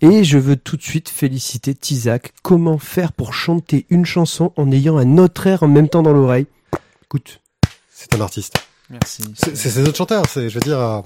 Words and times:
Et 0.00 0.22
je 0.22 0.38
veux 0.38 0.54
tout 0.54 0.76
de 0.76 0.82
suite 0.82 1.08
féliciter 1.08 1.74
Tizak. 1.74 2.32
Comment 2.42 2.78
faire 2.78 3.12
pour 3.12 3.34
chanter 3.34 3.84
une 3.90 4.06
chanson 4.06 4.52
en 4.56 4.70
ayant 4.70 4.96
un 4.96 5.18
autre 5.18 5.48
air 5.48 5.64
en 5.64 5.68
même 5.68 5.88
temps 5.88 6.04
dans 6.04 6.12
l'oreille? 6.12 6.46
Écoute. 7.02 7.40
C'est 7.90 8.14
un 8.14 8.20
artiste. 8.20 8.67
Merci. 8.90 9.22
C'est 9.36 9.54
c'est 9.54 9.80
notre 9.82 9.96
chanteur, 9.98 10.22
c'est, 10.32 10.48
je 10.48 10.54
veux 10.54 10.60
dire. 10.60 10.78
euh, 10.80 11.00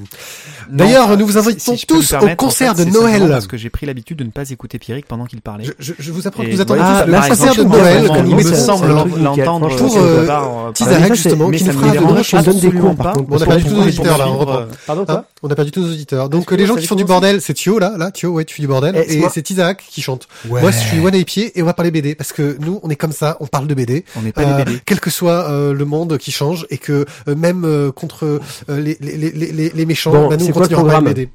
D'ailleurs, 0.71 1.17
nous 1.17 1.27
vous 1.27 1.37
invitons 1.37 1.77
si 1.77 1.85
tous 1.85 2.13
au 2.13 2.17
en 2.25 2.37
concert 2.37 2.77
fait, 2.77 2.85
de 2.85 2.91
Noël. 2.91 3.29
Parce 3.29 3.49
que 3.49 3.57
j'ai 3.57 3.71
pris 3.71 3.87
l'habitude 3.87 4.19
de 4.19 4.25
ne 4.25 4.31
pas 4.31 4.49
écouter 4.51 4.79
Pierrick 4.79 5.07
pendant 5.07 5.25
qu'il 5.25 5.41
parlait. 5.41 5.65
Je, 5.65 5.73
je- 5.81 5.93
je 5.99 6.13
vous 6.13 6.29
apprends 6.29 6.45
que 6.45 6.61
attendez 6.61 6.81
voilà, 6.81 7.05
tous 7.05 7.11
le 7.11 7.29
concert 7.29 7.55
de 7.57 7.63
Noël, 7.65 8.09
que 8.09 8.19
nous 8.21 8.37
mettons 8.37 8.55
semble 8.55 8.91
euh, 8.91 9.05
l'entendre. 9.21 9.69
Pour, 9.77 9.93
quelque 9.93 9.99
euh, 9.99 10.29
euh, 10.31 10.71
c'est- 10.77 11.09
justement, 11.09 11.51
qui 11.51 11.65
nous 11.65 11.73
me 11.73 11.79
fera 11.79 12.17
de 12.17 12.23
je 12.23 12.37
donne 12.45 12.61
des 12.61 12.71
cours, 12.73 12.95
par 12.95 13.13
contre. 13.15 13.29
On 13.33 13.43
a 13.43 13.47
perdu 13.47 13.65
tous 13.65 13.75
nos 13.75 13.83
auditeurs, 13.83 14.19
là, 14.19 14.29
on 14.29 14.37
poursuivre, 14.37 14.41
reprend. 14.53 14.61
euh, 14.61 14.67
Pardon, 14.87 15.03
Hein 15.03 15.07
quoi 15.07 15.25
on 15.45 15.51
a 15.51 15.55
perdu 15.57 15.71
tous 15.73 15.81
nos 15.81 15.89
auditeurs. 15.93 16.29
Donc 16.29 16.45
Est-ce 16.53 16.55
les 16.55 16.67
gens 16.67 16.77
qui 16.77 16.87
font 16.87 16.95
du 16.95 17.05
bordel, 17.05 17.41
c'est 17.41 17.55
Thio 17.55 17.81
là, 17.81 17.95
là, 17.99 18.13
Thio, 18.13 18.31
ouais, 18.31 18.45
tu 18.45 18.55
fais 18.55 18.63
du 18.63 18.69
bordel, 18.69 18.95
Eh, 19.09 19.17
et 19.19 19.25
c'est 19.33 19.43
Tizak 19.43 19.83
qui 19.91 20.01
chante. 20.03 20.29
Ouais. 20.49 20.61
Moi, 20.61 20.71
je 20.71 20.79
suis 20.79 21.01
One 21.01 21.25
Pied 21.25 21.51
et 21.59 21.63
on 21.63 21.67
va 21.67 21.75
parler 21.75 21.91
BD 21.91 22.15
parce 22.15 22.33
que 22.33 22.57
nous, 22.61 22.79
on 22.85 22.91
est 22.91 22.97
comme 22.97 23.11
ça, 23.11 23.37
on 23.41 23.47
parle 23.49 23.67
de 23.67 23.75
BD. 23.75 24.05
On 24.17 24.23
n'est 24.23 24.31
pas 24.31 24.43
Euh, 24.43 24.57
les 24.59 24.65
bébés. 24.65 24.81
quel 24.87 25.01
que 25.01 25.11
soit 25.11 25.51
euh, 25.51 25.75
le 25.75 25.85
monde 25.85 26.17
qui 26.19 26.31
change 26.31 26.65
et 26.71 26.79
que 26.79 27.05
euh, 27.29 27.35
même 27.35 27.65
euh, 27.73 27.93
contre 27.93 28.25
euh, 28.69 28.81
les, 28.81 28.97
les, 29.01 29.17
les, 29.17 29.53
les, 29.53 29.71
les 29.71 29.87
méchants, 29.87 30.13
Bon, 30.13 30.29
bah, 30.29 30.37
nous 30.37 30.47
c'est 30.47 30.57
on 30.57 30.61
continuera 30.61 30.97
à 30.97 31.01
BD. 31.01 31.29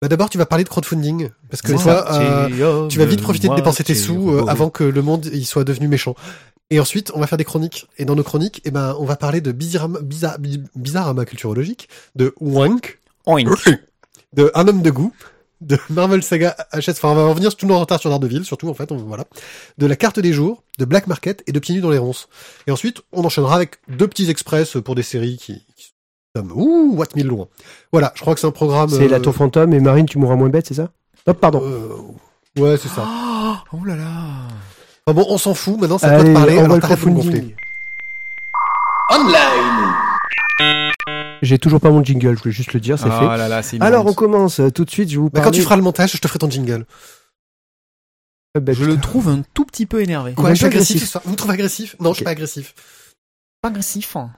Bah, 0.00 0.08
D'abord, 0.08 0.28
tu 0.28 0.38
vas 0.38 0.46
parler 0.46 0.64
de 0.64 0.68
crowdfunding 0.68 1.30
parce 1.48 1.62
que 1.62 1.72
toi, 1.72 2.04
euh, 2.12 2.88
tu 2.88 2.98
vas 2.98 3.04
vite 3.06 3.22
profiter 3.22 3.48
de 3.48 3.54
dépenser 3.54 3.84
tes 3.84 3.94
sous 3.94 4.30
euh, 4.30 4.44
avant 4.46 4.68
que 4.70 4.84
le 4.84 5.02
monde 5.02 5.30
il 5.32 5.46
soit 5.46 5.64
devenu 5.64 5.88
méchant. 5.88 6.14
Et 6.70 6.80
ensuite, 6.80 7.10
on 7.14 7.20
va 7.20 7.26
faire 7.26 7.38
des 7.38 7.44
chroniques. 7.44 7.86
Et 7.98 8.04
dans 8.04 8.14
nos 8.14 8.22
chroniques, 8.22 8.60
eh 8.64 8.70
ben, 8.70 8.96
on 8.98 9.04
va 9.04 9.16
parler 9.16 9.40
de 9.40 9.52
bizarrama, 9.52 10.00
bizarre, 10.00 10.36
bizarrama 10.74 11.24
culturologique, 11.24 11.88
de 12.16 12.34
Wank, 12.40 13.00
Oink. 13.26 13.48
de 14.32 14.50
Un 14.54 14.66
homme 14.68 14.82
de 14.82 14.90
goût, 14.90 15.12
de 15.60 15.78
Marvel 15.90 16.22
Saga 16.22 16.56
HS. 16.72 16.90
Enfin, 16.90 17.08
on 17.10 17.14
va 17.14 17.26
revenir 17.26 17.54
tout 17.56 17.66
le 17.66 17.74
en 17.74 17.80
retard 17.80 17.98
sur 18.00 18.10
Daredevil, 18.10 18.44
surtout 18.44 18.68
en 18.68 18.74
fait. 18.74 18.90
On, 18.92 18.96
voilà. 18.96 19.24
De 19.78 19.86
la 19.86 19.96
carte 19.96 20.20
des 20.20 20.32
jours, 20.32 20.62
de 20.78 20.84
Black 20.84 21.06
Market 21.06 21.42
et 21.46 21.52
de 21.52 21.58
Pieds 21.58 21.74
nus 21.74 21.80
dans 21.80 21.90
les 21.90 21.98
ronces. 21.98 22.28
Et 22.66 22.70
ensuite, 22.70 23.02
on 23.12 23.24
enchaînera 23.24 23.56
avec 23.56 23.76
deux 23.88 24.08
petits 24.08 24.28
express 24.30 24.76
pour 24.84 24.94
des 24.94 25.02
séries 25.02 25.36
qui, 25.38 25.64
qui 25.76 25.92
sont 26.36 26.44
ouh, 26.54 26.94
what 26.96 27.06
mille 27.16 27.26
loin. 27.28 27.46
Voilà, 27.92 28.12
je 28.14 28.20
crois 28.20 28.34
que 28.34 28.40
c'est 28.40 28.46
un 28.46 28.50
programme. 28.52 28.88
C'est 28.90 29.04
euh, 29.04 29.08
la 29.08 29.20
tour 29.20 29.34
fantôme 29.34 29.72
et 29.72 29.80
Marine, 29.80 30.06
tu 30.06 30.18
mourras 30.18 30.36
moins 30.36 30.48
bête, 30.50 30.66
c'est 30.66 30.74
ça? 30.74 30.90
Hop, 31.26 31.40
pardon. 31.40 31.62
euh, 31.64 32.60
ouais, 32.60 32.76
c'est 32.76 32.88
ça. 32.88 33.06
Oh 33.06 33.54
oh 33.72 33.84
là 33.84 33.96
là. 33.96 34.04
Enfin 35.06 35.14
bon, 35.20 35.26
on 35.28 35.38
s'en 35.38 35.54
fout. 35.54 35.78
Maintenant, 35.80 35.98
ça 35.98 36.08
peut 36.08 36.14
Allez, 36.16 36.28
te 36.30 36.34
parler. 36.34 36.52
on 36.54 36.56
va 36.60 36.64
Alors 36.64 36.76
le 36.76 36.82
t'arrêtes 36.82 37.00
de 37.04 37.08
me 37.10 37.14
gonfler. 37.14 37.30
crowdfunding. 37.30 37.54
J'ai 41.44 41.58
toujours 41.58 41.80
pas 41.80 41.90
mon 41.90 42.02
jingle, 42.02 42.36
je 42.36 42.42
voulais 42.42 42.54
juste 42.54 42.72
le 42.72 42.80
dire, 42.80 42.98
c'est 42.98 43.06
Oh 43.08 43.10
fait. 43.10 43.24
là 43.36 43.48
là, 43.48 43.62
c'est 43.62 43.80
Alors 43.82 44.06
on 44.06 44.14
commence 44.14 44.60
euh, 44.60 44.70
tout 44.70 44.84
de 44.84 44.90
suite, 44.90 45.10
je 45.10 45.18
vous 45.20 45.30
quand 45.30 45.50
tu 45.50 45.62
feras 45.62 45.76
le 45.76 45.82
montage, 45.82 46.12
je 46.12 46.18
te 46.18 46.26
ferai 46.26 46.38
ton 46.38 46.50
jingle. 46.50 46.86
Ah, 48.56 48.60
bah, 48.60 48.72
Je 48.72 48.84
le 48.84 48.96
trouve 48.98 49.28
un 49.28 49.42
tout 49.52 49.64
petit 49.64 49.84
peu 49.86 50.00
énervé. 50.02 50.34
Quoi, 50.34 50.50
je 50.50 50.54
suis 50.56 50.64
agressif, 50.66 50.90
agressif. 50.92 51.06
ce 51.06 51.12
soir. 51.12 51.22
Vous 51.26 51.32
me 51.32 51.36
trouvez 51.36 51.54
agressif 51.54 51.96
Non, 52.00 52.10
je 52.10 52.16
suis 52.16 52.24
pas 52.24 52.30
agressif. 52.30 52.74
Pas 53.60 53.68
agressif. 53.68 54.16
hein. 54.16 54.30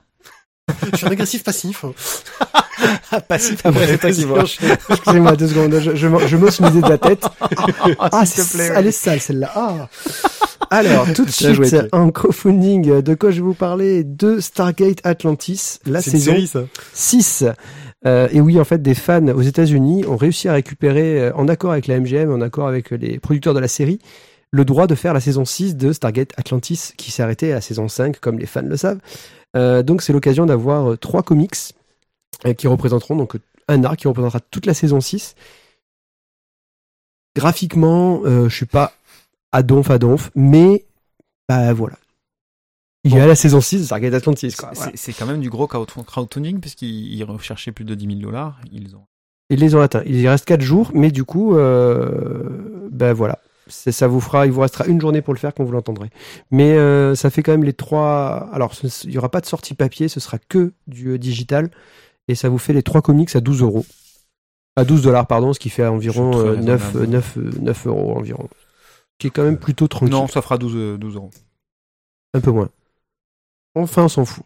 Je 0.91 0.97
suis 0.97 1.05
un 1.07 1.11
agressif 1.11 1.43
passif. 1.43 1.85
Passif 3.27 3.61
Ah, 3.63 3.69
après, 3.69 3.87
c'est 3.87 3.97
toi 3.97 4.11
qui 4.11 4.23
vois. 4.25 4.43
Excusez-moi 4.89 5.35
deux 5.35 5.47
secondes, 5.47 5.79
je, 5.79 5.95
je, 5.95 6.27
je 6.27 6.37
m'ose 6.37 6.59
une 6.59 6.67
idée 6.67 6.81
de 6.81 6.89
la 6.89 6.97
tête. 6.97 7.25
Ah, 7.99 8.25
s'il 8.25 8.43
te 8.45 8.51
plaît. 8.55 8.71
elle 8.75 8.87
est 8.87 8.91
sale 8.91 9.19
celle-là. 9.19 9.51
Ah. 9.55 9.89
Alors, 10.69 11.07
tout 11.15 11.25
de 11.25 11.31
joué, 11.31 11.53
suite, 11.53 11.63
Thierry. 11.65 11.89
en 11.93 12.11
crowdfunding, 12.11 13.01
de 13.01 13.15
quoi 13.15 13.31
je 13.31 13.37
vais 13.37 13.41
vous 13.41 13.53
parler 13.53 14.03
De 14.03 14.39
Stargate 14.39 14.99
Atlantis, 15.03 15.79
la 15.85 15.99
une 15.99 16.03
saison 16.03 16.31
série, 16.33 16.47
ça. 16.47 16.63
6. 16.93 17.45
Euh, 18.05 18.27
et 18.31 18.41
oui, 18.41 18.59
en 18.59 18.63
fait, 18.65 18.81
des 18.81 18.93
fans 18.93 19.27
aux 19.29 19.41
États-Unis 19.41 20.05
ont 20.05 20.17
réussi 20.17 20.47
à 20.49 20.53
récupérer, 20.53 21.21
euh, 21.21 21.31
en 21.35 21.47
accord 21.47 21.71
avec 21.71 21.87
la 21.87 21.99
MGM, 21.99 22.31
en 22.31 22.41
accord 22.41 22.67
avec 22.67 22.91
les 22.91 23.19
producteurs 23.19 23.53
de 23.53 23.59
la 23.59 23.67
série, 23.69 23.99
le 24.51 24.65
droit 24.65 24.87
de 24.87 24.95
faire 24.95 25.13
la 25.13 25.19
saison 25.21 25.45
6 25.45 25.75
de 25.77 25.93
Stargate 25.93 26.31
Atlantis, 26.37 26.91
qui 26.97 27.11
s'est 27.11 27.23
arrêtée 27.23 27.51
à 27.51 27.55
la 27.55 27.61
saison 27.61 27.87
5, 27.87 28.19
comme 28.19 28.37
les 28.37 28.45
fans 28.45 28.61
le 28.63 28.77
savent. 28.77 28.99
Euh, 29.57 29.83
donc, 29.83 30.01
c'est 30.01 30.13
l'occasion 30.13 30.45
d'avoir 30.45 30.91
euh, 30.91 30.95
trois 30.97 31.23
comics 31.23 31.55
euh, 32.45 32.53
qui 32.53 32.67
représenteront 32.67 33.15
donc 33.15 33.35
un 33.67 33.83
arc 33.83 33.97
qui 33.99 34.07
représentera 34.07 34.39
toute 34.39 34.65
la 34.65 34.73
saison 34.73 35.01
6. 35.01 35.35
Graphiquement, 37.35 38.21
je 38.25 38.49
suis 38.49 38.65
pas 38.65 38.93
à 39.51 39.61
donf 39.63 39.91
à 39.91 39.99
donf, 39.99 40.31
mais 40.35 40.85
bah 41.47 41.71
voilà. 41.73 41.97
Il 43.03 43.13
y 43.13 43.19
a 43.19 43.27
la 43.27 43.35
saison 43.35 43.61
6 43.61 43.79
de 43.79 43.83
Stargate 43.85 44.13
Atlantis. 44.13 44.51
C'est- 44.51 44.57
Voilà. 44.73 44.91
Quand 45.19 45.25
même 45.27 45.39
du 45.39 45.49
gros 45.49 45.67
crowd- 45.67 45.87
crowdfunding 46.05 46.59
puisqu'ils 46.59 47.13
ils 47.13 47.23
recherchaient 47.23 47.71
plus 47.71 47.85
de 47.85 47.93
10 47.95 48.07
000 48.07 48.19
dollars. 48.19 48.59
Ils 48.71 48.95
ont. 48.95 49.05
Ils 49.49 49.59
les 49.59 49.75
ont 49.75 49.81
atteints. 49.81 50.03
Il 50.05 50.19
y 50.19 50.27
reste 50.27 50.45
4 50.45 50.61
jours, 50.61 50.91
mais 50.93 51.11
du 51.11 51.23
coup, 51.23 51.55
euh, 51.55 52.87
ben 52.91 53.13
voilà. 53.13 53.39
Ça 53.69 54.07
vous 54.07 54.19
fera, 54.21 54.45
il 54.45 54.51
vous 54.51 54.61
restera 54.61 54.85
une 54.85 54.99
journée 55.01 55.21
pour 55.21 55.33
le 55.33 55.39
faire 55.39 55.53
quand 55.53 55.63
vous 55.63 55.71
l'entendrez. 55.71 56.09
Mais 56.51 56.77
euh, 56.77 57.15
ça 57.15 57.29
fait 57.29 57.43
quand 57.43 57.51
même 57.51 57.63
les 57.63 57.73
trois. 57.73 58.49
Alors, 58.53 58.73
il 59.03 59.11
y 59.11 59.17
aura 59.17 59.29
pas 59.29 59.41
de 59.41 59.45
sortie 59.45 59.73
papier, 59.73 60.07
ce 60.07 60.19
sera 60.19 60.37
que 60.39 60.73
du 60.87 61.09
euh, 61.09 61.17
digital, 61.17 61.69
et 62.27 62.35
ça 62.35 62.49
vous 62.49 62.57
fait 62.57 62.73
les 62.73 62.83
trois 62.83 63.01
comics 63.01 63.35
à 63.35 63.41
12 63.41 63.61
euros, 63.61 63.85
à 64.75 64.85
12 64.85 65.01
dollars 65.03 65.27
pardon, 65.27 65.53
ce 65.53 65.59
qui 65.59 65.69
fait 65.69 65.85
environ 65.85 66.33
C'est 66.33 66.39
très 66.39 66.47
euh, 66.49 66.55
9, 66.57 66.83
raisonnable. 66.93 66.97
euh, 67.03 67.07
9, 67.07 67.37
euh, 67.37 67.51
9 67.61 67.87
euros 67.87 68.17
environ, 68.17 68.49
qui 69.19 69.27
est 69.27 69.31
quand 69.31 69.43
même 69.43 69.57
plutôt 69.57 69.87
tranquille. 69.87 70.11
Non, 70.13 70.27
ça 70.27 70.41
fera 70.41 70.57
12, 70.57 70.73
euh, 70.75 70.97
12 70.97 71.15
euros. 71.15 71.31
Un 72.33 72.39
peu 72.41 72.51
moins. 72.51 72.69
Enfin, 73.75 74.03
on 74.03 74.07
s'en 74.09 74.25
fout. 74.25 74.43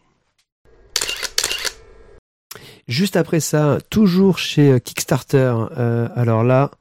Juste 2.88 3.16
après 3.16 3.40
ça, 3.40 3.78
toujours 3.90 4.38
chez 4.38 4.80
Kickstarter. 4.82 5.54
euh, 5.78 6.10
alors 6.16 6.44
là, 6.44 6.72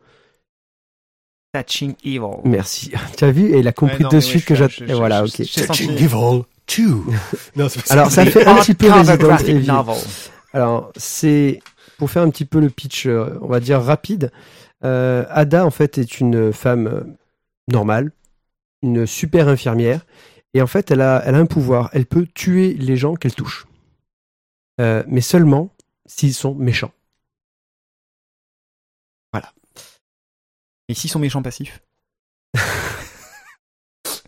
Touching 1.52 1.94
Evil. 2.04 2.40
merci. 2.44 2.92
Tu 3.16 3.24
as 3.24 3.30
vu 3.32 3.52
Et 3.52 3.58
il 3.58 3.68
a 3.68 3.72
compris 3.72 3.98
Ouais, 3.98 4.02
non, 4.04 4.08
de 4.10 4.20
suite 4.20 4.44
que 4.44 4.54
Et 4.88 4.92
voilà, 4.94 5.24
ok. 5.24 5.30
Touching 5.36 5.90
Evil 5.92 6.42
2. 6.76 6.84
non, 7.56 7.68
c'est 7.68 7.84
pas 7.86 7.92
Alors 7.92 8.10
ça 8.10 8.24
fait 8.26 8.46
un 8.46 8.56
petit 8.56 8.74
peu 8.74 8.90
Resident 8.90 9.36
Evil. 9.38 9.66
novel. 9.66 9.96
Alors 10.52 10.92
c'est 10.96 11.60
pour 11.98 12.10
faire 12.10 12.22
un 12.22 12.30
petit 12.30 12.44
peu 12.44 12.60
le 12.60 12.70
pitch, 12.70 13.06
euh, 13.06 13.38
on 13.42 13.48
va 13.48 13.60
dire 13.60 13.80
rapide. 13.80 14.30
Euh, 14.84 15.24
Ada 15.28 15.66
en 15.66 15.70
fait 15.70 15.98
est 15.98 16.20
une 16.20 16.52
femme 16.52 16.86
euh, 16.86 17.00
normale, 17.68 18.12
une 18.82 19.06
super 19.06 19.48
infirmière, 19.48 20.06
et 20.54 20.62
en 20.62 20.66
fait 20.66 20.90
elle 20.90 21.02
a, 21.02 21.22
elle 21.26 21.34
a 21.34 21.38
un 21.38 21.46
pouvoir. 21.46 21.90
Elle 21.92 22.06
peut 22.06 22.26
tuer 22.32 22.74
les 22.74 22.96
gens 22.96 23.14
qu'elle 23.14 23.34
touche, 23.34 23.66
Euh, 24.80 25.02
mais 25.08 25.20
seulement 25.20 25.74
s'ils 26.06 26.34
sont 26.34 26.54
méchants. 26.54 26.92
Et 30.90 30.94
s'ils 30.94 31.08
sont 31.08 31.20
méchants 31.20 31.42
passifs 31.42 31.80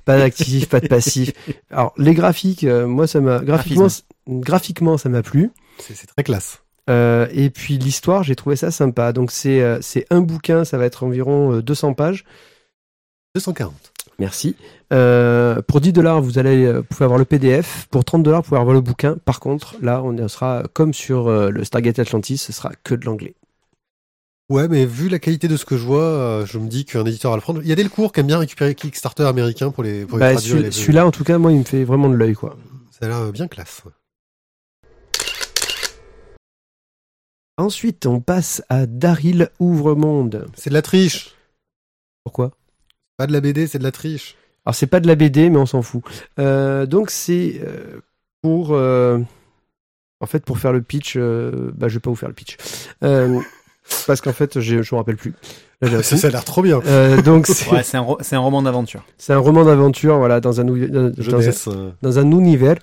Pas 0.05 0.19
d'actif, 0.19 0.69
pas 0.69 0.81
de 0.81 0.87
passif. 0.89 1.33
Alors 1.71 1.93
les 1.97 2.15
graphiques, 2.15 2.65
euh, 2.65 2.87
moi 2.87 3.06
ça 3.06 3.21
m'a 3.21 3.39
graphiquement, 3.39 3.87
graphiquement 4.27 4.99
ça 4.99 5.09
m'a 5.09 5.23
plu. 5.23 5.50
C'est 5.79 6.06
très 6.06 6.25
classe. 6.25 6.62
Euh, 6.91 7.29
et 7.32 7.50
puis 7.50 7.79
l'histoire, 7.79 8.25
j'ai 8.25 8.35
trouvé 8.35 8.56
ça 8.56 8.73
sympa. 8.73 9.12
Donc 9.12 9.31
c'est 9.31 9.61
euh, 9.61 9.81
c'est 9.81 10.06
un 10.11 10.20
bouquin, 10.20 10.64
ça 10.64 10.76
va 10.79 10.87
être 10.87 11.05
environ 11.05 11.55
euh, 11.55 11.62
200 11.62 11.94
pages. 11.94 12.25
240. 13.37 13.93
Merci. 14.19 14.56
Euh, 14.93 15.62
pour 15.62 15.81
10 15.81 15.93
dollars, 15.93 16.20
vous 16.20 16.38
allez 16.38 16.64
euh, 16.64 16.79
vous 16.79 16.85
pouvez 16.85 17.05
avoir 17.05 17.19
le 17.19 17.25
PDF. 17.25 17.87
Pour 17.91 18.05
30 18.05 18.23
dollars, 18.23 18.43
vous 18.43 18.49
pouvez 18.49 18.61
avoir 18.61 18.75
le 18.75 18.81
bouquin. 18.81 19.17
Par 19.25 19.41
contre, 19.41 19.76
là, 19.81 20.03
on 20.03 20.29
sera 20.29 20.64
comme 20.73 20.93
sur 20.94 21.29
euh, 21.29 21.50
le 21.50 21.64
Stargate 21.64 21.99
Atlantis, 21.99 22.38
ce 22.38 22.53
sera 22.53 22.73
que 22.82 22.94
de 22.94 23.05
l'anglais. 23.05 23.35
Ouais, 24.52 24.69
mais 24.69 24.84
vu 24.84 25.08
la 25.08 25.19
qualité 25.19 25.49
de 25.49 25.56
ce 25.56 25.64
que 25.64 25.78
je 25.78 25.84
vois, 25.87 26.02
euh, 26.02 26.44
je 26.44 26.58
me 26.58 26.69
dis 26.69 26.84
qu'un 26.84 27.06
éditeur 27.06 27.31
va 27.31 27.38
le 27.38 27.40
prendre. 27.40 27.62
Il 27.62 27.69
y 27.69 27.72
a 27.72 27.75
Delcourt 27.75 28.12
qui 28.12 28.20
aime 28.20 28.26
bien 28.26 28.37
récupérer 28.38 28.75
Kickstarter 28.75 29.22
américain 29.25 29.70
pour 29.70 29.82
les, 29.82 30.04
pour 30.04 30.19
Bah, 30.19 30.37
celui- 30.37 30.70
Celui-là, 30.70 31.06
en 31.06 31.10
tout 31.10 31.25
cas, 31.25 31.38
moi, 31.38 31.52
il 31.52 31.58
me 31.60 31.64
fait 31.64 31.84
vraiment 31.84 32.10
de 32.10 32.16
l'œil, 32.16 32.34
quoi. 32.34 32.58
Ça 32.90 33.06
a 33.06 33.08
l'air 33.08 33.32
bien 33.32 33.49
classe. 33.49 33.81
Ensuite, 37.56 38.04
on 38.04 38.20
passe 38.20 38.62
à 38.69 38.84
Daryl 38.84 39.49
Ouvre-Monde. 39.58 40.46
C'est 40.54 40.69
de 40.69 40.75
la 40.75 40.82
triche. 40.82 41.34
Pourquoi? 42.22 42.50
Pas 43.16 43.26
de 43.26 43.32
la 43.32 43.40
BD, 43.40 43.66
c'est 43.66 43.78
de 43.78 43.84
la 43.84 43.93
triche. 43.93 44.37
Alors 44.66 44.75
c'est 44.75 44.87
pas 44.87 45.00
de 45.00 45.06
la 45.06 45.14
BD, 45.14 45.49
mais 45.49 45.56
on 45.56 45.66
s'en 45.66 45.81
fout. 45.81 46.02
Euh, 46.38 46.84
donc 46.87 47.10
c'est 47.10 47.60
euh, 47.64 48.00
pour 48.43 48.72
euh, 48.75 49.19
en 50.20 50.26
fait 50.26 50.44
pour 50.44 50.58
faire 50.58 50.72
le 50.72 50.82
pitch 50.82 51.16
bah 51.16 51.88
je 51.88 51.94
vais 51.94 52.00
pas 52.00 52.10
vous 52.10 52.16
faire 52.16 52.28
le 52.28 52.34
pitch 52.34 52.56
Euh, 53.02 53.40
parce 54.06 54.20
qu'en 54.20 54.32
fait 54.32 54.61
je 54.61 54.76
me 54.76 54.94
rappelle 54.96 55.17
plus 55.17 55.34
Là, 55.81 56.00
Ça, 56.05 56.29
a 56.29 56.31
l'air 56.31 56.44
trop 56.44 56.62
bien. 56.62 56.81
Euh, 56.87 57.20
donc 57.23 57.46
c'est 57.49 57.69
Ouais, 57.70 57.82
un, 57.94 58.00
ro- 58.00 58.19
c'est 58.20 58.37
un 58.37 58.40
roman 58.40 58.62
d'aventure. 58.62 59.05
c'est 59.19 59.32
un 59.32 59.38
roman 59.38 59.64
d'aventure 59.64 60.17
voilà 60.19 60.40
dans 60.40 60.61
un, 60.61 60.64
dans, 60.64 61.11
dans 61.11 61.49
un 61.49 61.73
euh, 61.73 61.90
dans 62.02 62.19
un 62.20 62.31
univers 62.31 62.76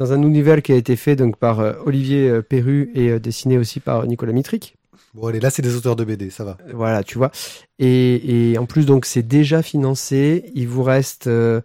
dans 0.00 0.12
un 0.12 0.22
univers 0.22 0.62
qui 0.62 0.72
a 0.72 0.76
été 0.76 0.96
fait 0.96 1.16
donc 1.16 1.36
par 1.36 1.60
euh, 1.60 1.72
Olivier 1.84 2.28
euh, 2.28 2.40
Perru 2.42 2.90
et 2.94 3.10
euh, 3.10 3.18
dessiné 3.18 3.58
aussi 3.58 3.80
par 3.80 4.06
Nicolas 4.06 4.32
Mitric 4.32 4.74
Bon, 5.14 5.26
allez, 5.26 5.40
là, 5.40 5.50
c'est 5.50 5.62
des 5.62 5.74
auteurs 5.74 5.96
de 5.96 6.04
BD, 6.04 6.30
ça 6.30 6.44
va. 6.44 6.56
voilà 6.72 7.02
tu 7.02 7.18
vois 7.18 7.30
et, 7.78 8.52
et 8.52 8.58
en 8.58 8.66
plus 8.66 8.86
donc 8.86 9.04
c'est 9.04 9.22
déjà 9.26 9.62
financé 9.62 10.50
il 10.54 10.68
vous 10.68 10.82
reste 10.82 11.26
euh, 11.26 11.60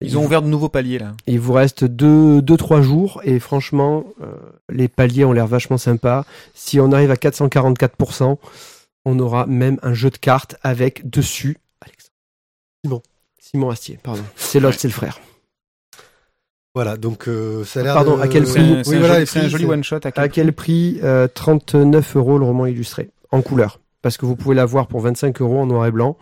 Ils 0.00 0.18
ont 0.18 0.24
ouvert 0.24 0.42
de 0.42 0.48
nouveaux 0.48 0.68
paliers 0.68 0.98
là. 0.98 1.12
Il 1.26 1.40
vous 1.40 1.52
reste 1.52 1.84
deux, 1.84 2.42
deux 2.42 2.56
trois 2.56 2.82
jours 2.82 3.20
et 3.24 3.38
franchement, 3.38 4.04
euh, 4.22 4.26
les 4.68 4.88
paliers 4.88 5.24
ont 5.24 5.32
l'air 5.32 5.46
vachement 5.46 5.78
sympas. 5.78 6.24
Si 6.52 6.78
on 6.80 6.92
arrive 6.92 7.10
à 7.10 7.14
444%, 7.14 8.36
on 9.06 9.18
aura 9.18 9.46
même 9.46 9.78
un 9.82 9.94
jeu 9.94 10.10
de 10.10 10.16
cartes 10.18 10.56
avec 10.62 11.08
dessus 11.08 11.56
Alexandre. 11.80 12.10
Simon. 12.84 13.02
Simon 13.38 13.70
Astier, 13.70 13.98
pardon. 14.02 14.22
C'est 14.36 14.60
l'autre, 14.60 14.78
c'est 14.78 14.88
le 14.88 14.92
frère. 14.94 15.20
Voilà, 16.74 16.96
donc 16.96 17.28
euh, 17.28 17.64
ça 17.64 17.80
a 17.80 17.82
l'air. 17.84 17.94
Pardon, 17.94 18.16
de- 18.16 18.22
à 18.22 18.28
quel 18.28 18.46
C'est 18.46 18.54
prix 18.60 18.72
un, 18.72 18.82
Oui, 18.86 18.96
un 18.96 18.98
voilà, 18.98 19.26
c'est 19.26 19.40
un 19.40 19.48
joli 19.48 19.64
one 19.64 19.84
shot. 19.84 20.00
À 20.02 20.10
quel, 20.10 20.24
À 20.24 20.28
quel 20.28 20.52
prix 20.52 20.98
Euh, 21.04 21.28
39 21.32 22.16
euros 22.16 22.36
le 22.38 22.44
roman 22.44 22.66
illustré 22.66 23.10
en 23.30 23.42
couleur, 23.42 23.78
parce 24.02 24.16
que 24.16 24.26
vous 24.26 24.34
pouvez 24.36 24.56
l'avoir 24.56 24.88
pour 24.88 25.00
25 25.00 25.40
euros 25.40 25.60
en 25.60 25.66
noir 25.66 25.86
et 25.86 25.92
blanc. 25.92 26.16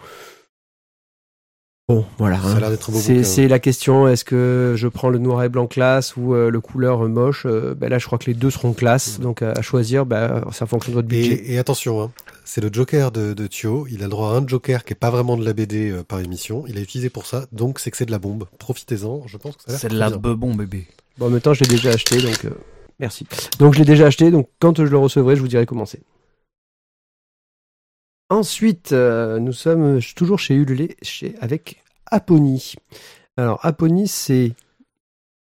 Bon, 1.89 2.05
voilà. 2.17 2.39
Ça 2.41 2.47
a 2.47 2.51
hein. 2.53 2.61
l'air 2.61 2.71
d'être 2.71 2.91
beau 2.93 2.99
C'est 2.99 3.13
bouquin. 3.15 3.25
c'est 3.25 3.49
la 3.49 3.59
question, 3.59 4.07
est-ce 4.09 4.25
que 4.25 4.75
je 4.77 4.87
prends 4.89 5.11
le 5.11 5.19
noir 5.19 5.43
et 5.43 5.49
blanc 5.49 5.67
classe 5.67 6.17
ou 6.17 6.33
euh, 6.35 6.49
le 6.51 6.61
couleur 6.61 7.07
moche 7.09 7.45
Euh, 7.45 7.75
ben 7.75 7.89
Là, 7.91 7.99
je 7.99 8.07
crois 8.07 8.19
que 8.19 8.27
les 8.27 8.35
deux 8.35 8.51
seront 8.51 8.73
classe, 8.73 9.19
Mhm. 9.19 9.25
donc 9.25 9.43
à, 9.43 9.51
à 9.51 9.63
choisir, 9.63 10.07
ben, 10.07 10.45
c'est 10.53 10.63
en 10.63 10.67
fonction 10.69 10.93
de 10.93 10.95
votre 10.97 11.09
budget. 11.09 11.35
Et, 11.35 11.55
et 11.55 11.59
attention, 11.59 12.01
hein, 12.01 12.11
c'est 12.45 12.61
le 12.61 12.71
Joker 12.73 13.11
de, 13.11 13.35
de 13.35 13.47
Thio. 13.49 13.87
Il 13.91 14.01
a 14.01 14.05
le 14.05 14.11
droit 14.11 14.31
à 14.33 14.37
un 14.37 14.47
Joker 14.47 14.85
qui 14.85 14.93
est 14.93 14.97
pas 14.97 15.11
vraiment 15.11 15.37
de 15.37 15.45
la 15.45 15.53
BD 15.53 15.91
euh, 15.91 16.03
par 16.05 16.21
émission. 16.21 16.65
Il 16.69 16.79
a 16.79 16.81
utilisé 16.81 17.11
pour 17.11 17.27
ça, 17.27 17.47
donc 17.53 17.81
c'est 17.81 17.91
que 17.91 17.97
c'est 17.97 18.07
de 18.07 18.13
la 18.13 18.19
bombe. 18.21 18.45
Profitez-en. 18.59 19.25
Je 19.27 19.37
pense 19.37 19.57
que 19.57 19.63
ça 19.65 19.71
a 19.71 19.73
l'air 19.73 19.81
C'est 19.81 19.89
de 19.89 19.99
la 19.99 20.11
bebon 20.11 20.55
bébé. 20.55 20.87
Bon, 21.19 21.27
en 21.27 21.31
même 21.31 21.41
temps, 21.41 21.53
je 21.53 21.65
l'ai 21.65 21.69
déjà 21.71 21.91
acheté, 21.91 22.23
donc 22.23 22.45
euh, 22.45 22.51
merci. 23.01 23.27
Donc, 23.59 23.75
je 23.75 23.81
l'ai 23.81 23.85
déjà 23.85 24.07
acheté, 24.07 24.31
donc 24.31 24.49
quand 24.61 24.79
je 24.79 24.85
le 24.89 24.99
recevrai, 24.99 25.35
je 25.37 25.41
vous 25.43 25.49
dirai 25.49 25.67
comment 25.67 25.85
c'est. 25.85 26.01
Ensuite, 28.33 28.93
euh, 28.93 29.39
nous 29.41 29.53
sommes 29.53 30.01
toujours 30.17 30.39
chez 30.39 30.55
Ulule, 30.55 30.89
chez, 31.03 31.35
avec 31.43 31.83
Apony. 32.07 32.77
Alors, 33.37 33.61
Apony, 33.63 34.09
c'est 34.09 34.53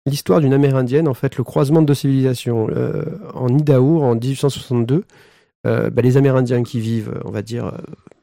l'histoire 0.05 0.39
d'une 0.39 0.53
Amérindienne, 0.53 1.09
en 1.09 1.13
fait, 1.13 1.35
le 1.35 1.43
croisement 1.43 1.81
de 1.81 1.87
deux 1.87 1.93
civilisations. 1.93 2.69
Euh, 2.69 3.03
en 3.33 3.49
Idaho, 3.49 4.01
en 4.01 4.15
1862, 4.15 5.03
euh, 5.65 5.89
bah, 5.89 6.01
les 6.01 6.15
Amérindiens 6.15 6.63
qui 6.63 6.79
vivent, 6.79 7.21
on 7.25 7.29
va 7.29 7.41
dire, 7.41 7.73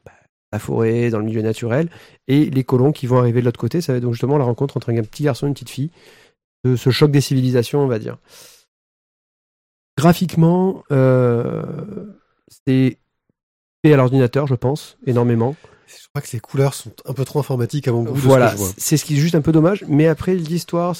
bah, 0.03 0.13
la 0.51 0.57
forêt, 0.57 1.11
dans 1.11 1.19
le 1.19 1.25
milieu 1.25 1.43
naturel, 1.43 1.87
et 2.27 2.49
les 2.49 2.63
colons 2.63 2.91
qui 2.91 3.05
vont 3.05 3.19
arriver 3.19 3.41
de 3.41 3.45
l'autre 3.45 3.59
côté. 3.59 3.81
Ça 3.81 3.91
va 3.91 3.97
être 3.97 4.03
donc 4.03 4.13
justement 4.13 4.39
la 4.39 4.45
rencontre 4.45 4.77
entre 4.77 4.89
un 4.89 5.03
petit 5.03 5.21
garçon 5.21 5.45
et 5.45 5.49
une 5.49 5.53
petite 5.53 5.69
fille 5.69 5.91
ce 6.75 6.89
choc 6.89 7.11
des 7.11 7.21
civilisations, 7.21 7.81
on 7.81 7.87
va 7.87 7.99
dire. 7.99 8.17
Graphiquement, 9.95 10.81
c'est 12.65 12.97
fait 13.85 13.93
à 13.93 13.97
l'ordinateur, 13.97 14.47
je 14.47 14.55
pense, 14.55 14.97
énormément. 15.05 15.55
Je 15.87 16.07
crois 16.09 16.21
que 16.21 16.31
les 16.33 16.39
couleurs 16.39 16.73
sont 16.73 16.91
un 17.05 17.13
peu 17.13 17.23
trop 17.23 17.39
informatiques 17.39 17.87
à 17.87 17.91
mon 17.91 18.03
goût. 18.03 18.15
Voilà, 18.15 18.55
c'est 18.77 18.97
ce 18.97 19.05
qui 19.05 19.13
est 19.15 19.19
juste 19.19 19.35
un 19.35 19.41
peu 19.41 19.51
dommage. 19.51 19.85
Mais 19.87 20.07
après, 20.07 20.33
l'histoire, 20.33 20.95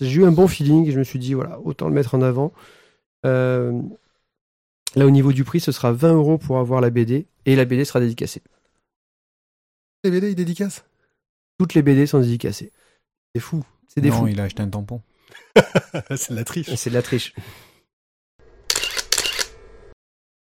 j'ai 0.00 0.20
eu 0.20 0.24
un 0.24 0.32
bon 0.32 0.48
feeling 0.48 0.86
et 0.86 0.90
je 0.90 0.98
me 0.98 1.04
suis 1.04 1.18
dit, 1.18 1.34
voilà, 1.34 1.60
autant 1.60 1.86
le 1.86 1.94
mettre 1.94 2.14
en 2.14 2.22
avant. 2.22 2.52
Euh, 3.26 3.78
là, 4.96 5.06
au 5.06 5.10
niveau 5.10 5.32
du 5.32 5.44
prix, 5.44 5.60
ce 5.60 5.70
sera 5.70 5.92
20 5.92 6.14
euros 6.14 6.38
pour 6.38 6.58
avoir 6.58 6.80
la 6.80 6.88
BD 6.88 7.26
et 7.44 7.56
la 7.56 7.66
BD 7.66 7.84
sera 7.84 8.00
dédicacée. 8.00 8.40
Les 10.02 10.10
BD, 10.10 10.30
ils 10.30 10.34
dédicacent? 10.34 10.84
Toutes 11.58 11.74
les 11.74 11.82
BD 11.82 12.06
sont 12.06 12.20
dédicacées. 12.20 12.72
C'est 13.34 13.40
fou. 13.40 13.62
C'est 13.88 14.00
des 14.00 14.08
non, 14.08 14.20
fous. 14.20 14.28
il 14.28 14.40
a 14.40 14.44
acheté 14.44 14.62
un 14.62 14.68
tampon. 14.68 15.02
c'est 16.16 16.30
de 16.30 16.36
la 16.36 16.44
triche. 16.44 16.74
C'est 16.74 16.90
de 16.90 16.94
la 16.94 17.02
triche. 17.02 17.34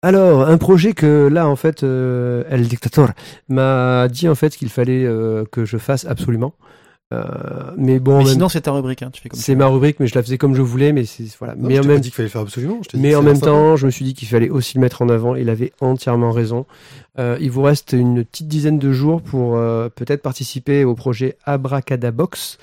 Alors, 0.03 0.47
un 0.47 0.57
projet 0.57 0.93
que 0.93 1.27
là, 1.27 1.47
en 1.47 1.55
fait, 1.55 1.83
euh, 1.83 2.43
El 2.49 2.67
Dictator 2.67 3.09
m'a 3.49 4.07
dit 4.07 4.27
en 4.27 4.35
fait 4.35 4.55
qu'il 4.55 4.69
fallait 4.69 5.05
euh, 5.05 5.45
que 5.51 5.63
je 5.65 5.77
fasse 5.77 6.05
absolument. 6.05 6.53
Euh, 7.13 7.23
mais 7.77 7.99
bon, 7.99 8.19
Mais 8.19 8.23
même- 8.23 8.33
sinon, 8.33 8.49
c'est 8.49 8.61
ta 8.61 8.71
rubrique. 8.71 9.03
Hein, 9.03 9.09
tu 9.11 9.21
fais 9.21 9.29
comme 9.29 9.39
c'est 9.39 9.53
ma 9.53 9.67
rubrique, 9.67 9.99
mais 9.99 10.07
je 10.07 10.15
la 10.15 10.23
faisais 10.23 10.37
comme 10.37 10.55
je 10.55 10.61
voulais. 10.61 10.93
Mais 10.93 11.05
c'est 11.05 11.25
voilà. 11.37 11.55
Non, 11.55 11.67
mais 11.67 11.75
je 11.75 11.81
en 11.81 11.85
même, 11.85 11.99
dit 11.99 12.09
qu'il 12.09 12.15
fallait 12.15 12.29
faire 12.29 12.41
absolument. 12.41 12.79
je 12.81 12.89
t'ai 12.89 12.97
dit 12.97 13.03
mais 13.03 13.15
en 13.15 13.21
même 13.21 13.39
temps, 13.39 13.75
je 13.75 13.85
me 13.85 13.91
suis 13.91 14.05
dit 14.05 14.13
qu'il 14.13 14.27
fallait 14.27 14.49
aussi 14.49 14.75
le 14.75 14.81
mettre 14.81 15.01
en 15.01 15.09
avant. 15.09 15.35
Il 15.35 15.49
avait 15.49 15.73
entièrement 15.81 16.31
raison. 16.31 16.65
Euh, 17.19 17.37
il 17.41 17.51
vous 17.51 17.61
reste 17.61 17.91
une 17.91 18.23
petite 18.23 18.47
dizaine 18.47 18.79
de 18.79 18.91
jours 18.93 19.21
pour 19.21 19.57
euh, 19.57 19.89
peut-être 19.89 20.21
participer 20.21 20.85
au 20.85 20.95
projet 20.95 21.35
Abracadabox. 21.45 22.57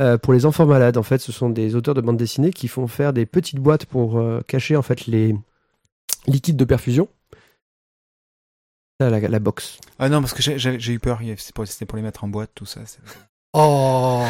Euh, 0.00 0.16
pour 0.16 0.32
les 0.32 0.46
enfants 0.46 0.66
malades, 0.66 0.96
en 0.96 1.02
fait, 1.02 1.18
ce 1.18 1.30
sont 1.30 1.50
des 1.50 1.76
auteurs 1.76 1.94
de 1.94 2.00
bande 2.00 2.16
dessinée 2.16 2.50
qui 2.50 2.68
font 2.68 2.86
faire 2.86 3.12
des 3.12 3.26
petites 3.26 3.60
boîtes 3.60 3.84
pour 3.84 4.18
euh, 4.18 4.40
cacher 4.48 4.74
en 4.74 4.82
fait 4.82 5.06
les 5.06 5.34
liquides 6.26 6.56
de 6.56 6.64
perfusion. 6.64 7.08
Ça, 9.00 9.10
la, 9.10 9.20
la 9.20 9.38
box. 9.38 9.78
Ah 9.98 10.08
non, 10.08 10.20
parce 10.20 10.34
que 10.34 10.42
j'ai- 10.42 10.92
eu 10.92 10.98
peur. 10.98 11.20
C'était 11.66 11.86
pour, 11.86 11.96
les 11.96 12.02
mettre 12.02 12.24
en 12.24 12.28
boîte, 12.28 12.50
tout 12.54 12.66
ça. 12.66 12.80
Oh 13.54 14.22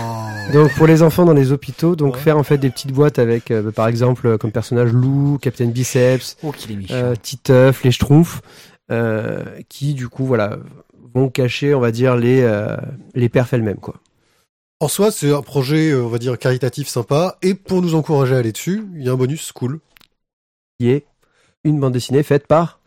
Donc 0.52 0.74
pour 0.74 0.86
les 0.88 1.02
enfants 1.02 1.24
dans 1.24 1.32
les 1.32 1.52
hôpitaux, 1.52 1.94
donc 1.94 2.14
Ouais. 2.14 2.20
faire 2.20 2.38
en 2.38 2.42
fait 2.42 2.58
des 2.58 2.70
petites 2.70 2.92
boîtes 2.92 3.18
avec, 3.20 3.50
euh, 3.52 3.70
par 3.70 3.86
exemple, 3.86 4.26
euh, 4.26 4.38
comme 4.38 4.50
personnage 4.50 4.92
Lou, 4.92 5.38
Captain 5.40 5.66
Biceps, 5.68 6.36
Oh, 6.42 6.52
euh, 6.90 7.14
Titeuf, 7.14 7.84
les 7.84 7.92
Schtroumpfs, 7.92 8.40
euh, 8.90 9.44
qui 9.68 9.94
du 9.94 10.08
coup 10.08 10.24
voilà 10.26 10.58
vont 11.14 11.28
cacher, 11.28 11.72
on 11.74 11.80
va 11.80 11.92
dire, 11.92 12.16
les 12.16 12.40
euh, 12.40 12.76
les 13.14 13.28
perfs 13.28 13.52
elles-mêmes 13.52 13.76
quoi. 13.76 13.94
En 14.80 14.88
soi, 14.88 15.12
c'est 15.12 15.32
un 15.32 15.42
projet, 15.42 15.94
on 15.94 16.08
va 16.08 16.18
dire, 16.18 16.36
caritatif 16.36 16.88
sympa. 16.88 17.38
Et 17.42 17.54
pour 17.54 17.80
nous 17.82 17.94
encourager 17.94 18.34
à 18.34 18.38
aller 18.38 18.50
dessus, 18.50 18.84
il 18.96 19.04
y 19.04 19.08
a 19.08 19.12
un 19.12 19.16
bonus 19.16 19.52
cool. 19.52 19.78
Qui 20.80 20.90
est 20.90 21.06
une 21.64 21.80
bande 21.80 21.92
dessinée 21.92 22.22
faite 22.22 22.46
par 22.46 22.80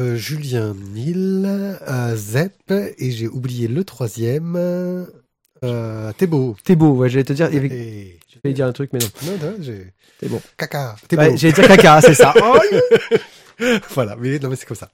Euh, 0.00 0.16
Julien 0.16 0.74
Nil, 0.92 1.44
euh, 1.46 2.16
Zep, 2.16 2.70
et 2.70 3.10
j'ai 3.10 3.28
oublié 3.28 3.66
le 3.66 3.82
troisième, 3.84 4.54
euh, 4.56 6.12
Thébo. 6.18 6.56
Thébo. 6.64 6.92
Ouais, 6.94 7.08
j'allais 7.08 7.24
te 7.24 7.32
dire, 7.32 7.52
Et... 7.52 8.18
je 8.28 8.38
vais 8.44 8.52
dire 8.52 8.66
un 8.66 8.72
truc, 8.72 8.90
mais 8.92 8.98
non. 8.98 9.08
Non, 9.24 9.38
non, 9.40 9.54
j'ai... 9.60 9.92
Thébo. 10.18 10.40
Caca, 10.56 10.96
Thébo. 11.08 11.22
Ouais, 11.22 11.36
j'allais 11.36 11.54
dire 11.54 11.66
caca, 11.66 12.00
c'est 12.00 12.14
ça. 12.14 12.34
voilà, 13.94 14.16
mais 14.16 14.38
non, 14.38 14.50
mais 14.50 14.56
c'est 14.56 14.66
comme 14.66 14.76
ça. 14.76 14.90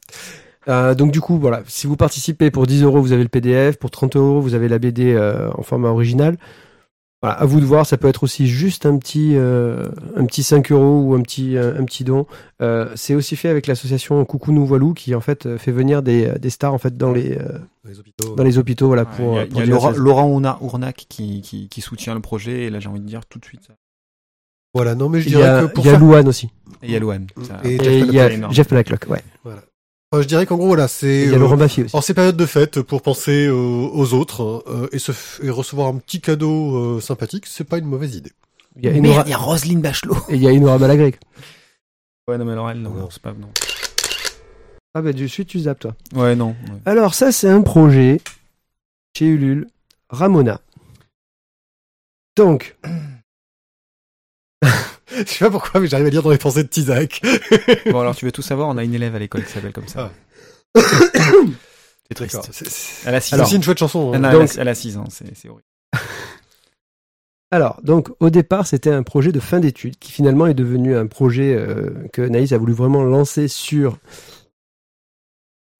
Euh, 0.68 0.94
donc 0.94 1.10
du 1.10 1.20
coup, 1.20 1.38
voilà, 1.38 1.62
si 1.66 1.86
vous 1.86 1.96
participez 1.96 2.50
pour 2.50 2.66
10 2.66 2.84
euros, 2.84 3.00
vous 3.00 3.12
avez 3.12 3.24
le 3.24 3.28
PDF, 3.28 3.78
pour 3.78 3.90
30 3.90 4.16
euros, 4.16 4.40
vous 4.40 4.54
avez 4.54 4.68
la 4.68 4.78
BD 4.78 5.12
euh, 5.12 5.50
en 5.54 5.62
format 5.62 5.88
original. 5.88 6.36
Voilà, 7.22 7.36
à 7.38 7.44
vous 7.46 7.60
de 7.60 7.64
voir, 7.64 7.86
ça 7.86 7.96
peut 7.96 8.08
être 8.08 8.24
aussi 8.24 8.48
juste 8.48 8.84
un 8.84 8.98
petit, 8.98 9.36
euh, 9.36 9.88
un 10.16 10.26
petit 10.26 10.42
5 10.42 10.72
euros 10.72 11.02
ou 11.02 11.14
un 11.14 11.22
petit, 11.22 11.56
un, 11.56 11.76
un 11.76 11.84
petit 11.84 12.02
don. 12.02 12.26
Euh, 12.60 12.90
c'est 12.96 13.14
aussi 13.14 13.36
fait 13.36 13.48
avec 13.48 13.68
l'association 13.68 14.24
Coucou 14.24 14.50
nous 14.50 14.66
voilou 14.66 14.92
qui 14.92 15.14
en 15.14 15.20
fait 15.20 15.46
euh, 15.46 15.56
fait 15.56 15.70
venir 15.70 16.02
des, 16.02 16.32
des 16.40 16.50
stars 16.50 16.74
en 16.74 16.78
fait 16.78 16.96
dans 16.96 17.12
les, 17.12 17.38
euh, 17.38 17.58
Dans 17.84 17.90
les 17.90 18.00
hôpitaux. 18.00 18.34
dans 18.34 18.42
les 18.42 18.58
hôpitaux, 18.58 18.86
voilà 18.88 19.02
Ouais, 19.02 19.08
pour. 19.16 19.34
il 19.34 19.36
y 19.36 19.40
a, 19.40 19.46
pour 19.46 19.60
il 19.60 19.66
y 19.66 19.68
a 19.68 19.72
Laurent. 19.72 19.90
Laurent 19.92 20.28
Ourna- 20.28 20.58
Ournac 20.62 21.06
qui, 21.08 21.42
qui, 21.42 21.68
qui 21.68 21.80
soutient 21.80 22.14
le 22.14 22.20
projet. 22.20 22.62
Et 22.64 22.70
là, 22.70 22.80
j'ai 22.80 22.88
envie 22.88 23.00
de 23.00 23.06
dire 23.06 23.24
tout 23.26 23.38
de 23.38 23.44
suite. 23.44 23.60
ça. 23.68 23.74
Voilà, 24.74 24.94
non, 24.96 25.08
mais 25.08 25.20
je 25.20 25.28
dirais 25.28 25.48
a, 25.48 25.60
que 25.62 25.66
pour 25.66 25.84
il 25.84 25.86
y 25.86 25.90
a 25.90 25.92
faire... 25.92 26.00
Louane 26.00 26.26
aussi. 26.28 26.46
Et 26.82 26.86
il 26.86 26.90
y 26.90 26.96
a 26.96 26.98
Loane. 26.98 27.26
ça- 27.46 27.60
Et- 27.62 27.76
il 27.76 28.12
y 28.12 28.18
a. 28.18 28.50
Jeff 28.50 28.66
Panaclock, 28.66 29.06
ouais. 29.08 29.22
Enfin, 30.12 30.20
je 30.22 30.28
dirais 30.28 30.44
qu'en 30.44 30.56
gros, 30.58 30.66
voilà, 30.66 30.88
c'est... 30.88 31.22
Il 31.22 31.28
y 31.30 31.32
a 31.32 31.36
euh, 31.36 31.38
Laurent 31.38 31.56
Baffy 31.56 31.84
aussi. 31.84 31.96
En 31.96 32.02
ces 32.02 32.12
périodes 32.12 32.36
de 32.36 32.44
fête, 32.44 32.82
pour 32.82 33.00
penser 33.00 33.46
euh, 33.46 33.54
aux 33.54 34.12
autres 34.12 34.62
euh, 34.68 34.86
et, 34.92 34.98
se 34.98 35.10
f- 35.12 35.42
et 35.42 35.48
recevoir 35.48 35.88
un 35.88 35.96
petit 35.96 36.20
cadeau 36.20 36.76
euh, 36.96 37.00
sympathique, 37.00 37.46
c'est 37.46 37.64
pas 37.64 37.78
une 37.78 37.86
mauvaise 37.86 38.14
idée. 38.16 38.32
Il 38.76 38.84
y 38.84 38.88
a 38.88 38.92
il 38.92 39.28
y 39.30 39.32
a 39.32 39.36
Roselyne 39.38 39.80
Bachelot. 39.80 40.16
et 40.28 40.34
il 40.36 40.42
y 40.42 40.48
a 40.48 40.52
Enora 40.52 40.78
Malagré. 40.78 41.14
Ouais, 42.28 42.36
non, 42.38 42.44
mais 42.44 42.52
alors 42.52 42.70
elle, 42.70 42.80
non, 42.82 42.90
Non. 42.90 43.00
non, 43.00 43.08
c'est 43.10 43.22
pas. 43.22 43.32
Non. 43.32 43.48
Ah 44.94 45.00
bah 45.00 45.12
du 45.14 45.26
suite 45.30 45.48
tu 45.48 45.58
zappes 45.60 45.80
toi. 45.80 45.94
Ouais, 46.14 46.36
non. 46.36 46.48
ouais. 46.50 46.78
Alors 46.84 47.14
ça 47.14 47.32
c'est 47.32 47.48
un 47.48 47.62
projet 47.62 48.20
chez 49.16 49.26
Ulule, 49.26 49.66
Ramona. 50.10 50.60
Donc, 52.36 52.76
Je 55.16 55.24
sais 55.30 55.44
pas 55.44 55.50
pourquoi, 55.50 55.80
mais 55.80 55.86
j'arrive 55.86 56.06
à 56.06 56.10
lire 56.10 56.22
dans 56.22 56.30
les 56.30 56.38
pensées 56.38 56.62
de 56.62 56.68
Tizak. 56.68 57.20
Bon, 57.90 58.00
alors 58.00 58.14
tu 58.16 58.24
veux 58.24 58.32
tout 58.32 58.42
savoir, 58.42 58.68
on 58.68 58.76
a 58.78 58.84
une 58.84 58.94
élève 58.94 59.14
à 59.14 59.18
l'école 59.18 59.44
qui 59.44 59.52
s'appelle 59.52 59.72
comme 59.72 59.88
ça. 59.88 60.10
Ah. 60.74 60.80
c'est 62.08 62.14
triste. 62.14 62.48
C'est 62.52 62.66
c'est- 62.68 63.08
Elle 63.08 63.14
a 63.14 63.20
6 63.20 63.30
c'est 63.30 63.40
ans. 63.40 63.44
aussi 63.44 63.56
une 63.56 63.62
chouette 63.62 63.78
chanson. 63.78 64.12
Hein. 64.14 64.18
non, 64.18 64.32
Donc- 64.32 64.50
elle 64.54 64.58
a- 64.58 64.62
elle 64.62 64.68
a 64.68 64.74
6 64.74 64.96
ans, 64.96 65.04
c'est 65.10 65.36
c'est 65.36 65.48
horrible. 65.48 65.66
alors 67.50 67.80
donc 67.82 68.08
au 68.20 68.30
départ 68.30 68.66
c'était 68.66 68.90
un 68.90 69.02
projet 69.02 69.30
de 69.32 69.40
fin 69.40 69.60
d'études 69.60 69.98
qui 69.98 70.10
finalement 70.12 70.46
est 70.46 70.54
devenu 70.54 70.96
un 70.96 71.06
projet 71.06 71.54
euh, 71.54 71.90
que 72.12 72.22
Naïs 72.22 72.52
a 72.52 72.58
voulu 72.58 72.72
vraiment 72.72 73.02
lancer 73.02 73.46
sur 73.48 73.98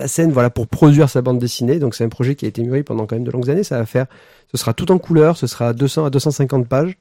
la 0.01 0.09
scène, 0.09 0.33
voilà 0.33 0.51
pour 0.51 0.67
produire 0.67 1.09
sa 1.09 1.23
bande 1.23 1.39
dessinée. 1.39 1.79
Donc 1.79 1.95
c'est 1.95 2.03
un 2.05 2.09
projet 2.09 2.35
qui 2.35 2.45
a 2.45 2.49
été 2.49 2.63
mûri 2.63 2.83
pendant 2.83 3.07
quand 3.07 3.15
même 3.15 3.25
de 3.25 3.31
longues 3.31 3.49
années. 3.51 3.63
Ça 3.63 3.79
va 3.79 3.87
faire, 3.87 4.07
ce 4.51 4.57
sera 4.59 4.75
tout 4.75 4.91
en 4.91 4.99
couleur, 4.99 5.37
ce 5.37 5.47
sera 5.47 5.73
200 5.73 6.07
à 6.07 6.11
250 6.11 6.67
pages. 6.69 6.99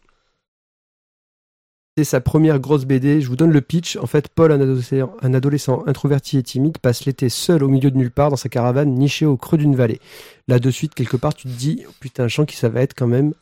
C'est 1.98 2.06
sa 2.06 2.22
première 2.22 2.60
grosse 2.60 2.86
BD. 2.86 3.20
Je 3.20 3.28
vous 3.28 3.36
donne 3.36 3.52
le 3.52 3.60
pitch. 3.60 3.98
En 3.98 4.08
fait, 4.08 4.30
Paul, 4.30 4.54
un 4.54 4.62
adolescent, 4.62 5.14
un 5.22 5.34
adolescent 5.34 5.84
introverti 5.88 6.38
et 6.38 6.44
timide, 6.44 6.78
passe 6.78 7.04
l'été 7.06 7.28
seul 7.28 7.64
au 7.64 7.68
milieu 7.68 7.92
de 7.92 7.98
nulle 7.98 8.12
part 8.12 8.30
dans 8.30 8.38
sa 8.38 8.48
caravane 8.48 8.94
nichée 8.94 9.26
au 9.26 9.36
creux 9.36 9.58
d'une 9.58 9.76
vallée. 9.76 10.00
Là, 10.48 10.60
de 10.60 10.72
suite, 10.72 10.96
quelque 10.96 11.18
part, 11.18 11.34
tu 11.34 11.50
te 11.50 11.54
dis, 11.54 11.84
oh, 11.88 11.92
putain, 12.00 12.30
je 12.30 12.36
sens 12.36 12.46
que 12.46 12.54
ça 12.54 12.70
va 12.70 12.82
être 12.82 12.94
quand 12.94 13.08
même 13.08 13.34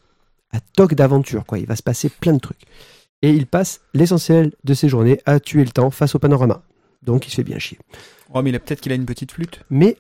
à 0.52 0.60
toc 0.60 0.96
d'aventure, 0.96 1.46
quoi. 1.46 1.60
Il 1.60 1.68
va 1.68 1.76
se 1.76 1.84
passer 1.84 2.10
plein 2.10 2.34
de 2.34 2.40
trucs. 2.40 2.64
Et 3.22 3.30
il 3.30 3.46
passe 3.46 3.82
l'essentiel 3.94 4.54
de 4.64 4.74
ses 4.74 4.90
journées 4.90 5.22
à 5.28 5.40
tuer 5.40 5.64
le 5.64 5.70
temps 5.70 5.92
face 5.92 6.16
au 6.16 6.20
panorama. 6.20 6.64
Donc, 7.04 7.28
il 7.28 7.30
se 7.30 7.36
fait 7.36 7.44
bien 7.44 7.60
chier. 7.60 7.78
Oh, 8.34 8.42
mais 8.42 8.50
il 8.50 8.56
a 8.56 8.60
peut-être 8.60 8.82
qu'il 8.82 8.92
a 8.92 8.96
une 8.96 9.06
petite 9.06 9.32
flûte. 9.32 9.62
Mais. 9.70 9.96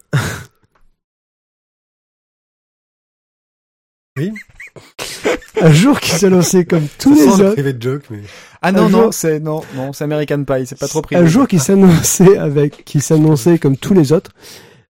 Oui. 4.18 4.34
un 5.62 5.72
jour 5.72 6.00
qui 6.00 6.12
s'est 6.12 6.30
lancé 6.30 6.66
comme 6.66 6.88
tous 7.00 7.16
Ça 7.16 7.24
les 7.26 7.32
sent 7.32 7.38
le 7.38 7.44
autres. 7.46 7.54
privé 7.54 7.74
de 7.74 7.82
joke, 7.82 8.04
mais 8.10 8.22
Ah 8.62 8.70
Un 8.70 8.72
non, 8.74 8.90
jour- 8.90 9.02
non, 9.02 9.12
c'est 9.12 9.40
non, 9.40 9.62
non, 9.76 9.94
c'est 9.94 10.04
American 10.04 10.44
Pie, 10.44 10.66
c'est 10.66 10.78
pas 10.80 10.88
trop 10.88 11.02
pris. 11.02 11.16
un 11.16 11.26
jour 11.26 11.48
qui 11.48 11.60
s'annonçait 11.60 12.38
avec, 12.38 12.84
qui 12.86 13.02
s'annonçait 13.02 13.58
comme 13.60 13.78
tous 13.78 13.94
les 13.94 14.12
autres, 14.14 14.32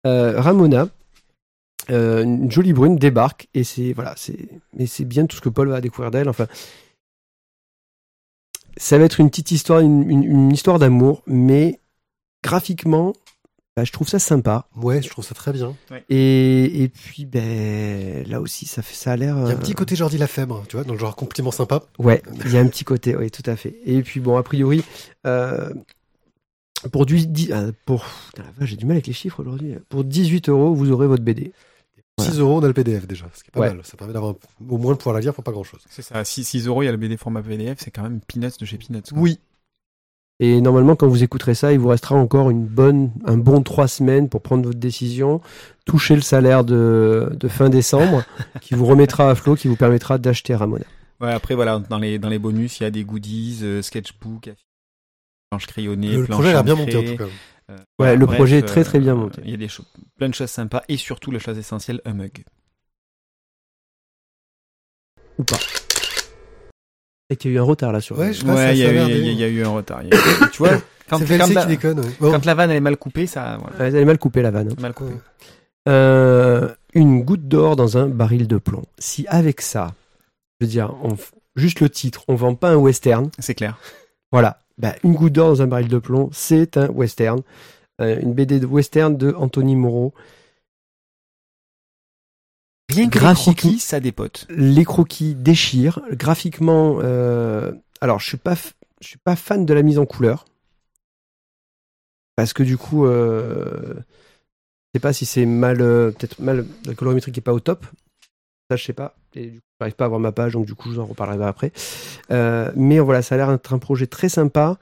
euh, 0.06 0.40
Ramona, 0.40 0.88
euh, 1.90 2.23
une 2.25 2.50
jolie 2.50 2.73
brune 2.73 2.97
débarque 2.97 3.49
et 3.54 3.64
c'est 3.64 3.92
voilà, 3.92 4.14
c'est 4.16 4.49
mais 4.76 4.87
c'est 4.87 5.04
bien 5.04 5.26
tout 5.26 5.37
ce 5.37 5.40
que 5.42 5.49
Paul 5.50 5.68
va 5.68 5.80
découvrir 5.80 6.11
d'elle. 6.11 6.28
Enfin, 6.28 6.47
ça 8.76 8.99
va 8.99 9.04
être 9.04 9.21
une 9.21 9.30
petite 9.30 9.50
histoire, 9.50 9.80
une, 9.80 10.09
une- 10.11 10.25
une 10.25 10.52
histoire 10.52 10.78
d'amour, 10.78 11.23
mais 11.26 11.80
graphiquement, 12.42 13.12
bah, 13.76 13.83
je 13.85 13.90
trouve 13.93 14.09
ça 14.09 14.19
sympa. 14.19 14.69
ouais, 14.76 15.02
je 15.02 15.09
trouve 15.09 15.25
ça 15.25 15.35
très 15.35 15.52
bien. 15.52 15.75
Et, 16.09 16.83
et 16.85 16.88
puis 16.88 17.25
ben 17.26 18.25
là 18.28 18.40
aussi, 18.40 18.66
ça 18.66 18.83
fait 18.83 18.95
ça 18.95 19.12
a 19.12 19.16
l'air. 19.16 19.37
Il 19.37 19.40
y 19.40 19.43
a 19.43 19.49
un 19.49 19.50
euh, 19.52 19.57
petit 19.57 19.75
côté 19.75 19.97
Jordi 19.97 20.16
Lafèbre, 20.19 20.64
tu 20.69 20.76
vois, 20.76 20.85
dans 20.85 20.93
le 20.95 20.99
genre 20.99 21.16
compliment 21.16 21.50
sympa. 21.50 21.83
Ouais, 21.99 22.23
il 22.45 22.52
y 22.52 22.57
a 22.57 22.61
un 22.61 22.66
petit 22.69 22.85
côté, 22.85 23.16
oui, 23.16 23.31
tout 23.31 23.43
à 23.50 23.57
fait. 23.57 23.75
Et 23.85 24.02
puis 24.02 24.21
bon, 24.21 24.37
a 24.37 24.43
priori, 24.43 24.85
euh, 25.26 25.73
pour 26.93 27.07
du, 27.07 27.26
dix- 27.26 27.50
ah, 27.52 27.64
pour, 27.87 28.04
putain, 28.28 28.43
la 28.45 28.50
vache, 28.52 28.71
j'ai 28.71 28.76
du 28.76 28.85
mal 28.87 28.97
avec 28.97 29.07
les 29.07 29.12
chiffres 29.12 29.40
aujourd'hui. 29.40 29.75
Pour 29.88 30.04
18 30.04 30.49
euros, 30.50 30.75
vous 30.75 30.90
aurez 30.93 31.07
votre 31.07 31.23
BD. 31.25 31.52
Voilà. 32.16 32.31
6 32.33 32.38
euros, 32.38 32.59
on 32.59 32.62
a 32.62 32.69
le 32.69 32.75
PDF 32.75 33.09
déjà, 33.09 33.26
ce 33.35 33.43
qui 33.43 33.49
est 33.49 33.52
pas 33.52 33.59
Ouais. 33.61 33.75
mal. 33.75 33.81
Ça 33.85 33.97
permet 33.97 34.12
d'avoir 34.12 34.35
au 34.69 34.78
moins 34.78 34.93
de 34.93 34.99
pouvoir 34.99 35.14
la 35.14 35.21
lire 35.21 35.35
pour 35.35 35.43
pas 35.43 35.50
grand 35.50 35.64
chose. 35.64 35.81
C'est 35.90 36.02
ça, 36.02 36.25
6, 36.25 36.45
6 36.45 36.66
euros, 36.69 36.83
il 36.83 36.87
y 36.87 36.88
a 36.88 36.93
le 36.93 36.97
BD 36.99 37.16
format 37.16 37.43
PDF, 37.43 37.78
c'est 37.81 37.90
quand 37.90 38.02
même 38.04 38.21
peanuts 38.21 38.52
de 38.61 38.64
chez 38.66 38.78
peanuts. 38.78 39.02
quoi. 39.11 39.19
Oui, 39.19 39.40
Et 40.40 40.60
normalement, 40.60 40.96
quand 40.96 41.06
vous 41.06 41.22
écouterez 41.22 41.54
ça, 41.54 41.72
il 41.72 41.78
vous 41.78 41.88
restera 41.88 42.16
encore 42.16 42.50
une 42.50 42.64
bonne, 42.64 43.12
un 43.24 43.36
bon 43.36 43.62
trois 43.62 43.86
semaines 43.86 44.28
pour 44.28 44.42
prendre 44.42 44.64
votre 44.64 44.78
décision, 44.80 45.40
toucher 45.84 46.16
le 46.16 46.22
salaire 46.22 46.64
de, 46.64 47.30
de 47.38 47.48
fin 47.48 47.68
décembre, 47.68 48.24
qui 48.60 48.74
vous 48.74 48.84
remettra 48.84 49.30
à 49.30 49.34
flot, 49.36 49.54
qui 49.54 49.68
vous 49.68 49.76
permettra 49.76 50.18
d'acheter 50.18 50.54
Ramona. 50.54 50.84
Ouais, 51.20 51.32
après, 51.32 51.54
voilà, 51.54 51.78
dans 51.78 51.98
les, 51.98 52.18
dans 52.18 52.28
les 52.28 52.40
bonus, 52.40 52.80
il 52.80 52.82
y 52.82 52.86
a 52.86 52.90
des 52.90 53.04
goodies, 53.04 53.60
euh, 53.62 53.80
sketchbook, 53.80 54.48
affiches, 54.48 54.66
planches 55.50 55.66
crayonnées, 55.66 56.16
le 56.16 56.26
projet 56.26 56.52
a 56.52 56.62
bien 56.62 56.74
monté 56.74 56.96
en 56.96 57.02
tout 57.04 57.16
cas. 57.16 57.24
euh, 57.24 57.76
Ouais, 57.76 57.84
voilà, 57.98 58.14
le 58.16 58.26
bref, 58.26 58.38
projet 58.38 58.58
est 58.58 58.62
très, 58.62 58.80
euh, 58.80 58.84
très 58.84 58.98
bien 58.98 59.14
monté. 59.14 59.40
Il 59.44 59.50
y 59.50 59.54
a 59.54 59.56
des 59.56 59.68
plein 60.18 60.28
de 60.28 60.34
choses 60.34 60.50
sympas 60.50 60.82
et 60.88 60.96
surtout 60.96 61.30
la 61.30 61.38
chose 61.38 61.56
essentielle, 61.56 62.00
un 62.04 62.12
mug. 62.12 62.44
Ou 65.38 65.44
pas. 65.44 65.58
Et 67.31 67.37
qu'il 67.37 67.50
y 67.50 67.54
a 67.54 67.57
eu 67.57 67.61
un 67.61 67.64
retard 67.64 67.93
là 67.93 68.00
sur. 68.00 68.19
Ouais, 68.19 68.33
je 68.33 68.45
Ouais, 68.45 68.54
ça 68.54 68.73
il 68.73 68.78
y, 68.78 68.85
a 68.85 68.93
eu- 68.93 69.11
y 69.23 69.54
y 69.57 69.62
a 69.62 69.66
un 69.66 69.71
retard. 69.73 70.02
Tu 70.52 70.59
vois, 70.59 70.73
quand, 71.09 71.19
la, 71.28 71.62
qui 71.62 71.66
déconne. 71.69 72.00
ouais. 72.00 72.07
Bon. 72.21 72.31
quand 72.33 72.45
la 72.45 72.54
vanne 72.54 72.71
elle 72.71 72.76
est 72.76 72.81
mal 72.81 72.97
coupée, 72.99 73.26
ça, 73.26 73.59
voilà, 73.61 73.90
vous 73.90 73.97
avez 73.97 74.04
mal 74.04 74.19
coupé 74.19 74.43
la 74.43 74.50
vanne. 74.50 74.69
hein. 74.73 74.76
mal 74.81 74.93
coupé. 74.93 75.12
Ouais. 75.12 75.19
Euh, 75.88 76.69
une 76.95 77.23
goutte 77.23 77.47
d'or 77.49 77.76
dans 77.76 77.99
un 77.99 78.07
baril 78.09 78.47
de 78.47 78.57
plomb. 78.59 78.85
Si 78.99 79.26
avec 79.28 79.61
ça, 79.61 79.95
je 80.61 80.66
veux 80.66 80.71
dire, 80.71 80.95
on 81.02 81.16
juste 81.57 81.81
le 81.81 81.88
titre, 81.90 82.25
on 82.28 82.35
vend 82.35 82.54
pas 82.54 82.71
un 82.71 82.76
western, 82.76 83.31
C'est 83.38 83.54
clair. 83.54 83.78
voilà. 84.33 84.59
Bah, 84.78 84.95
une 85.04 85.14
goutte 85.14 85.33
d'or 85.35 85.49
dans 85.50 85.62
un 85.62 85.66
baril 85.66 85.88
de 85.88 85.99
plomb, 85.99 86.28
c'est 86.33 86.76
un 86.76 86.88
western. 86.88 87.40
Euh, 88.00 88.19
une 88.21 88.35
BD 88.35 88.59
de 88.59 88.66
western 88.66 89.16
de 89.16 89.33
Anthony 89.37 89.76
Moreau. 89.76 90.12
Rien 92.90 93.08
que 93.08 93.18
les 93.18 93.34
croquis, 93.34 93.78
ça 93.78 94.00
dépote. 94.00 94.46
Les 94.50 94.84
croquis 94.84 95.34
déchirent. 95.34 96.00
Graphiquement, 96.12 96.98
euh, 97.02 97.72
alors 98.00 98.20
je 98.20 98.26
suis 98.26 98.36
pas, 98.36 98.54
je 99.00 99.06
suis 99.06 99.18
pas 99.18 99.36
fan 99.36 99.64
de 99.64 99.74
la 99.74 99.82
mise 99.82 99.98
en 99.98 100.06
couleur. 100.06 100.44
Parce 102.36 102.52
que 102.52 102.62
du 102.62 102.76
coup, 102.76 103.06
euh, 103.06 103.94
je 103.96 104.98
sais 104.98 105.00
pas 105.00 105.12
si 105.12 105.24
c'est 105.24 105.46
mal, 105.46 105.80
euh, 105.80 106.10
peut-être 106.10 106.40
mal, 106.40 106.66
la 106.84 106.94
colorimétrie 106.94 107.32
qui 107.32 107.40
est 107.40 107.42
pas 107.42 107.52
au 107.52 107.60
top. 107.60 107.86
Ça, 108.70 108.76
je 108.76 108.84
sais 108.84 108.92
pas. 108.92 109.16
Et 109.34 109.46
du 109.46 109.60
coup, 109.60 109.66
j'arrive 109.80 109.94
pas 109.94 110.06
à 110.06 110.08
voir 110.08 110.20
ma 110.20 110.32
page, 110.32 110.52
donc 110.52 110.66
du 110.66 110.74
coup, 110.74 110.90
je 110.90 110.96
vous 110.96 111.00
en 111.00 111.06
reparlerai 111.06 111.44
après. 111.46 111.72
Euh, 112.30 112.70
mais 112.76 112.98
voilà, 112.98 113.22
ça 113.22 113.34
a 113.34 113.38
l'air 113.38 113.50
d'être 113.50 113.72
un 113.72 113.78
projet 113.78 114.06
très 114.06 114.28
sympa. 114.28 114.78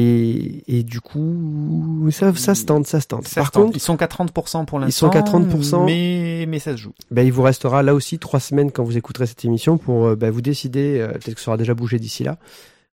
Et, 0.00 0.62
et 0.78 0.84
du 0.84 1.00
coup, 1.00 2.06
ça, 2.12 2.32
ça 2.34 2.54
se 2.54 2.64
tente, 2.64 2.86
ça 2.86 3.00
se 3.00 3.08
tente. 3.08 3.26
Ça 3.26 3.40
Par 3.40 3.48
se 3.48 3.52
tente. 3.52 3.64
contre, 3.64 3.76
ils 3.76 3.80
sont 3.80 3.96
qu'à 3.96 4.06
30% 4.06 4.64
pour 4.64 4.78
Ils 4.78 4.82
l'instant. 4.82 5.06
sont 5.06 5.10
qu'à 5.10 5.22
30%. 5.22 5.84
Mais, 5.86 6.44
mais 6.46 6.60
ça 6.60 6.72
se 6.72 6.76
joue. 6.76 6.92
ben, 7.10 7.26
il 7.26 7.32
vous 7.32 7.42
restera 7.42 7.82
là 7.82 7.94
aussi 7.94 8.20
trois 8.20 8.38
semaines 8.38 8.70
quand 8.70 8.84
vous 8.84 8.96
écouterez 8.96 9.26
cette 9.26 9.44
émission 9.44 9.76
pour 9.76 10.06
euh, 10.06 10.14
ben, 10.14 10.30
vous 10.30 10.40
décider, 10.40 11.00
euh, 11.00 11.08
peut-être 11.08 11.34
que 11.34 11.40
ça 11.40 11.50
aura 11.50 11.56
déjà 11.58 11.74
bougé 11.74 11.98
d'ici 11.98 12.22
là, 12.22 12.38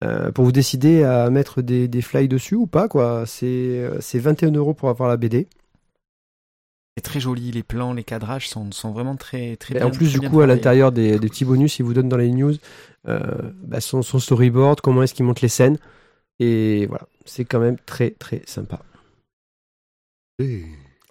euh, 0.03 0.33
pour 0.33 0.45
vous 0.45 0.51
décider 0.51 1.05
à 1.05 1.31
mettre 1.31 1.63
des, 1.63 1.87
des 1.87 2.03
fly 2.03 2.27
dessus 2.27 2.57
ou 2.57 2.67
pas. 2.67 2.89
quoi. 2.89 3.25
C'est 3.27 3.89
c'est 4.01 4.19
21 4.19 4.51
euros 4.53 4.75
pour 4.75 4.89
avoir 4.89 5.09
la 5.09 5.17
BD. 5.17 5.47
C'est 6.97 7.03
très 7.03 7.21
joli. 7.21 7.53
Les 7.53 7.63
plans, 7.63 7.93
les 7.93 8.03
cadrages 8.03 8.49
sont, 8.49 8.73
sont 8.73 8.91
vraiment 8.91 9.15
très, 9.15 9.55
très 9.55 9.75
Et 9.75 9.79
bien. 9.79 9.87
en 9.87 9.91
plus, 9.91 10.11
du 10.13 10.29
coup, 10.29 10.41
à 10.41 10.47
l'intérieur 10.49 10.91
des, 10.91 11.21
des 11.21 11.29
petits 11.29 11.45
bonus, 11.45 11.79
il 11.79 11.85
vous 11.85 11.95
donne 11.95 12.09
dans 12.09 12.17
les 12.17 12.33
news 12.33 12.55
euh, 13.07 13.21
ben, 13.63 13.79
son, 13.79 14.03
son 14.03 14.19
storyboard, 14.19 14.81
comment 14.81 15.05
est-ce 15.05 15.15
qu'il 15.15 15.25
monte 15.25 15.41
les 15.43 15.49
scènes. 15.49 15.79
Et 16.41 16.87
voilà, 16.87 17.07
c'est 17.25 17.45
quand 17.45 17.61
même 17.61 17.79
très 17.79 18.11
très 18.13 18.43
sympa. 18.47 18.81
Et- 20.39 20.65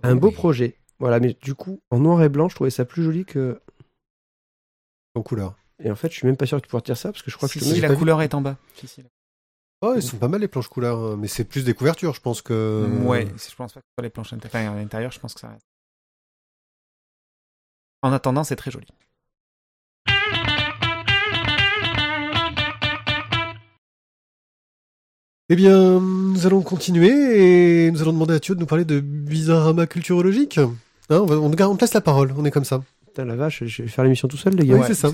Un 0.04 0.16
beau 0.16 0.28
Oui. 0.30 0.34
projet. 0.34 0.76
Voilà, 1.00 1.20
mais 1.20 1.36
du 1.42 1.54
coup, 1.54 1.80
en 1.92 2.00
noir 2.00 2.24
et 2.24 2.30
blanc, 2.30 2.50
je 2.50 2.56
trouvais 2.56 2.70
ça 2.70 2.86
plus 2.86 3.04
joli 3.04 3.26
que. 3.26 3.60
En 5.16 5.22
couleur. 5.24 5.56
Et 5.84 5.92
en 5.92 5.96
fait, 5.96 6.10
je 6.10 6.16
suis 6.18 6.28
même 6.28 6.38
pas 6.38 6.46
sûr 6.46 6.58
que 6.58 6.64
tu 6.66 6.70
pourras 6.70 6.82
dire 6.82 6.98
ça 6.98 7.12
parce 7.12 7.22
que 7.24 7.30
je 7.30 7.36
crois 7.36 7.48
que 7.50 7.54
Si, 7.54 7.60
je 7.60 7.66
si, 7.66 7.76
te 7.76 7.82
la 7.82 7.90
vu. 7.90 7.98
couleur 7.98 8.22
est 8.22 8.34
en 8.34 8.42
bas. 8.42 8.58
Si, 8.76 8.88
si. 8.88 9.04
Oh, 9.82 9.94
ils 9.96 10.02
sont 10.02 10.18
pas 10.18 10.28
mal 10.28 10.42
les 10.42 10.48
planches 10.48 10.70
couleurs, 10.70 10.98
hein, 10.98 11.18
mais 11.18 11.28
c'est 11.28 11.44
plus 11.44 11.64
des 11.64 11.76
couvertures, 11.76 12.14
je 12.16 12.22
pense 12.22 12.42
que. 12.42 13.04
Ouais, 13.06 13.28
je 13.28 13.56
pense 13.56 13.74
pas 13.74 13.80
que 13.82 13.86
ce 13.86 13.94
soit 13.96 14.04
les 14.04 14.10
planches 14.10 14.34
intérieures. 14.34 14.72
Enfin, 14.72 14.78
à 14.78 14.82
l'intérieur, 14.82 15.12
je 15.12 15.20
pense 15.20 15.36
que 15.36 15.40
ça 15.40 15.50
reste. 15.50 15.68
En 18.02 18.12
attendant, 18.12 18.44
c'est 18.44 18.56
très 18.56 18.72
joli. 18.72 18.88
Eh 25.50 25.56
bien, 25.56 26.02
nous 26.02 26.46
allons 26.46 26.62
continuer 26.62 27.86
et 27.88 27.92
nous 27.92 28.02
allons 28.02 28.12
demander 28.12 28.34
à 28.34 28.40
Thio 28.40 28.54
de 28.54 28.60
nous 28.60 28.66
parler 28.66 28.84
de 28.84 29.00
bizarrama 29.00 29.88
culturologique. 29.88 30.58
Hein, 30.58 30.72
on, 31.10 31.26
va- 31.26 31.38
on, 31.38 31.46
on 31.46 31.76
te 31.76 31.82
laisse 31.82 31.94
la 31.94 32.02
parole, 32.02 32.34
on 32.38 32.44
est 32.44 32.52
comme 32.52 32.66
ça. 32.66 32.82
Putain, 33.06 33.24
la 33.24 33.38
vache, 33.38 33.64
je 33.66 33.82
vais 33.84 33.88
faire 33.88 34.04
l'émission 34.04 34.28
tout 34.28 34.36
seul, 34.36 34.56
les 34.56 34.68
gars. 34.68 34.76
Oui, 34.76 34.82
c'est 34.86 34.94
ça. 34.94 35.10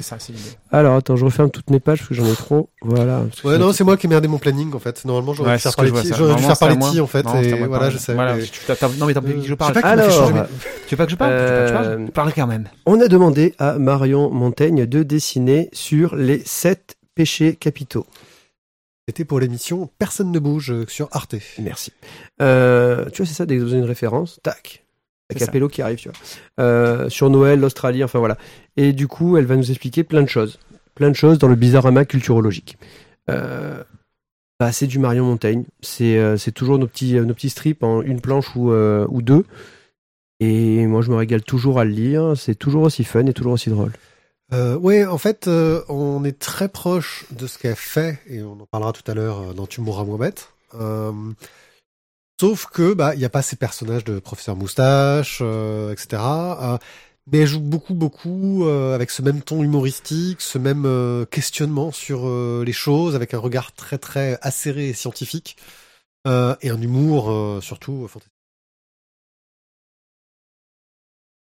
Alors, 0.72 0.96
attends, 0.96 1.16
je 1.18 1.24
referme 1.24 1.52
toutes 1.52 1.70
mes 1.70 1.80
pages 1.80 2.00
parce 2.00 2.10
que 2.10 2.16
j'en 2.16 2.25
ai 2.25 2.34
trop. 2.36 2.70
Voilà. 2.82 3.28
Ouais, 3.44 3.60
non, 3.60 3.74
c'est 3.74 3.84
moi 3.84 3.96
qui 3.96 4.08
ai 4.08 4.10
merdé 4.10 4.28
mon 4.28 4.40
planning 4.40 4.74
en 4.74 4.80
fait. 4.80 5.06
Normalement, 5.06 5.36
j'aurais 5.36 5.52
Ouais, 5.52 5.56
dû 5.58 5.62
faire 5.62 5.75
parler 5.75 5.92
j'aurais 5.92 6.36
dû 6.36 6.42
faire 6.44 6.58
parler. 6.58 6.80
Ti 6.80 7.00
en 7.00 7.06
fait. 7.08 7.24
Non, 7.24 7.40
et 7.40 7.68
voilà, 7.68 7.92
je 7.92 7.98
sais. 8.00 8.16
Voilà, 8.16 8.34
mais- 8.36 8.42
non, 8.98 9.06
mais 9.06 9.13
t'as 9.13 9.22
que 9.22 9.42
je 9.46 9.54
parle. 9.54 9.78
Alors, 9.84 10.32
Tu 10.88 10.96
veux 10.96 10.98
pas 10.98 11.06
que 11.06 11.12
je 11.12 11.16
parle? 11.16 11.36
Tu 11.38 11.46
veux 11.46 11.48
pas 11.48 11.56
que 11.56 11.68
je 11.68 11.72
parle? 11.72 11.86
Euh, 11.86 12.08
Parle 12.08 12.34
quand 12.34 12.48
même. 12.48 12.68
On 12.88 13.00
a 13.00 13.08
demandé 13.08 13.54
à 13.60 13.78
Marion 13.78 14.32
Montaigne 14.32 14.88
de 14.88 15.04
dessiner 15.04 15.70
sur 15.74 16.16
les 16.16 16.42
sept 16.44 16.96
péchés 17.13 17.54
capitaux. 17.56 18.08
C'était 19.08 19.26
pour 19.26 19.40
l'émission 19.40 19.90
Personne 20.00 20.32
ne 20.32 20.40
bouge 20.40 20.72
euh, 20.72 20.86
sur 20.88 21.10
Arte. 21.12 21.36
Merci. 21.60 21.92
Euh, 22.42 23.10
tu 23.10 23.18
vois, 23.18 23.26
c'est 23.26 23.34
ça, 23.34 23.46
dès 23.46 23.58
que 23.58 23.62
vous 23.62 23.70
avez 23.70 23.80
une 23.80 23.86
référence, 23.86 24.40
tac. 24.44 24.86
Capello 25.36 25.68
qui 25.68 25.82
arrive, 25.82 25.98
tu 25.98 26.10
vois. 26.10 26.18
Euh, 26.64 27.10
sur 27.10 27.30
Noël, 27.30 27.60
l'Australie, 27.60 28.04
enfin 28.04 28.20
voilà. 28.20 28.38
Et 28.78 28.94
du 28.94 29.08
coup, 29.08 29.36
elle 29.36 29.46
va 29.46 29.56
nous 29.56 29.72
expliquer 29.72 30.04
plein 30.04 30.22
de 30.22 30.30
choses. 30.30 30.60
Plein 30.94 31.10
de 31.10 31.16
choses 31.16 31.40
dans 31.40 31.48
le 31.48 31.56
bizarrama 31.56 32.06
culturologique. 32.06 32.78
Euh, 33.32 33.84
bah, 34.60 34.72
c'est 34.72 34.86
du 34.86 35.00
Marion 35.00 35.26
Montaigne. 35.26 35.64
C'est 35.82 36.38
c'est 36.38 36.52
toujours 36.52 36.78
nos 36.78 36.86
petits, 36.86 37.16
nos 37.16 37.34
petits 37.34 37.50
strips 37.50 37.82
en 37.82 38.04
une 38.04 38.22
planche 38.22 38.56
ou, 38.56 38.72
ou 38.72 39.22
deux. 39.24 39.44
Et 40.40 40.86
moi, 40.86 41.02
je 41.02 41.10
me 41.10 41.16
régale 41.16 41.42
toujours 41.42 41.80
à 41.80 41.86
le 41.86 41.92
lire. 41.92 42.34
C'est 42.36 42.54
toujours 42.54 42.84
aussi 42.84 43.04
fun 43.04 43.26
et 43.26 43.34
toujours 43.34 43.54
aussi 43.54 43.72
drôle. 43.72 43.94
Euh, 44.54 44.78
ouais, 44.78 45.06
en 45.06 45.18
fait, 45.18 45.48
euh, 45.48 45.84
on 45.90 46.24
est 46.24 46.38
très 46.38 46.70
proche 46.70 47.26
de 47.32 47.48
ce 47.48 47.58
qu'elle 47.58 47.76
fait, 47.76 48.20
et 48.28 48.44
on 48.44 48.54
en 48.54 48.66
parlera 48.68 48.94
tout 48.94 49.10
à 49.10 49.16
l'heure 49.16 49.40
euh, 49.40 49.54
dans 49.54 49.66
Tu 49.66 49.82
mourras 49.82 50.04
moins 50.04 50.18
bête. 50.20 50.54
Sauf 52.40 52.68
que, 52.68 52.94
bah, 52.94 53.16
il 53.16 53.20
n'y 53.20 53.26
a 53.26 53.30
pas 53.30 53.42
ces 53.42 53.56
personnages 53.56 54.04
de 54.04 54.20
professeur 54.20 54.56
moustache, 54.56 55.40
euh, 55.42 55.92
etc. 55.92 56.22
mais 57.28 57.40
elle 57.40 57.48
joue 57.48 57.62
beaucoup, 57.62 57.94
beaucoup 57.94 58.66
avec 58.68 59.10
ce 59.12 59.22
même 59.22 59.42
ton 59.42 59.64
humoristique, 59.64 60.42
ce 60.42 60.58
même 60.58 61.26
questionnement 61.32 61.92
sur 61.92 62.28
les 62.64 62.74
choses, 62.74 63.16
avec 63.16 63.34
un 63.34 63.40
regard 63.40 63.74
très, 63.74 63.98
très 63.98 64.38
acéré 64.42 64.90
et 64.90 64.94
scientifique, 64.94 65.58
et 66.28 66.70
un 66.70 66.82
humour 66.82 67.62
surtout 67.64 68.08
fantastique. 68.08 68.34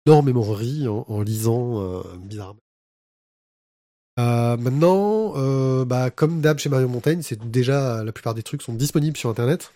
Énormément 0.06 0.42
en, 0.42 1.22
lisant 1.22 2.04
bizarrement. 2.18 2.62
Euh, 4.20 4.58
maintenant, 4.58 5.34
euh, 5.38 5.86
bah, 5.86 6.10
comme 6.10 6.42
d'hab 6.42 6.60
chez 6.60 6.70
Mario 6.70 6.88
Montaigne, 6.88 7.22
c'est 7.22 7.50
déjà 7.50 8.04
la 8.04 8.12
plupart 8.12 8.34
des 8.34 8.44
trucs 8.44 8.62
sont 8.62 8.74
disponibles 8.74 9.18
sur 9.18 9.30
Internet. 9.30 9.72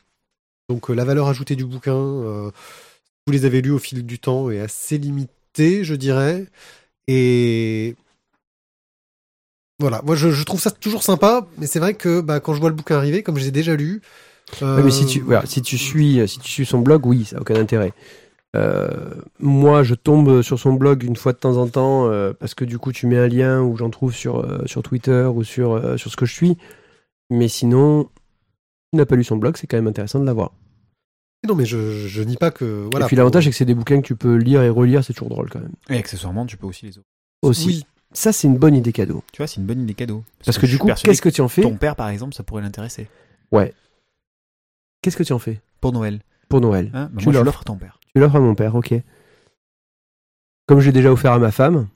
Donc 0.69 0.89
euh, 0.89 0.93
la 0.93 1.05
valeur 1.05 1.27
ajoutée 1.27 1.55
du 1.55 1.65
bouquin, 1.65 1.93
vous 1.93 3.31
les 3.31 3.45
avez 3.45 3.61
lus 3.61 3.71
au 3.71 3.79
fil 3.79 4.05
du 4.05 4.19
temps, 4.19 4.49
est 4.49 4.59
assez 4.59 4.97
limitée, 4.97 5.83
je 5.83 5.95
dirais. 5.95 6.45
Et 7.07 7.95
voilà, 9.79 10.01
moi 10.03 10.15
je, 10.15 10.31
je 10.31 10.43
trouve 10.43 10.59
ça 10.59 10.71
toujours 10.71 11.03
sympa, 11.03 11.47
mais 11.57 11.67
c'est 11.67 11.79
vrai 11.79 11.93
que 11.93 12.21
bah, 12.21 12.39
quand 12.39 12.53
je 12.53 12.59
vois 12.59 12.69
le 12.69 12.75
bouquin 12.75 12.97
arriver, 12.97 13.23
comme 13.23 13.35
je 13.35 13.41
les 13.41 13.47
ai 13.49 13.51
déjà 13.51 13.75
euh, 14.61 14.83
mais 14.83 14.91
si 14.91 15.05
tu, 15.05 15.21
voilà, 15.21 15.45
si 15.45 15.61
tu 15.61 15.77
suis, 15.77 16.27
si 16.27 16.39
tu 16.39 16.49
suis 16.49 16.65
son 16.65 16.79
blog, 16.79 17.05
oui, 17.05 17.25
ça 17.25 17.37
n'a 17.37 17.41
aucun 17.41 17.55
intérêt. 17.55 17.93
Euh, 18.55 19.15
moi, 19.39 19.81
je 19.83 19.95
tombe 19.95 20.41
sur 20.43 20.59
son 20.59 20.73
blog 20.73 21.03
une 21.03 21.15
fois 21.15 21.33
de 21.33 21.37
temps 21.39 21.57
en 21.57 21.67
temps 21.67 22.07
euh, 22.09 22.33
parce 22.33 22.53
que 22.53 22.65
du 22.65 22.77
coup, 22.77 22.91
tu 22.91 23.07
mets 23.07 23.17
un 23.17 23.27
lien 23.27 23.61
ou 23.61 23.75
j'en 23.77 23.89
trouve 23.89 24.13
sur 24.13 24.39
euh, 24.39 24.63
sur 24.67 24.83
Twitter 24.83 25.23
ou 25.33 25.43
sur 25.43 25.73
euh, 25.73 25.97
sur 25.97 26.11
ce 26.11 26.15
que 26.15 26.25
je 26.27 26.33
suis. 26.33 26.57
Mais 27.31 27.47
sinon, 27.47 28.03
si 28.03 28.09
tu 28.91 28.97
n'as 28.97 29.05
pas 29.05 29.15
lu 29.15 29.23
son 29.23 29.37
blog, 29.37 29.57
c'est 29.57 29.65
quand 29.65 29.77
même 29.77 29.87
intéressant 29.87 30.19
de 30.19 30.25
l'avoir. 30.25 30.51
non 31.47 31.55
mais 31.55 31.65
je, 31.65 32.07
je 32.07 32.21
nie 32.21 32.37
pas 32.37 32.51
que 32.51 32.87
voilà. 32.91 33.05
et 33.05 33.07
puis 33.07 33.15
l'avantage, 33.15 33.45
c'est 33.45 33.49
que 33.49 33.55
c'est 33.55 33.65
des 33.65 33.73
bouquins 33.73 34.01
que 34.01 34.05
tu 34.07 34.15
peux 34.15 34.35
lire 34.35 34.61
et 34.61 34.69
relire, 34.69 35.03
c'est 35.03 35.13
toujours 35.13 35.29
drôle 35.29 35.49
quand 35.49 35.59
même. 35.59 35.73
Et 35.89 35.97
accessoirement, 35.97 36.45
tu 36.45 36.57
peux 36.57 36.67
aussi 36.67 36.85
les 36.85 36.91
offrir. 36.91 37.03
Aussi, 37.41 37.67
Oui, 37.67 37.85
ça 38.13 38.31
c'est 38.31 38.47
une 38.47 38.57
bonne 38.57 38.75
idée 38.75 38.93
cadeau. 38.93 39.23
Tu 39.33 39.37
vois, 39.37 39.47
c'est 39.47 39.59
une 39.61 39.65
bonne 39.65 39.81
idée 39.81 39.95
cadeau. 39.95 40.23
Parce 40.45 40.59
que 40.59 40.67
du 40.67 40.77
coup, 40.77 40.87
qu'est-ce 40.95 41.21
que 41.23 41.29
tu 41.29 41.41
en 41.41 41.47
fais 41.47 41.63
Ton 41.63 41.75
père, 41.75 41.95
par 41.95 42.09
exemple, 42.09 42.35
ça 42.35 42.43
pourrait 42.43 42.61
l'intéresser. 42.61 43.07
Qu'est-ce 45.01 45.17
que 45.17 45.23
tu 45.23 45.33
en 45.33 45.39
fais? 45.39 45.59
Pour 45.81 45.91
Noël. 45.91 46.19
pour 46.49 46.61
Noël 46.61 46.89
Hein? 46.93 47.09
Bah, 47.11 47.17
Tu 47.19 47.25
moi, 47.25 47.33
je 47.33 47.39
l'offres. 47.39 47.45
l'offre 47.45 47.61
à 47.61 47.63
ton 47.65 47.75
père. 47.75 47.99
Tu 48.13 48.21
l'offres 48.21 48.35
à 48.35 48.39
mon 48.39 48.55
père, 48.55 48.75
ok. 48.75 48.93
Comme 50.67 50.79
je 50.79 50.85
l'ai 50.87 50.91
déjà 50.91 51.11
offert 51.11 51.33
à 51.33 51.39
ma 51.39 51.51
femme. 51.51 51.87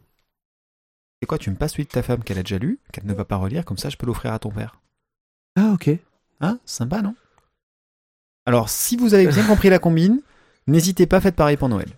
C'est 1.22 1.28
quoi 1.28 1.38
Tu 1.38 1.50
me 1.50 1.56
passes 1.56 1.74
celui 1.74 1.86
de 1.86 1.90
ta 1.90 2.04
femme 2.04 2.24
qu'elle 2.24 2.40
a 2.40 2.44
déjà 2.44 2.58
lu, 2.58 2.80
qu'elle 2.92 3.06
ne 3.06 3.14
va 3.14 3.26
pas 3.26 3.38
relire, 3.38 3.66
comme 3.66 3.78
ça, 3.78 3.90
je 3.90 3.98
peux 3.98 4.06
l'offrir 4.06 4.34
à 4.34 4.40
ton 4.40 4.52
père. 4.52 4.80
Ah 5.56 5.72
ok. 5.74 5.90
Hein 6.42 6.60
Sympa, 6.66 7.02
non? 7.02 7.16
Alors, 8.46 8.70
si 8.70 8.96
vous 8.98 9.14
avez 9.14 9.28
bien 9.28 9.46
compris 9.46 9.70
la 9.70 9.80
combine, 9.80 10.22
n'hésitez 10.68 11.06
pas, 11.06 11.20
faites 11.20 11.36
pareil 11.36 11.58
pour 11.58 11.70
Noël. 11.70 11.90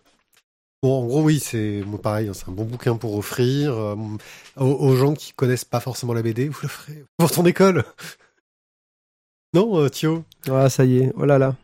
Bon, 0.82 1.04
en 1.04 1.06
gros, 1.06 1.22
oui, 1.24 1.40
c'est 1.40 1.84
pareil, 2.02 2.30
hein, 2.30 2.34
c'est 2.34 2.48
un 2.48 2.54
bon 2.54 2.64
bouquin 2.64 2.96
pour 2.96 3.18
offrir 3.18 3.74
euh, 3.74 3.96
aux, 4.56 4.66
aux 4.66 4.96
gens 4.96 5.14
qui 5.14 5.34
connaissent 5.34 5.66
pas 5.66 5.82
forcément 5.82 6.14
la 6.14 6.22
BD. 6.22 6.48
Vous 6.48 6.60
l'offrez 6.64 7.04
pour 7.18 7.30
ton 7.32 7.46
école? 7.46 7.84
Non, 9.54 9.78
euh, 9.78 9.90
Thio? 9.90 10.24
Ah 10.50 10.70
ça 10.70 10.86
y 10.86 11.00
est, 11.00 11.12
oh 11.16 11.26
là 11.26 11.38
là. 11.38 11.56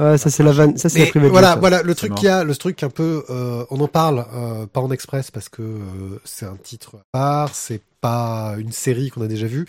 Ah, 0.00 0.16
ça 0.16 0.30
c'est 0.30 0.42
la 0.42 0.52
vanne, 0.52 0.76
ça 0.76 0.88
c'est 0.88 0.98
la 1.00 1.04
voilà, 1.32 1.48
voilà, 1.60 1.82
le 1.82 1.94
truc 1.94 2.10
qu'il 2.20 2.26
y 2.26 2.28
a, 2.30 2.44
le 2.44 2.54
truc 2.56 2.82
un 2.82 2.90
peu, 2.90 3.24
euh, 3.30 3.64
on 3.70 3.80
en 3.80 3.88
parle 3.88 4.24
euh, 4.32 4.66
pas 4.66 4.80
en 4.80 4.90
express 4.90 5.30
parce 5.30 5.48
que 5.48 5.62
euh, 5.62 6.20
c'est 6.24 6.46
un 6.46 6.56
titre 6.56 6.96
à 6.96 7.02
part, 7.12 7.54
c'est 7.54 7.82
pas 8.00 8.54
une 8.58 8.70
série 8.72 9.10
qu'on 9.10 9.22
a 9.22 9.26
déjà 9.26 9.46
vue. 9.46 9.66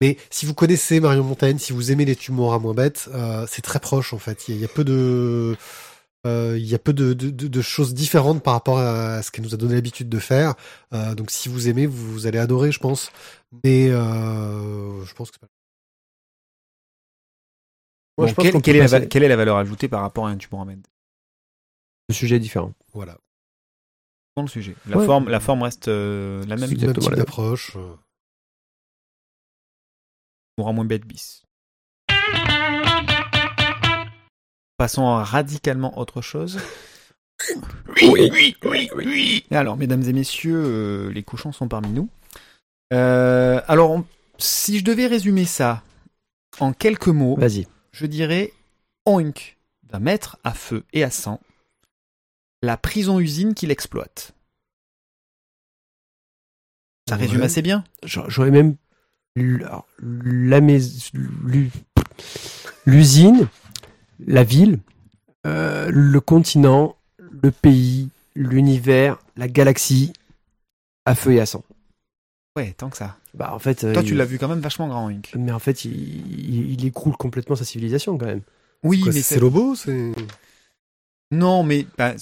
Mais 0.00 0.16
si 0.30 0.44
vous 0.46 0.54
connaissez 0.54 1.00
Marion 1.00 1.24
Montaigne, 1.24 1.58
si 1.58 1.72
vous 1.72 1.90
aimez 1.92 2.04
les 2.04 2.16
tumeurs 2.16 2.52
à 2.52 2.58
moins 2.58 2.74
bêtes, 2.74 3.08
euh, 3.14 3.46
c'est 3.48 3.62
très 3.62 3.78
proche 3.80 4.12
en 4.12 4.18
fait. 4.18 4.48
Il 4.48 4.54
y, 4.54 4.54
a- 4.54 4.58
il 4.58 4.62
y 4.62 4.64
a 4.64 4.68
peu 4.68 4.84
de, 4.84 5.56
euh, 6.26 6.56
il 6.58 6.66
y 6.66 6.74
a 6.74 6.78
peu 6.78 6.92
de, 6.92 7.12
de- 7.12 7.30
de- 7.30 7.62
choses 7.62 7.94
différentes 7.94 8.42
par 8.42 8.54
rapport 8.54 8.78
à 8.78 9.22
ce 9.22 9.30
qu'elle 9.30 9.44
nous 9.44 9.54
a 9.54 9.56
donné 9.56 9.74
l'habitude 9.74 10.08
de 10.08 10.18
faire. 10.18 10.54
Euh, 10.92 11.14
donc 11.14 11.30
si 11.30 11.48
vous 11.48 11.68
aimez, 11.68 11.86
vous, 11.86 12.12
vous 12.12 12.26
allez 12.26 12.38
adorer, 12.38 12.70
je 12.72 12.80
pense. 12.80 13.10
Mais 13.64 13.88
euh, 13.90 15.04
je 15.04 15.14
pense 15.14 15.30
que 15.30 15.36
c'est 15.40 15.46
pas- 15.46 15.52
Moi, 18.16 18.26
Bon, 18.26 18.30
je 18.30 18.34
pense 18.34 18.62
quelle, 18.62 18.76
est 18.76 18.78
la, 18.78 18.84
passer- 18.84 19.00
va- 19.00 19.06
quelle 19.06 19.22
est 19.24 19.28
la 19.28 19.36
valeur 19.36 19.56
ajoutée 19.56 19.88
par 19.88 20.00
rapport 20.02 20.26
à 20.26 20.30
un 20.30 20.36
Tumoramed 20.36 20.86
Le 22.08 22.14
sujet 22.14 22.36
est 22.36 22.40
différent. 22.40 22.72
voilà. 22.92 23.18
Dans 24.36 24.42
le 24.42 24.48
sujet. 24.48 24.74
La, 24.88 24.96
Ouais. 24.98 25.06
forme, 25.06 25.28
la 25.28 25.38
forme 25.40 25.62
reste 25.62 25.86
euh, 25.88 26.40
la 26.46 26.56
même. 26.56 26.68
C'est 26.68 26.76
type 26.76 26.86
la 26.88 26.92
même. 27.10 27.14
d'approche. 27.18 27.76
euh. 27.76 27.94
Pour 30.56 30.68
un 30.68 30.72
moins 30.72 30.84
bête 30.84 31.04
bis. 31.06 31.42
Passons 34.76 35.06
à 35.08 35.22
radicalement 35.24 35.98
autre 35.98 36.20
chose. 36.20 36.58
Oui, 38.00 38.30
oui, 38.32 38.56
oui, 38.64 38.88
oui. 38.94 39.44
Alors, 39.50 39.76
mesdames 39.76 40.02
et 40.02 40.12
messieurs, 40.12 40.62
euh, 40.64 41.10
les 41.12 41.22
cochons 41.22 41.52
sont 41.52 41.68
parmi 41.68 41.88
nous. 41.90 42.08
Euh, 42.92 43.60
alors, 43.68 43.90
on- 43.90 44.04
si 44.38 44.78
je 44.78 44.84
devais 44.84 45.06
résumer 45.06 45.44
ça 45.44 45.82
en 46.58 46.72
quelques 46.72 47.08
mots, 47.08 47.36
Vas-y. 47.36 47.66
Je 47.94 48.06
dirais 48.06 48.52
Oink 49.06 49.56
va 49.88 49.98
mettre 50.00 50.36
à 50.44 50.52
feu 50.52 50.84
et 50.92 51.04
à 51.04 51.10
sang 51.10 51.40
la 52.62 52.76
prison-usine 52.76 53.54
qu'il 53.54 53.70
exploite. 53.70 54.32
Ça 57.08 57.16
résume 57.16 57.40
Ouais. 57.40 57.46
assez 57.46 57.62
bien. 57.62 57.84
J'a- 58.02 58.28
J'aurais 58.28 58.50
même 58.50 58.76
la 59.36 59.84
l'usine, 62.86 63.48
la 64.26 64.44
ville, 64.44 64.80
euh, 65.46 65.90
le 65.90 66.20
continent, 66.20 66.96
le 67.18 67.50
pays, 67.50 68.10
l'univers, 68.34 69.18
la 69.36 69.48
galaxie, 69.48 70.12
à 71.04 71.14
feu 71.14 71.32
et 71.32 71.40
à 71.40 71.46
sang. 71.46 71.64
Ouais, 72.56 72.72
tant 72.72 72.88
que 72.90 72.96
ça. 72.96 73.18
Bah 73.34 73.50
en 73.52 73.58
fait, 73.58 73.80
Toi, 73.80 73.90
euh, 73.90 74.02
tu 74.02 74.14
l'as 74.14 74.24
vu 74.24 74.38
quand 74.38 74.48
même 74.48 74.60
vachement 74.60 74.86
grand, 74.88 75.06
Oink. 75.08 75.32
Mais 75.36 75.50
en 75.52 75.58
fait, 75.58 75.84
il, 75.84 75.92
il- 75.92 76.72
il 76.72 76.86
écroule 76.86 77.16
complètement 77.16 77.56
sa 77.56 77.64
civilisation 77.64 78.16
quand 78.16 78.26
même. 78.26 78.42
Oui, 78.82 79.00
Quoi, 79.00 79.12
mais 79.12 79.22
c'est 79.22 79.40
Lobo, 79.40 79.74
c'est. 79.74 80.12
Non, 81.30 81.62
mais 81.64 81.86
bah, 81.98 82.12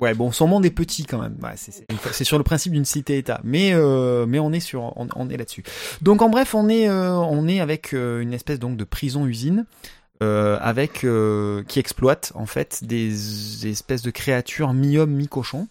ouais, 0.00 0.14
bon, 0.14 0.30
son 0.32 0.46
monde 0.46 0.66
est 0.66 0.70
petit 0.70 1.04
quand 1.04 1.20
même. 1.20 1.36
Ouais, 1.42 1.54
c'est- 1.56 2.24
sur 2.24 2.36
le 2.38 2.44
principe 2.44 2.72
d'une 2.72 2.84
cité-État, 2.84 3.40
mais 3.44 3.70
euh, 3.72 4.26
mais 4.26 4.38
on 4.38 4.52
est 4.52 4.60
sur, 4.60 4.92
on, 4.96 5.08
on 5.14 5.30
est 5.30 5.36
là-dessus. 5.36 5.62
Donc 6.02 6.20
en 6.22 6.28
bref, 6.28 6.54
on 6.54 6.68
est 6.68 6.88
euh, 6.88 7.12
on 7.14 7.48
est 7.48 7.60
avec 7.60 7.94
euh, 7.94 8.20
une 8.20 8.34
espèce 8.34 8.58
donc 8.58 8.76
de 8.76 8.84
prison-usine. 8.84 9.64
euh, 10.20 10.58
avec 10.60 11.04
euh, 11.04 11.62
qui 11.68 11.78
exploite 11.78 12.32
en 12.34 12.44
fait 12.44 12.82
des, 12.82 13.08
des 13.08 13.68
espèces 13.68 14.02
de 14.02 14.10
créatures 14.10 14.72
mi-homme 14.74 15.12
mi-cochon 15.12 15.68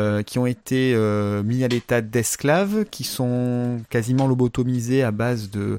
euh, 0.00 0.22
qui 0.22 0.38
ont 0.38 0.46
été 0.46 0.94
euh, 0.94 1.42
mis 1.42 1.62
à 1.64 1.68
l'état 1.68 2.00
d'esclaves 2.00 2.84
qui 2.86 3.04
sont 3.04 3.80
quasiment 3.90 4.26
lobotomisés 4.26 5.02
à 5.02 5.10
base 5.10 5.50
de 5.50 5.78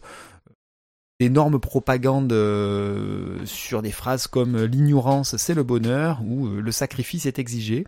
d'énormes 1.20 1.60
propagandes 1.60 2.34
euh, 2.34 3.46
sur 3.46 3.82
des 3.82 3.92
phrases 3.92 4.28
comme 4.28 4.56
euh, 4.56 4.66
l'ignorance 4.66 5.36
c'est 5.38 5.54
le 5.54 5.64
bonheur 5.64 6.22
ou 6.26 6.48
euh, 6.48 6.62
le 6.62 6.72
sacrifice 6.72 7.26
est 7.26 7.40
exigé. 7.40 7.86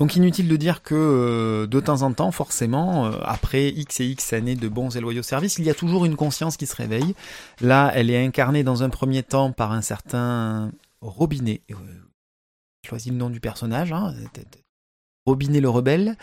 Donc 0.00 0.14
inutile 0.14 0.46
de 0.46 0.56
dire 0.56 0.82
que 0.82 0.94
euh, 0.94 1.66
de 1.66 1.80
temps 1.80 2.02
en 2.02 2.12
temps, 2.12 2.30
forcément, 2.30 3.06
euh, 3.06 3.18
après 3.24 3.70
X 3.70 3.98
et 3.98 4.06
X 4.06 4.32
années 4.32 4.54
de 4.54 4.68
bons 4.68 4.96
et 4.96 5.00
loyaux 5.00 5.24
services, 5.24 5.58
il 5.58 5.64
y 5.64 5.70
a 5.70 5.74
toujours 5.74 6.04
une 6.04 6.14
conscience 6.14 6.56
qui 6.56 6.66
se 6.66 6.76
réveille. 6.76 7.16
Là, 7.60 7.90
elle 7.94 8.08
est 8.08 8.24
incarnée 8.24 8.62
dans 8.62 8.84
un 8.84 8.90
premier 8.90 9.24
temps 9.24 9.50
par 9.50 9.72
un 9.72 9.82
certain 9.82 10.70
Robinet. 11.00 11.62
Euh, 11.72 11.74
choisis 12.86 13.10
le 13.10 13.18
nom 13.18 13.28
du 13.28 13.40
personnage, 13.40 13.92
hein. 13.92 14.14
Robinet 15.28 15.60
le 15.60 15.68
rebelle. 15.68 16.16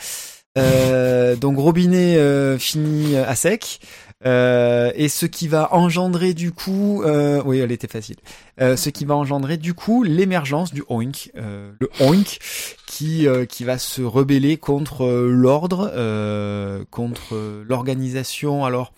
Euh, 0.57 1.35
donc 1.35 1.57
Robinet 1.57 2.17
euh, 2.17 2.57
finit 2.57 3.15
à 3.17 3.35
sec. 3.35 3.79
Euh, 4.25 4.91
et 4.95 5.09
ce 5.09 5.25
qui 5.25 5.47
va 5.47 5.73
engendrer 5.73 6.33
du 6.33 6.51
coup, 6.51 7.03
euh, 7.03 7.43
oui, 7.45 7.59
elle 7.59 7.71
était 7.71 7.87
facile. 7.87 8.15
Euh, 8.59 8.75
ce 8.75 8.89
qui 8.89 9.05
va 9.05 9.15
engendrer 9.15 9.57
du 9.57 9.73
coup 9.73 10.03
l'émergence 10.03 10.73
du 10.73 10.83
Oink, 10.87 11.31
euh, 11.35 11.71
le 11.79 11.89
Oink, 11.99 12.39
qui 12.87 13.27
euh, 13.27 13.45
va 13.61 13.77
se 13.77 14.01
rebeller 14.01 14.57
contre 14.57 15.03
euh, 15.05 15.29
l'ordre, 15.29 15.91
euh, 15.93 16.85
contre 16.89 17.35
euh, 17.35 17.63
l'organisation. 17.67 18.65
Alors 18.65 18.93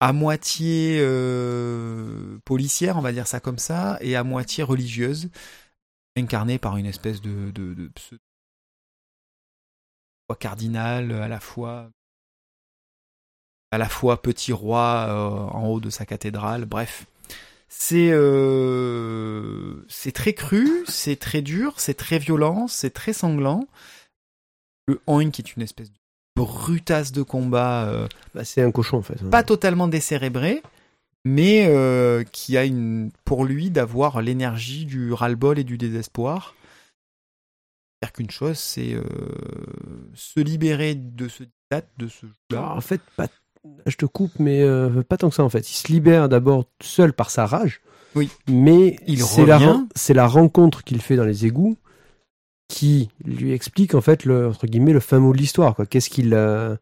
à 0.00 0.12
moitié 0.12 0.98
euh, 1.00 2.38
policière, 2.44 2.96
on 2.96 3.02
va 3.02 3.12
dire 3.12 3.26
ça 3.26 3.40
comme 3.40 3.58
ça, 3.58 3.98
et 4.00 4.16
à 4.16 4.24
moitié 4.24 4.64
religieuse, 4.64 5.28
incarnée 6.16 6.58
par 6.58 6.76
une 6.76 6.86
espèce 6.86 7.20
de 7.20 7.50
de, 7.50 7.90
fois 10.26 10.36
cardinal, 10.36 11.12
à 11.12 11.28
la 11.28 11.40
fois 11.40 11.90
à 13.70 13.78
la 13.78 13.88
fois 13.88 14.20
petit 14.20 14.52
roi 14.52 15.06
euh, 15.08 15.56
en 15.56 15.68
haut 15.68 15.80
de 15.80 15.90
sa 15.90 16.04
cathédrale, 16.04 16.66
bref. 16.66 17.06
C'est 17.68 18.10
euh, 18.12 19.82
c'est 19.88 20.12
très 20.12 20.34
cru, 20.34 20.68
c'est 20.86 21.16
très 21.16 21.40
dur, 21.40 21.74
c'est 21.78 21.94
très 21.94 22.18
violent, 22.18 22.68
c'est 22.68 22.90
très 22.90 23.14
sanglant. 23.14 23.66
Le 24.86 25.00
Oink 25.06 25.38
est 25.38 25.56
une 25.56 25.62
espèce 25.62 25.90
de 25.90 25.96
brutasse 26.36 27.12
de 27.12 27.22
combat, 27.22 27.86
euh, 27.86 28.08
Bah, 28.34 28.44
c'est 28.44 28.60
un 28.62 28.70
cochon 28.72 28.98
en 28.98 29.02
fait. 29.02 29.22
pas 29.30 29.42
totalement 29.42 29.88
décérébré, 29.88 30.62
mais 31.24 31.66
euh, 31.66 32.24
qui 32.24 32.58
a 32.58 32.66
une 32.66 33.10
pour 33.24 33.46
lui 33.46 33.70
d'avoir 33.70 34.20
l'énergie 34.20 34.84
du 34.84 35.14
ras-le-bol 35.14 35.58
et 35.58 35.64
du 35.64 35.78
désespoir. 35.78 36.54
Faire 38.02 38.12
qu'une 38.12 38.30
chose, 38.30 38.58
c'est 38.58 38.94
euh, 38.94 39.02
se 40.14 40.40
libérer 40.40 40.94
de 40.96 41.28
ce 41.28 41.44
diktat, 41.44 41.86
de 41.98 42.08
ce 42.08 42.26
jeu. 42.26 42.58
en 42.58 42.80
fait, 42.80 43.00
pas, 43.16 43.28
je 43.86 43.96
te 43.96 44.06
coupe, 44.06 44.32
mais 44.40 44.60
euh, 44.62 45.02
pas 45.04 45.16
tant 45.16 45.28
que 45.28 45.36
ça 45.36 45.44
en 45.44 45.48
fait. 45.48 45.70
Il 45.70 45.74
se 45.74 45.86
libère 45.88 46.28
d'abord 46.28 46.66
seul 46.82 47.12
par 47.12 47.30
sa 47.30 47.46
rage. 47.46 47.80
Oui. 48.16 48.28
Mais 48.48 48.96
Il 49.06 49.22
c'est 49.22 49.46
la, 50.14 50.26
rencontre 50.26 50.82
qu'il 50.84 51.00
fait 51.00 51.16
dans 51.16 51.24
les 51.24 51.46
égouts 51.46 51.76
qui 52.68 53.08
lui 53.24 53.52
explique 53.52 53.94
en 53.94 54.00
fait 54.00 54.24
le 54.24 54.48
entre 54.48 54.66
guillemets 54.66 54.92
le 54.92 55.00
fin 55.00 55.18
mot 55.20 55.32
de 55.32 55.38
l'histoire. 55.38 55.74
quoi. 55.76 55.86
Qu'est-ce 55.86 56.10
qu'il 56.10 56.34
a 56.34 56.76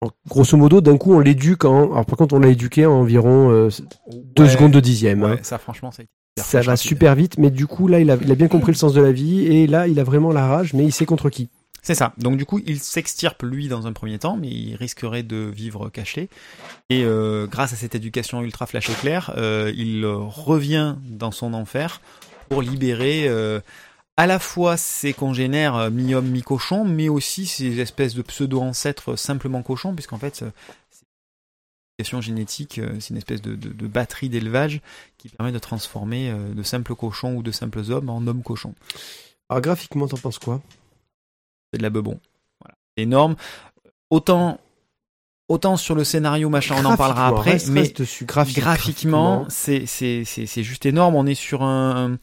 en- 0.00 0.10
grosso 0.28 0.56
modo, 0.56 0.80
d'un 0.80 0.96
coup, 0.96 1.12
on 1.12 1.20
l'éduque 1.20 1.64
en. 1.64 1.92
Alors, 1.92 2.06
par 2.06 2.16
contre, 2.18 2.34
on 2.34 2.40
l'a 2.40 2.48
éduqué 2.48 2.86
en 2.86 2.92
environ 2.94 3.50
euh, 3.52 3.68
deux 4.10 4.44
Ouais. 4.44 4.48
secondes 4.50 4.72
de 4.72 4.80
dixième. 4.80 5.22
hein. 5.22 5.36
Ça 5.42 5.58
franchement, 5.58 5.92
ça 5.92 6.00
a 6.02 6.04
été 6.04 6.12
Ça 6.36 6.60
va 6.60 6.72
rapide. 6.72 6.82
super 6.82 7.14
vite, 7.14 7.38
mais 7.38 7.50
du 7.50 7.66
coup, 7.66 7.88
là, 7.88 8.00
il 8.00 8.10
a, 8.10 8.16
il 8.20 8.30
a 8.30 8.34
bien 8.34 8.48
compris 8.48 8.72
le 8.72 8.76
sens 8.76 8.94
de 8.94 9.00
la 9.00 9.12
vie, 9.12 9.46
et 9.46 9.66
là, 9.66 9.86
il 9.86 10.00
a 10.00 10.04
vraiment 10.04 10.32
la 10.32 10.46
rage, 10.46 10.72
mais 10.72 10.84
il 10.84 10.92
sait 10.92 11.06
contre 11.06 11.28
qui. 11.30 11.48
C'est 11.82 11.96
ça. 11.96 12.12
Donc 12.16 12.36
du 12.36 12.46
coup, 12.46 12.60
il 12.64 12.78
s'extirpe 12.78 13.42
lui 13.42 13.66
dans 13.66 13.88
un 13.88 13.92
premier 13.92 14.18
temps, 14.20 14.36
mais 14.36 14.48
il 14.48 14.76
risquerait 14.76 15.24
de 15.24 15.36
vivre 15.36 15.90
caché. 15.90 16.28
Et 16.90 17.02
euh, 17.04 17.48
grâce 17.48 17.72
à 17.72 17.76
cette 17.76 17.96
éducation 17.96 18.40
ultra 18.40 18.66
flash 18.66 18.88
éclair, 18.88 19.34
euh, 19.36 19.72
il 19.76 20.06
revient 20.06 20.94
dans 21.08 21.32
son 21.32 21.54
enfer 21.54 22.00
pour 22.48 22.62
libérer 22.62 23.24
euh, 23.26 23.58
à 24.16 24.28
la 24.28 24.38
fois 24.38 24.76
ses 24.76 25.12
congénères 25.12 25.74
euh, 25.74 25.90
mi-homme 25.90 26.28
mi-cochon, 26.28 26.84
mais 26.84 27.08
aussi 27.08 27.46
ces 27.46 27.80
espèces 27.80 28.14
de 28.14 28.22
pseudo-ancêtres 28.22 29.18
simplement 29.18 29.62
cochons, 29.62 29.92
puisqu'en 29.92 30.18
fait, 30.18 30.44
génétique, 32.20 32.78
euh, 32.78 32.98
c'est 33.00 33.10
une 33.10 33.16
espèce 33.16 33.40
de, 33.42 33.54
de- 33.54 33.68
de 33.72 33.86
batterie 33.86 34.28
d'élevage 34.28 34.80
qui 35.18 35.28
permet 35.28 35.52
de 35.52 35.58
transformer 35.58 36.30
euh, 36.30 36.52
de 36.54 36.62
simples 36.62 36.94
cochons 36.94 37.34
ou 37.36 37.42
de 37.42 37.50
simples 37.52 37.80
hommes 37.90 38.08
en 38.10 38.26
hommes 38.26 38.42
cochons. 38.42 38.74
Alors, 39.48 39.60
graphiquement, 39.62 40.08
t'en 40.08 40.16
penses 40.18 40.38
quoi? 40.38 40.60
C'est 41.72 41.78
de 41.78 41.82
la 41.82 41.90
bebon. 41.90 42.18
Voilà. 42.60 42.74
Énorme. 42.96 43.36
Autant, 44.10 44.58
autant 45.48 45.76
sur 45.76 45.94
le 45.94 46.04
scénario, 46.04 46.48
machin, 46.48 46.76
on 46.78 46.84
en 46.84 46.96
parlera 46.96 47.28
après, 47.28 47.52
reste- 47.52 47.68
mais 47.68 47.80
reste 47.82 47.98
dessus, 48.00 48.24
graphique- 48.24 48.58
graphiquement, 48.60 49.46
c'est, 49.48 49.86
juste 50.62 50.86
énorme. 50.86 51.14
On 51.14 51.26
est 51.26 51.34
sur 51.34 51.62
un, 51.62 52.18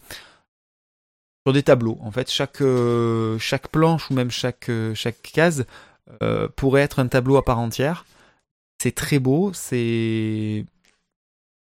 sur 1.46 1.54
des 1.54 1.64
tableaux. 1.64 1.98
En 2.02 2.12
fait, 2.12 2.30
chaque, 2.30 2.62
euh, 2.62 3.38
chaque 3.40 3.70
planche 3.70 4.10
ou 4.12 4.14
même 4.14 4.30
chaque, 4.32 4.70
chaque 4.94 5.22
case 5.22 5.66
euh, 6.24 6.48
pourrait 6.56 6.82
être 6.82 7.00
un 7.00 7.08
tableau 7.08 7.38
à 7.38 7.46
part 7.46 7.60
entière. 7.60 8.06
C'est 8.82 8.96
très 8.96 9.20
beau. 9.20 9.52
C'est 9.54 10.66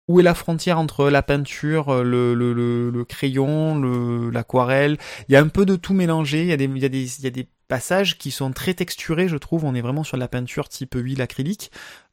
où 0.09 0.21
est 0.21 0.23
la 0.23 0.35
frontière 0.35 0.79
entre 0.79 1.09
la 1.09 1.23
peinture, 1.23 2.03
le, 2.03 2.35
le, 2.35 3.05
crayon, 3.05 3.79
le, 3.79 4.31
l'aquarelle? 4.31 4.99
Il 5.29 5.33
y 5.33 5.37
a 5.37 5.41
un 5.41 5.49
peu 5.49 5.65
de 5.65 5.77
tout 5.77 5.95
mélangé. 5.95 6.43
Il 6.43 6.49
y 6.49 6.53
a 6.53 7.31
des, 7.31 7.49
passages 7.67 8.19
qui 8.19 8.31
sont 8.31 8.53
très 8.53 8.75
texturés, 8.75 9.27
je 9.29 9.37
trouve. 9.37 9.65
On 9.65 9.75
est 9.75 9.81
vraiment 9.81 10.05
sur 10.05 10.19
la 10.19 10.29
peinture 10.29 10.69
type 10.69 10.95
huile 10.95 11.23
acrylique. 11.23 11.71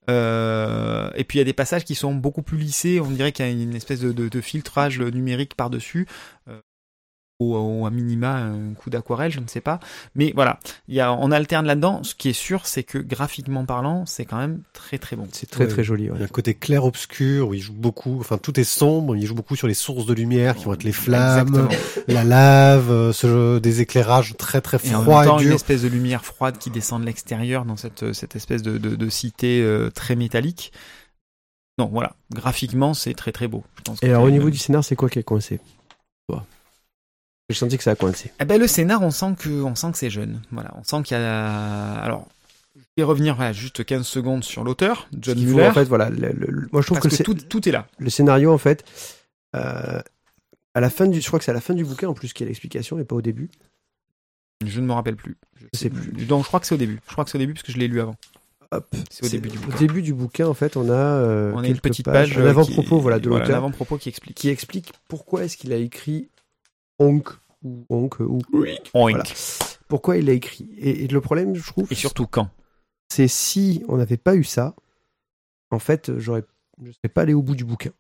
Euh, 0.10 1.12
et 1.16 1.26
puis 1.26 1.38
il 1.38 1.42
y 1.42 1.44
a 1.44 1.46
des 1.46 1.54
passages 1.54 1.84
qui 1.84 1.96
sont 1.96 2.14
beaucoup 2.16 2.42
plus 2.42 2.58
lissés. 2.58 3.02
On 3.02 3.12
dirait 3.12 3.34
qu'il 3.34 3.46
y 3.46 3.50
a 3.50 3.52
une 3.52 3.76
espèce 3.76 4.00
de 4.00 4.42
filtrage 4.42 5.00
numérique 5.02 5.56
par-dessus. 5.56 6.08
Euh, 6.48 6.62
ou, 7.42 7.56
ou 7.56 7.86
à 7.86 7.90
minima 7.90 8.36
un 8.36 8.74
coup 8.74 8.90
d'aquarelle, 8.90 9.32
je 9.32 9.40
ne 9.40 9.48
sais 9.48 9.62
pas. 9.62 9.80
Mais 10.16 10.32
voilà, 10.36 10.60
il 10.88 10.96
y 10.96 11.00
a, 11.02 11.12
on 11.14 11.32
alterne 11.32 11.66
là-dedans. 11.66 12.04
Ce 12.04 12.14
qui 12.16 12.30
est 12.30 12.34
sûr, 12.34 12.66
c'est 12.68 12.84
que 12.84 12.98
graphiquement 12.98 13.66
parlant, 13.66 14.06
c'est 14.06 14.26
quand 14.26 14.38
même 14.38 14.62
très 14.74 14.98
très 14.98 15.16
bon. 15.16 15.28
C'est 15.32 15.50
très 15.50 15.66
Ouais. 15.66 15.70
très 15.70 15.84
joli. 15.84 16.10
ouais. 16.10 16.16
Il 16.16 16.20
y 16.20 16.24
a 16.24 16.26
un 16.26 16.30
côté 16.30 16.54
clair-obscur 16.54 17.50
où 17.50 17.54
il 17.54 17.60
joue 17.62 17.74
beaucoup, 17.74 18.18
enfin 18.20 18.38
tout 18.38 18.60
est 18.60 18.64
sombre, 18.64 19.16
il 19.16 19.26
joue 19.26 19.36
beaucoup 19.36 19.56
sur 19.56 19.68
les 19.68 19.74
sources 19.74 20.06
de 20.06 20.14
lumière 20.14 20.56
qui 20.56 20.66
vont 20.66 20.74
être 20.74 20.84
les 20.84 20.92
flammes, 20.92 21.48
Exactement. 21.48 21.70
la 22.08 22.24
lave, 22.24 22.92
euh, 22.92 23.14
ce 23.14 23.28
jeu, 23.28 23.60
des 23.60 23.82
éclairages 23.82 24.36
très 24.38 24.62
très 24.62 24.78
Et 24.86 24.96
en 24.96 25.02
froids 25.04 25.20
même 25.22 25.30
temps, 25.30 25.40
et 25.40 25.44
une 25.46 25.52
espèce 25.54 25.82
de 25.82 25.88
lumière 25.88 26.24
froide 26.26 26.58
qui 26.58 26.70
descend 26.70 27.02
de 27.02 27.06
l'extérieur 27.06 27.66
dans 27.66 27.78
cette, 27.78 28.14
cette 28.14 28.36
espèce 28.36 28.62
de, 28.62 28.78
de, 28.78 28.96
de 28.96 29.10
cité 29.10 29.62
euh, 29.62 29.90
très 29.90 30.16
métallique. 30.16 30.72
Non, 31.78 31.90
voilà. 31.92 32.16
Graphiquement, 32.34 32.94
c'est 32.94 33.14
très 33.14 33.32
très 33.32 33.48
beau. 33.48 33.64
Je 33.78 33.82
pense 33.84 34.00
que 34.00 34.06
Et 34.06 34.10
alors, 34.10 34.24
au 34.24 34.30
niveau 34.30 34.50
du 34.50 34.58
scénar, 34.58 34.84
c'est 34.84 34.96
quoi 34.96 35.10
qui 35.10 35.20
est 35.20 35.24
coincé? 35.24 35.60
J'ai 37.52 37.60
senti 37.60 37.78
que 37.78 37.84
ça 37.84 37.92
a 37.92 37.96
coincé. 37.96 38.32
Eh 38.40 38.46
ben, 38.46 38.60
le 38.60 38.68
scénar, 38.68 39.02
on 39.02 39.12
sent 39.12 39.36
que, 39.38 39.50
on 39.50 39.76
sent 39.76 39.92
que 39.92 39.98
c'est 39.98 40.10
jeune. 40.10 40.42
Voilà, 40.52 40.72
on 40.78 40.84
sent 40.84 41.04
qu'il 41.04 41.18
y 41.18 41.20
a. 41.20 41.94
Alors, 41.96 42.28
je 42.76 42.82
vais 42.98 43.04
revenir 43.04 43.36
voilà, 43.36 43.54
juste 43.54 43.84
15 43.84 44.06
secondes 44.06 44.44
sur 44.44 44.64
l'auteur, 44.64 45.08
John 45.20 45.38
Il 45.38 45.48
faut, 45.48 45.56
Muller. 45.56 45.68
en 45.68 45.74
fait, 45.74 45.86
voilà, 45.86 46.10
le- 46.10 46.32
le- 46.34 46.68
moi 46.72 46.82
je 46.82 46.88
trouve 46.88 47.00
parce 47.00 47.16
que, 47.18 47.24
que, 47.24 47.24
tout, 47.24 47.34
tout 47.36 47.68
est 47.70 47.72
là. 47.72 47.88
le 48.00 48.10
scénario, 48.10 48.52
en 48.52 48.58
fait, 48.58 48.84
euh, 49.56 50.02
à 50.74 50.80
la 50.80 50.90
fin 50.90 51.08
du, 51.08 51.20
je 51.22 51.28
crois 51.28 51.40
que 51.40 51.46
c'est 51.46 51.52
à 51.52 51.54
la 51.54 51.62
fin 51.62 51.74
du 51.74 51.84
bouquin 51.84 52.08
en 52.10 52.14
plus 52.14 52.34
qu'il 52.34 52.46
y 52.46 52.48
a 52.48 52.50
l'explication 52.50 52.98
et 53.00 53.04
pas 53.04 53.16
au 53.16 53.22
début. 53.22 53.50
Je 54.66 54.80
ne 54.80 54.86
me 54.86 54.94
rappelle 54.94 55.16
plus. 55.16 55.38
Je 55.74 55.80
sais 55.80 55.90
plus. 55.90 56.12
Donc, 56.26 56.44
je 56.44 56.48
crois 56.48 56.60
que 56.60 56.68
c'est 56.68 56.76
au 56.76 56.78
début. 56.78 57.00
Je 57.08 57.12
crois 57.12 57.24
que 57.26 57.32
c'est 57.32 57.38
au 57.38 57.40
début 57.40 57.54
parce 57.54 57.64
que 57.64 57.72
je 57.72 57.78
l'ai 57.78 57.88
lu 57.88 58.00
avant. 58.00 58.16
C'est 59.10 59.26
au 59.26 59.30
début 59.30 59.50
du 59.50 59.58
Au 59.58 59.62
bouquin. 59.62 59.78
début 59.80 60.02
du 60.02 60.14
bouquin, 60.14 60.48
en 60.48 60.54
fait, 60.54 60.78
on 60.78 60.88
a, 60.90 60.94
euh, 60.94 61.52
On 61.56 61.64
a 61.64 61.68
une 61.68 61.80
petite 61.80 62.06
pages, 62.06 62.30
page. 62.30 62.38
un 62.38 62.42
euh, 62.46 62.50
avant-propos, 62.52 62.96
qui- 62.98 63.02
voilà, 63.02 63.20
de 63.20 63.30
un 63.30 63.40
l'auteur, 63.40 63.58
avant-propos 63.58 63.98
qui 63.98 64.08
explique. 64.08 64.36
qui 64.38 64.48
explique 64.50 64.94
pourquoi 65.10 65.44
est-ce 65.44 65.58
qu'il 65.58 65.74
a 65.74 65.78
écrit 65.78 66.30
Onk 67.00 67.28
ou 67.64 67.86
Onk 67.90 68.20
ou 68.20 68.42
Oink. 68.54 68.92
Voilà. 68.94 69.24
pourquoi 69.88 70.18
il 70.18 70.30
a 70.30 70.34
écrit? 70.34 70.70
Et, 70.78 71.04
et 71.04 71.08
le 71.08 71.22
problème, 71.22 71.56
je 71.56 71.68
trouve, 71.68 71.92
Et 71.92 71.96
surtout 71.96 72.28
quand? 72.28 72.50
c'est 73.12 73.28
si 73.28 73.84
on 73.88 73.98
n'avait 73.98 74.18
pas 74.18 74.36
eu 74.36 74.44
ça, 74.44 74.76
en 75.70 75.80
fait, 75.80 76.18
j'aurais, 76.18 76.44
je 76.84 76.92
serais 76.92 77.10
pas 77.10 77.22
allé 77.24 77.34
au 77.34 77.42
bout 77.42 77.56
du 77.56 77.66
bouquin, 77.66 77.92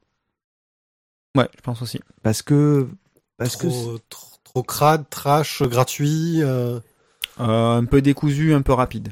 Ouais, 1.36 1.48
je 1.56 1.62
pense 1.62 1.82
aussi. 1.82 2.00
parce 2.24 2.42
que, 2.42 2.88
parce 3.38 3.56
que 3.56 3.68
trop, 3.68 3.98
trop, 4.10 4.38
trop 4.44 4.64
crade, 4.64 5.10
trash, 5.10 5.64
gratuit. 5.64 6.42
euh, 6.42 6.80
Euh, 7.40 7.78
un 7.78 7.86
peu 7.86 8.02
décousu, 8.02 8.54
un 8.54 8.62
peu 8.62 8.74
rapide. 8.74 9.10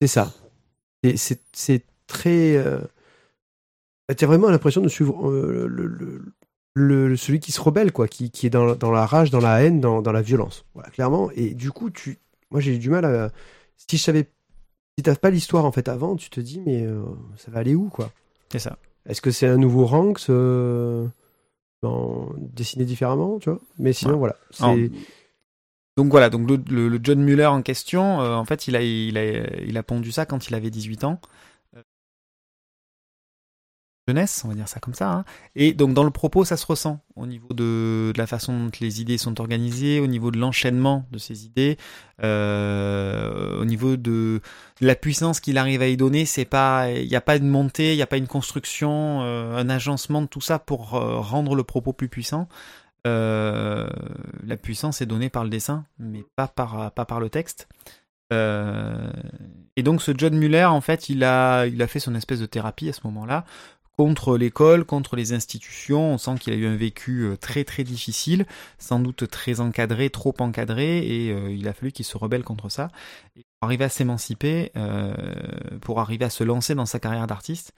c'est 0.00 0.06
ça. 0.08 0.32
Et 1.02 1.16
c'est, 1.16 1.40
c'est 1.52 1.84
très. 2.06 2.56
Euh... 2.56 2.80
Tu 4.16 4.24
as 4.24 4.26
vraiment 4.26 4.48
l'impression 4.48 4.80
de 4.80 4.88
suivre 4.88 5.28
euh, 5.30 5.66
le, 5.68 5.86
le- 5.86 6.32
le- 6.78 7.16
celui 7.16 7.40
qui 7.40 7.52
se 7.52 7.60
rebelle, 7.60 7.92
quoi, 7.92 8.08
qui, 8.08 8.30
qui 8.30 8.46
est 8.46 8.50
dans, 8.50 8.74
dans 8.74 8.90
la 8.90 9.04
rage, 9.06 9.30
dans 9.30 9.40
la 9.40 9.62
haine, 9.62 9.80
dans, 9.80 10.00
dans 10.02 10.12
la 10.12 10.22
violence. 10.22 10.64
Voilà, 10.74 10.90
clairement. 10.90 11.30
Et 11.34 11.54
du 11.54 11.70
coup, 11.72 11.90
tu, 11.90 12.18
moi, 12.50 12.60
j'ai 12.60 12.74
eu 12.74 12.78
du 12.78 12.90
mal 12.90 13.04
à. 13.04 13.30
Si 13.76 13.96
je 13.96 14.02
savais. 14.02 14.28
Si 14.98 15.02
t'as 15.04 15.14
pas 15.14 15.30
l'histoire 15.30 15.64
en 15.64 15.70
fait 15.72 15.88
avant, 15.88 16.16
tu 16.16 16.28
te 16.28 16.40
dis, 16.40 16.60
mais 16.64 16.82
euh, 16.84 17.02
ça 17.36 17.50
va 17.52 17.60
aller 17.60 17.74
où, 17.76 17.88
quoi? 17.88 18.10
C'est 18.50 18.58
ça. 18.58 18.78
Est-ce 19.08 19.20
que 19.20 19.30
c'est 19.30 19.46
un 19.46 19.56
nouveau 19.56 19.86
Ranks 19.86 20.26
euh, 20.28 21.06
en- 21.82 22.30
dessiné 22.36 22.84
différemment, 22.84 23.38
tu 23.38 23.48
vois? 23.50 23.60
Mais 23.78 23.92
sinon, 23.92 24.14
Ouais. 24.14 24.18
voilà. 24.18 24.36
C'est, 24.50 24.90
Donc 25.96 26.10
voilà, 26.10 26.30
donc 26.30 26.48
le, 26.48 26.60
le- 26.70 26.88
le 26.88 27.00
John 27.02 27.20
Muller 27.20 27.46
en 27.46 27.62
question, 27.62 28.20
euh, 28.20 28.34
en 28.34 28.44
fait, 28.44 28.68
il 28.68 28.76
a, 28.76 28.82
il, 28.82 29.18
a, 29.18 29.62
il 29.64 29.76
a 29.76 29.82
pondu 29.82 30.12
ça 30.12 30.26
quand 30.26 30.48
il 30.48 30.54
avait 30.54 30.70
18 30.70 31.04
ans. 31.04 31.20
Jeunesse, 34.08 34.42
on 34.44 34.48
va 34.48 34.54
dire 34.54 34.68
ça 34.68 34.80
comme 34.80 34.94
ça. 34.94 35.10
hein. 35.12 35.24
Et 35.54 35.74
donc 35.74 35.92
dans 35.92 36.02
le 36.02 36.10
propos, 36.10 36.46
ça 36.46 36.56
se 36.56 36.64
ressent 36.64 36.98
au 37.14 37.26
niveau 37.26 37.48
de, 37.50 38.10
de 38.14 38.18
la 38.18 38.26
façon 38.26 38.58
dont 38.58 38.70
les 38.80 39.02
idées 39.02 39.18
sont 39.18 39.38
organisées, 39.38 40.00
au 40.00 40.06
niveau 40.06 40.30
de 40.30 40.38
l'enchaînement 40.38 41.04
de 41.12 41.18
ces 41.18 41.44
idées, 41.44 41.76
euh, 42.24 43.60
au 43.60 43.66
niveau 43.66 43.96
de, 43.98 44.40
de 44.80 44.86
la 44.86 44.94
puissance 44.94 45.40
qu'il 45.40 45.58
arrive 45.58 45.82
à 45.82 45.88
y 45.88 45.98
donner. 45.98 46.24
C'est 46.24 46.46
pas, 46.46 46.90
il 46.90 47.06
n'y 47.06 47.16
a 47.16 47.20
pas 47.20 47.36
une 47.36 47.48
montée, 47.48 47.92
il 47.92 47.96
n'y 47.96 48.02
a 48.02 48.06
pas 48.06 48.16
une 48.16 48.26
construction, 48.26 49.20
euh, 49.22 49.56
un 49.56 49.68
agencement 49.68 50.22
de 50.22 50.26
tout 50.26 50.40
ça 50.40 50.58
pour 50.58 50.94
euh, 50.94 51.20
rendre 51.20 51.54
le 51.54 51.64
propos 51.64 51.92
plus 51.92 52.08
puissant. 52.08 52.48
La 53.04 54.56
puissance 54.60 55.00
est 55.00 55.06
donnée 55.06 55.30
par 55.30 55.44
le 55.44 55.50
dessin, 55.50 55.84
mais 55.98 56.24
pas 56.36 56.46
par, 56.48 56.92
pas 56.92 57.04
par 57.04 57.20
le 57.20 57.30
texte. 57.30 57.68
Et 58.30 59.82
donc 59.82 60.02
ce 60.02 60.12
John 60.14 60.36
Muller, 60.36 60.66
en 60.66 60.82
fait, 60.82 61.08
il 61.08 61.24
a, 61.24 61.66
il 61.66 61.80
a 61.80 61.86
fait 61.86 62.00
son 62.00 62.14
espèce 62.14 62.40
de 62.40 62.46
thérapie 62.46 62.90
à 62.90 62.92
ce 62.92 63.00
moment-là 63.04 63.44
contre 63.98 64.38
l'école, 64.38 64.84
contre 64.84 65.16
les 65.16 65.32
institutions. 65.32 66.14
On 66.14 66.18
sent 66.18 66.36
qu'il 66.38 66.52
a 66.52 66.56
eu 66.56 66.66
un 66.66 66.76
vécu 66.76 67.22
euh, 67.24 67.36
très 67.36 67.64
très 67.64 67.82
difficile, 67.82 68.46
sans 68.78 69.00
doute 69.00 69.28
très 69.28 69.58
encadré, 69.60 70.08
trop 70.08 70.34
encadré, 70.38 70.98
et 70.98 71.32
euh, 71.32 71.50
il 71.50 71.66
a 71.66 71.72
fallu 71.72 71.90
qu'il 71.90 72.04
se 72.04 72.16
rebelle 72.16 72.44
contre 72.44 72.68
ça. 72.68 72.90
Et 73.36 73.40
pour 73.42 73.66
arriver 73.66 73.84
à 73.84 73.88
s'émanciper, 73.88 74.70
euh, 74.76 75.12
pour 75.80 75.98
arriver 76.00 76.24
à 76.24 76.30
se 76.30 76.44
lancer 76.44 76.76
dans 76.76 76.86
sa 76.86 77.00
carrière 77.00 77.26
d'artiste, 77.26 77.72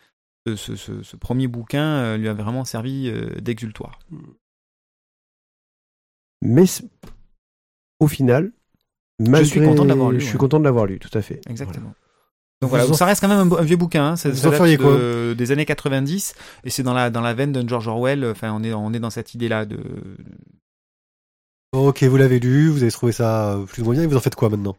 ce, 0.47 0.57
ce- 0.57 0.77
ce- 0.77 1.03
ce 1.03 1.17
premier 1.17 1.49
bouquin 1.49 2.17
lui 2.19 2.29
a 2.29 2.35
vraiment 2.35 2.65
servi 2.65 3.11
d'exultoire. 3.41 3.99
Mais 6.43 6.67
c- 6.67 6.85
au 7.99 8.09
final, 8.09 8.53
malgré... 9.19 9.45
suis 9.45 9.61
content 9.63 9.85
de 9.85 9.89
l'avoir 9.89 10.11
lu, 10.11 10.21
Je 10.21 10.27
suis 10.27 10.39
content 10.39 10.59
de 10.59 10.65
l'avoir 10.65 10.85
lu, 10.87 10.99
tout 10.99 11.17
à 11.17 11.23
fait. 11.23 11.41
Exactement. 11.49 11.95
Donc 12.61 12.69
voilà, 12.71 12.87
donc 12.87 12.97
ça 12.97 13.07
reste 13.07 13.23
quand 13.23 13.29
même 13.29 13.53
un, 13.53 13.63
vieux 13.63 13.77
bouquin, 13.77 14.05
hein. 14.05 14.17
ça, 14.17 14.29
Vous 14.29 14.37
ça 14.37 14.49
en 14.49 14.51
date 14.51 14.59
feriez 14.59 14.77
de- 14.77 15.35
des 15.37 15.51
années 15.51 15.65
90, 15.65 16.35
et 16.65 16.71
c'est 16.71 16.83
dans 16.83 16.93
la, 16.93 17.09
dans 17.09 17.23
la 17.23 17.33
veine 17.33 17.53
d'un 17.53 17.67
George 17.67 17.89
Orwell, 17.89 18.25
enfin 18.27 18.53
on 18.53 18.63
est, 18.63 18.75
on 18.75 18.93
est 18.93 18.99
dans 18.99 19.09
cette 19.09 19.35
idée-là 19.35 19.65
de... 19.65 19.79
Ok, 21.73 22.03
vous 22.03 22.17
l'avez 22.19 22.39
lu, 22.39 22.69
vous 22.69 22.83
avez 22.83 22.93
trouvé 22.93 23.13
ça 23.13 23.55
euh, 23.55 23.65
plus 23.65 23.81
ou 23.81 23.87
moins 23.87 23.95
bien, 23.95 24.03
et 24.03 24.07
vous 24.07 24.17
en 24.17 24.21
faites 24.21 24.35
quoi 24.35 24.51
maintenant? 24.51 24.77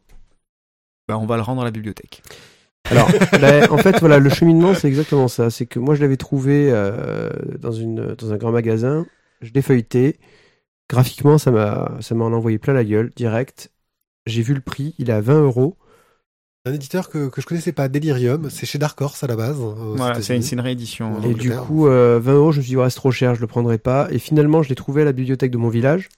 Ben, 1.08 1.16
on 1.18 1.26
va 1.26 1.38
le 1.38 1.42
rendre 1.42 1.62
à 1.62 1.66
la 1.66 1.72
bibliothèque. 1.72 2.22
Alors, 2.90 3.10
ben, 3.32 3.72
en 3.72 3.78
fait, 3.78 4.00
voilà, 4.00 4.20
le 4.20 4.30
cheminement, 4.30 4.76
c'est 4.76 4.88
exactement 4.88 5.28
ça. 5.28 5.50
C'est 5.50 5.66
que 5.66 5.80
moi, 5.80 5.96
je 5.96 6.02
l'avais 6.02 6.18
trouvé 6.18 6.70
euh, 6.72 7.30
dans, 7.60 7.72
une, 7.72 8.16
dans 8.16 8.34
un 8.34 8.38
grand 8.38 8.52
magasin, 8.52 9.06
je 9.42 9.52
l'ai 9.54 9.62
feuilleté. 9.62 10.20
Graphiquement, 10.90 11.38
ça 11.38 11.52
m'a 11.52 11.98
ça 12.02 12.16
m'a 12.16 12.26
en 12.26 12.34
envoyé 12.34 12.58
plein 12.58 12.74
la 12.74 12.84
gueule, 12.84 13.12
direct. 13.16 13.72
J'ai 14.26 14.42
vu 14.42 14.54
le 14.54 14.62
prix, 14.62 14.94
il 15.00 15.10
est 15.10 15.14
à 15.14 15.22
20 15.22 15.42
euros. 15.42 15.78
Un 16.64 16.74
éditeur 16.74 17.10
que, 17.10 17.30
que 17.30 17.42
je 17.42 17.48
connaissais 17.48 17.72
pas, 17.72 17.88
Delirium, 17.90 18.52
c'est 18.52 18.68
chez 18.68 18.78
Dark 18.78 19.00
Horse 19.02 19.24
à 19.24 19.28
la 19.28 19.36
base. 19.36 19.58
Voilà, 19.58 20.22
c'est 20.22 20.36
une, 20.36 20.44
une 20.52 20.60
réédition. 20.60 21.18
En 21.18 21.24
Et 21.24 21.34
du 21.34 21.52
coup, 21.52 21.88
euh, 21.88 22.20
20 22.20 22.34
euros, 22.34 22.52
je 22.52 22.58
me 22.58 22.62
suis 22.64 22.70
dit, 22.72 22.78
ouais, 22.78 22.90
c'est 22.92 22.98
trop 22.98 23.12
cher, 23.12 23.34
je 23.34 23.42
le 23.42 23.48
prendrai 23.48 23.80
pas. 23.80 24.08
Et 24.12 24.20
finalement, 24.20 24.62
je 24.62 24.70
l'ai 24.70 24.76
trouvé 24.76 25.02
à 25.02 25.06
la 25.06 25.12
bibliothèque 25.12 25.50
de 25.50 25.58
mon 25.58 25.70
village. 25.70 26.10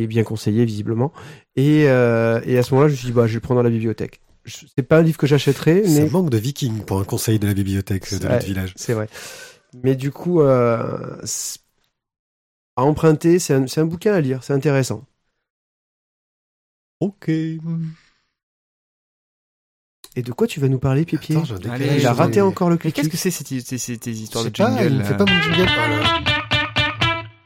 Et 0.00 0.08
bien 0.08 0.24
conseillé, 0.24 0.64
visiblement. 0.64 1.12
Et, 1.54 1.84
euh, 1.88 2.40
et 2.44 2.58
à 2.58 2.64
ce 2.64 2.74
moment-là, 2.74 2.88
je 2.88 2.94
me 2.94 2.96
suis 2.96 3.06
dit, 3.06 3.12
bah, 3.12 3.26
je 3.28 3.32
vais 3.32 3.36
le 3.36 3.40
prendre 3.40 3.60
à 3.60 3.62
la 3.62 3.70
bibliothèque. 3.70 4.20
c'est 4.46 4.82
pas 4.82 4.98
un 4.98 5.02
livre 5.02 5.18
que 5.18 5.28
j'achèterais, 5.28 5.84
Ça 5.84 6.00
mais 6.02 6.10
manque 6.10 6.30
de 6.30 6.38
vikings 6.38 6.84
pour 6.84 6.98
un 6.98 7.04
conseil 7.04 7.38
de 7.38 7.46
la 7.46 7.54
bibliothèque 7.54 8.10
de 8.12 8.26
notre 8.26 8.46
village. 8.46 8.72
c'est 8.76 8.94
vrai. 8.94 9.08
Mais 9.84 9.94
du 9.94 10.10
coup, 10.10 10.40
euh, 10.40 11.18
à 12.74 12.82
emprunter, 12.82 13.38
c'est 13.38 13.54
un, 13.54 13.66
c'est 13.68 13.80
un 13.80 13.86
bouquin 13.86 14.12
à 14.12 14.20
lire, 14.20 14.42
c'est 14.42 14.54
intéressant. 14.54 15.04
Ok. 16.98 17.30
Et 20.16 20.22
de 20.22 20.32
quoi 20.32 20.46
tu 20.46 20.58
vas 20.60 20.68
nous 20.68 20.78
parler, 20.78 21.04
Pipi 21.04 21.34
Il 21.98 22.06
a 22.06 22.12
raté 22.12 22.40
encore 22.40 22.68
le 22.70 22.76
clic. 22.76 22.94
qu'est-ce 22.94 23.08
que 23.08 23.16
c'est 23.16 23.30
ces, 23.30 23.44
ces, 23.44 23.78
ces- 23.78 23.78
ces 23.78 23.98
Je 24.04 24.10
histoires 24.10 24.44
sais 24.44 24.50
de 24.50 24.56
pas, 24.56 24.66
jingle 24.70 24.86
il 24.92 24.98
ne 24.98 25.04
fait 25.04 25.10
là 25.12 25.16
pas 25.18 25.24
mon 25.24 25.42
jingle. 25.42 25.68
Oh 25.68 25.88
là. 25.88 26.20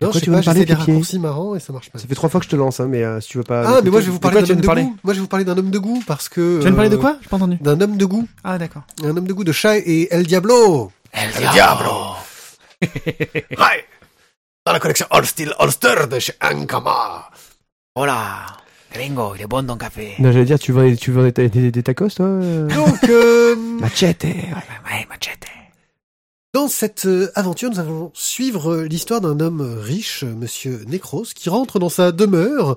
Non, 0.00 0.10
quoi 0.10 0.18
je 0.20 0.24
tu 0.24 0.30
me 0.30 0.42
parler, 0.42 0.64
des 0.64 0.74
raccourcis 0.74 1.18
marrants 1.18 1.54
et 1.54 1.60
ça 1.60 1.72
marche 1.72 1.90
pas. 1.90 1.98
Ça 1.98 2.06
fait 2.06 2.14
trois 2.14 2.28
fois 2.28 2.40
que 2.40 2.44
je 2.46 2.50
te 2.50 2.56
lance, 2.56 2.80
hein, 2.80 2.88
mais 2.88 3.02
euh, 3.04 3.20
si 3.20 3.28
tu 3.28 3.38
veux 3.38 3.44
pas. 3.44 3.62
Ah, 3.76 3.80
mais 3.82 3.90
moi 3.90 4.00
je 4.00 4.06
vais 4.06 4.12
vous 4.12 4.18
De 4.18 4.22
parler 4.22 4.42
d'un 4.42 4.54
homme 4.54 4.60
de 4.60 4.66
goût. 4.66 4.96
Moi 5.04 5.14
je 5.14 5.18
vais 5.18 5.20
vous 5.22 5.28
parler 5.28 5.44
d'un 5.44 5.56
homme 5.58 5.70
de 5.70 5.78
goût 5.78 6.02
parce 6.06 6.28
que. 6.28 6.56
Tu 6.56 6.62
viens 6.62 6.70
de 6.70 6.74
parler 6.76 6.90
de 6.90 6.96
euh, 6.96 7.00
quoi? 7.00 7.16
J'ai 7.22 7.28
pas 7.28 7.36
entendu. 7.36 7.56
D'un 7.60 7.80
homme 7.80 7.96
de 7.96 8.04
goût. 8.04 8.26
Ah 8.42 8.58
d'accord. 8.58 8.82
Un 9.02 9.16
homme 9.16 9.26
de 9.26 9.32
goût 9.32 9.44
de 9.44 9.52
chat 9.52 9.78
et 9.78 10.08
El 10.12 10.26
Diablo. 10.26 10.90
El 11.12 11.30
Diablo. 11.52 11.90
Ouais. 12.86 13.84
Dans 14.66 14.72
la 14.72 14.80
collection 14.80 15.06
All 15.10 15.24
Steel 15.26 15.54
Holster 15.58 16.06
de 16.10 16.18
chez 16.18 16.32
Ankama. 16.42 17.30
Hola, 17.94 18.46
gringo, 18.94 19.34
il 19.34 19.42
est 19.42 19.46
bon 19.46 19.66
ton 19.66 19.76
café. 19.76 20.14
Non, 20.18 20.32
j'allais 20.32 20.44
dire, 20.44 20.58
tu 20.58 20.72
vends, 20.72 20.94
tu 20.94 21.10
vends 21.10 21.28
des, 21.28 21.48
des, 21.48 21.70
des 21.70 21.82
tacos, 21.82 22.08
toi 22.10 22.26
euh 22.26 22.68
Donc, 22.68 23.04
euh, 23.04 23.56
Machete. 23.80 24.24
Ouais, 24.24 25.06
machete. 25.08 25.46
Dans 26.54 26.68
cette 26.68 27.06
euh, 27.06 27.32
aventure, 27.34 27.70
nous 27.70 27.80
allons 27.80 28.12
suivre 28.14 28.72
euh, 28.72 28.84
l'histoire 28.86 29.20
d'un 29.20 29.40
homme 29.40 29.60
riche, 29.80 30.22
monsieur 30.22 30.84
Necros, 30.86 31.24
qui 31.34 31.48
rentre 31.48 31.80
dans 31.80 31.88
sa 31.88 32.12
demeure, 32.12 32.76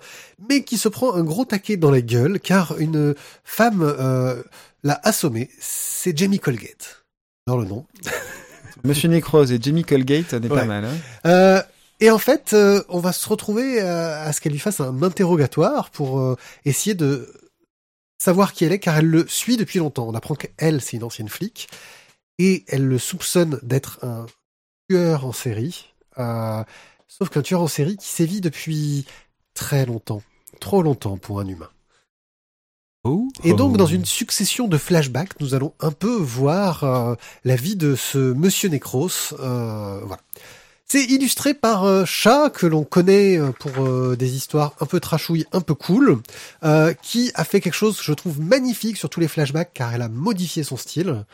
mais 0.49 0.63
qui 0.63 0.80
se 0.80 0.89
prend 0.89 1.13
un 1.13 1.23
gros 1.23 1.45
taquet 1.45 1.77
dans 1.77 1.91
la 1.91 2.01
gueule, 2.01 2.39
car 2.39 2.75
une 2.80 3.13
femme 3.43 3.84
euh, 3.84 4.41
l'a 4.84 4.99
assommé. 5.03 5.49
C'est 5.60 6.17
Jamie 6.17 6.39
Colgate. 6.39 7.03
Dans 7.45 7.58
le 7.58 7.65
nom. 7.65 7.86
Monsieur 8.84 9.10
Necrose 9.10 9.51
et 9.51 9.60
Jamie 9.62 9.84
Colgate, 9.84 10.34
on 10.34 10.38
est 10.41 10.49
Ouais. 10.51 10.60
pas 10.60 10.65
mal. 10.65 10.86
Hein 10.86 10.97
Euh, 11.27 11.62
et 11.99 12.12
en 12.12 12.19
fait, 12.19 12.53
euh, 12.53 12.83
on 12.89 12.99
va 12.99 13.12
se 13.12 13.27
retrouver 13.27 13.81
euh, 13.81 14.23
à 14.23 14.31
ce 14.31 14.41
qu'elle 14.41 14.51
lui 14.51 14.60
fasse 14.60 14.79
un 14.79 15.01
interrogatoire 15.01 15.89
pour 15.89 16.19
euh, 16.19 16.36
essayer 16.63 16.93
de 16.93 17.33
savoir 18.19 18.53
qui 18.53 18.65
elle 18.65 18.71
est, 18.71 18.79
car 18.79 18.97
elle 18.97 19.07
le 19.07 19.27
suit 19.27 19.57
depuis 19.57 19.79
longtemps. 19.79 20.07
On 20.07 20.13
apprend 20.13 20.36
qu'elle, 20.36 20.81
c'est 20.81 20.97
une 20.97 21.03
ancienne 21.03 21.29
flic, 21.29 21.67
et 22.38 22.65
elle 22.67 22.86
le 22.86 22.99
soupçonne 22.99 23.60
d'être 23.63 24.03
un 24.03 24.27
tueur 24.89 25.25
en 25.25 25.31
série. 25.33 25.93
Euh, 26.19 26.63
sauf 27.07 27.29
qu'un 27.29 27.41
tueur 27.41 27.62
en 27.62 27.67
série 27.67 27.97
qui 27.97 28.07
sévit 28.07 28.41
depuis 28.41 29.05
très 29.55 29.86
longtemps, 29.88 30.21
trop 30.60 30.83
longtemps 30.83 31.17
pour 31.17 31.39
un 31.39 31.47
humain. 31.47 31.69
Oh. 33.03 33.27
Et 33.43 33.53
donc, 33.53 33.77
dans 33.77 33.86
une 33.86 34.05
succession 34.05 34.67
de 34.67 34.77
flashbacks, 34.77 35.39
nous 35.39 35.55
allons 35.55 35.73
un 35.79 35.91
peu 35.91 36.13
voir 36.13 37.15
la 37.45 37.55
vie 37.55 37.77
de 37.77 37.95
ce 37.95 38.17
Monsieur 38.17 38.67
Necros. 38.69 39.10
Voilà. 39.38 40.19
C'est 40.89 41.04
illustré 41.04 41.54
par 41.54 41.84
euh, 41.84 42.06
Chat, 42.06 42.50
que 42.50 42.65
l'on 42.65 42.86
connaît 42.86 43.38
euh, 43.38 43.52
pour 43.52 43.86
euh, 43.86 44.15
des 44.15 44.38
histoires 44.38 44.73
un 44.80 44.86
peu 44.86 45.02
trashouilles, 45.02 45.45
un 45.52 45.60
peu 45.60 45.73
cool, 45.73 46.21
qui 47.02 47.30
a 47.36 47.43
fait 47.43 47.60
quelque 47.60 47.73
chose 47.73 47.97
que 47.97 48.04
je 48.04 48.13
trouve 48.13 48.39
magnifique 48.39 48.95
sur 48.95 49.10
tous 49.10 49.19
les 49.19 49.28
flashbacks, 49.28 49.71
car 49.73 49.93
elle 49.93 50.02
a 50.02 50.08
modifié 50.08 50.63
son 50.63 50.78
style. 50.78 51.26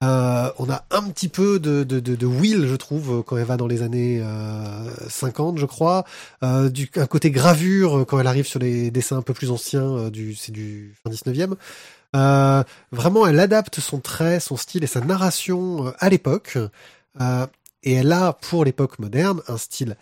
On 0.00 0.70
a 0.70 0.84
un 0.90 1.02
petit 1.08 1.28
peu 1.28 1.58
de, 1.58 1.82
de, 1.82 1.98
de, 1.98 2.26
Will, 2.26 2.66
je 2.66 2.74
trouve, 2.76 3.22
quand 3.22 3.38
elle 3.38 3.44
va 3.44 3.56
dans 3.56 3.66
les 3.66 3.80
années 3.80 4.20
euh, 4.22 4.90
50, 5.08 5.58
je 5.58 5.64
crois. 5.64 6.04
Du, 6.42 6.90
un 6.96 7.06
côté 7.06 7.30
gravure 7.30 8.04
quand 8.06 8.18
elle 8.18 8.26
arrive 8.26 8.46
sur 8.46 8.58
les 8.58 8.90
dessins 8.90 9.16
un 9.18 9.22
peu 9.22 9.32
plus 9.32 9.50
anciens, 9.50 10.10
du, 10.10 10.34
c'est 10.34 10.52
du 10.52 10.94
fin 11.02 11.10
19e. 11.10 11.54
Euh, 12.16 12.62
vraiment, 12.92 13.26
elle 13.26 13.40
adapte 13.40 13.80
son 13.80 13.98
trait, 13.98 14.40
son 14.40 14.56
style 14.56 14.84
et 14.84 14.88
sa 14.88 15.00
narration 15.00 15.92
à 15.98 16.08
l'époque. 16.08 16.58
Et 17.84 17.92
elle 17.92 18.12
a, 18.12 18.32
pour 18.32 18.64
l'époque 18.64 18.98
moderne, 18.98 19.42
un 19.46 19.58
style 19.58 19.96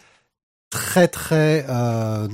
très 0.70 1.08
très 1.08 1.66
euh, 1.68 2.28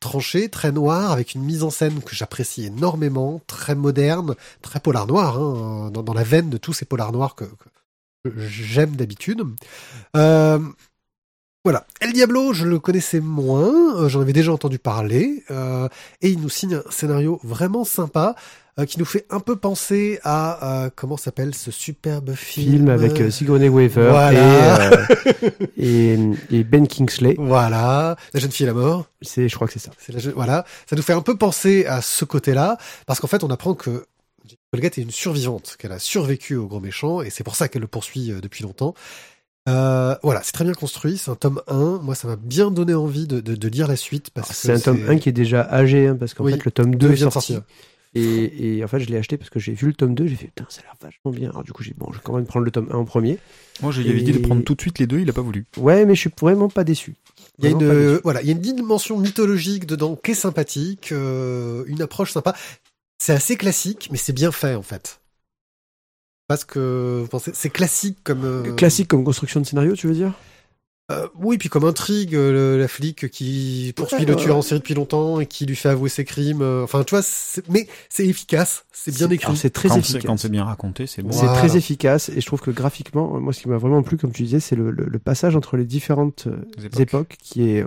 tranché, 0.00 0.48
très 0.48 0.72
noir, 0.72 1.12
avec 1.12 1.34
une 1.34 1.42
mise 1.42 1.62
en 1.62 1.70
scène 1.70 2.02
que 2.02 2.16
j'apprécie 2.16 2.64
énormément, 2.64 3.40
très 3.46 3.74
moderne, 3.74 4.34
très 4.62 4.80
polar 4.80 5.06
noir, 5.06 5.38
hein, 5.38 5.90
dans, 5.92 6.14
la 6.14 6.24
veine 6.24 6.50
de 6.50 6.56
tous 6.56 6.72
ces 6.72 6.86
polars 6.86 7.12
noirs 7.12 7.34
que, 7.34 7.44
j'aime 8.36 8.96
d'habitude. 8.96 9.42
Euh, 10.16 10.58
voilà. 11.64 11.86
El 12.00 12.12
Diablo, 12.12 12.52
je 12.54 12.64
le 12.64 12.78
connaissais 12.78 13.20
moins, 13.20 13.96
euh, 13.96 14.08
j'en 14.08 14.22
avais 14.22 14.32
déjà 14.32 14.52
entendu 14.52 14.78
parler, 14.78 15.44
et 16.22 16.28
il 16.28 16.40
nous 16.40 16.48
signe 16.48 16.76
un 16.76 16.90
scénario 16.90 17.38
vraiment 17.44 17.84
sympa, 17.84 18.34
qui 18.84 18.98
nous 18.98 19.06
fait 19.06 19.24
un 19.30 19.40
peu 19.40 19.56
penser 19.56 20.20
à, 20.22 20.84
euh, 20.84 20.90
comment 20.94 21.16
s'appelle 21.16 21.54
ce 21.54 21.70
superbe 21.70 22.34
film? 22.34 22.72
Film 22.72 22.88
avec 22.90 23.18
euh, 23.22 23.30
Sigourney 23.30 23.70
Weaver 23.70 24.10
Voilà. 24.10 24.32
et, 24.32 25.06
euh, 25.38 25.54
et, 25.78 26.18
et 26.58 26.64
Ben 26.64 26.86
Kingsley. 26.86 27.36
Voilà, 27.38 28.16
la 28.34 28.40
jeune 28.40 28.50
fille 28.50 28.66
à 28.66 28.68
la 28.68 28.74
mort. 28.74 29.06
C'est, 29.22 29.48
je 29.48 29.54
crois 29.54 29.66
que 29.66 29.72
c'est 29.72 29.78
ça. 29.78 29.92
C'est 29.96 30.12
la 30.12 30.18
jeune- 30.18 30.34
voilà, 30.34 30.66
ça 30.90 30.94
nous 30.94 31.00
fait 31.02 31.14
un 31.14 31.22
peu 31.22 31.38
penser 31.38 31.86
à 31.86 32.02
ce 32.02 32.26
côté-là, 32.26 32.76
parce 33.06 33.18
qu'en 33.20 33.28
fait, 33.28 33.42
on 33.44 33.48
apprend 33.48 33.72
que 33.74 34.04
Colgate 34.72 34.98
est 34.98 35.02
une 35.02 35.10
survivante, 35.10 35.76
qu'elle 35.78 35.92
a 35.92 35.98
survécu 35.98 36.56
au 36.56 36.66
gros 36.66 36.80
méchant, 36.80 37.22
et 37.22 37.30
c'est 37.30 37.44
pour 37.44 37.56
ça 37.56 37.68
qu'elle 37.68 37.80
le 37.82 37.88
poursuit 37.88 38.30
euh, 38.30 38.40
depuis 38.42 38.62
longtemps. 38.62 38.92
Euh, 39.68 40.14
voilà, 40.22 40.42
c'est 40.44 40.52
très 40.52 40.64
bien 40.64 40.74
construit, 40.74 41.16
c'est 41.18 41.30
un 41.30 41.34
tome 41.34 41.60
1. 41.66 42.00
Moi, 42.02 42.14
ça 42.14 42.28
m'a 42.28 42.36
bien 42.36 42.70
donné 42.70 42.94
envie 42.94 43.26
de, 43.26 43.40
de, 43.40 43.54
de 43.56 43.68
lire 43.68 43.88
la 43.88 43.96
suite, 43.96 44.30
parce 44.30 44.48
que 44.50 44.54
C'est 44.54 44.72
un 44.72 44.78
tome 44.78 45.00
1 45.08 45.16
qui 45.16 45.28
est 45.30 45.32
déjà 45.32 45.62
âgé, 45.62 46.06
hein, 46.08 46.16
parce 46.20 46.34
qu'en 46.34 46.44
Oui, 46.44 46.52
fait, 46.52 46.64
le 46.64 46.70
tome 46.70 46.94
2 46.94 47.08
deux 47.08 47.14
est 47.14 47.16
sorti. 47.16 47.54
sortir. 47.54 47.62
Et, 48.18 48.78
et 48.78 48.84
en 48.84 48.88
fait, 48.88 49.00
je 49.00 49.06
l'ai 49.08 49.16
acheté 49.18 49.36
parce 49.36 49.50
que 49.50 49.58
j'ai 49.58 49.72
vu 49.74 49.86
le 49.88 49.92
tome 49.94 50.14
2, 50.14 50.26
j'ai 50.26 50.36
fait, 50.36 50.46
putain, 50.46 50.66
ça 50.68 50.80
a 50.80 50.84
l'air 50.84 50.94
vachement 51.00 51.30
bien. 51.30 51.50
Alors 51.50 51.64
du 51.64 51.72
coup, 51.72 51.82
j'ai 51.82 51.92
bon, 51.94 52.06
je 52.12 52.18
vais 52.18 52.22
quand 52.24 52.34
même 52.34 52.46
prendre 52.46 52.64
le 52.64 52.70
tome 52.70 52.88
1 52.90 52.94
en 52.96 53.04
premier. 53.04 53.38
Moi, 53.82 53.92
je 53.92 54.00
lui 54.00 54.10
avais 54.10 54.22
dit 54.22 54.32
de 54.32 54.38
Et- 54.38 54.42
prendre 54.42 54.62
tout 54.64 54.74
de 54.74 54.80
suite 54.80 54.98
les 54.98 55.06
deux, 55.06 55.20
il 55.20 55.28
a 55.28 55.32
pas 55.32 55.42
voulu. 55.42 55.66
Ouais, 55.76 56.06
mais 56.06 56.14
je 56.14 56.20
suis 56.20 56.30
vraiment 56.40 56.68
pas 56.68 56.84
déçu. 56.84 57.14
Il 57.58 57.64
y 57.64 57.68
a 57.68 57.70
Vraiment 57.72 57.90
une, 57.92 57.96
euh, 57.98 58.20
voilà, 58.24 58.40
il 58.42 58.46
y 58.46 58.50
a 58.50 58.52
une 58.52 58.60
dimension 58.60 59.18
mythologique 59.18 59.86
dedans 59.86 60.16
qui 60.16 60.30
est 60.30 60.34
sympathique, 60.34 61.12
euh, 61.12 61.84
une 61.86 62.00
approche 62.02 62.32
sympa. 62.32 62.54
C'est 63.18 63.32
assez 63.32 63.56
classique, 63.56 64.08
mais 64.10 64.18
c'est 64.18 64.32
bien 64.32 64.52
fait 64.52 64.74
en 64.74 64.82
fait. 64.82 65.20
Parce 66.48 66.64
que 66.64 67.20
vous 67.22 67.28
pensez, 67.28 67.50
c'est 67.54 67.70
classique 67.70 68.18
comme 68.22 68.44
euh, 68.44 68.72
Classique 68.76 69.08
comme 69.08 69.24
construction 69.24 69.60
de 69.60 69.66
scénario, 69.66 69.96
tu 69.96 70.06
veux 70.06 70.14
dire? 70.14 70.32
Euh, 71.12 71.28
oui, 71.36 71.56
puis 71.56 71.68
comme 71.68 71.84
intrigue, 71.84 72.34
euh, 72.34 72.50
le- 72.74 72.78
la 72.80 72.88
flic 72.88 73.30
qui 73.30 73.92
poursuit 73.94 74.18
Ouais, 74.18 74.24
le 74.24 74.34
ouais, 74.34 74.42
tueur 74.42 74.56
en 74.56 74.62
série 74.62 74.80
depuis 74.80 74.94
longtemps 74.94 75.38
et 75.38 75.46
qui 75.46 75.64
lui 75.64 75.76
fait 75.76 75.88
avouer 75.88 76.08
ses 76.08 76.24
crimes. 76.24 76.62
euh, 76.62 76.82
Enfin, 76.82 77.04
tu 77.04 77.10
vois, 77.14 77.22
c'est- 77.22 77.62
mais 77.68 77.86
c'est 78.08 78.26
efficace, 78.26 78.84
c'est 78.90 79.14
bien 79.14 79.30
écrit. 79.30 79.56
C'est 79.56 79.70
très 79.70 79.88
Quand 79.88 79.98
efficace. 79.98 80.22
quand 80.26 80.36
c'est 80.36 80.48
bien 80.48 80.64
raconté, 80.64 81.06
c'est 81.06 81.22
bon. 81.22 81.30
C'est 81.30 81.46
Voilà. 81.46 81.58
très 81.60 81.76
efficace 81.76 82.28
et 82.30 82.40
je 82.40 82.46
trouve 82.46 82.60
que 82.60 82.72
graphiquement, 82.72 83.38
moi, 83.38 83.52
ce 83.52 83.60
qui 83.60 83.68
m'a 83.68 83.76
vraiment 83.78 84.02
plu, 84.02 84.16
comme 84.16 84.32
tu 84.32 84.42
disais, 84.42 84.58
c'est 84.58 84.74
le, 84.74 84.90
le- 84.90 85.04
le 85.06 85.18
passage 85.20 85.54
entre 85.54 85.76
les 85.76 85.84
différentes 85.84 86.48
Les 86.76 86.86
époques. 86.86 87.00
époques. 87.00 87.36
qui 87.40 87.68
est. 87.70 87.84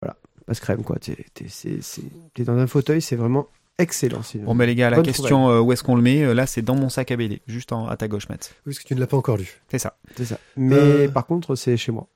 Voilà, 0.00 0.16
passe 0.46 0.60
crème, 0.60 0.82
quoi. 0.84 0.96
T'es, 0.98 1.26
t'es- 1.34 1.48
c'est- 1.50 1.82
c'est- 1.82 2.00
t'es 2.32 2.44
dans 2.44 2.56
un 2.56 2.66
fauteuil, 2.66 3.02
c'est 3.02 3.16
vraiment 3.16 3.46
excellent. 3.78 4.22
C'est- 4.22 4.38
Bon, 4.38 4.54
bah 4.54 4.66
les 4.66 4.74
gars, 4.74 4.90
la 4.90 4.96
Bonne 4.96 5.06
question 5.06 5.50
euh, 5.50 5.60
où 5.60 5.72
est-ce 5.72 5.82
qu'on 5.82 5.96
le 5.96 6.02
met 6.02 6.22
euh, 6.22 6.34
Là, 6.34 6.46
c'est 6.46 6.62
dans 6.62 6.74
mon 6.76 6.88
sac 6.88 7.10
à 7.10 7.16
BD, 7.16 7.40
juste 7.46 7.72
en, 7.72 7.88
à 7.88 7.96
ta 7.96 8.08
gauche, 8.08 8.28
Matt. 8.28 8.54
Oui, 8.66 8.72
parce 8.72 8.78
que 8.78 8.88
tu 8.88 8.94
ne 8.94 9.00
l'as 9.00 9.06
pas 9.06 9.16
encore 9.16 9.36
lu. 9.36 9.60
C'est 9.70 9.78
ça. 9.78 9.96
C'est 10.16 10.24
ça. 10.26 10.38
Mais 10.56 10.74
Euh, 10.76 11.08
par 11.08 11.26
contre, 11.26 11.54
c'est 11.56 11.76
chez 11.76 11.92
moi. 11.92 12.06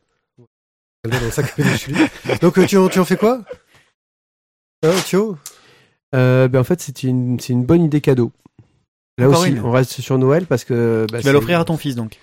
Dans 1.08 1.20
le 1.20 1.30
sac 1.30 1.46
à 1.46 1.52
pédale 1.54 1.78
chez 1.78 1.92
lui. 1.92 2.00
Donc, 2.40 2.64
tu, 2.66 2.76
en, 2.76 2.88
tu 2.88 2.98
en 2.98 3.04
fais 3.04 3.16
quoi? 3.16 3.42
Hein, 4.82 4.92
Thio? 5.04 5.38
Euh, 6.14 6.48
ben, 6.48 6.60
en 6.60 6.64
fait, 6.64 6.80
c'est 6.80 7.02
une, 7.04 7.38
c'est 7.40 7.52
une 7.52 7.64
bonne 7.64 7.82
idée 7.82 8.00
cadeau. 8.00 8.32
Là 9.18 9.28
Encore 9.28 9.40
aussi, 9.42 9.50
une. 9.50 9.60
on 9.60 9.70
reste 9.70 10.00
sur 10.00 10.18
Noël 10.18 10.46
parce 10.46 10.64
que. 10.64 11.06
bah, 11.10 11.20
tu 11.20 11.24
vas 11.26 11.32
l'offrir 11.32 11.58
à 11.60 11.64
ton 11.64 11.76
fils, 11.76 11.94
donc. 11.94 12.18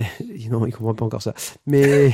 Non, 0.50 0.64
il 0.66 0.72
comprend 0.72 0.94
pas 0.94 1.04
encore 1.04 1.22
ça. 1.22 1.34
Mais 1.66 2.12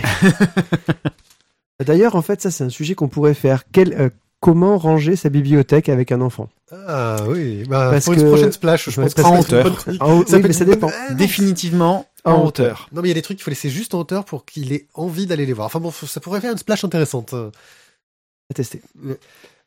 d'ailleurs, 1.84 2.16
en 2.16 2.22
fait, 2.22 2.40
ça 2.40 2.50
c'est 2.50 2.64
un 2.64 2.68
sujet 2.68 2.94
qu'on 2.94 3.08
pourrait 3.08 3.34
faire. 3.34 3.64
Quel, 3.70 3.92
euh, 3.94 4.10
comment 4.42 4.76
ranger 4.76 5.16
sa 5.16 5.30
bibliothèque 5.30 5.88
avec 5.88 6.12
un 6.12 6.20
enfant 6.20 6.50
Ah 6.70 7.16
oui, 7.28 7.64
bah, 7.68 7.88
Parce 7.92 8.04
pour 8.04 8.12
une 8.14 8.20
que- 8.20 8.26
prochaine 8.28 8.52
splash, 8.52 8.90
je 8.90 9.00
Ouais, 9.00 9.06
pense 9.06 9.14
que 9.14 9.22
en 9.22 9.34
une 9.34 9.40
hauteur. 9.40 9.84
oui, 9.86 9.96
Ça 9.96 10.04
peut 10.36 10.42
mais 10.42 10.48
être 10.50 10.52
ça 10.52 10.64
une 10.64 10.70
bonne- 10.70 10.74
dépend. 10.74 10.90
Ah, 10.92 11.14
Définitivement 11.14 12.06
en, 12.24 12.32
En 12.32 12.44
hauteur. 12.44 12.88
Non, 12.92 13.00
mais 13.02 13.08
il 13.08 13.10
y 13.10 13.12
a 13.12 13.14
des 13.14 13.22
trucs 13.22 13.38
qu'il 13.38 13.44
faut 13.44 13.50
laisser 13.50 13.70
juste 13.70 13.94
en 13.94 14.00
hauteur 14.00 14.24
pour 14.24 14.44
qu'il 14.44 14.72
ait 14.72 14.86
envie 14.94 15.26
d'aller 15.26 15.46
les 15.46 15.52
voir. 15.54 15.66
Enfin 15.66 15.80
bon, 15.80 15.90
ça 15.90 16.20
pourrait 16.20 16.40
faire 16.40 16.52
une 16.52 16.58
splash 16.58 16.84
intéressante. 16.84 17.32
À 17.34 18.54
tester. 18.54 18.82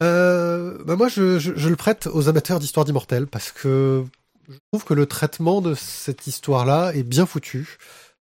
Euh, 0.04 0.78
bah 0.86 0.96
moi, 0.96 1.08
je, 1.08 1.40
je, 1.40 1.54
je 1.56 1.70
le 1.70 1.76
prête 1.76 2.08
aux 2.12 2.28
amateurs 2.28 2.60
d'histoire 2.60 2.86
d'immortels 2.86 3.28
parce 3.28 3.52
que 3.52 4.04
je 4.50 4.56
trouve 4.72 4.84
que 4.86 4.94
le 4.94 5.06
traitement 5.06 5.62
de 5.62 5.74
cette 5.74 6.28
histoire-là 6.28 6.92
est 6.94 7.04
bien 7.04 7.26
foutu 7.26 7.78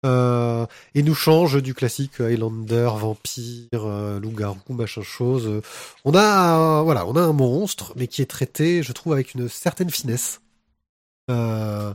euh, 0.07 0.67
et 0.95 1.03
nous 1.03 1.15
change 1.15 1.63
du 1.63 1.75
classique 1.75 2.21
Highlander, 2.21 2.91
vampire, 2.97 3.69
euh, 3.75 4.19
loup-garou, 4.21 4.59
machin 4.71 5.03
chose. 5.03 5.47
Euh, 5.47 5.61
On 6.05 6.15
a, 6.15 6.79
euh, 6.81 6.83
voilà, 6.83 7.07
on 7.07 7.17
a 7.17 7.21
un 7.23 7.33
monstre, 7.33 7.93
mais 7.97 8.07
qui 8.07 8.23
est 8.23 8.27
traité, 8.31 8.83
je 8.83 8.93
trouve, 8.93 9.13
avec 9.13 9.35
une 9.35 9.49
certaine 9.49 9.91
finesse 9.91 10.41
euh, 11.31 11.93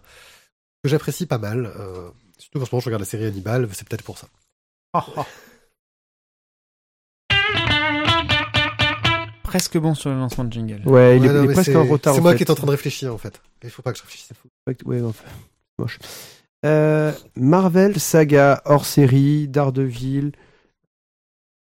que 0.84 0.90
j'apprécie 0.90 1.26
pas 1.26 1.38
mal. 1.40 1.66
Euh, 1.78 2.10
surtout 2.38 2.60
qu'en 2.60 2.66
ce 2.66 2.72
moment, 2.74 2.80
je 2.82 2.86
regarde 2.86 3.02
la 3.02 3.08
série 3.08 3.26
Hannibal, 3.26 3.68
c'est 3.74 3.88
peut-être 3.88 4.04
pour 4.04 4.18
ça. 4.18 4.28
presque 9.44 9.78
bon 9.78 9.94
sur 9.96 10.10
le 10.10 10.18
lancement 10.18 10.44
de 10.44 10.52
jingle. 10.52 10.82
Ouais, 10.88 11.18
il 11.18 11.24
est, 11.26 11.28
Ouais, 11.30 11.34
non, 11.34 11.44
il 11.46 11.50
est 11.50 11.54
presque 11.54 11.72
c'est- 11.72 11.76
en 11.78 11.86
retard. 11.86 12.14
C'est 12.14 12.20
en 12.20 12.24
moi 12.24 12.32
fait. 12.32 12.38
qui 12.38 12.44
est 12.44 12.52
en 12.52 12.56
train 12.56 12.66
de 12.68 12.72
réfléchir 12.72 13.14
en 13.14 13.18
fait. 13.18 13.42
Il 13.64 13.70
faut 13.70 13.82
pas 13.82 13.92
que 13.94 13.98
je 13.98 14.04
réfléchisse. 14.04 14.30
Ouais, 14.86 15.02
enfin, 15.02 15.24
moche. 15.80 16.00
Euh, 16.66 17.12
Marvel 17.36 18.00
Saga 18.00 18.62
hors 18.66 18.86
série, 18.86 19.48
Daredevil. 19.48 20.32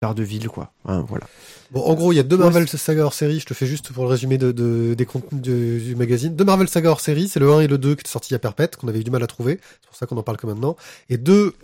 Daredevil, 0.03 0.49
quoi. 0.49 0.73
Hein, 0.87 1.05
voilà. 1.09 1.27
Bon, 1.71 1.83
en 1.83 1.95
gros, 1.95 2.13
il 2.13 2.17
y 2.17 2.19
a 2.19 2.23
deux 2.23 2.37
Ouais, 2.37 2.45
Marvel 2.45 2.67
Saga 2.69 3.05
hors 3.05 3.13
série. 3.15 3.39
Je 3.41 3.47
te 3.47 3.55
fais 3.55 3.67
juste 3.67 3.93
pour 3.93 4.05
le 4.05 4.11
résumé 4.11 4.39
de, 4.39 4.51
de- 4.51 4.95
des 4.95 5.05
contenus 5.07 5.43
de- 5.43 5.79
du 5.79 5.95
magazine. 5.95 6.35
Deux 6.35 6.45
Marvel 6.45 6.69
Saga 6.69 6.91
hors 6.91 7.01
série, 7.01 7.29
c'est 7.29 7.41
le 7.41 7.53
1 7.53 7.61
et 7.61 7.67
le 7.67 7.77
2 7.79 7.95
qui 7.95 8.01
étaient 8.01 8.09
sortis 8.11 8.35
à 8.35 8.39
perpète, 8.39 8.77
qu'on 8.77 8.89
avait 8.89 9.01
eu 9.01 9.05
du 9.05 9.11
mal 9.11 9.23
à 9.23 9.27
trouver. 9.27 9.61
C'est 9.83 9.87
pour 9.89 9.97
ça 9.97 10.07
qu'on 10.07 10.17
en 10.17 10.23
parle 10.23 10.39
que 10.39 10.47
maintenant. 10.47 10.77
Et 11.11 11.19
deux 11.19 11.55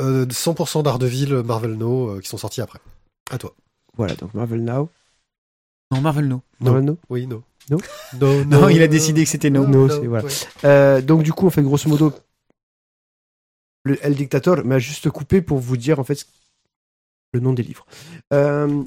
euh, 0.00 0.26
100% 0.26 0.82
Daredevil 0.82 1.42
Marvel 1.44 1.74
No 1.74 2.10
euh, 2.16 2.20
qui 2.20 2.28
sont 2.28 2.38
sortis 2.38 2.60
après. 2.60 2.78
À 3.30 3.38
toi. 3.38 3.54
Voilà, 3.96 4.14
donc 4.14 4.34
Marvel 4.34 4.62
Now. 4.62 4.88
Non, 5.92 6.00
Marvel, 6.00 6.28
no. 6.28 6.42
Non. 6.60 6.72
Marvel 6.72 6.84
No. 6.84 6.98
Oui, 7.08 7.26
no. 7.26 7.42
No 7.70 7.78
No, 8.20 8.44
Non, 8.44 8.68
il 8.68 8.82
a 8.82 8.88
décidé 8.88 9.24
que 9.24 9.30
c'était 9.30 9.50
no. 9.50 9.66
No, 9.66 9.88
c'est- 9.88 10.06
voilà. 10.06 10.24
ouais. 10.24 10.30
Euh, 10.64 11.00
donc 11.00 11.22
du 11.22 11.32
coup, 11.32 11.46
en 11.46 11.50
fait, 11.50 11.62
grosso 11.62 11.88
modo, 11.88 12.12
le 13.84 13.98
El 14.04 14.14
Dictator 14.14 14.64
m'a 14.64 14.78
juste 14.78 15.08
coupé 15.10 15.40
pour 15.40 15.58
vous 15.58 15.76
dire 15.76 15.98
en 15.98 16.04
fait 16.04 16.26
le 17.32 17.40
nom 17.40 17.52
des 17.52 17.62
livres. 17.62 17.86
Euh, 18.32 18.82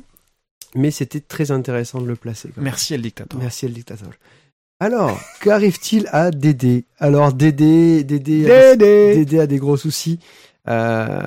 mais 0.76 0.92
c'était 0.92 1.20
très 1.20 1.52
intéressant 1.52 2.02
de 2.02 2.08
le 2.08 2.16
placer. 2.16 2.50
quand 2.50 2.58
même. 2.58 2.66
Merci, 2.66 2.94
El 2.94 3.02
Dictator. 3.02 3.40
Merci 3.40 3.66
El 3.66 3.74
Dictator. 3.74 4.10
Alors, 4.80 5.20
qu'arrive-t-il 5.42 6.08
à 6.12 6.32
Dédé? 6.32 6.86
Alors 6.98 7.34
Dédé, 7.34 8.04
Dédé, 8.04 8.44
Dédé. 8.46 9.16
Dédé 9.16 9.40
a 9.40 9.48
des 9.48 9.58
gros 9.58 9.78
soucis. 9.78 10.20
Euh, 10.68 11.22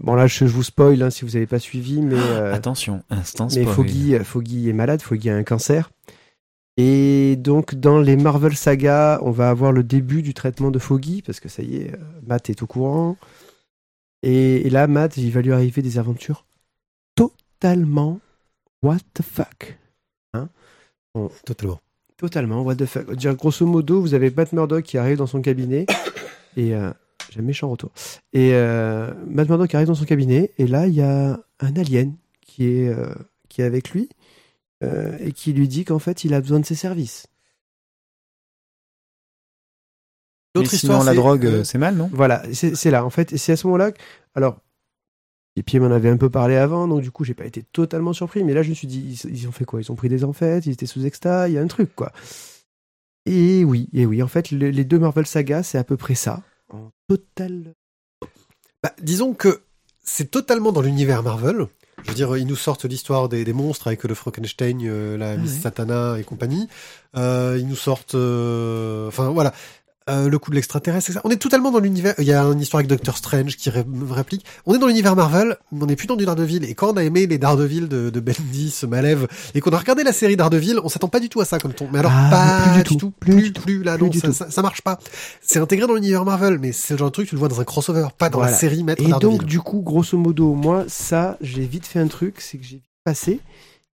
bon 0.00 0.14
là, 0.14 0.26
je, 0.26 0.46
je 0.46 0.52
vous 0.52 0.62
spoil 0.62 1.02
hein, 1.02 1.10
si 1.10 1.24
vous 1.24 1.32
n'avez 1.32 1.46
pas 1.46 1.58
suivi, 1.58 2.00
mais 2.00 2.16
euh, 2.16 2.54
Attention, 2.54 3.02
instant 3.10 3.48
mais. 3.54 3.64
Foggy, 3.64 4.14
Foggy 4.22 4.68
est 4.68 4.74
malade, 4.74 5.00
Foggy 5.02 5.30
a 5.30 5.36
un 5.36 5.42
cancer. 5.44 5.90
Et 6.76 7.36
donc, 7.36 7.74
dans 7.74 8.00
les 8.00 8.16
Marvel 8.16 8.56
Saga, 8.56 9.20
on 9.22 9.30
va 9.30 9.48
avoir 9.48 9.70
le 9.72 9.84
début 9.84 10.22
du 10.22 10.34
traitement 10.34 10.70
de 10.70 10.78
Foggy, 10.78 11.22
parce 11.22 11.38
que 11.38 11.48
ça 11.48 11.62
y 11.62 11.76
est, 11.76 11.94
euh, 11.94 11.98
Matt 12.26 12.50
est 12.50 12.62
au 12.62 12.66
courant. 12.66 13.16
Et, 14.22 14.66
et 14.66 14.70
là, 14.70 14.86
Matt, 14.86 15.16
il 15.16 15.30
va 15.30 15.40
lui 15.40 15.52
arriver 15.52 15.82
des 15.82 15.98
aventures 15.98 16.46
totalement 17.14 18.20
what 18.82 18.98
the 19.14 19.22
fuck. 19.22 19.78
Totalement. 21.44 21.80
Totalement 22.16 22.62
what 22.62 22.76
the 22.76 22.86
fuck. 22.86 23.14
Dire, 23.14 23.36
grosso 23.36 23.64
modo, 23.66 24.00
vous 24.00 24.14
avez 24.14 24.30
Matt 24.30 24.52
Murdock 24.52 24.82
qui 24.82 24.98
arrive 24.98 25.18
dans 25.18 25.26
son 25.26 25.40
cabinet, 25.40 25.86
et 26.56 26.74
euh, 26.74 26.90
j'ai 27.30 27.40
un 27.40 27.44
méchant 27.44 27.70
retour. 27.70 27.92
Et 28.32 28.50
euh, 28.54 29.12
Matt 29.28 29.48
Murdock 29.48 29.74
arrive 29.74 29.86
dans 29.86 29.94
son 29.94 30.04
cabinet, 30.04 30.52
et 30.58 30.66
là, 30.66 30.86
il 30.86 30.94
y 30.94 31.02
a 31.02 31.40
un 31.60 31.76
alien 31.76 32.14
qui 32.40 32.66
est, 32.66 32.88
euh, 32.88 33.14
qui 33.48 33.62
est 33.62 33.64
avec 33.64 33.90
lui, 33.90 34.08
et 34.82 35.32
qui 35.32 35.52
lui 35.52 35.68
dit 35.68 35.84
qu'en 35.84 35.98
fait, 35.98 36.24
il 36.24 36.34
a 36.34 36.40
besoin 36.40 36.60
de 36.60 36.66
ses 36.66 36.74
services. 36.74 37.26
Mais 40.54 40.60
L'autre 40.60 40.70
sinon, 40.70 40.92
histoire, 40.94 41.04
la 41.04 41.12
c'est, 41.12 41.16
drogue, 41.16 41.46
euh, 41.46 41.60
euh, 41.60 41.64
c'est 41.64 41.78
mal, 41.78 41.96
non? 41.96 42.08
Voilà, 42.12 42.42
c'est 42.52 42.90
là, 42.90 43.04
en 43.04 43.10
fait. 43.10 43.32
Et 43.32 43.38
c'est 43.38 43.52
à 43.52 43.56
ce 43.56 43.66
moment-là 43.66 43.92
que. 43.92 43.98
Alors, 44.34 44.60
les 45.56 45.62
pieds 45.62 45.80
m'en 45.80 45.90
avaient 45.90 46.08
un 46.10 46.16
peu 46.16 46.30
parlé 46.30 46.56
avant, 46.56 46.86
donc 46.86 47.00
du 47.02 47.10
coup, 47.10 47.24
j'ai 47.24 47.34
pas 47.34 47.46
été 47.46 47.62
totalement 47.62 48.12
surpris. 48.12 48.44
Mais 48.44 48.54
là, 48.54 48.62
je 48.62 48.70
me 48.70 48.74
suis 48.74 48.86
dit, 48.86 49.00
ils, 49.24 49.30
ils 49.30 49.48
ont 49.48 49.52
fait 49.52 49.64
quoi? 49.64 49.80
Ils 49.80 49.90
ont 49.90 49.96
pris 49.96 50.08
des 50.08 50.22
amphètes, 50.24 50.66
ils 50.66 50.72
étaient 50.72 50.86
sous 50.86 51.06
exta, 51.06 51.48
il 51.48 51.54
y 51.54 51.58
a 51.58 51.62
un 51.62 51.66
truc, 51.66 51.94
quoi. 51.94 52.12
Et 53.26 53.64
oui, 53.64 53.88
et 53.92 54.04
oui, 54.06 54.22
en 54.22 54.28
fait, 54.28 54.50
le- 54.50 54.70
les 54.70 54.84
deux 54.84 54.98
Marvel 54.98 55.26
Saga, 55.26 55.62
c'est 55.62 55.78
à 55.78 55.84
peu 55.84 55.96
près 55.96 56.14
ça. 56.14 56.42
En 56.70 56.90
total. 57.08 57.74
Bah, 58.82 58.92
disons 59.00 59.32
que 59.34 59.62
c'est 60.02 60.30
totalement 60.30 60.72
dans 60.72 60.82
l'univers 60.82 61.22
Marvel. 61.22 61.66
Je 62.02 62.08
veux 62.08 62.14
dire, 62.14 62.36
ils 62.36 62.46
nous 62.46 62.56
sortent 62.56 62.84
l'histoire 62.84 63.28
des, 63.28 63.44
des 63.44 63.52
monstres 63.52 63.86
avec 63.86 64.04
le 64.04 64.14
Frankenstein, 64.14 64.80
euh, 64.84 65.16
la 65.16 65.36
Miss 65.36 65.52
ouais. 65.52 65.60
Satana 65.60 66.16
et 66.18 66.24
compagnie. 66.24 66.68
Euh, 67.16 67.56
ils 67.58 67.66
nous 67.66 67.76
sortent, 67.76 68.14
euh, 68.14 69.08
enfin 69.08 69.30
voilà, 69.30 69.54
Euh, 70.10 70.28
le 70.28 70.38
coup 70.38 70.50
de 70.50 70.56
l'extraterrestre. 70.56 71.08
etc. 71.08 71.20
On 71.24 71.30
est 71.30 71.36
totalement 71.38 71.70
dans 71.70 71.78
l'univers. 71.78 72.14
Il 72.18 72.24
y 72.24 72.32
a 72.34 72.42
une 72.42 72.60
histoire 72.60 72.80
avec 72.80 72.88
Doctor 72.90 73.16
Strange 73.16 73.56
qui 73.56 73.70
ré- 73.70 73.86
réplique. 74.10 74.44
On 74.66 74.74
est 74.74 74.78
dans 74.78 74.86
l'univers 74.86 75.16
Marvel, 75.16 75.56
mais 75.72 75.82
on 75.82 75.86
n'est 75.86 75.96
plus 75.96 76.06
dans 76.06 76.16
du 76.16 76.26
Daredevil. 76.26 76.62
Et 76.64 76.74
quand 76.74 76.92
on 76.92 76.96
a 76.98 77.04
aimé 77.04 77.26
les 77.26 77.38
Daredevil 77.38 77.88
de, 77.88 78.10
de 78.10 78.20
Bendis, 78.20 78.82
Malev, 78.86 79.26
et 79.54 79.62
qu'on 79.62 79.70
a 79.70 79.78
regardé 79.78 80.04
la 80.04 80.12
série 80.12 80.36
Daredevil, 80.36 80.78
on 80.84 80.90
s'attend 80.90 81.08
pas 81.08 81.20
du 81.20 81.30
tout 81.30 81.40
à 81.40 81.46
ça 81.46 81.58
comme 81.58 81.72
ton. 81.72 81.88
Mais 81.90 82.00
alors 82.00 82.12
Ah, 82.14 82.28
pas 82.30 82.66
mais 82.76 82.82
plus 82.82 82.92
du 82.92 82.98
tout. 82.98 83.12
Plus 83.18 83.32
plus, 83.34 83.52
tout. 83.54 83.62
plus 83.62 83.82
là, 83.82 83.96
non, 83.96 84.12
ça, 84.12 84.30
ça, 84.34 84.50
ça 84.50 84.60
marche 84.60 84.82
pas. 84.82 84.98
C'est 85.40 85.58
intégré 85.58 85.86
dans 85.86 85.94
l'univers 85.94 86.26
Marvel, 86.26 86.58
mais 86.58 86.72
c'est 86.72 86.92
le 86.92 86.98
genre 86.98 87.08
de 87.08 87.12
truc 87.14 87.26
tu 87.30 87.34
le 87.34 87.38
vois 87.38 87.48
dans 87.48 87.62
un 87.62 87.64
crossover, 87.64 88.08
pas 88.18 88.28
dans 88.28 88.40
Voilà. 88.40 88.52
la 88.52 88.58
série 88.58 88.84
Maître 88.84 89.02
Et 89.02 89.08
Daredevil. 89.08 89.38
donc, 89.38 89.46
du 89.46 89.60
coup, 89.60 89.80
grosso 89.80 90.18
modo, 90.18 90.52
moi, 90.52 90.84
ça, 90.86 91.38
j'ai 91.40 91.64
vite 91.64 91.86
fait 91.86 92.00
un 92.00 92.08
truc, 92.08 92.42
c'est 92.42 92.58
que 92.58 92.64
j'ai 92.64 92.76
vite 92.76 92.84
passé, 93.04 93.40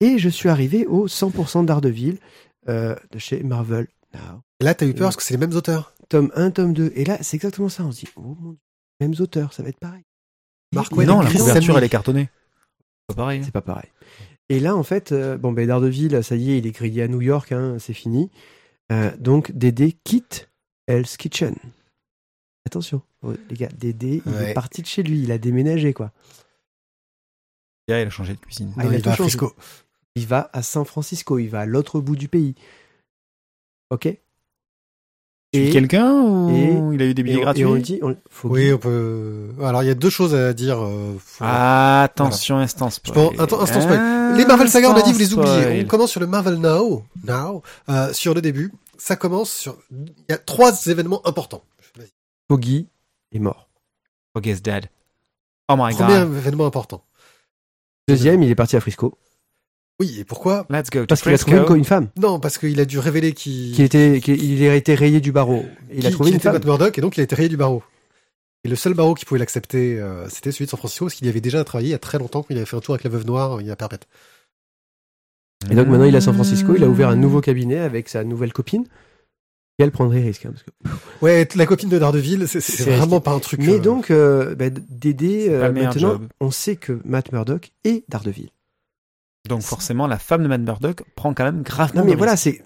et 0.00 0.16
je 0.18 0.30
suis 0.30 0.48
arrivé 0.48 0.86
au 0.86 1.06
100% 1.06 1.66
d'Ardeville 1.66 2.16
euh, 2.70 2.94
de 3.12 3.18
chez 3.18 3.42
Marvel 3.42 3.88
Now. 4.14 4.40
Là, 4.62 4.72
t'as 4.74 4.86
eu 4.86 4.94
peur 4.94 5.08
parce 5.08 5.16
que 5.16 5.22
c'est 5.22 5.34
les 5.34 5.38
mêmes 5.38 5.54
auteurs. 5.54 5.92
Tome 6.08 6.30
1, 6.34 6.50
tome 6.52 6.72
2. 6.72 6.92
Et 6.94 7.04
là, 7.04 7.18
c'est 7.22 7.36
exactement 7.36 7.68
ça. 7.68 7.84
On 7.84 7.92
se 7.92 8.00
dit, 8.00 8.08
oh 8.16 8.20
mon 8.40 8.50
dieu, 8.52 8.58
mêmes 9.00 9.14
auteurs, 9.20 9.52
ça 9.52 9.62
va 9.62 9.68
être 9.68 9.78
pareil. 9.78 10.04
Et 10.72 11.06
non, 11.06 11.20
la 11.20 11.30
couverture, 11.30 11.76
elle 11.78 11.84
est 11.84 11.88
cartonnée. 11.88 12.28
C'est 13.08 13.14
pas 13.16 13.22
pareil. 13.22 13.40
hein. 13.40 13.42
C'est 13.44 13.52
pas 13.52 13.62
pareil. 13.62 13.90
Et 14.50 14.60
là, 14.60 14.74
en 14.76 14.82
fait, 14.82 15.12
euh, 15.12 15.36
bon, 15.36 15.52
ben, 15.52 15.66
Daredevil, 15.66 16.22
ça 16.24 16.36
y 16.36 16.52
est, 16.52 16.58
il 16.58 16.66
est 16.66 16.72
grillé 16.72 17.02
à 17.02 17.08
New 17.08 17.20
York, 17.20 17.52
hein, 17.52 17.76
c'est 17.78 17.92
fini. 17.94 18.30
Euh, 18.90 19.14
donc, 19.18 19.52
Dédé 19.52 19.92
quitte 20.04 20.50
Hell's 20.86 21.16
Kitchen. 21.18 21.54
Attention, 22.66 23.02
oh, 23.22 23.34
les 23.50 23.56
gars, 23.56 23.68
Dédé, 23.68 24.22
il 24.26 24.34
est 24.34 24.54
parti 24.54 24.82
de 24.82 24.86
chez 24.86 25.02
lui, 25.02 25.22
il 25.22 25.32
a 25.32 25.38
déménagé, 25.38 25.92
quoi. 25.92 26.12
Elle 27.86 28.06
a 28.06 28.10
changé 28.10 28.34
de 28.34 28.38
cuisine. 28.38 28.72
Ah, 28.76 28.84
Non, 28.84 28.90
il 28.90 28.94
a 28.94 28.98
il 28.98 29.02
tout 29.02 29.08
va 29.08 29.46
à. 29.46 29.50
Il 30.14 30.26
va 30.26 30.50
à 30.52 30.62
San 30.62 30.84
Francisco, 30.84 31.38
il 31.38 31.48
va 31.48 31.60
à 31.60 31.66
l'autre 31.66 32.00
bout 32.00 32.16
du 32.16 32.28
pays. 32.28 32.54
Ok? 33.90 34.08
Tu 35.52 35.66
es 35.66 35.70
quelqu'un 35.70 36.12
ou 36.12 36.92
il 36.92 37.00
a 37.00 37.06
eu 37.06 37.14
des 37.14 37.20
et 37.20 37.24
billets 37.24 37.40
gratuits 37.40 37.62
et 37.62 37.66
on 37.66 37.72
le 37.74 37.80
dit, 37.80 37.98
on- 38.02 38.14
faut 38.28 38.48
Oui, 38.50 38.70
on 38.72 38.76
peut. 38.78 39.48
Alors, 39.62 39.82
il 39.82 39.86
y 39.86 39.90
a 39.90 39.94
deux 39.94 40.10
choses 40.10 40.34
à 40.34 40.52
dire. 40.52 40.78
euh, 40.84 41.16
faut- 41.18 41.44
Attention, 41.46 42.58
instant 42.58 42.90
Je 42.90 42.96
spoil. 42.96 43.14
pense- 43.14 43.40
attends, 43.40 43.60
instant 43.60 43.80
spoil. 43.80 44.36
Les 44.36 44.44
Marvel 44.44 44.68
Saga, 44.68 44.90
on 44.90 44.94
a 44.94 45.00
dit, 45.02 45.10
vous 45.12 45.18
les 45.18 45.32
oubliez. 45.32 45.60
spoil. 45.62 45.80
On 45.84 45.88
commence 45.88 46.10
sur 46.10 46.20
le 46.20 46.26
Marvel 46.26 46.56
Now, 46.56 47.02
Now, 47.24 47.62
euh, 47.88 48.12
sur 48.12 48.34
le 48.34 48.42
début. 48.42 48.72
Ça 48.98 49.16
commence 49.16 49.50
sur. 49.50 49.76
Il 49.90 50.12
y 50.28 50.32
a 50.32 50.38
trois 50.38 50.86
événements 50.86 51.26
importants. 51.26 51.62
Foggy 52.50 52.86
est 53.32 53.38
mort. 53.38 53.68
Foggy's 54.34 54.60
dead. 54.60 54.86
Oh 55.70 55.76
my 55.78 55.94
Premier 55.94 56.18
god. 56.24 56.36
événement 56.36 56.66
important. 56.66 57.02
Deuxième, 58.06 58.42
il 58.42 58.50
est 58.50 58.54
parti 58.54 58.76
à 58.76 58.80
Frisco. 58.80 59.14
Oui, 60.00 60.16
et 60.20 60.24
pourquoi 60.24 60.64
Let's 60.70 60.90
go 60.90 61.06
Parce 61.08 61.22
qu'il 61.22 61.32
a 61.32 61.38
trouvé 61.38 61.78
une, 61.78 61.84
femme. 61.84 62.08
Non, 62.16 62.38
parce 62.38 62.56
qu'il 62.58 62.78
a 62.78 62.84
dû 62.84 62.98
révéler 63.00 63.32
qu'il 63.32 63.72
Qui 63.74 63.82
était, 63.82 64.20
qui- 64.22 64.34
il 64.34 64.64
a 64.68 64.74
été 64.76 64.94
rayé 64.94 65.20
du 65.20 65.32
barreau. 65.32 65.64
Il 65.90 65.98
a 65.98 66.02
qu'il- 66.02 66.12
trouvé 66.12 66.28
qu'il 66.28 66.34
une 66.34 66.36
était 66.36 66.44
femme. 66.44 66.52
Matt 66.54 66.64
Murdock 66.64 66.96
et 66.98 67.00
donc 67.00 67.16
il 67.16 67.20
a 67.20 67.24
été 67.24 67.34
rayé 67.34 67.48
du 67.48 67.56
barreau. 67.56 67.82
Et 68.64 68.68
le 68.68 68.76
seul 68.76 68.94
barreau 68.94 69.14
qui 69.14 69.24
pouvait 69.24 69.40
l'accepter, 69.40 69.98
euh, 69.98 70.28
c'était 70.28 70.52
celui 70.52 70.66
de 70.66 70.70
San 70.70 70.78
Francisco, 70.78 71.06
parce 71.06 71.14
qu'il 71.14 71.26
y 71.26 71.30
avait 71.30 71.40
déjà 71.40 71.62
travaillé 71.64 71.88
il 71.88 71.92
y 71.92 71.94
a 71.94 71.98
très 71.98 72.18
longtemps, 72.18 72.42
quand 72.42 72.48
il 72.50 72.56
avait 72.58 72.66
fait 72.66 72.76
un 72.76 72.80
tour 72.80 72.94
avec 72.94 73.04
la 73.04 73.10
Veuve 73.10 73.26
Noire, 73.26 73.56
euh, 73.58 73.60
il 73.62 73.66
y 73.66 73.70
a 73.70 73.76
perpète. 73.76 74.06
Et 75.70 75.74
donc 75.74 75.88
maintenant, 75.88 76.04
il 76.04 76.14
est 76.14 76.18
à 76.18 76.20
San 76.20 76.34
Francisco. 76.34 76.74
Il 76.76 76.84
a 76.84 76.88
ouvert 76.88 77.08
un 77.08 77.16
nouveau 77.16 77.40
cabinet 77.40 77.78
avec 77.78 78.08
sa 78.08 78.22
nouvelle 78.24 78.52
copine. 78.52 78.84
Et 79.80 79.84
elle 79.84 79.90
prendrait 79.92 80.20
risque. 80.22 80.44
hein, 80.46 80.52
parce 80.52 80.62
que- 80.64 81.24
Ouais, 81.24 81.46
la 81.54 81.66
copine 81.66 81.88
de 81.88 81.98
Daredevil, 81.98 82.46
c'est 82.48 82.90
vraiment 82.90 83.20
pas 83.20 83.30
un 83.32 83.38
truc. 83.38 83.60
Mais 83.60 83.74
euh, 83.74 83.78
donc, 83.80 84.10
euh, 84.10 84.54
bah, 84.56 84.70
Dédé, 84.70 85.46
euh, 85.50 85.72
maintenant, 85.72 86.20
on 86.40 86.50
sait 86.50 86.74
que 86.76 87.00
Matt 87.04 87.30
Murdock 87.32 87.70
est 87.84 88.04
Daredevil. 88.08 88.50
Donc 89.48 89.62
forcément, 89.62 90.06
la 90.06 90.18
femme 90.18 90.42
de 90.42 90.48
Matt 90.48 90.60
Murdock 90.60 91.02
prend 91.14 91.34
quand 91.34 91.44
même 91.44 91.62
gravement 91.62 92.00
Non, 92.02 92.06
mais 92.06 92.14
voilà, 92.14 92.36
c'est. 92.36 92.62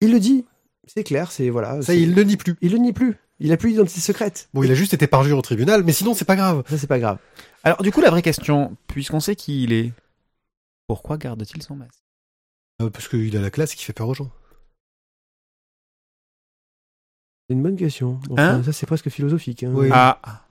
Il 0.00 0.12
le 0.12 0.20
dit. 0.20 0.44
C'est 0.86 1.04
clair, 1.04 1.32
c'est. 1.32 1.50
Voilà. 1.50 1.82
ça, 1.82 1.94
il 1.94 2.14
ne 2.14 2.22
nie 2.22 2.36
plus. 2.36 2.56
il 2.60 2.72
le 2.72 2.78
nie 2.78 2.92
plus. 2.92 3.16
Il 3.40 3.52
a 3.52 3.56
plus 3.56 3.70
d'identité 3.70 4.00
secrète. 4.00 4.48
Bon, 4.52 4.62
il 4.62 4.70
a 4.70 4.74
juste 4.74 4.94
été 4.94 5.06
parjuré 5.06 5.38
au 5.38 5.42
tribunal, 5.42 5.84
mais 5.84 5.92
sinon, 5.92 6.14
c'est 6.14 6.24
pas 6.24 6.34
grave. 6.36 6.64
Ça, 6.68 6.76
c'est 6.78 6.86
pas 6.88 6.98
grave. 6.98 7.18
Alors 7.64 7.82
du 7.82 7.92
coup, 7.92 8.00
la 8.00 8.10
vraie 8.10 8.22
question, 8.22 8.76
puisqu'on 8.88 9.20
sait 9.20 9.36
qui 9.36 9.62
il 9.64 9.72
est, 9.72 9.92
pourquoi 10.86 11.18
garde-t-il 11.18 11.62
son 11.62 11.76
masque? 11.76 12.02
Euh, 12.80 12.90
parce 12.90 13.06
qu'il 13.08 13.36
a 13.36 13.40
la 13.40 13.50
classe 13.50 13.72
et 13.74 13.76
qu'il 13.76 13.84
fait 13.84 13.92
peur 13.92 14.08
aux 14.08 14.14
gens. 14.14 14.30
C'est 17.48 17.54
une 17.54 17.62
bonne 17.62 17.76
question. 17.76 18.20
Enfin, 18.30 18.56
Hein? 18.58 18.62
ça, 18.62 18.72
c'est 18.72 18.86
presque 18.86 19.08
philosophique. 19.08 19.62
hein. 19.64 19.72
Oui. 19.74 19.88
Ah. 19.92 20.44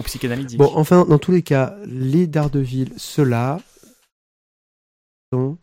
Ou 0.00 0.04
psychanalytique. 0.04 0.58
Bon, 0.58 0.70
enfin, 0.74 1.04
dans 1.04 1.18
tous 1.18 1.32
les 1.32 1.42
cas, 1.42 1.76
les 1.86 2.26
Daredevil, 2.26 2.92
ceux-là, 2.96 3.60
sont 5.32 5.58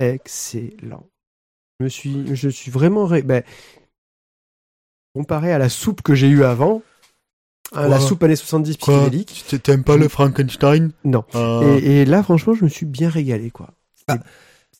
excellents. 0.00 1.06
Je 1.80 1.84
me 1.84 1.88
suis, 1.88 2.34
je 2.36 2.48
suis 2.48 2.70
vraiment. 2.70 3.06
ré- 3.06 3.22
ben, 3.22 3.42
comparé 5.14 5.52
à 5.52 5.58
la 5.58 5.68
soupe 5.68 6.02
que 6.02 6.14
j'ai 6.14 6.28
eue 6.28 6.44
avant, 6.44 6.82
à 7.72 7.88
la 7.88 8.00
soupe 8.00 8.22
années 8.22 8.36
70 8.36 8.76
Quoi 8.78 8.94
psychédélique, 8.96 9.44
Tu 9.48 9.60
t'aimes 9.60 9.84
pas 9.84 9.96
le 9.96 10.08
Frankenstein? 10.08 10.92
Non. 11.04 11.24
Et, 11.62 12.00
et 12.00 12.04
là, 12.04 12.22
franchement, 12.22 12.54
je 12.54 12.64
me 12.64 12.68
suis 12.68 12.86
bien 12.86 13.08
régalé, 13.08 13.50
quoi. 13.50 13.70
C'est 13.94 14.04
Ah. 14.08 14.18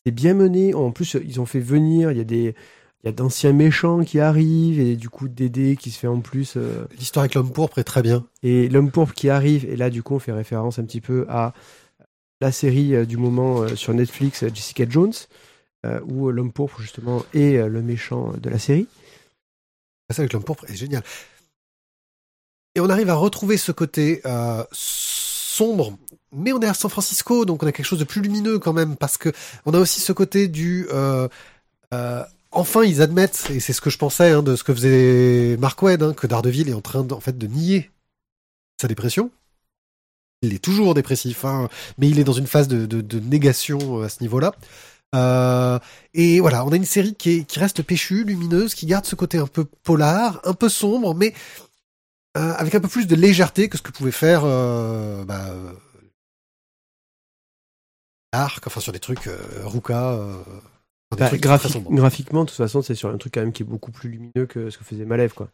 c'est 0.05 0.11
bien 0.11 0.33
mené. 0.33 0.73
En 0.73 0.91
plus, 0.91 1.17
ils 1.23 1.39
ont 1.39 1.45
fait 1.45 1.59
venir, 1.59 2.11
il 2.11 2.17
y 2.17 2.21
a 2.21 2.25
des. 2.25 2.55
Il 3.03 3.05
y 3.05 3.09
a 3.09 3.13
d'anciens 3.13 3.53
méchants 3.53 4.03
qui 4.03 4.19
arrivent, 4.19 4.77
et 4.81 4.97
du 4.97 5.09
coup, 5.09 5.29
Dédé 5.29 5.77
qui 5.77 5.89
se 5.89 5.97
fait 5.99 6.07
en 6.07 6.19
plus. 6.19 6.55
euh, 6.57 6.85
L'histoire 6.97 7.21
avec 7.23 7.33
l'homme 7.35 7.53
pourpre 7.53 7.77
est 7.79 7.85
très 7.85 8.01
bien. 8.01 8.25
et 8.43 8.67
l'homme 8.67 8.91
pourpre 8.91 9.13
qui 9.13 9.29
arrive, 9.29 9.63
et 9.69 9.77
là, 9.77 9.89
du 9.89 10.03
coup, 10.03 10.15
on 10.15 10.19
fait 10.19 10.33
référence 10.33 10.79
un 10.79 10.83
petit 10.83 10.99
peu 10.99 11.25
à 11.29 11.53
la 12.41 12.51
série 12.51 12.95
euh, 12.95 13.05
du 13.05 13.17
moment 13.17 13.61
euh, 13.61 13.75
sur 13.75 13.93
Netflix, 13.93 14.43
euh, 14.43 14.49
Jessica 14.53 14.85
Jones, 14.87 15.13
où 16.07 16.29
l'homme 16.29 16.51
pourpre 16.51 16.81
justement 16.81 17.23
est 17.33 17.65
le 17.65 17.81
méchant 17.81 18.33
de 18.33 18.49
la 18.49 18.59
série. 18.59 18.89
Ça 20.09 20.21
avec 20.21 20.33
l'homme 20.33 20.43
pourpre 20.43 20.65
est 20.69 20.75
génial. 20.75 21.01
Et 22.75 22.81
on 22.81 22.89
arrive 22.89 23.09
à 23.09 23.13
retrouver 23.13 23.55
ce 23.55 23.71
côté 23.71 24.21
sombre, 24.73 25.97
mais 26.33 26.51
on 26.51 26.59
est 26.59 26.67
à 26.67 26.73
San 26.73 26.91
Francisco, 26.91 27.45
donc 27.45 27.63
on 27.63 27.67
a 27.67 27.71
quelque 27.71 27.85
chose 27.85 27.99
de 27.99 28.03
plus 28.03 28.21
lumineux 28.21 28.59
quand 28.59 28.73
même, 28.73 28.97
parce 28.97 29.17
que 29.17 29.31
on 29.65 29.73
a 29.73 29.79
aussi 29.79 30.01
ce 30.01 30.11
côté 30.11 30.49
du. 30.49 30.89
enfin, 32.51 32.83
ils 32.83 33.01
admettent, 33.01 33.47
et 33.51 33.61
c'est 33.61 33.71
ce 33.71 33.79
que 33.79 33.89
je 33.89 33.97
pensais 33.97 34.31
hein, 34.31 34.43
de 34.43 34.57
ce 34.57 34.65
que 34.65 34.73
faisait 34.73 35.55
Mark 35.61 35.81
Wade, 35.81 36.03
hein, 36.03 36.13
que 36.13 36.27
Daredevil 36.27 36.67
est 36.67 36.73
en 36.73 36.81
train 36.81 37.09
en 37.09 37.21
fait 37.21 37.37
de 37.37 37.47
nier 37.47 37.89
sa 38.81 38.89
dépression. 38.89 39.31
Il 40.41 40.53
est 40.53 40.63
toujours 40.63 40.93
dépressif, 40.93 41.43
hein, 41.43 41.67
mais 41.97 42.07
il 42.09 42.19
est 42.19 42.23
dans 42.23 42.33
une 42.33 42.47
phase 42.47 42.67
de, 42.67 42.85
de- 42.85 43.01
de 43.01 43.19
négation 43.19 43.99
euh, 44.01 44.05
à 44.05 44.09
ce 44.09 44.21
niveau-là. 44.21 44.53
Euh, 45.15 45.79
et 46.13 46.39
voilà, 46.39 46.63
on 46.65 46.69
a 46.71 46.75
une 46.75 46.85
série 46.85 47.15
qui, 47.15 47.31
est, 47.31 47.43
qui 47.43 47.59
reste 47.59 47.81
péchue, 47.83 48.23
lumineuse, 48.23 48.73
qui 48.73 48.85
garde 48.85 49.05
ce 49.05 49.15
côté 49.15 49.37
un 49.37 49.47
peu 49.47 49.65
polar, 49.65 50.39
un 50.45 50.53
peu 50.53 50.69
sombre, 50.69 51.13
mais 51.15 51.33
euh, 52.37 52.53
avec 52.57 52.75
un 52.75 52.79
peu 52.79 52.87
plus 52.87 53.07
de 53.07 53.15
légèreté 53.15 53.69
que 53.69 53.77
ce 53.77 53.81
que 53.81 53.91
pouvait 53.91 54.11
faire 54.11 54.41
euh, 54.45 55.25
bah, 55.25 55.45
Arc, 58.31 58.65
enfin 58.67 58.79
sur 58.79 58.91
des 58.93 58.99
trucs 58.99 59.27
Ruka. 59.63 60.15
des 61.11 61.17
Bah, 61.17 61.27
trucs 61.27 61.41
graphiquement, 61.41 62.43
de 62.43 62.49
toute 62.49 62.57
façon, 62.57 62.81
c'est 62.81 62.95
sur 62.95 63.09
un 63.09 63.17
truc 63.17 63.33
quand 63.33 63.41
même 63.41 63.51
qui 63.51 63.63
est 63.63 63.65
beaucoup 63.65 63.91
plus 63.91 64.09
lumineux 64.09 64.45
que 64.47 64.69
ce 64.69 64.77
que 64.77 64.83
faisait 64.83 65.05
Malev, 65.05 65.33
quoi. 65.33 65.49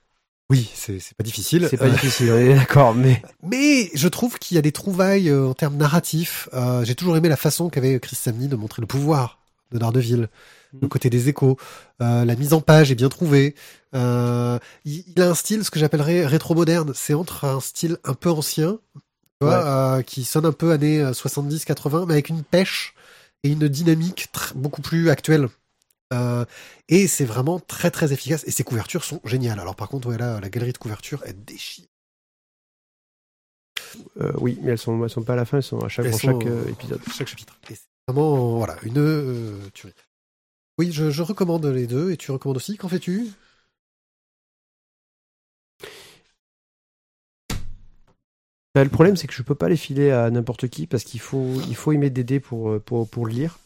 Oui, 0.51 0.69
c'est 0.75 0.99
pas 1.17 1.23
difficile. 1.23 1.67
C'est 1.69 1.77
pas 1.77 1.85
Euh, 1.85 1.91
difficile, 1.91 2.31
on 2.31 2.37
est 2.37 2.53
d'accord, 2.55 2.93
mais 2.93 3.21
Mais 3.43 3.89
je 3.95 4.07
trouve 4.07 4.37
qu'il 4.37 4.55
y 4.55 4.57
a 4.57 4.61
des 4.61 4.71
trouvailles 4.71 5.29
euh, 5.29 5.47
en 5.47 5.53
termes 5.53 5.75
narratifs. 5.77 6.49
Euh, 6.53 6.85
J'ai 6.85 6.93
toujours 6.95 7.17
aimé 7.17 7.29
la 7.29 7.37
façon 7.37 7.69
qu'avait 7.69 7.99
Chris 7.99 8.15
Samney 8.15 8.47
de 8.47 8.55
montrer 8.55 8.81
le 8.81 8.87
pouvoir 8.87 9.39
de 9.71 9.79
Daredevil, 9.79 10.29
le 10.73 10.79
Mhm. 10.81 10.89
côté 10.89 11.09
des 11.09 11.29
échos. 11.29 11.57
Euh, 12.01 12.25
la 12.25 12.35
mise 12.35 12.53
en 12.53 12.61
page 12.61 12.91
est 12.91 12.95
bien 12.95 13.09
trouvée. 13.09 13.55
Euh, 13.95 14.59
il, 14.83 15.03
il 15.07 15.21
a 15.21 15.29
un 15.29 15.33
style, 15.35 15.63
ce 15.65 15.71
que 15.71 15.79
j'appellerais 15.79 16.25
rétro-moderne. 16.27 16.91
C'est 16.93 17.13
entre 17.15 17.45
un 17.45 17.59
style 17.59 17.97
un 18.03 18.13
peu 18.13 18.29
ancien, 18.29 18.77
tu 18.93 19.01
vois, 19.47 19.65
euh, 19.65 20.01
qui 20.03 20.23
sonne 20.25 20.45
un 20.45 20.51
peu 20.51 20.71
années 20.71 21.01
70-80, 21.13 22.05
mais 22.05 22.13
avec 22.13 22.29
une 22.29 22.43
pêche 22.43 22.93
et 23.43 23.49
une 23.49 23.67
dynamique 23.67 24.29
beaucoup 24.53 24.81
plus 24.81 25.09
actuelle. 25.09 25.47
Euh, 26.13 26.45
et 26.87 27.07
c'est 27.07 27.25
vraiment 27.25 27.59
très 27.59 27.91
très 27.91 28.13
efficace. 28.13 28.43
Et 28.47 28.51
ses 28.51 28.63
couvertures 28.63 29.03
sont 29.03 29.21
géniales. 29.25 29.59
Alors 29.59 29.75
par 29.75 29.89
contre, 29.89 30.09
ouais, 30.09 30.17
là, 30.17 30.39
la 30.39 30.49
galerie 30.49 30.73
de 30.73 30.77
couverture, 30.77 31.23
elle 31.25 31.43
déchire. 31.43 31.85
euh, 34.21 34.31
oui, 34.37 34.59
mais 34.61 34.71
elles 34.71 34.77
sont, 34.77 35.03
elles 35.03 35.09
sont 35.09 35.23
pas 35.23 35.33
à 35.33 35.35
la 35.37 35.45
fin, 35.45 35.57
elles 35.57 35.63
sont 35.63 35.79
à 35.83 35.89
chaque, 35.89 36.05
Elles 36.05 36.11
dans 36.11 36.17
sont, 36.17 36.39
chaque 36.39 36.47
euh, 36.47 36.67
épisode. 36.69 37.01
chaque 37.11 37.27
chapitre. 37.27 37.57
Et 37.69 37.75
c'est 37.75 37.87
vraiment, 38.07 38.57
voilà, 38.57 38.77
une 38.83 38.97
euh, 38.97 39.69
tuerie. 39.73 39.93
Oui, 40.77 40.91
je, 40.91 41.09
je 41.09 41.21
recommande 41.21 41.65
les 41.65 41.87
deux, 41.87 42.11
et 42.11 42.17
tu 42.17 42.31
recommandes 42.31 42.57
aussi. 42.57 42.77
Qu'en 42.77 42.89
fais-tu? 42.89 43.27
Bah, 48.73 48.83
le 48.83 48.89
problème, 48.89 49.15
c'est 49.15 49.27
que 49.27 49.33
je 49.33 49.41
peux 49.41 49.55
pas 49.55 49.69
les 49.69 49.77
filer 49.77 50.11
à 50.11 50.29
n'importe 50.29 50.67
qui 50.67 50.85
parce 50.85 51.05
qu'il 51.05 51.21
faut, 51.21 51.61
il 51.69 51.75
faut 51.75 51.93
y 51.93 51.97
mettre 51.97 52.13
des 52.13 52.25
dés 52.25 52.41
pour, 52.41 52.81
pour, 52.81 53.07
pour 53.09 53.25
le 53.25 53.31
lire, 53.31 53.57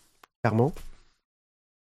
clairement. 0.44 0.74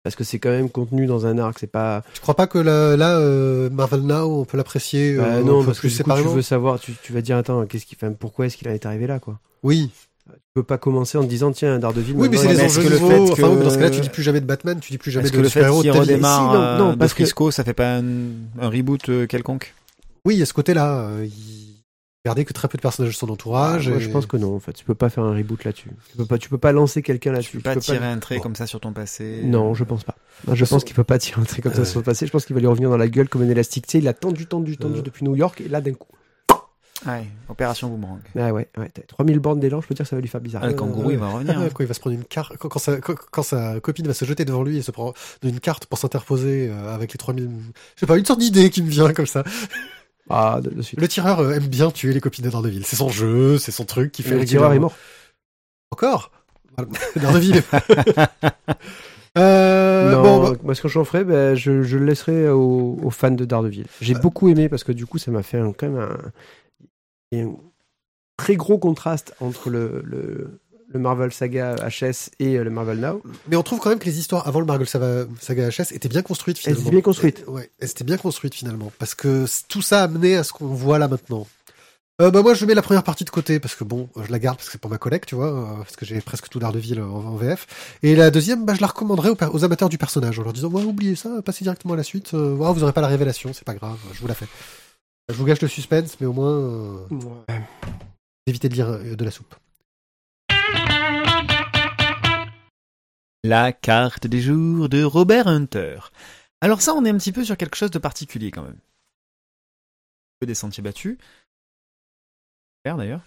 Parce 0.07 0.15
que 0.15 0.23
c'est 0.23 0.39
quand 0.39 0.51
même 0.51 0.71
contenu 0.71 1.07
dans 1.07 1.27
un 1.27 1.37
arc, 1.37 1.57
c'est 1.59 1.67
pas. 1.67 2.05
Tu 2.15 2.21
crois 2.21 2.37
pas 2.37 2.47
que 2.47 2.59
là, 2.59 2.97
là, 2.97 3.19
euh, 3.19 3.69
Marvel 3.71 4.03
Now, 4.03 4.41
on 4.43 4.45
peut 4.45 4.57
l'apprécier 4.57 5.17
Bah, 5.17 5.25
euh, 5.25 5.43
non, 5.43 5.63
un 5.63 5.65
parce 5.65 5.81
que 5.81 5.89
du 5.89 6.01
coup, 6.01 6.13
tu 6.23 6.29
veux 6.29 6.43
savoir, 6.43 6.79
tu, 6.79 6.93
tu 7.03 7.13
vas 7.13 7.23
dire, 7.23 7.37
attends, 7.37 7.67
qu'est-ce 7.67 7.87
qu'il, 7.87 7.99
enfin, 8.01 8.13
pourquoi 8.17 8.47
est-ce 8.47 8.57
qu'il 8.57 8.69
en 8.69 8.71
est 8.71 8.87
arrivé 8.87 9.09
là, 9.09 9.19
quoi? 9.19 9.41
Oui, 9.65 9.91
Tu 10.29 10.33
peux 10.55 10.63
pas 10.63 10.79
commencer 10.79 11.19
en 11.19 11.25
te 11.25 11.29
disant, 11.29 11.51
tiens, 11.51 11.81
Daredevil. 11.81 12.15
oui, 12.17 12.29
mais 12.31 12.37
c'est 12.37 12.47
est-ce 12.53 12.79
enjeux 12.79 12.83
que 12.85 12.89
le 12.89 12.99
fait 12.99 13.19
Enfin, 13.19 13.49
oui, 13.49 13.59
que- 13.59 13.65
dans 13.65 13.71
ce 13.71 13.75
cas-là, 13.79 13.91
tu 13.91 14.01
dis 14.01 14.09
plus 14.09 14.23
jamais 14.23 14.41
de 14.41 14.47
Batman, 14.47 14.79
tu 14.81 14.93
dis 14.93 14.99
plus 14.99 15.11
jamais 15.11 15.25
Est-ce 15.25 15.33
de 15.33 15.39
que 15.39 15.43
le 15.43 15.49
fait 15.49 15.59
super-héros. 15.59 15.81
qu'il 15.83 15.91
de 15.91 15.93
telle- 15.95 16.03
redémarre 16.03 16.51
Si, 16.53 16.57
non, 16.57 16.63
euh, 16.63 16.79
non, 16.79 16.93
de 16.93 16.99
parce 16.99 17.13
que- 17.13 17.25
Frisco, 17.25 17.51
ça 17.51 17.65
fait 17.65 17.75
pas 17.75 17.97
un, 17.97 18.05
un 18.61 18.69
reboot 18.71 19.09
euh, 19.09 19.27
quelconque? 19.27 19.75
Oui, 20.25 20.35
il 20.37 20.39
y 20.39 20.43
a 20.43 20.47
ce 20.47 20.53
côté-là. 20.53 21.01
euh, 21.09 21.25
il 21.27 21.56
gardait 22.27 22.45
que 22.45 22.53
très 22.53 22.69
peu 22.69 22.77
de 22.77 22.83
personnages 22.83 23.13
de 23.13 23.17
son 23.17 23.31
entourage. 23.31 23.87
Ah, 23.87 23.91
moi, 23.91 23.99
et- 23.99 24.03
je 24.03 24.11
pense 24.11 24.27
que 24.27 24.37
non, 24.37 24.55
en 24.57 24.61
fait. 24.61 24.73
Tu 24.75 24.85
peux 24.85 24.95
pas 24.95 25.09
faire 25.09 25.25
un 25.25 25.35
reboot 25.35 25.65
là-dessus. 25.65 25.91
Tu 26.11 26.17
peux 26.19 26.27
pas, 26.27 26.39
tu 26.39 26.49
peux 26.51 26.59
pas 26.59 26.73
lancer 26.73 27.01
quelqu'un 27.03 27.33
là-dessus. 27.33 27.53
Tu 27.53 27.57
peux 27.59 27.63
pas 27.63 27.75
peux 27.75 27.81
tirer 27.81 28.05
un 28.07 28.19
trait 28.19 28.37
Bon. 28.37 28.43
comme 28.43 28.57
ça 28.57 28.67
sur 28.67 28.81
ton 28.81 28.93
passé 28.93 29.41
Non, 29.45 29.73
je 29.75 29.85
pense 29.85 30.05
pas. 30.05 30.17
Je 30.53 30.65
pense 30.65 30.85
qu'il 30.85 30.95
peut 30.95 31.05
pas 31.05 31.19
tirer 31.19 31.41
un 31.41 31.45
trait 31.45 31.63
comme 31.63 31.73
ça 31.75 31.81
Euh. 31.83 31.85
sur 31.85 32.01
le 32.01 32.05
passé. 32.05 32.27
Je 32.27 32.33
pense 32.33 32.45
qu'il 32.45 32.55
va 32.55 32.61
lui 32.61 32.67
revenir 32.69 32.91
dans 32.91 32.97
la 32.99 33.09
gueule 33.09 33.29
comme 33.29 33.43
un 33.43 33.49
élastique. 33.49 33.87
Tu 33.87 33.93
sais, 33.93 33.99
il 33.99 34.09
a 34.09 34.13
tendu, 34.15 34.47
tendu, 34.47 34.77
tendu 34.77 34.99
Euh. 34.99 35.03
depuis 35.03 35.25
New 35.25 35.35
York 35.37 35.61
et 35.61 35.69
là, 35.69 35.81
d'un 35.81 35.95
coup. 35.95 36.09
Ouais, 37.07 37.27
opération 37.51 37.89
boomerang. 37.91 38.21
Ah 38.39 38.53
ouais, 38.55 38.69
ouais. 38.79 38.91
t'as 38.93 39.03
3000 39.03 39.39
bornes 39.39 39.61
d'élan, 39.61 39.83
je 39.83 39.87
peux 39.87 39.95
dire 39.95 40.05
que 40.05 40.09
ça 40.09 40.17
va 40.17 40.23
lui 40.23 40.29
faire 40.29 40.41
bizarre. 40.41 40.63
Ah, 40.65 40.69
le 40.69 40.73
Euh, 40.73 40.77
kangourou, 40.77 41.11
il 41.11 41.19
va 41.19 41.29
revenir. 41.29 41.55
Ah, 41.57 41.63
hein. 41.63 41.69
Quand 41.73 41.85
il 41.85 41.87
va 41.87 41.93
se 41.95 42.01
prendre 42.01 42.17
une 42.17 42.25
carte, 42.25 42.57
quand, 42.57 42.69
quand 42.71 42.79
sa, 42.79 42.97
quand, 42.97 43.15
quand 43.31 43.43
sa 43.43 43.79
copine 43.81 44.07
va 44.07 44.15
se 44.15 44.25
jeter 44.25 44.47
devant 44.47 44.63
lui 44.65 44.79
et 44.79 44.83
se 44.83 44.91
prend 44.91 45.13
une 45.43 45.61
carte 45.61 45.85
pour 45.87 45.99
s'interposer 45.99 46.69
euh, 46.71 46.95
avec 46.95 47.13
les 47.13 47.19
3000. 47.19 47.51
Je 47.97 48.01
sais 48.01 48.07
pas, 48.07 48.17
une 48.17 48.25
sorte 48.25 48.41
d'idée 48.41 48.71
qui 48.71 48.83
me 48.83 48.89
vient 48.89 49.13
comme 49.13 49.27
ça. 49.27 49.45
Ah, 50.29 50.61
de, 50.63 50.71
de 50.71 50.83
suite. 50.83 51.01
Le 51.01 51.09
tireur 51.09 51.41
euh, 51.41 51.53
aime 51.55 51.67
bien 51.69 51.91
tuer 51.91 52.13
les 52.13 52.21
copines 52.21 52.45
de 52.45 52.51
Daredevil. 52.51 52.85
C'est 52.85 52.97
son 52.97 53.09
jeu, 53.09 53.59
c'est 53.59 53.73
son 53.73 53.85
truc 53.85 54.11
qui 54.13 54.23
fait 54.23 54.37
le 54.39 54.45
tireur 54.45 54.73
est 54.73 54.79
mort. 54.79 54.97
Encore? 55.91 56.31
Daredevil 57.17 57.57
est... 57.59 57.65
euh, 59.39 60.11
non, 60.13 60.23
bon, 60.23 60.51
bah, 60.51 60.57
moi, 60.63 60.75
ce 60.75 60.83
que 60.83 60.89
j'en 60.89 61.05
ferais, 61.05 61.25
ben, 61.25 61.55
je, 61.55 61.83
je 61.83 61.99
le 61.99 62.05
laisserai 62.07 62.49
aux, 62.49 62.99
aux 63.03 63.11
fans 63.11 63.31
de 63.31 63.45
Daredevil. 63.45 63.87
J'ai 64.01 64.17
Euh. 64.17 64.19
beaucoup 64.19 64.49
aimé 64.49 64.69
parce 64.69 64.85
que 64.85 64.93
du 64.93 65.07
coup, 65.07 65.19
ça 65.19 65.31
m'a 65.31 65.43
fait 65.43 65.59
un- 65.59 65.73
quand 65.73 65.89
même 65.89 66.09
un, 67.35 67.55
très 68.37 68.57
gros 68.57 68.79
contraste 68.79 69.35
entre 69.41 69.71
le, 69.71 70.03
le, 70.05 70.61
le 70.89 70.99
Marvel 71.01 71.33
Saga 71.33 71.75
HS 71.77 72.31
et 72.39 72.57
euh, 72.57 72.65
le 72.65 72.71
Marvel 72.71 72.99
Now. 73.01 73.23
mais 73.49 73.57
on 73.57 73.63
trouve 73.63 73.81
quand 73.81 73.91
même 73.91 73.99
que 73.99 74.05
les 74.07 74.19
histoires 74.19 74.47
avant 74.47 74.61
le 74.61 74.67
Marvel 74.67 74.87
Saga, 74.87 75.27
HS 75.69 75.93
étaient 75.93 76.09
bien 76.09 76.23
construites 76.23 76.59
Elles 76.59 76.75
finalement. 76.75 76.83
étaient 76.83 76.91
bien 76.93 77.01
construites. 77.03 77.45
Et- 77.47 77.51
ouais, 77.51 77.71
elles 77.81 77.91
étaient 77.91 78.05
bien 78.05 78.17
construites 78.17 78.55
finalement. 78.55 78.93
Parce 78.99 79.15
que 79.15 79.47
tout 79.69 79.83
ça 79.83 80.01
a 80.01 80.05
amené 80.05 80.37
à 80.37 80.45
ce 80.45 80.53
qu'on 80.53 80.67
voit 80.67 80.99
là 80.99 81.09
maintenant. 81.09 81.47
Euh, 82.23 82.31
bah 82.31 82.41
moi 82.41 82.55
je 82.55 82.65
mets 82.65 82.73
la 82.73 82.81
première 82.81 83.03
partie 83.03 83.25
de 83.25 83.31
côté 83.31 83.61
parce 83.61 83.75
que 83.75 83.85
bon 83.85 84.09
je 84.17 84.33
la 84.33 84.39
garde 84.39 84.57
parce 84.57 84.69
que 84.69 84.73
c'est 84.73 84.81
pour 84.81 84.91
ma 84.91 84.97
collègue 84.97 85.25
tu 85.27 85.35
vois 85.35 85.49
euh, 85.53 85.77
parce 85.83 85.97
que 85.97 86.07
j'ai 86.07 86.19
presque 86.23 86.49
tout 86.49 86.59
Daredevil 86.59 86.99
en, 87.03 87.11
en 87.11 87.37
VF 87.37 87.67
et 88.03 88.17
la 88.17 88.31
deuxième 88.31 88.65
bah 88.65 88.73
je 88.75 88.81
la 88.81 88.87
recommanderais 88.87 89.29
aux, 89.53 89.65
amateurs 89.67 89.91
du 89.91 89.99
personnage 89.99 90.39
en 90.39 90.43
leur 90.43 90.55
disant 90.55 90.69
ouais 90.71 90.83
oubliez 90.83 91.15
ça 91.15 91.43
passez 91.45 91.63
directement 91.63 91.93
à 91.93 91.99
la 91.99 92.03
suite 92.05 92.33
euh, 92.33 92.55
ouais, 92.55 92.73
vous 92.73 92.83
aurez 92.85 92.95
pas 92.95 93.03
la 93.03 93.09
révélation 93.09 93.53
c'est 93.53 93.67
pas 93.67 93.75
grave 93.75 93.99
je 94.15 94.21
vous 94.23 94.29
la 94.29 94.33
fais 94.33 94.47
je 95.29 95.35
vous 95.35 95.45
gâche 95.45 95.61
le 95.61 95.69
suspense 95.69 96.17
mais 96.19 96.27
au 96.27 96.33
moins 96.33 96.53
euh, 96.55 96.97
évitez 98.47 98.71
de 98.71 98.75
lire 98.75 98.89
euh, 98.89 99.15
de 99.15 99.23
la 99.23 99.31
soupe 99.31 99.55
La 103.47 103.73
carte 103.73 104.27
des 104.27 104.41
jours 104.41 104.89
de 104.89 105.05
Robert 105.05 105.47
Hunter. 105.47 105.99
Alors 106.61 106.83
ça, 106.83 106.95
on 106.95 107.05
est 107.05 107.11
un 107.11 107.17
petit 107.17 107.31
peu 107.31 107.45
sur 107.45 107.57
quelque 107.57 107.77
chose 107.77 107.93
de 107.93 107.99
particulier 108.01 108.51
quand 108.51 108.63
même. 108.63 108.73
Un 108.73 110.37
peu 110.41 110.47
des 110.47 110.55
sentiers 110.55 110.83
battus. 110.83 111.17
Super, 112.81 112.97
D'ailleurs. 112.97 113.21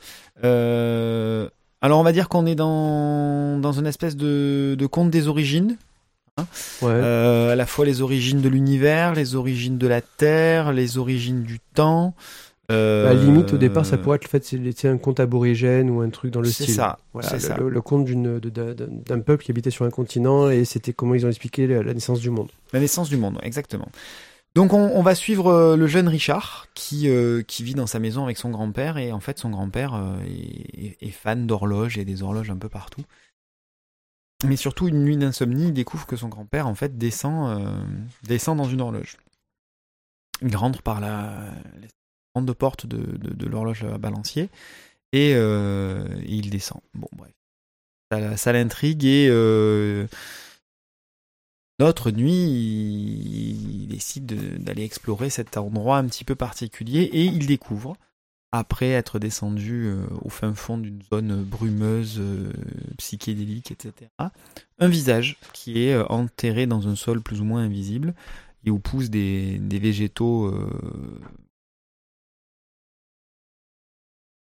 Euh, 0.43 1.49
alors 1.81 1.99
on 1.99 2.03
va 2.03 2.11
dire 2.11 2.27
qu'on 2.27 2.45
est 2.45 2.55
dans, 2.55 3.59
dans 3.59 3.71
une 3.71 3.87
espèce 3.87 4.17
de, 4.17 4.75
de 4.77 4.85
conte 4.87 5.09
des 5.09 5.29
origines. 5.29 5.77
Ouais. 6.37 6.45
Euh, 6.83 7.53
à 7.53 7.55
la 7.55 7.65
fois 7.65 7.85
les 7.85 8.01
origines 8.01 8.41
de 8.41 8.49
l'univers, 8.49 9.13
les 9.13 9.35
origines 9.35 9.77
de 9.77 9.87
la 9.87 10.01
Terre, 10.01 10.73
les 10.73 10.97
origines 10.97 11.43
du 11.43 11.59
temps. 11.73 12.13
Euh, 12.71 13.09
À 13.09 13.13
la 13.13 13.19
limite, 13.23 13.53
au 13.53 13.57
départ, 13.57 13.85
ça 13.85 13.97
pourrait 13.97 14.17
être 14.17 14.25
le 14.25 14.29
fait, 14.39 14.43
c'est 14.77 14.87
un 14.87 14.97
conte 14.97 15.19
aborigène 15.19 15.89
ou 15.89 16.01
un 16.01 16.09
truc 16.09 16.31
dans 16.31 16.41
le 16.41 16.47
C'est 16.49 16.63
style. 16.63 16.75
ça, 16.75 16.99
Voilà, 17.13 17.27
c'est 17.29 17.35
le, 17.35 17.41
ça. 17.41 17.57
le- 17.57 17.69
le 17.69 17.81
conte 17.81 18.05
d'un 18.07 19.19
peuple 19.21 19.43
qui 19.43 19.51
habitait 19.51 19.71
sur 19.71 19.85
un 19.85 19.89
continent 19.89 20.49
et 20.51 20.65
c'était 20.65 20.93
comment 20.93 21.15
ils 21.15 21.25
ont 21.25 21.29
expliqué 21.29 21.65
la, 21.65 21.81
la 21.81 21.93
naissance 21.95 22.19
du 22.19 22.29
monde. 22.29 22.49
La 22.73 22.79
naissance 22.79 23.09
du 23.09 23.17
monde, 23.17 23.39
exactement. 23.41 23.87
Donc 24.55 24.73
on, 24.73 24.79
on 24.95 25.01
va 25.03 25.13
suivre 25.15 25.47
euh, 25.47 25.75
le 25.77 25.87
jeune 25.87 26.07
Richard 26.07 26.67
qui, 26.73 27.07
euh, 27.09 27.41
qui 27.43 27.63
vit 27.63 27.75
dans 27.75 27.87
sa 27.87 27.99
maison 27.99 28.23
avec 28.23 28.37
son 28.37 28.49
grand-père 28.49 28.97
et 28.97 29.11
en 29.11 29.19
fait 29.19 29.37
son 29.39 29.49
grand-père 29.51 29.99
est, 30.27 30.97
est 31.01 31.11
fan 31.11 31.45
d'horloges 31.47 31.97
et 31.97 32.05
des 32.05 32.23
horloges 32.23 32.49
un 32.49 32.57
peu 32.57 32.69
partout. 32.69 33.01
Mais 34.47 34.55
surtout 34.55 34.87
une 34.87 35.03
nuit 35.03 35.17
d'insomnie, 35.17 35.65
il 35.67 35.73
découvre 35.73 36.05
que 36.07 36.15
son 36.15 36.29
grand-père 36.29 36.65
en 36.67 36.73
fait 36.75 36.97
descend, 36.97 37.59
euh, 37.61 37.69
descend 38.23 38.57
dans 38.57 38.63
une 38.69 38.81
horloge. 38.81 39.17
Il 40.41 40.55
rentre 40.55 40.81
par 40.81 40.99
la, 41.01 41.51
de, 42.87 42.97
de, 42.97 43.33
de 43.33 43.45
l'horloge 43.47 43.85
balancier 43.99 44.49
et, 45.11 45.33
euh, 45.35 46.05
il 46.25 46.49
descend. 46.49 46.81
Bon 46.93 47.09
bref, 47.13 48.37
ça, 48.37 48.53
l'intrigue 48.53 49.05
et 49.05 49.27
euh, 49.29 50.07
L'autre 51.79 52.11
nuit, 52.11 52.33
il, 52.33 53.87
décide 53.87 54.25
de- 54.25 54.57
d'aller 54.57 54.83
explorer 54.83 55.29
cet 55.29 55.55
endroit 55.55 55.97
un 55.97 56.07
petit 56.07 56.25
peu 56.25 56.35
particulier 56.35 57.03
et 57.03 57.23
il 57.23 57.47
découvre, 57.47 57.95
après 58.51 58.89
être 58.89 59.17
descendu 59.17 59.85
euh, 59.85 60.05
au 60.21 60.29
fin 60.29 60.53
fond 60.53 60.77
d'une 60.77 61.01
zone 61.03 61.43
brumeuse, 61.43 62.21
psychédélique, 62.97 63.71
etc., 63.71 64.11
un 64.79 64.87
visage 64.89 65.37
qui 65.53 65.83
est 65.83 65.95
enterré 65.95 66.67
dans 66.67 66.89
un 66.89 66.95
sol 66.95 67.21
plus 67.21 67.39
ou 67.39 67.45
moins 67.45 67.63
invisible 67.63 68.13
et 68.65 68.71
où 68.71 68.79
poussent 68.79 69.09
des, 69.09 69.57
végétaux 69.71 70.53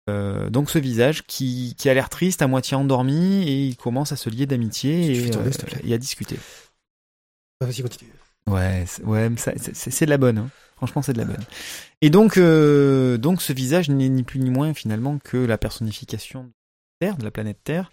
Euh, 0.09 0.48
donc 0.50 0.70
ce 0.70 0.78
visage 0.78 1.24
qui, 1.26 1.74
qui 1.76 1.88
a 1.88 1.94
l'air 1.94 2.09
triste, 2.09 2.40
à 2.42 2.46
moitié 2.46 2.76
endormi, 2.76 3.42
et 3.48 3.66
il 3.66 3.76
commence 3.76 4.11
à 4.12 4.16
se 4.16 4.30
lier 4.30 4.46
d'amitié 4.46 5.26
et, 5.26 5.30
tourner, 5.30 5.50
euh, 5.50 5.78
et 5.84 5.94
à 5.94 5.98
discuter. 5.98 6.36
Ah, 7.61 7.66
Vas-y, 7.66 7.82
continue. 7.82 8.11
Ouais, 8.46 8.84
c'est- 8.86 9.04
ouais, 9.04 9.28
c'est 9.36 9.74
c'est 9.74 10.04
de 10.06 10.11
la 10.11 10.16
bonne. 10.18 10.38
hein. 10.38 10.50
Franchement, 10.76 11.02
c'est 11.02 11.12
de 11.12 11.18
la 11.18 11.24
bonne. 11.24 11.44
Et 12.00 12.09
donc, 12.09 12.36
euh, 12.38 13.18
donc 13.18 13.42
ce 13.42 13.52
visage 13.52 13.88
n'est 13.90 14.09
ni 14.09 14.22
plus 14.22 14.38
ni 14.38 14.48
moins 14.50 14.72
finalement 14.74 15.18
que 15.18 15.36
la 15.36 15.59
personnification 15.59 16.44
de 16.44 16.50
Terre, 17.00 17.16
de 17.16 17.24
la 17.24 17.30
planète 17.30 17.59
Terre. 17.64 17.90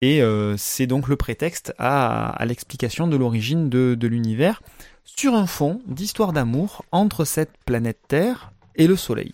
Et 0.00 0.22
c'est 0.56 0.86
donc 0.86 1.08
le 1.08 1.16
prétexte 1.16 1.74
à, 1.76 2.30
à 2.30 2.46
l'explication 2.46 3.08
de 3.08 3.16
l'origine 3.16 3.68
de, 3.68 3.96
de 3.98 4.06
l'univers 4.06 4.62
sur 5.04 5.34
un 5.34 5.48
fond 5.48 5.82
d'histoire 5.88 6.32
d'amour 6.32 6.84
entre 6.92 7.24
cette 7.24 7.50
planète 7.66 7.98
Terre 8.06 8.52
et 8.76 8.86
le 8.86 8.94
Soleil. 8.94 9.32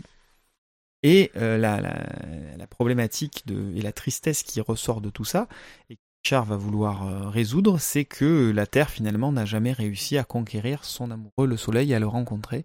Et 1.04 1.30
euh, 1.36 1.58
la, 1.58 2.66
problématique 2.66 3.44
et 3.76 3.82
la 3.82 3.92
tristesse 3.92 4.42
qui 4.42 4.60
ressort 4.62 5.02
de 5.02 5.10
tout 5.10 5.26
ça, 5.26 5.48
et 5.90 5.96
que 5.96 6.00
Char 6.26 6.46
va 6.46 6.56
vouloir 6.56 7.06
euh, 7.06 7.28
résoudre, 7.28 7.78
c'est 7.78 8.06
que 8.06 8.50
la 8.50 8.66
Terre 8.66 8.88
finalement 8.88 9.30
n'a 9.30 9.44
jamais 9.44 9.72
réussi 9.72 10.16
à 10.16 10.24
conquérir 10.24 10.82
son 10.84 11.10
amoureux, 11.10 11.46
le 11.46 11.58
Soleil, 11.58 11.92
à 11.92 12.00
le 12.00 12.06
rencontrer. 12.06 12.64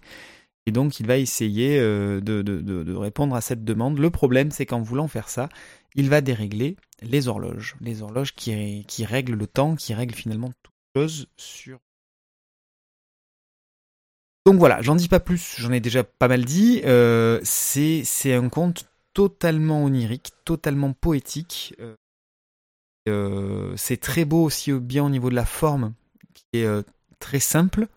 Et 0.66 0.72
donc 0.72 1.02
il 1.02 1.06
va 1.06 1.18
essayer 1.18 1.80
euh, 1.80 2.22
de, 2.22 2.96
répondre 2.96 3.36
à 3.36 3.42
cette 3.42 3.66
demande. 3.66 4.00
Le 4.00 4.10
problème, 4.10 4.52
c'est 4.52 4.66
qu'en 4.66 4.82
voulant 4.82 5.10
faire 5.10 5.28
ça, 5.28 5.50
il 5.94 6.10
va 6.10 6.22
dérégler 6.22 6.78
les 7.02 7.28
horloges. 7.28 7.76
Les 7.82 8.02
horloges 8.02 8.34
qui, 8.34 8.86
qui 8.88 9.04
règlent 9.04 9.36
le 9.36 9.48
temps, 9.48 9.76
qui 9.76 9.94
règlent 9.94 10.16
finalement 10.16 10.52
toute 10.64 10.74
chose 10.96 11.28
sur... 11.36 11.78
Donc 14.46 14.58
voilà, 14.58 14.82
j'en 14.82 14.96
dis 14.96 15.08
pas 15.08 15.20
plus, 15.20 15.56
j'en 15.58 15.72
ai 15.72 15.80
déjà 15.80 16.04
pas 16.04 16.28
mal 16.28 16.46
dit. 16.46 16.82
Euh, 16.86 17.40
c'est 17.44 18.04
c'est 18.06 18.34
un 18.34 18.50
conte 18.50 18.86
totalement 19.14 19.84
onirique, 19.84 20.32
totalement 20.46 20.94
poétique. 20.94 21.76
Euh, 21.80 21.96
euh, 23.08 23.74
c'est 23.76 23.98
très 23.98 24.26
beau 24.26 24.44
aussi 24.44 24.72
bien 24.74 25.04
au 25.04 25.10
niveau 25.10 25.30
de 25.30 25.36
la 25.36 25.46
forme, 25.46 25.94
qui 26.34 26.44
est 26.60 26.66
euh, 26.66 26.82
très 27.20 27.40
simple. 27.40 27.88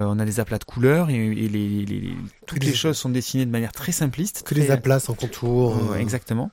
On 0.00 0.18
a 0.18 0.24
des 0.24 0.40
aplats 0.40 0.58
de 0.58 0.64
couleurs 0.64 1.08
et, 1.08 1.14
et 1.14 1.48
les, 1.48 1.68
les- 1.68 1.84
les- 1.86 2.16
toutes 2.46 2.64
les 2.64 2.74
choses 2.74 2.96
sont 2.98 3.10
dessinées 3.10 3.46
de 3.46 3.50
manière 3.52 3.70
très 3.72 3.92
simpliste. 3.92 4.42
Que 4.42 4.54
très- 4.54 4.64
les 4.64 4.70
aplats 4.72 4.98
en 5.08 5.14
contour. 5.14 5.76
Exactement. 5.94 6.50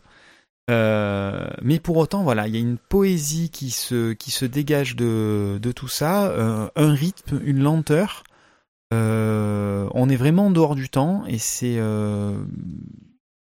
Euh, 0.70 1.50
mais 1.64 1.80
pour 1.80 1.98
autant, 1.98 2.22
voilà, 2.24 2.48
il 2.48 2.54
y 2.54 2.58
a 2.58 2.62
une 2.62 2.78
poésie 2.78 3.50
qui 3.50 3.72
se 3.72 4.14
qui 4.14 4.30
se 4.30 4.46
dégage 4.46 4.96
de 4.96 5.58
de 5.60 5.72
tout 5.72 5.88
ça, 5.88 6.28
euh, 6.28 6.70
un 6.76 6.94
rythme, 6.94 7.42
une 7.44 7.64
lenteur. 7.64 8.24
Euh, 8.94 9.88
on 9.94 10.10
est 10.10 10.16
vraiment 10.16 10.48
en 10.48 10.52
dehors 10.52 10.76
du 10.76 10.90
temps 10.90 11.26
et 11.26 11.38
c'est 11.38 11.78
euh, 11.78 12.38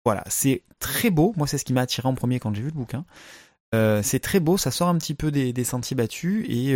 voilà, 0.05 0.23
c'est 0.29 0.63
très 0.79 1.11
beau. 1.11 1.33
Moi, 1.37 1.47
c'est 1.47 1.59
ce 1.59 1.65
qui 1.65 1.73
m'a 1.73 1.83
attiré 1.83 2.09
en 2.09 2.15
premier 2.15 2.41
quand 2.41 2.55
j'ai 2.55 2.63
vu 2.63 2.69
le 2.69 2.75
bouquin. 2.75 3.05
Euh, 3.75 4.03
c'est 4.03 4.21
très 4.21 4.41
beau, 4.41 4.57
ça 4.57 4.71
sort 4.71 4.89
un 4.89 4.99
petit 4.99 5.15
peu 5.15 5.31
des, 5.31 5.65
sentiers 5.65 5.97
battus 5.97 6.45
et 6.49 6.75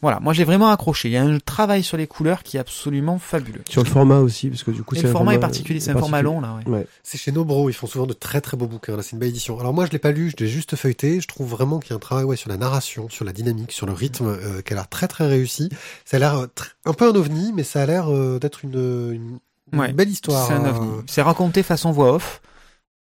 voilà. 0.00 0.18
Moi, 0.20 0.32
j'ai 0.32 0.42
vraiment 0.44 0.68
accroché. 0.70 1.08
Il 1.08 1.12
y 1.12 1.16
a 1.16 1.22
un 1.22 1.38
travail 1.38 1.82
sur 1.84 1.96
les 1.96 2.08
couleurs 2.08 2.42
qui 2.42 2.56
est 2.56 2.60
absolument 2.60 3.18
fabuleux. 3.20 3.62
Sur 3.68 3.84
le 3.84 3.88
format 3.88 4.18
aussi, 4.18 4.48
parce 4.48 4.64
que 4.64 4.72
du 4.72 4.82
coup, 4.82 4.96
c'est 4.96 5.02
le 5.02 5.08
un 5.10 5.12
format 5.12 5.34
est 5.34 5.38
particulier, 5.38 5.78
c'est 5.78 5.92
un 5.92 5.98
format 5.98 6.22
long 6.22 6.40
là. 6.40 6.56
Ouais. 6.66 6.72
Ouais. 6.78 6.86
C'est 7.04 7.18
chez 7.18 7.30
Nobro, 7.30 7.70
ils 7.70 7.72
font 7.72 7.86
souvent 7.86 8.06
de 8.06 8.12
très 8.12 8.40
très 8.40 8.56
beaux 8.56 8.66
bouquins. 8.66 8.96
Là, 8.96 9.02
c'est 9.02 9.12
une 9.12 9.18
belle 9.20 9.28
édition. 9.28 9.58
Alors 9.60 9.72
moi, 9.72 9.86
je 9.86 9.92
l'ai 9.92 9.98
pas 10.00 10.10
lu, 10.10 10.30
je 10.36 10.42
l'ai 10.42 10.50
juste 10.50 10.74
feuilleté. 10.74 11.20
Je 11.20 11.28
trouve 11.28 11.48
vraiment 11.48 11.78
qu'il 11.78 11.90
y 11.90 11.92
a 11.92 11.96
un 11.96 12.00
travail 12.00 12.24
ouais, 12.24 12.36
sur 12.36 12.48
la 12.50 12.56
narration, 12.56 13.08
sur 13.10 13.24
la 13.24 13.32
dynamique, 13.32 13.70
sur 13.70 13.86
le 13.86 13.92
rythme, 13.92 14.26
euh, 14.26 14.60
qui 14.62 14.72
a 14.72 14.76
l'air 14.76 14.88
très 14.88 15.06
très 15.06 15.26
réussi. 15.28 15.68
Ça 16.04 16.16
a 16.16 16.20
l'air 16.20 16.34
euh, 16.36 16.46
tr- 16.46 16.72
un 16.84 16.94
peu 16.94 17.08
un 17.08 17.14
ovni, 17.14 17.52
mais 17.54 17.62
ça 17.62 17.82
a 17.82 17.86
l'air 17.86 18.12
euh, 18.12 18.40
d'être 18.40 18.64
une, 18.64 18.74
une, 19.12 19.38
une 19.72 19.78
Ouais, 19.80 19.92
belle 19.92 20.10
histoire. 20.10 20.46
C'est 20.48 20.54
un 20.54 20.64
euh, 20.64 20.70
ovni. 20.70 20.90
C'est 21.06 21.22
raconté 21.22 21.62
façon 21.62 21.92
voix 21.92 22.12
off. 22.14 22.40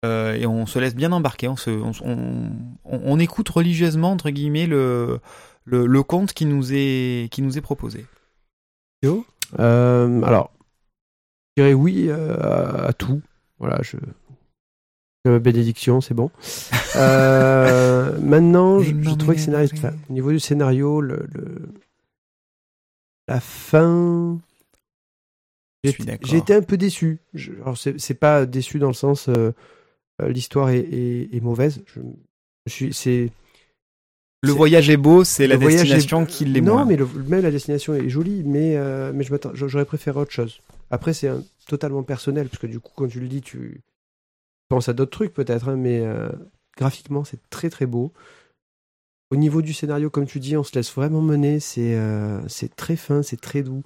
euh, 0.04 0.34
et 0.34 0.46
on 0.46 0.66
se 0.66 0.78
laisse 0.80 0.94
bien 0.96 1.12
embarquer. 1.12 1.46
On, 1.48 1.56
se, 1.56 1.70
on, 1.70 1.92
on, 2.04 3.00
on 3.04 3.18
écoute 3.20 3.48
religieusement, 3.48 4.10
entre 4.10 4.30
guillemets, 4.30 4.66
le, 4.66 5.20
le, 5.70 5.86
le 5.86 6.02
conte 6.02 6.32
qui 6.32 6.46
nous 6.46 6.72
est, 6.72 7.28
qui 7.30 7.42
nous 7.42 7.58
est 7.58 7.62
proposé. 7.62 8.06
Yo 9.02 9.24
Euh, 9.58 10.22
alors, 10.22 10.50
je 11.56 11.62
dirais 11.62 11.74
oui 11.74 12.06
euh, 12.08 12.36
à, 12.36 12.86
à 12.88 12.92
tout. 12.92 13.20
Voilà, 13.58 13.80
je. 13.82 13.96
ma 15.24 15.38
bénédiction, 15.38 16.00
c'est 16.00 16.14
bon. 16.14 16.30
Euh, 16.96 18.18
maintenant, 18.22 18.80
je, 18.80 18.92
je 19.02 19.14
trouvais 19.14 19.34
que 19.36 19.40
scénario, 19.42 19.68
enfin, 19.74 19.92
au 20.08 20.12
niveau 20.12 20.30
du 20.30 20.40
scénario, 20.40 21.00
le, 21.00 21.26
le- 21.32 21.68
la 23.28 23.40
fin, 23.40 24.38
j'ai 26.22 26.38
été 26.38 26.54
un 26.54 26.62
peu 26.62 26.76
déçu. 26.76 27.18
Je, 27.34 27.52
alors 27.62 27.76
c'est 27.76 28.14
pas 28.14 28.46
déçu 28.46 28.78
dans 28.78 28.88
le 28.88 28.94
sens 28.94 29.28
euh, 29.28 29.52
l'histoire 30.20 30.70
est, 30.70 30.78
est- 30.80 31.34
est 31.34 31.40
mauvaise. 31.40 31.82
Je, 31.86 32.00
je 32.66 32.72
suis, 32.72 32.94
c'est 32.94 33.30
Le 34.40 34.52
voyage 34.52 34.88
est 34.88 34.96
beau, 34.96 35.24
c'est 35.24 35.46
la 35.48 35.56
est- 35.56 35.58
destination 35.58 36.24
qui 36.24 36.44
l'est 36.44 36.60
non, 36.60 36.74
moins. 36.74 36.84
mais 36.84 36.96
le- 36.96 37.06
même 37.06 37.42
la 37.42 37.50
destination 37.50 37.94
est 37.94 38.08
jolie, 38.08 38.44
mais 38.44 38.76
euh, 38.76 39.12
mais 39.12 39.24
j'aurais 39.54 39.84
préféré 39.84 40.20
autre 40.20 40.30
chose. 40.30 40.60
Après, 40.90 41.12
c'est 41.12 41.28
un- 41.28 41.42
totalement 41.66 42.02
personnel 42.04 42.48
parce 42.48 42.60
que 42.60 42.66
du 42.68 42.78
coup, 42.80 42.92
quand 42.94 43.08
tu 43.08 43.20
le 43.20 43.26
dis, 43.28 43.42
tu 43.42 43.82
penses 44.68 44.88
à 44.88 44.92
d'autres 44.92 45.10
trucs 45.10 45.34
peut-être, 45.34 45.68
hein, 45.68 45.76
mais 45.76 46.00
euh, 46.00 46.28
graphiquement, 46.76 47.24
c'est 47.24 47.40
très 47.50 47.68
très 47.68 47.86
beau. 47.86 48.12
Au 49.30 49.36
niveau 49.36 49.60
du 49.60 49.74
scénario, 49.74 50.08
comme 50.08 50.24
tu 50.26 50.38
dis, 50.40 50.56
on 50.56 50.62
se 50.62 50.74
laisse 50.74 50.94
vraiment 50.94 51.20
mener. 51.20 51.58
C'est 51.60 51.94
euh, 51.96 52.40
très 52.76 52.96
fin, 52.96 53.22
c'est 53.22 53.40
très 53.40 53.62
doux, 53.62 53.82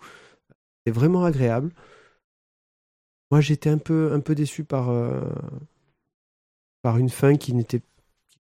c'est 0.86 0.92
vraiment 0.92 1.24
agréable. 1.24 1.72
Moi, 3.30 3.40
j'étais 3.40 3.70
un 3.70 3.78
peu 3.78 4.12
un 4.12 4.20
peu 4.20 4.34
déçu 4.34 4.64
par 4.64 4.90
euh, 4.90 5.22
par 6.82 6.98
une 6.98 7.09
fin 7.11 7.36
qui 7.36 7.55
n'était 7.55 7.80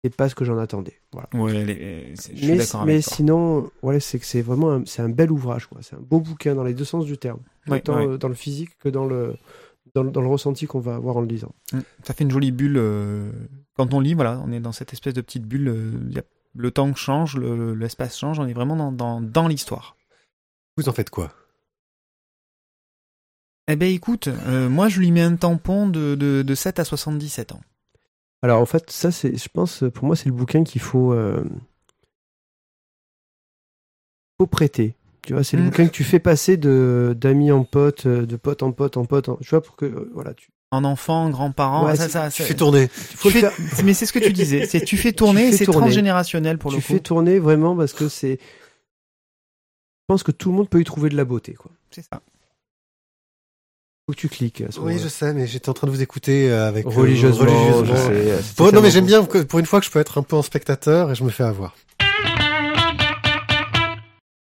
n'était 0.05 0.17
pas 0.17 0.29
ce 0.29 0.35
que 0.35 0.45
j'en 0.45 0.59
attendais. 0.59 1.01
Voilà. 1.13 1.29
Ouais, 1.35 1.65
les- 1.65 2.13
c'est- 2.17 2.33
je 2.35 2.39
suis 2.43 2.47
Mais, 2.53 2.57
d'accord 2.59 2.85
mais 2.85 2.93
avec 2.95 3.05
toi. 3.05 3.17
sinon, 3.17 3.71
voilà, 3.83 4.01
c'est 4.01 4.19
que 4.19 4.25
c'est 4.27 4.43
vraiment 4.43 4.73
un, 4.73 4.85
c'est 4.87 5.03
un 5.03 5.09
bel 5.09 5.31
ouvrage, 5.33 5.67
quoi. 5.67 5.79
C'est 5.83 5.97
un 5.97 6.01
beau 6.01 6.21
bouquin 6.21 6.55
dans 6.55 6.65
les 6.65 6.75
deux 6.75 6.85
sens 6.85 7.05
du 7.05 7.19
terme, 7.19 7.41
Ouais, 7.67 7.79
autant 7.79 7.97
ouais. 7.97 8.07
euh, 8.07 8.17
dans 8.19 8.29
le 8.29 8.35
physique 8.35 8.77
que 8.79 8.89
dans 8.89 9.05
le 9.07 9.37
dans, 9.95 10.03
le- 10.03 10.11
dans 10.11 10.21
le 10.21 10.29
ressenti 10.29 10.67
qu'on 10.67 10.81
va 10.81 10.97
avoir 10.97 11.17
en 11.17 11.23
le 11.23 11.27
lisant. 11.27 11.53
Mm. 11.73 11.79
Ça 12.05 12.13
fait 12.15 12.23
une 12.25 12.31
jolie 12.31 12.53
bulle. 12.53 12.77
euh, 12.77 13.33
Quand 13.75 13.95
on 13.95 14.01
lit, 14.01 14.15
voilà, 14.15 14.41
on 14.45 14.53
est 14.53 14.61
dans 14.61 14.73
cette 14.73 14.93
espèce 14.93 15.15
de 15.15 15.21
petite 15.23 15.45
bulle. 15.45 15.69
euh, 15.69 15.93
il 16.09 16.15
y 16.15 16.19
a- 16.19 16.25
Le 16.55 16.71
temps 16.71 16.93
change, 16.95 17.37
le- 17.37 17.75
l'espace 17.75 18.19
change, 18.19 18.39
on 18.39 18.47
est 18.47 18.53
vraiment 18.53 18.77
dans, 18.77 18.91
dans, 18.93 19.21
dans 19.21 19.49
l'histoire. 19.49 19.97
Vous 20.77 20.89
en 20.89 20.93
faites 20.93 21.11
quoi? 21.11 21.33
Eh 23.67 23.77
ben 23.77 23.93
écoute, 23.93 24.29
euh, 24.29 24.69
moi 24.69 24.89
je 24.89 24.99
lui 24.99 25.13
mets 25.13 25.21
un 25.23 25.37
tampon 25.37 25.89
de, 25.89 26.15
de, 26.15 26.43
de 26.43 26.55
7 26.55 26.79
à 26.79 26.85
77 26.85 27.53
ans. 27.53 27.61
Alors 28.43 28.61
en 28.61 28.67
fait, 28.67 28.91
ça 28.91 29.11
c'est, 29.11 29.37
je 29.37 29.49
pense, 29.49 29.85
pour 29.95 30.05
moi, 30.05 30.15
c'est 30.17 30.27
le 30.27 30.35
bouquin 30.35 30.63
qu'il 30.65 30.81
faut 30.81 31.13
euh, 31.13 31.43
faut 34.41 34.47
prêter. 34.47 34.95
Tu 35.23 35.33
vois, 35.35 35.45
c'est 35.45 35.57
le 35.57 35.65
Mm. 35.65 35.67
bouquin 35.67 35.87
que 35.89 35.93
tu 35.93 36.05
fais 36.05 36.21
passer 36.21 36.57
de 36.57 37.15
d'ami 37.19 37.51
en 37.53 37.65
pote, 37.65 38.07
euh, 38.07 38.25
de 38.25 38.37
pote 38.37 38.63
en 38.63 38.73
pote 38.73 38.97
en 38.97 39.05
pote. 39.05 39.29
en- 39.29 39.37
tu 39.37 39.51
vois, 39.51 39.61
pour 39.63 39.77
que 39.77 39.85
euh, 39.87 40.11
voilà, 40.15 40.35
tu. 40.35 40.49
En 40.71 40.85
enfant, 40.85 41.31
grand-parent, 41.31 41.87
Ouais, 41.87 41.97
ça, 41.97 42.09
ça, 42.11 42.31
Tu 42.31 42.43
fais 42.43 42.55
tourner. 42.55 42.89
Faut 42.89 43.31
tu 43.31 43.39
le 43.39 43.41
fais- 43.41 43.51
faire- 43.51 43.85
Mais 43.85 43.95
c'est 43.95 44.05
ce 44.07 44.13
que 44.13 44.19
tu 44.19 44.33
disais, 44.33 44.67
c'est 44.67 44.85
tu 44.85 44.97
fais 44.99 45.13
tourner, 45.13 45.51
Tu 45.51 45.57
c'est 45.57 45.65
transgénérationnel 45.65 46.59
pour 46.59 46.71
le 46.71 46.77
tu 46.77 46.83
coup. 46.83 46.93
fais 46.93 47.01
tourner 47.01 47.39
vraiment 47.39 47.75
parce 47.75 47.93
que 47.95 48.09
c'est. 48.09 48.39
Je 48.39 50.15
pense 50.15 50.23
que 50.23 50.31
tout 50.33 50.51
le 50.51 50.57
monde 50.57 50.69
peut 50.69 50.81
y 50.81 50.85
trouver 50.85 51.09
de 51.11 51.17
la 51.17 51.25
beauté, 51.25 51.55
quoi. 51.55 51.71
C'est 51.91 52.03
ça. 52.03 52.21
Faut 54.09 54.15
que 54.15 54.19
tu 54.21 54.31
cliques. 54.31 54.63
À 54.63 54.73
ce 54.73 54.81
Oui, 54.81 54.99
je 54.99 55.07
sais, 55.07 55.35
mais 55.35 55.47
j'étais 55.47 55.69
en 55.69 55.75
train 55.75 55.87
de 55.87 55.93
vous 55.93 56.01
écouter 56.01 56.51
euh, 56.51 56.67
avec 56.67 56.87
euh, 56.87 56.89
religieusement, 56.89 57.45
religieusement. 57.45 57.85
je 57.85 58.01
sais, 58.01 58.31
euh, 58.31 58.41
Pour- 58.57 58.73
non, 58.73 58.81
mais 58.81 58.91
j'aime 58.91 59.05
bien 59.05 59.23
que 59.27 59.37
pour 59.43 59.59
une 59.59 59.67
fois 59.67 59.81
que 59.81 59.85
je 59.87 59.91
peux 59.91 59.99
être 59.99 60.17
un 60.17 60.23
peu 60.23 60.35
en 60.35 60.41
spectateur 60.41 61.11
et 61.11 61.15
je 61.15 61.23
me 61.25 61.29
fais 61.29 61.43
avoir. 61.45 61.77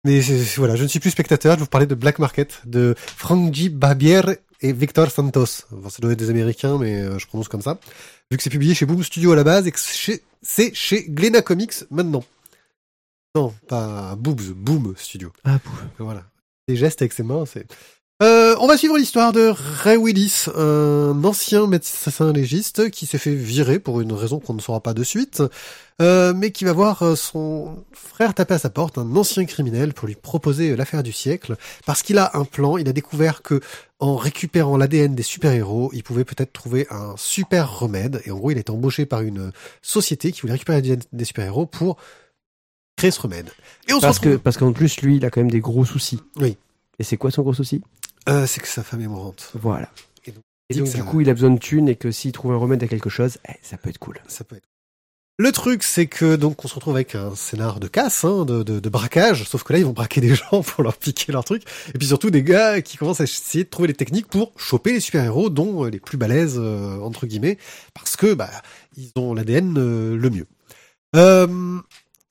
Mais 0.04 0.22
c'est- 0.22 0.56
voilà, 0.58 0.76
je 0.76 0.84
ne 0.84 0.88
suis 0.88 1.00
plus 1.00 1.10
spectateur, 1.10 1.54
je 1.54 1.58
vais 1.58 1.64
vous 1.64 1.68
parler 1.70 1.88
de 1.88 1.96
Black 1.96 2.20
Market, 2.20 2.60
de 2.66 2.94
Frank 2.96 3.52
G. 3.52 3.68
Barbier 3.68 4.20
et 4.60 4.72
Victor 4.72 5.10
Santos. 5.10 5.64
Enfin, 5.76 5.90
ça 5.90 5.98
doit 6.00 6.12
être 6.12 6.18
des 6.20 6.30
Américains, 6.30 6.78
mais 6.78 7.18
je 7.18 7.26
prononce 7.26 7.48
comme 7.48 7.62
ça. 7.62 7.80
Vu 8.30 8.36
que 8.36 8.42
c'est 8.44 8.50
publié 8.50 8.74
chez 8.76 8.86
Boom 8.86 9.02
Studio 9.02 9.32
à 9.32 9.36
la 9.36 9.42
base 9.42 9.66
et 9.66 9.72
que 9.72 9.80
c'est 9.80 10.72
chez- 10.74 11.04
Glena 11.08 11.42
Comics 11.42 11.74
maintenant. 11.90 12.22
Non, 13.34 13.52
pas 13.66 14.14
Boobs, 14.16 14.52
Boom 14.54 14.94
Studio. 14.96 15.32
Ah, 15.42 15.58
pouf. 15.58 15.82
Voilà. 15.98 16.22
Des 16.68 16.76
gestes 16.76 17.02
avec 17.02 17.12
ses 17.12 17.24
mains, 17.24 17.44
c'est... 17.44 17.66
Euh, 18.38 18.54
on 18.60 18.68
va 18.68 18.76
suivre 18.76 18.96
l'histoire 18.96 19.32
de 19.32 19.52
Ray 19.82 19.96
Willis, 19.96 20.44
un 20.54 21.24
ancien 21.24 21.66
médecin 21.66 22.32
légiste 22.32 22.88
qui 22.90 23.04
s'est 23.04 23.18
fait 23.18 23.34
virer 23.34 23.80
pour 23.80 24.00
une 24.00 24.12
raison 24.12 24.38
qu'on 24.38 24.54
ne 24.54 24.60
saura 24.60 24.80
pas 24.80 24.94
de 24.94 25.02
suite, 25.02 25.42
euh, 26.00 26.32
mais 26.36 26.52
qui 26.52 26.64
va 26.64 26.72
voir 26.72 27.02
euh, 27.02 27.16
son 27.16 27.84
frère 27.92 28.34
taper 28.34 28.54
à 28.54 28.58
sa 28.58 28.70
porte, 28.70 28.96
un 28.96 29.16
ancien 29.16 29.44
criminel, 29.44 29.92
pour 29.92 30.06
lui 30.06 30.14
proposer 30.14 30.76
l'affaire 30.76 31.02
du 31.02 31.10
siècle, 31.10 31.56
parce 31.84 32.02
qu'il 32.02 32.16
a 32.18 32.30
un 32.34 32.44
plan, 32.44 32.76
il 32.76 32.88
a 32.88 32.92
découvert 32.92 33.42
que 33.42 33.60
en 33.98 34.14
récupérant 34.14 34.76
l'ADN 34.76 35.16
des 35.16 35.24
super-héros, 35.24 35.90
il 35.92 36.04
pouvait 36.04 36.24
peut-être 36.24 36.52
trouver 36.52 36.86
un 36.90 37.14
super 37.16 37.80
remède, 37.80 38.22
et 38.24 38.30
en 38.30 38.36
gros 38.36 38.52
il 38.52 38.58
est 38.58 38.70
embauché 38.70 39.04
par 39.04 39.22
une 39.22 39.50
société 39.82 40.30
qui 40.30 40.42
voulait 40.42 40.52
récupérer 40.52 40.80
l'ADN 40.80 41.00
des 41.12 41.24
super-héros 41.24 41.66
pour 41.66 41.96
créer 42.96 43.10
ce 43.10 43.20
remède. 43.20 43.50
Et 43.88 43.94
on 43.94 43.96
se 43.96 44.02
Parce 44.02 44.20
que 44.20 44.36
parce 44.36 44.58
qu'en 44.58 44.72
plus 44.72 45.00
lui, 45.00 45.16
il 45.16 45.24
a 45.24 45.30
quand 45.30 45.40
même 45.40 45.50
des 45.50 45.60
gros 45.60 45.84
soucis. 45.84 46.20
Oui. 46.36 46.56
Et 47.00 47.04
c'est 47.04 47.16
quoi 47.16 47.32
son 47.32 47.42
gros 47.42 47.54
souci? 47.54 47.82
Euh, 48.28 48.46
c'est 48.46 48.60
que 48.60 48.68
sa 48.68 48.82
femme 48.82 49.00
est 49.00 49.08
mourante. 49.08 49.52
Voilà. 49.54 49.90
Et 50.70 50.74
donc, 50.74 50.94
du 50.94 51.02
coup, 51.02 51.22
il 51.22 51.30
a 51.30 51.34
besoin 51.34 51.50
de 51.50 51.58
thunes 51.58 51.88
et 51.88 51.96
que 51.96 52.10
s'il 52.10 52.32
trouve 52.32 52.52
un 52.52 52.56
remède 52.56 52.82
à 52.82 52.88
quelque 52.88 53.08
chose, 53.08 53.38
eh, 53.48 53.52
ça 53.62 53.78
peut 53.78 53.88
être 53.88 53.98
cool. 53.98 54.20
Ça 54.28 54.44
peut 54.44 54.56
être. 54.56 54.68
Le 55.40 55.52
truc, 55.52 55.84
c'est 55.84 56.08
que 56.08 56.34
donc 56.34 56.64
on 56.64 56.68
se 56.68 56.74
retrouve 56.74 56.96
avec 56.96 57.14
un 57.14 57.34
scénar 57.36 57.78
de 57.78 57.86
casse, 57.86 58.24
hein, 58.24 58.44
de, 58.44 58.64
de, 58.64 58.80
de 58.80 58.88
braquage, 58.88 59.44
sauf 59.44 59.62
que 59.62 59.72
là 59.72 59.78
ils 59.78 59.84
vont 59.84 59.92
braquer 59.92 60.20
des 60.20 60.34
gens 60.34 60.62
pour 60.62 60.82
leur 60.82 60.96
piquer 60.96 61.30
leur 61.30 61.44
truc, 61.44 61.62
et 61.94 61.96
puis 61.96 62.08
surtout 62.08 62.30
des 62.30 62.42
gars 62.42 62.82
qui 62.82 62.96
commencent 62.96 63.20
à 63.20 63.24
essayer 63.24 63.62
de 63.62 63.68
trouver 63.68 63.86
des 63.86 63.94
techniques 63.94 64.26
pour 64.26 64.52
choper 64.56 64.92
les 64.92 64.98
super-héros, 64.98 65.48
dont 65.48 65.84
euh, 65.84 65.90
les 65.90 66.00
plus 66.00 66.18
balèzes 66.18 66.58
euh, 66.58 66.98
entre 66.98 67.26
guillemets, 67.26 67.56
parce 67.94 68.16
que 68.16 68.34
bah 68.34 68.50
ils 68.96 69.12
ont 69.14 69.32
l'ADN 69.32 69.78
euh, 69.78 70.16
le 70.16 70.28
mieux. 70.28 70.46
Euh, 71.14 71.78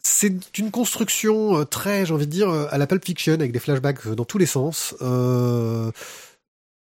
c'est 0.07 0.57
une 0.57 0.71
construction 0.71 1.59
euh, 1.59 1.65
très, 1.65 2.05
j'ai 2.05 2.13
envie 2.13 2.25
de 2.27 2.31
dire, 2.31 2.49
euh, 2.49 2.67
à 2.71 2.77
la 2.77 2.87
Pulp 2.87 3.03
Fiction, 3.03 3.33
avec 3.33 3.51
des 3.51 3.59
flashbacks 3.59 4.07
euh, 4.07 4.15
dans 4.15 4.25
tous 4.25 4.37
les 4.37 4.45
sens. 4.45 4.95
Euh, 5.01 5.91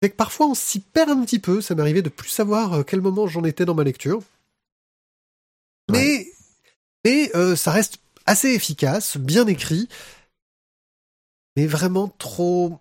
et 0.03 0.11
que 0.11 0.15
parfois 0.15 0.47
on 0.47 0.55
s'y 0.55 0.81
perd 0.81 1.11
un 1.11 1.25
petit 1.25 1.39
peu, 1.39 1.61
ça 1.61 1.75
m'arrivait 1.75 2.03
de 2.03 2.09
plus 2.09 2.29
savoir 2.29 2.85
quel 2.85 3.01
moment 3.01 3.27
j'en 3.27 3.45
étais 3.45 3.65
dans 3.65 3.75
ma 3.75 3.83
lecture. 3.83 4.23
Mais, 5.91 6.29
mais 7.05 7.31
euh, 7.35 7.57
ça 7.57 7.73
reste 7.73 7.99
assez 8.27 8.49
efficace, 8.51 9.17
bien 9.17 9.47
écrit, 9.47 9.89
mais 11.57 11.67
vraiment 11.67 12.09
trop 12.09 12.79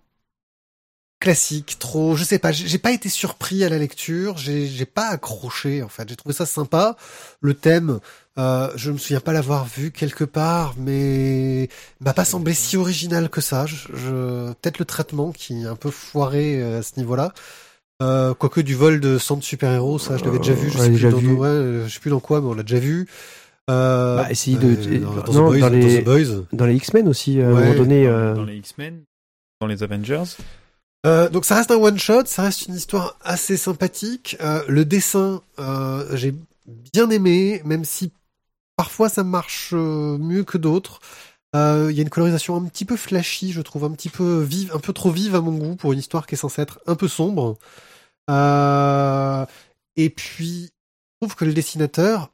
classique, 1.18 1.78
trop, 1.78 2.14
je 2.14 2.24
sais 2.24 2.38
pas, 2.38 2.52
j'ai 2.52 2.78
pas 2.78 2.92
été 2.92 3.08
surpris 3.08 3.64
à 3.64 3.68
la 3.68 3.78
lecture, 3.78 4.36
j'ai 4.36 4.84
pas 4.84 5.08
accroché 5.08 5.82
en 5.82 5.88
fait, 5.88 6.08
j'ai 6.08 6.16
trouvé 6.16 6.34
ça 6.34 6.44
sympa. 6.46 6.96
Le 7.40 7.54
thème, 7.54 8.00
euh, 8.38 8.68
je 8.76 8.90
me 8.90 8.98
souviens 8.98 9.20
pas 9.20 9.32
l'avoir 9.32 9.64
vu 9.66 9.90
quelque 9.90 10.24
part, 10.24 10.74
mais 10.78 11.68
m'a 12.00 12.12
pas 12.12 12.24
semblé 12.26 12.52
si 12.54 12.76
original 12.76 13.30
que 13.30 13.40
ça. 13.40 13.64
Je, 13.66 13.76
je- 13.94 14.52
peut-être 14.52 14.78
le 14.78 14.84
traitement 14.84 15.32
qui 15.32 15.62
est 15.62 15.66
un 15.66 15.74
peu 15.76 15.90
foiré 15.90 16.60
euh, 16.60 16.80
à 16.80 16.82
ce 16.82 16.92
niveau-là. 16.98 17.32
Euh, 18.02 18.34
quoique 18.34 18.60
du 18.60 18.74
vol 18.74 19.00
de 19.00 19.16
sang 19.16 19.36
de 19.38 19.42
super-héros, 19.42 19.98
ça 19.98 20.18
je 20.18 20.24
l'avais 20.24 20.38
déjà 20.38 20.52
vu, 20.52 20.68
je 20.70 20.76
Euh, 20.76 20.80
sais, 20.80 20.82
ouais, 20.82 20.86
plus 20.88 20.94
déjà 20.96 21.10
dans, 21.10 21.16
vu. 21.16 21.32
ouais, 21.32 21.84
je 21.86 21.92
sais 21.94 22.00
plus 22.00 22.10
dans 22.10 22.20
quoi, 22.20 22.42
mais 22.42 22.46
on 22.48 22.54
l'a 22.54 22.62
déjà 22.62 22.78
vu. 22.78 23.08
Euh, 23.70 24.16
Bah, 24.18 24.30
essayer 24.30 24.58
de- 24.58 24.66
euh, 24.76 24.98
dans, 25.00 25.14
dans 25.14 25.32
non, 25.32 25.48
The 25.50 25.58
Boys, 25.58 25.60
dans 25.60 25.68
les-. 25.70 26.42
Dans 26.52 26.66
les 26.66 26.74
X-Men 26.76 27.08
aussi, 27.08 27.40
à 27.40 27.46
un 27.48 27.50
moment 27.52 27.74
donné. 27.74 28.04
Dans- 28.04 28.10
euh, 28.12 28.34
Dans 28.34 28.44
les 28.44 28.56
X-Men, 28.58 29.00
dans 29.62 29.66
les 29.66 29.82
Avengers. 29.82 30.22
Euh, 31.06 31.28
donc 31.28 31.44
ça 31.44 31.54
reste 31.54 31.70
un 31.70 31.76
one 31.76 31.98
shot, 31.98 32.24
ça 32.26 32.42
reste 32.42 32.66
une 32.66 32.74
histoire 32.74 33.16
assez 33.22 33.56
sympathique. 33.56 34.36
Euh, 34.40 34.64
le 34.66 34.84
dessin, 34.84 35.40
euh, 35.60 36.16
j'ai 36.16 36.34
bien 36.66 37.10
aimé, 37.10 37.62
même 37.64 37.84
si 37.84 38.10
parfois 38.74 39.08
ça 39.08 39.22
marche 39.22 39.72
mieux 39.72 40.42
que 40.44 40.58
d'autres. 40.58 41.00
Il 41.54 41.92
y 41.92 42.00
a 42.00 42.02
une 42.02 42.10
colorisation 42.10 42.54
un 42.56 42.64
petit 42.66 42.84
peu 42.84 42.96
flashy, 42.96 43.50
je 43.52 43.62
trouve, 43.62 43.84
un 43.84 43.92
petit 43.92 44.10
peu 44.10 44.42
vive, 44.42 44.74
un 44.74 44.78
peu 44.78 44.92
trop 44.92 45.10
vive 45.10 45.34
à 45.34 45.40
mon 45.40 45.52
goût 45.52 45.74
pour 45.74 45.94
une 45.94 45.98
histoire 45.98 46.26
qui 46.26 46.34
est 46.34 46.38
censée 46.38 46.60
être 46.60 46.80
un 46.86 46.96
peu 46.96 47.08
sombre. 47.08 47.56
Et 49.96 50.10
puis, 50.10 50.64
je 50.66 51.26
trouve 51.26 51.34
que 51.34 51.46
le 51.46 51.54
dessinateur, 51.54 52.30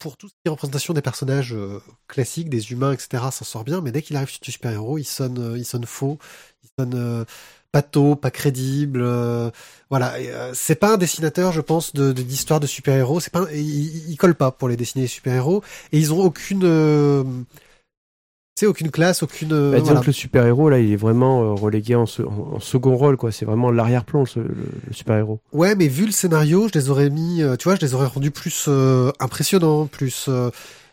pour 0.00 0.16
tout 0.16 0.26
ce 0.28 0.32
qui 0.32 0.40
est 0.46 0.48
représentation 0.48 0.94
des 0.94 1.02
personnages 1.02 1.54
classiques, 2.08 2.48
des 2.50 2.72
humains, 2.72 2.92
etc., 2.92 3.22
s'en 3.30 3.44
sort 3.44 3.62
bien, 3.62 3.80
mais 3.80 3.92
dès 3.92 4.02
qu'il 4.02 4.16
arrive 4.16 4.30
sur 4.30 4.40
du 4.40 4.50
super-héros, 4.50 4.98
il 4.98 5.04
sonne, 5.04 5.54
il 5.56 5.64
sonne 5.64 5.86
faux, 5.86 6.18
il 6.66 6.82
sonne 6.82 6.94
euh, 6.94 7.24
pas 7.72 7.82
tôt, 7.82 8.14
pas 8.16 8.30
crédible. 8.30 9.00
euh, 9.02 9.50
voilà, 9.90 10.14
euh, 10.18 10.50
c'est 10.54 10.74
pas 10.74 10.94
un 10.94 10.96
dessinateur, 10.96 11.52
je 11.52 11.60
pense, 11.60 11.92
de 11.94 12.12
d'histoire 12.12 12.58
de, 12.60 12.66
super-héros. 12.66 13.20
C'est 13.20 13.32
pas, 13.32 13.40
un- 13.42 13.50
il, 13.52 14.10
il 14.10 14.16
colle 14.16 14.34
pas 14.34 14.50
pour 14.50 14.68
les 14.68 14.76
dessiner 14.76 15.02
les 15.02 15.08
super-héros, 15.08 15.62
et 15.92 15.98
ils 15.98 16.12
ont 16.12 16.20
aucune, 16.20 16.62
euh, 16.64 17.22
sais, 18.58 18.66
aucune 18.66 18.90
classe, 18.90 19.22
aucune. 19.22 19.50
bah, 19.50 19.72
disons 19.74 19.84
voilà. 19.84 20.00
que 20.00 20.06
le 20.06 20.12
super-héros, 20.12 20.70
là, 20.70 20.78
il 20.78 20.90
est 20.92 20.96
vraiment 20.96 21.54
relégué 21.54 21.94
en, 21.94 22.06
se- 22.06 22.22
en- 22.22 22.54
en 22.54 22.60
second 22.60 22.96
rôle, 22.96 23.16
quoi. 23.18 23.30
C'est 23.30 23.44
vraiment 23.44 23.70
l'arrière-plan, 23.70 24.24
le, 24.36 24.42
le 24.44 24.92
super-héros. 24.92 25.40
Ouais, 25.52 25.74
mais 25.74 25.88
vu 25.88 26.06
le 26.06 26.12
scénario, 26.12 26.68
je 26.72 26.78
les 26.78 26.88
aurais 26.90 27.10
mis, 27.10 27.42
tu 27.58 27.64
vois, 27.64 27.76
je 27.76 27.80
les 27.82 27.94
aurais 27.94 28.06
rendus 28.06 28.30
plus 28.30 28.68
impressionnants, 29.20 29.86
plus. 29.86 30.28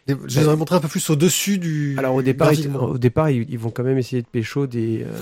je 0.07 0.39
les 0.39 0.45
aurais 0.45 0.57
montrés 0.57 0.75
un 0.75 0.81
peu 0.81 0.89
plus 0.89 1.09
au-dessus 1.09 1.57
du. 1.57 1.95
Alors, 1.97 2.15
au 2.15 2.21
départ, 2.21 2.51
ils, 2.53 2.75
au 2.75 2.97
départ 2.97 3.29
ils, 3.29 3.49
ils 3.49 3.57
vont 3.59 3.69
quand 3.71 3.83
même 3.83 3.97
essayer 3.97 4.21
de 4.21 4.27
pécho 4.27 4.67
des, 4.67 5.03
euh, 5.03 5.17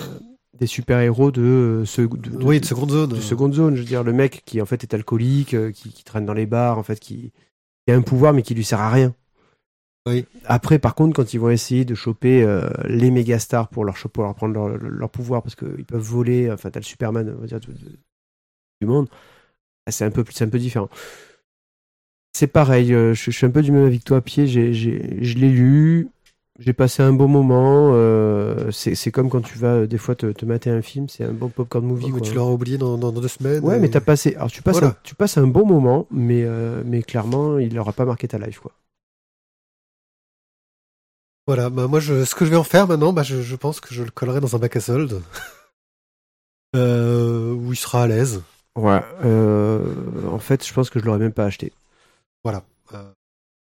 des 0.59 0.67
super-héros 0.67 1.31
de, 1.31 1.41
euh, 1.41 1.85
ce, 1.85 2.01
de, 2.01 2.43
oui, 2.43 2.59
de 2.59 2.65
seconde 2.65 2.91
zone. 2.91 3.09
de 3.09 3.15
seconde 3.21 3.53
zone. 3.53 3.75
Je 3.75 3.81
veux 3.81 3.87
dire, 3.87 4.03
le 4.03 4.13
mec 4.13 4.43
qui, 4.45 4.61
en 4.61 4.65
fait, 4.65 4.83
est 4.83 4.93
alcoolique, 4.93 5.53
euh, 5.53 5.71
qui, 5.71 5.89
qui 5.89 6.03
traîne 6.03 6.25
dans 6.25 6.33
les 6.33 6.45
bars, 6.45 6.77
en 6.77 6.83
fait, 6.83 6.99
qui, 6.99 7.31
qui 7.85 7.93
a 7.93 7.95
un 7.95 8.01
pouvoir, 8.01 8.33
mais 8.33 8.41
qui 8.41 8.53
lui 8.53 8.63
sert 8.65 8.79
à 8.81 8.89
rien. 8.91 9.15
Oui. 10.07 10.25
Après, 10.45 10.79
par 10.79 10.95
contre, 10.95 11.15
quand 11.15 11.33
ils 11.33 11.39
vont 11.39 11.51
essayer 11.51 11.85
de 11.85 11.93
choper 11.95 12.43
euh, 12.43 12.67
les 12.87 13.11
méga 13.11 13.37
stars 13.39 13.69
pour 13.69 13.85
leur, 13.85 13.95
pour 13.95 14.23
leur 14.23 14.33
prendre 14.35 14.53
leur, 14.53 14.67
leur 14.69 15.09
pouvoir, 15.09 15.43
parce 15.43 15.55
qu'ils 15.55 15.85
peuvent 15.85 16.01
voler, 16.01 16.51
enfin, 16.51 16.69
t'as 16.71 16.79
le 16.79 16.85
Superman, 16.85 17.33
on 17.37 17.41
va 17.41 17.47
dire, 17.47 17.59
de- 17.59 17.67
du 18.81 18.87
monde, 18.87 19.07
ah, 19.85 19.91
c'est 19.91 20.03
un 20.05 20.11
peu, 20.11 20.25
c'est 20.31 20.43
un 20.43 20.49
peu 20.49 20.57
différent. 20.59 20.89
C'est 22.33 22.47
pareil, 22.47 22.87
je, 22.87 23.13
je 23.13 23.31
suis 23.31 23.45
un 23.45 23.51
peu 23.51 23.61
du 23.61 23.71
même 23.71 23.85
avis 23.85 23.99
que 23.99 24.05
toi, 24.05 24.21
Pied. 24.21 24.47
J'ai, 24.47 24.73
j'ai, 24.73 25.23
je 25.23 25.37
l'ai 25.37 25.49
lu, 25.49 26.09
j'ai 26.61 26.73
passé 26.73 27.03
un 27.03 27.11
bon 27.13 27.27
moment. 27.27 27.91
euh, 27.93 28.71
c'est, 28.71 29.11
comme 29.11 29.29
quand 29.29 29.41
tu 29.41 29.57
vas 29.57 29.75
euh, 29.75 29.87
des 29.87 29.97
fois 29.97 30.15
te, 30.15 30.27
te 30.31 30.45
mater 30.45 30.69
un 30.69 30.81
film, 30.81 31.09
c'est 31.09 31.23
un 31.23 31.31
bon 31.33 31.49
popcorn 31.49 31.83
movie. 31.85 32.09
Quoi. 32.11 32.21
tu 32.21 32.33
l'auras 32.33 32.51
oublié 32.51 32.77
dans, 32.77 32.97
dans, 32.97 33.11
dans 33.11 33.19
deux 33.21 33.27
semaines. 33.27 33.63
Ouais, 33.63 33.77
et- 33.77 33.79
mais 33.79 33.89
t'as 33.89 33.99
passé. 34.01 34.35
Alors 34.35 34.49
tu 34.51 34.61
passes, 34.61 34.73
Voilà. 34.79 34.87
un, 34.89 34.95
tu 35.03 35.15
passes 35.15 35.37
un 35.37 35.47
bon 35.47 35.65
moment, 35.65 36.07
mais 36.11 36.43
euh, 36.43 36.81
mais 36.85 37.03
clairement, 37.03 37.57
il 37.59 37.73
n'aura 37.73 37.93
pas 37.93 38.05
marqué 38.05 38.27
ta 38.27 38.37
life, 38.37 38.59
quoi. 38.59 38.71
Voilà, 41.47 41.69
bah 41.69 41.87
moi, 41.87 41.99
je, 41.99 42.23
ce 42.23 42.35
que 42.35 42.45
je 42.45 42.51
vais 42.51 42.55
en 42.55 42.63
faire 42.63 42.87
maintenant, 42.87 43.13
bah, 43.13 43.23
je, 43.23 43.41
je 43.41 43.55
pense 43.55 43.79
que 43.81 43.93
je 43.93 44.03
le 44.03 44.11
collerai 44.11 44.39
dans 44.39 44.55
un 44.55 44.59
bac 44.59 44.75
à 44.75 44.79
soldes. 44.79 45.21
Euh, 46.73 47.51
où 47.53 47.73
il 47.73 47.75
sera 47.75 48.03
à 48.03 48.07
l'aise. 48.07 48.41
Ouais. 48.77 49.01
Euh, 49.25 49.83
en 50.31 50.39
fait, 50.39 50.65
je 50.65 50.73
pense 50.73 50.89
que 50.89 51.01
je 51.01 51.05
l'aurais 51.05 51.19
même 51.19 51.33
pas 51.33 51.43
acheté. 51.43 51.73
Voilà. 52.45 52.63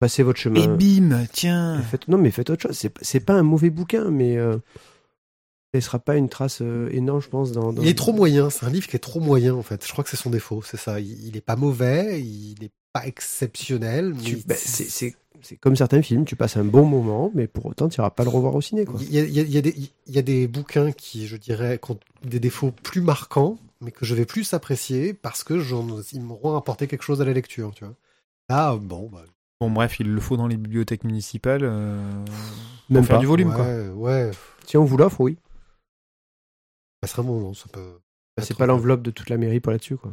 Passez 0.01 0.22
votre 0.22 0.40
chemin. 0.40 0.62
Et 0.62 0.66
bim, 1.01 1.24
tiens. 1.32 1.80
Faites- 1.82 2.09
non, 2.09 2.18
mais 2.18 2.30
faites 2.30 2.51
autre 2.51 2.62
chose. 2.62 2.88
C'est, 3.03 3.20
pas 3.20 3.34
un 3.34 3.42
mauvais 3.42 3.70
bouquin, 3.70 4.11
mais 4.11 4.36
euh, 4.38 4.57
ce 5.74 5.80
sera 5.80 5.98
pas 5.98 6.16
une 6.16 6.28
trace 6.28 6.62
euh, 6.62 6.88
énorme, 6.90 7.20
je 7.20 7.28
pense. 7.28 7.53
Dans, 7.53 7.72
dans- 7.72 7.82
Il 7.82 7.88
est 7.88 7.94
trop 7.96 8.12
moyen, 8.12 8.51
c'est 8.51 8.66
un 8.66 8.70
livre 8.70 8.88
qui 8.88 8.96
est 8.96 9.01
trop 9.01 9.20
moyen 9.20 9.55
en 9.55 9.62
fait. 9.62 9.86
Je 9.86 9.92
crois 9.92 10.03
que 10.03 10.11
c'est 10.11 10.16
son 10.16 10.30
défaut, 10.30 10.62
c'est 10.62 10.78
ça. 10.78 10.98
Il, 11.01 11.26
il 11.28 11.36
est 11.36 11.40
pas 11.42 11.55
mauvais, 11.57 12.20
il 12.20 12.57
est 12.64 12.70
pas 12.92 13.07
exceptionnel, 13.07 14.14
mais 14.14 14.22
bah, 14.46 14.55
c'est, 14.57 15.14
comme 15.61 15.76
certains 15.76 16.03
films, 16.03 16.24
tu 16.24 16.34
passes 16.36 16.57
un 16.57 16.64
bon 16.64 16.84
moment, 16.84 17.30
mais 17.34 17.46
pour 17.46 17.66
autant, 17.66 17.88
tu 17.88 18.01
iras 18.01 18.11
pas 18.11 18.24
le 18.24 18.30
revoir 18.30 18.55
au 18.55 18.61
ciné, 18.61 18.84
quoi. 18.84 18.98
il 19.01 19.14
y 19.14 19.18
a, 19.18 19.22
il 19.24 19.32
y 19.32 19.38
a- 19.40 19.42
il 19.42 19.51
y 19.53 19.59
a 19.59 19.62
des, 19.62 19.74
il 20.07 20.14
y 20.14 20.18
a 20.18 20.22
des 20.22 20.48
bouquins 20.48 20.92
qui, 20.92 21.26
je 21.26 21.36
dirais, 21.36 21.78
ont 21.88 21.98
des 22.24 22.40
défauts 22.40 22.72
plus 22.82 23.01
marquants, 23.01 23.59
mais 23.80 23.90
que 23.92 24.05
je 24.05 24.14
vais 24.14 24.26
plus 24.26 24.53
apprécier 24.55 25.14
parce 25.14 25.44
que 25.44 25.59
j'en, 25.61 25.86
ils 26.12 26.20
m'auront 26.20 26.57
apporté 26.57 26.86
quelque 26.88 27.05
chose 27.05 27.20
à 27.22 27.24
la 27.24 27.32
lecture, 27.32 27.72
tu 27.74 27.84
vois. 27.84 27.94
Là, 28.48 28.76
bon, 28.76 29.09
bah, 29.12 29.24
Bon, 29.61 29.70
bref, 29.70 30.00
il 30.00 30.11
le 30.12 30.20
faut 30.20 30.36
dans 30.36 30.46
les 30.46 30.56
bibliothèques 30.56 31.04
municipales. 31.04 31.64
euh, 31.64 32.00
Même 32.88 33.02
pour 33.02 33.06
faire 33.06 33.16
pas. 33.16 33.20
du 33.20 33.26
volume, 33.26 33.48
ouais, 33.50 33.54
quoi. 33.54 33.64
ouais, 33.94 34.30
Si 34.66 34.76
on 34.76 34.84
vous 34.84 34.96
l'offre, 34.96 35.20
oui. 35.20 35.36
ça 37.02 37.08
serait 37.11 37.22
moment, 37.22 37.52
ça 37.52 37.66
peut. 37.72 37.98
Bah, 38.36 38.42
c'est 38.42 38.56
pas 38.56 38.66
l'enveloppe 38.66 39.02
de 39.02 39.11
toute 39.11 39.28
la 39.28 39.36
mairie 39.36 39.61
pour 39.61 39.72
là-dessus, 39.72 39.96
quoi. 39.96 40.12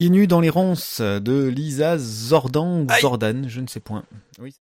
Nus 0.00 0.26
dans 0.26 0.40
les 0.40 0.50
ronces 0.50 1.00
de 1.00 1.44
Lisa 1.46 1.96
Zordan 1.96 2.82
ou 2.82 2.86
Zordan, 3.00 3.44
je 3.48 3.60
ne 3.60 3.68
sais 3.68 3.78
point. 3.78 4.04
Oui. 4.40 4.52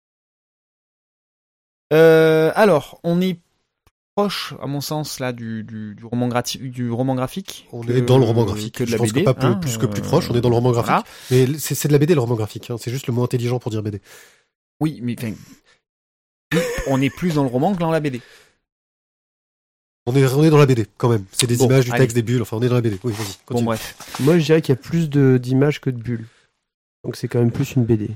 Euh, 1.94 2.52
alors, 2.54 3.00
on 3.04 3.22
est 3.22 3.40
proche, 4.20 4.54
à 4.62 4.66
mon 4.66 4.80
sens, 4.80 5.18
là, 5.20 5.32
du, 5.32 5.62
du, 5.64 5.94
du 5.94 6.04
roman, 6.04 6.28
grati- 6.28 6.58
du 6.58 6.90
roman 6.90 7.14
graphique. 7.14 7.66
On 7.72 7.80
que- 7.82 7.92
est 7.92 8.02
dans 8.02 8.18
le 8.18 8.24
roman 8.24 8.44
graphique. 8.44 8.74
Que 8.76 8.84
de 8.84 8.88
je 8.88 8.96
pense 8.96 9.08
BD, 9.12 9.20
que 9.20 9.24
pas 9.24 9.34
plus, 9.34 9.46
hein, 9.48 9.54
plus 9.54 9.78
que 9.78 9.86
plus 9.86 10.00
euh, 10.02 10.04
proche, 10.04 10.30
on 10.30 10.34
est 10.34 10.40
dans 10.40 10.48
le 10.50 10.54
roman 10.56 10.72
graphique. 10.72 11.04
voilà. 11.28 11.48
Mais 11.52 11.58
c'est, 11.58 11.74
c'est 11.74 11.88
de 11.88 11.92
la 11.92 11.98
BD 11.98 12.14
le 12.14 12.20
roman 12.20 12.34
graphique, 12.36 12.70
hein. 12.70 12.76
c'est 12.78 12.90
juste 12.90 13.06
le 13.06 13.12
mot 13.12 13.22
intelligent 13.24 13.58
pour 13.58 13.70
dire 13.70 13.82
BD. 13.82 14.00
Oui, 14.80 15.00
mais 15.02 15.14
enfin, 15.18 15.32
on 16.86 17.00
est 17.00 17.10
plus 17.10 17.34
dans 17.34 17.42
le 17.42 17.48
roman 17.50 17.74
que 17.74 17.78
dans 17.80 17.90
la 17.90 18.00
BD. 18.00 18.20
On 20.06 20.16
est, 20.16 20.24
on 20.34 20.42
est 20.42 20.50
dans 20.50 20.58
la 20.58 20.66
BD 20.66 20.86
quand 20.96 21.08
même. 21.08 21.24
C'est 21.30 21.46
des 21.46 21.56
Bon, 21.56 21.66
images, 21.66 21.84
du 21.84 21.90
allez. 21.92 22.00
texte, 22.00 22.16
des 22.16 22.22
bulles. 22.22 22.42
Enfin, 22.42 22.56
on 22.56 22.62
est 22.62 22.68
dans 22.68 22.74
la 22.74 22.80
BD. 22.80 22.98
Oui, 23.04 23.12
vas-y. 23.12 23.36
Bon, 23.48 23.62
bref. 23.62 23.94
Moi, 24.20 24.38
je 24.38 24.44
dirais 24.44 24.60
qu'il 24.62 24.74
y 24.74 24.78
a 24.78 24.80
plus 24.80 25.08
de, 25.10 25.38
d'images 25.40 25.80
que 25.80 25.90
de 25.90 25.98
bulles. 26.00 26.26
Donc, 27.04 27.16
c'est 27.16 27.28
quand 27.28 27.38
même 27.38 27.52
plus 27.52 27.74
une 27.76 27.84
BD. 27.84 28.08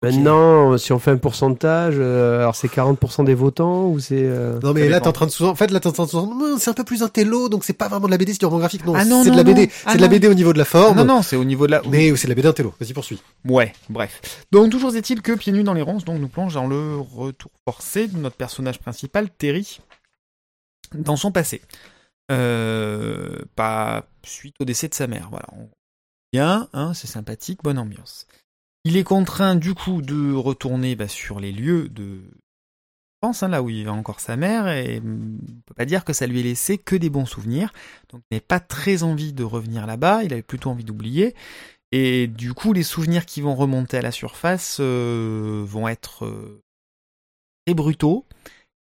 Maintenant, 0.00 0.78
si 0.78 0.92
on 0.92 1.00
fait 1.00 1.10
un 1.10 1.16
pourcentage, 1.16 1.96
euh, 1.98 2.38
alors 2.40 2.54
c'est 2.54 2.68
40% 2.68 3.24
des 3.24 3.34
votants 3.34 3.88
ou 3.88 3.98
c'est. 3.98 4.14
euh, 4.22 4.60
Non 4.62 4.72
mais 4.72 4.88
là 4.88 5.00
t'es 5.00 5.08
en 5.08 5.12
train 5.12 5.26
de 5.26 5.30
sous 5.32 5.44
en 5.44 5.56
fait 5.56 5.72
là 5.72 5.80
t'es 5.80 5.88
en 5.88 5.92
train 5.92 6.04
de 6.04 6.10
sous 6.10 6.18
Hum, 6.18 6.56
c'est 6.60 6.70
un 6.70 6.74
peu 6.74 6.84
plus 6.84 7.02
un 7.02 7.08
télo 7.08 7.48
donc 7.48 7.64
c'est 7.64 7.72
pas 7.72 7.88
vraiment 7.88 8.06
de 8.06 8.12
la 8.12 8.16
BD 8.18 8.32
c'est 8.32 8.38
du 8.38 8.46
roman 8.46 8.60
graphique 8.60 8.86
non, 8.86 8.94
Ah 8.94 9.04
non, 9.04 9.24
c'est 9.24 9.32
de 9.32 9.36
la 9.36 9.42
BD. 9.42 9.68
Ah 9.84 9.90
c'est 9.92 9.96
de 9.98 10.02
la. 10.02 10.08
BD 10.08 10.28
au 10.28 10.34
niveau 10.34 10.52
de 10.52 10.58
la 10.58 10.64
forme 10.64 10.98
Non, 10.98 11.04
non, 11.04 11.22
c'est 11.22 11.34
au 11.34 11.42
niveau 11.44 11.66
de 11.66 11.72
la. 11.72 11.82
mais 11.90 12.14
c'est 12.14 12.28
de 12.28 12.30
la 12.30 12.36
BD 12.36 12.46
un 12.46 12.52
télo 12.52 12.72
vas-y 12.80 12.92
poursuis 12.92 13.20
Ouais, 13.44 13.72
bref. 13.88 14.46
Donc, 14.52 14.70
toujours 14.70 14.94
est-il 14.94 15.20
que 15.20 15.32
Pieds 15.32 15.52
nus 15.52 15.64
dans 15.64 15.74
les 15.74 15.82
ronces, 15.82 16.04
donc, 16.04 16.20
nous 16.20 16.28
plonge 16.28 16.54
dans 16.54 16.68
le 16.68 16.98
retour 16.98 17.50
forcé 17.68 18.06
de 18.06 18.18
notre 18.18 18.36
personnage 18.36 18.78
principal, 18.78 19.28
Terry, 19.30 19.80
dans 20.94 21.16
son 21.16 21.32
passé. 21.32 21.60
Euh, 22.30 23.38
pas 23.56 24.04
suite 24.24 24.54
au 24.60 24.64
décès 24.64 24.86
de 24.86 24.94
sa 24.94 25.08
mère, 25.08 25.26
voilà. 25.30 25.46
Bien, 26.32 26.68
hein, 26.72 26.92
c'est 26.94 27.06
sympathique, 27.08 27.60
bonne 27.64 27.78
ambiance. 27.78 28.26
Il 28.84 28.96
est 28.96 29.04
contraint, 29.04 29.54
du 29.54 29.74
coup, 29.74 30.02
de 30.02 30.32
retourner 30.32 30.96
bah, 30.96 31.08
sur 31.08 31.40
les 31.40 31.52
lieux 31.52 31.88
de 31.88 32.22
pense, 33.20 33.42
hein, 33.42 33.48
là 33.48 33.62
où 33.62 33.70
il 33.70 33.84
va 33.84 33.92
encore 33.92 34.20
sa 34.20 34.36
mère, 34.36 34.68
et 34.68 34.98
hum, 34.98 35.38
on 35.42 35.60
peut 35.66 35.74
pas 35.74 35.84
dire 35.84 36.04
que 36.04 36.12
ça 36.12 36.26
lui 36.26 36.40
ait 36.40 36.44
laissé 36.44 36.78
que 36.78 36.96
des 36.96 37.10
bons 37.10 37.26
souvenirs. 37.26 37.72
Donc 38.10 38.22
il 38.30 38.34
n'avait 38.34 38.40
pas 38.46 38.60
très 38.60 39.02
envie 39.02 39.32
de 39.32 39.44
revenir 39.44 39.86
là-bas, 39.86 40.24
il 40.24 40.32
avait 40.32 40.42
plutôt 40.42 40.70
envie 40.70 40.84
d'oublier. 40.84 41.34
Et 41.92 42.26
du 42.26 42.54
coup, 42.54 42.72
les 42.72 42.82
souvenirs 42.82 43.26
qui 43.26 43.40
vont 43.40 43.54
remonter 43.54 43.96
à 43.96 44.02
la 44.02 44.12
surface 44.12 44.78
euh, 44.80 45.64
vont 45.66 45.88
être 45.88 46.26
euh, 46.26 46.62
très 47.66 47.74
brutaux. 47.74 48.26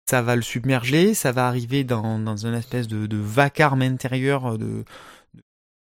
Ça 0.08 0.22
va 0.22 0.36
le 0.36 0.42
submerger, 0.42 1.14
ça 1.14 1.32
va 1.32 1.46
arriver 1.46 1.84
dans, 1.84 2.36
une 2.36 2.54
espèce 2.54 2.88
de, 2.88 3.16
vacarme 3.16 3.82
intérieur 3.82 4.58
de, 4.58 4.84
de 5.34 5.42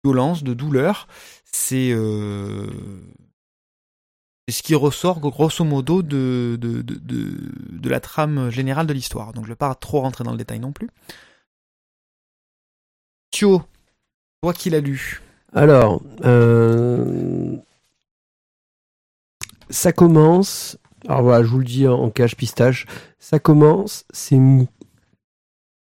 violence, 0.03 0.43
de 0.43 0.53
douleur. 0.53 1.07
C'est 1.45 1.91
euh, 1.91 2.67
c'est 4.49 4.57
ce 4.57 4.63
qui 4.63 4.73
ressort 4.73 5.19
grosso 5.19 5.63
modo 5.63 6.01
de, 6.01 6.57
de, 6.59 6.81
de, 6.81 6.95
de, 6.95 7.51
de 7.69 7.89
la 7.89 7.99
trame 7.99 8.49
générale 8.49 8.87
de 8.87 8.93
l'histoire. 8.93 9.31
Donc 9.31 9.43
je 9.45 9.49
ne 9.49 9.53
vais 9.53 9.57
pas 9.57 9.75
trop 9.75 10.01
rentrer 10.01 10.23
dans 10.23 10.31
le 10.31 10.39
détail 10.39 10.59
non 10.59 10.71
plus. 10.71 10.89
Thio, 13.29 13.61
toi 14.41 14.53
qui 14.53 14.71
l'as 14.71 14.79
lu, 14.79 15.21
Alors, 15.53 16.01
euh, 16.25 17.57
ça 19.69 19.91
commence. 19.91 20.79
Alors 21.07 21.21
voilà, 21.21 21.43
je 21.43 21.49
vous 21.49 21.59
le 21.59 21.65
dis 21.65 21.87
en, 21.87 21.93
en 21.93 22.09
cache 22.09 22.35
pistache. 22.35 22.87
Ça 23.19 23.37
commence, 23.37 24.03
c'est 24.11 24.37
mou. 24.37 24.67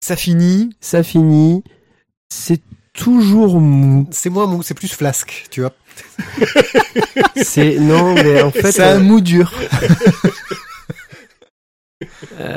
ça 0.00 0.14
finit. 0.14 0.76
Ça 0.80 1.02
finit, 1.02 1.64
c'est 2.28 2.62
toujours 2.92 3.60
mou. 3.60 4.06
C'est 4.12 4.30
moins 4.30 4.46
mou, 4.46 4.62
c'est 4.62 4.74
plus 4.74 4.94
flasque, 4.94 5.48
tu 5.50 5.62
vois. 5.62 5.72
C'est 7.36 7.78
non, 7.78 8.14
mais 8.14 8.42
en 8.42 8.50
fait, 8.50 8.72
c'est 8.72 8.82
un 8.82 8.96
euh, 8.96 9.00
mou 9.00 9.20
dur. 9.20 9.52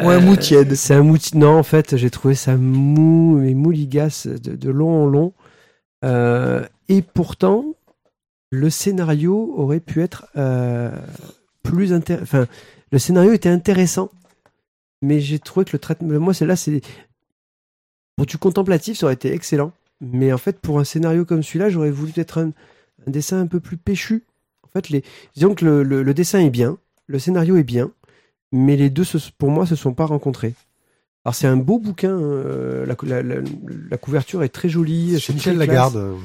ou 0.04 0.10
un 0.10 0.20
mou 0.20 0.36
tiède. 0.36 0.76
C'est 0.76 0.94
un 0.94 1.04
mou. 1.04 1.18
Non, 1.34 1.58
en 1.58 1.64
fait, 1.64 1.96
j'ai 1.98 2.10
trouvé 2.10 2.36
ça 2.36 2.58
mou, 2.58 3.38
mais 3.40 3.54
mouligasse 3.54 4.28
de, 4.28 4.56
de 4.56 4.70
long 4.70 5.04
en 5.04 5.06
long. 5.06 5.34
Euh, 6.06 6.64
et 6.90 7.02
pourtant, 7.02 7.76
le 8.50 8.70
scénario 8.70 9.54
aurait 9.56 9.80
pu 9.80 10.02
être 10.02 10.28
euh, 10.38 10.92
plus 11.64 11.94
intéressant. 11.94 12.24
Enfin, 12.24 12.48
le 12.92 13.00
scénario 13.00 13.34
était 13.34 13.50
intéressant, 13.50 14.12
mais 15.02 15.20
j'ai 15.20 15.40
trouvé 15.40 15.66
que 15.66 15.72
le 15.74 15.80
traitement. 15.80 16.20
Moi, 16.20 16.34
celle-là, 16.34 16.56
c'est 16.56 16.82
pour 18.16 18.26
du 18.26 18.38
contemplatif, 18.38 18.98
ça 18.98 19.06
aurait 19.08 19.16
été 19.16 19.34
excellent. 19.34 19.72
Mais 20.00 20.32
en 20.32 20.38
fait, 20.38 20.60
pour 20.60 20.80
un 20.80 20.84
scénario 20.84 21.26
comme 21.26 21.44
celui-là, 21.44 21.70
j'aurais 21.70 21.92
voulu 21.92 22.12
peut-être 22.12 22.40
un, 22.40 22.52
un 23.08 23.12
dessin 23.12 23.40
un 23.40 23.48
peu 23.48 23.60
plus 23.60 23.78
péchu. 23.78 24.24
En 24.64 24.70
fait, 24.70 24.90
les... 24.90 25.04
disons 25.34 25.56
que 25.56 25.66
le, 25.66 25.84
le- 25.84 26.04
le 26.04 26.14
dessin 26.14 26.40
est 26.40 26.50
bien, 26.50 26.78
le 27.08 27.20
scénario 27.20 27.56
est 27.58 27.64
bien, 27.64 27.92
mais 28.52 28.76
les 28.76 28.90
deux, 28.90 29.04
se- 29.04 29.18
pour 29.38 29.50
moi, 29.50 29.66
se 29.66 29.76
sont 29.76 29.94
pas 29.94 30.06
rencontrés. 30.06 30.54
Alors, 31.26 31.36
c'est 31.36 31.48
un 31.48 31.58
beau 31.58 31.80
bouquin. 31.80 32.18
euh, 32.18 32.86
la, 32.86 32.96
la- 33.04 33.24
la- 33.24 33.42
la 33.90 33.98
couverture 33.98 34.44
est 34.44 34.50
très 34.50 34.70
jolie. 34.70 35.20
C'est 35.20 35.34
Michel. 35.34 35.58
Lagarde. 35.58 36.16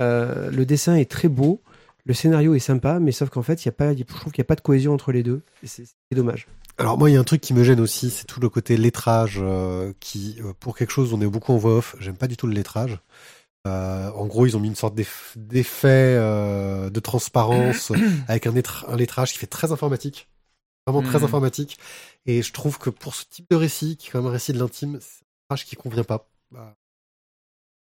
Euh, 0.00 0.50
le 0.50 0.64
dessin 0.64 0.94
est 0.96 1.10
très 1.10 1.28
beau. 1.28 1.60
Le 2.04 2.14
scénario 2.14 2.54
est 2.54 2.58
sympa, 2.60 3.00
mais 3.00 3.12
sauf 3.12 3.28
qu'en 3.28 3.42
fait, 3.42 3.64
il 3.64 3.66
y 3.66 3.68
a 3.68 3.72
pas, 3.72 3.94
je 3.94 4.02
trouve 4.04 4.32
qu'il 4.32 4.40
n'y 4.40 4.46
a 4.46 4.48
pas 4.48 4.54
de 4.54 4.60
cohésion 4.62 4.94
entre 4.94 5.12
les 5.12 5.22
deux. 5.22 5.42
C'est 5.64 5.84
dommage. 6.12 6.46
Alors 6.78 6.96
moi, 6.96 7.10
il 7.10 7.14
y 7.14 7.16
a 7.16 7.20
un 7.20 7.24
truc 7.24 7.40
qui 7.40 7.52
me 7.52 7.64
gêne 7.64 7.80
aussi, 7.80 8.08
c'est 8.08 8.24
tout 8.24 8.40
le 8.40 8.48
côté 8.48 8.76
lettrage 8.76 9.38
euh, 9.42 9.92
qui, 10.00 10.38
euh, 10.44 10.52
pour 10.58 10.76
quelque 10.76 10.92
chose, 10.92 11.12
on 11.12 11.20
est 11.20 11.26
beaucoup 11.26 11.52
en 11.52 11.56
voix 11.58 11.76
off. 11.78 11.96
J'aime 11.98 12.16
pas 12.16 12.28
du 12.28 12.36
tout 12.36 12.46
le 12.46 12.54
lettrage. 12.54 12.98
Euh, 13.68 14.10
en 14.12 14.26
gros, 14.26 14.46
ils 14.46 14.56
ont 14.56 14.60
mis 14.60 14.68
une 14.68 14.74
sorte 14.76 14.94
d'eff- 14.94 15.34
d'effet 15.36 16.16
euh, 16.18 16.88
de 16.90 17.00
transparence 17.00 17.92
avec 18.28 18.46
un, 18.46 18.52
lettra- 18.52 18.86
un 18.88 18.96
lettrage 18.96 19.32
qui 19.32 19.38
fait 19.38 19.46
très 19.46 19.70
informatique, 19.72 20.28
vraiment 20.86 21.02
très 21.02 21.18
Mhm. 21.18 21.24
informatique. 21.24 21.78
Et 22.26 22.42
je 22.42 22.52
trouve 22.52 22.78
que 22.78 22.90
pour 22.90 23.14
ce 23.14 23.24
type 23.28 23.46
de 23.50 23.56
récit, 23.56 23.96
qui 23.96 24.08
est 24.08 24.10
quand 24.10 24.20
même 24.20 24.28
un 24.28 24.32
récit 24.32 24.52
de 24.52 24.58
l'intime, 24.58 24.98
c'est 25.00 25.22
un 25.24 25.28
lettrage 25.54 25.66
qui 25.66 25.76
convient 25.76 26.04
pas. 26.04 26.28
Bah, 26.50 26.74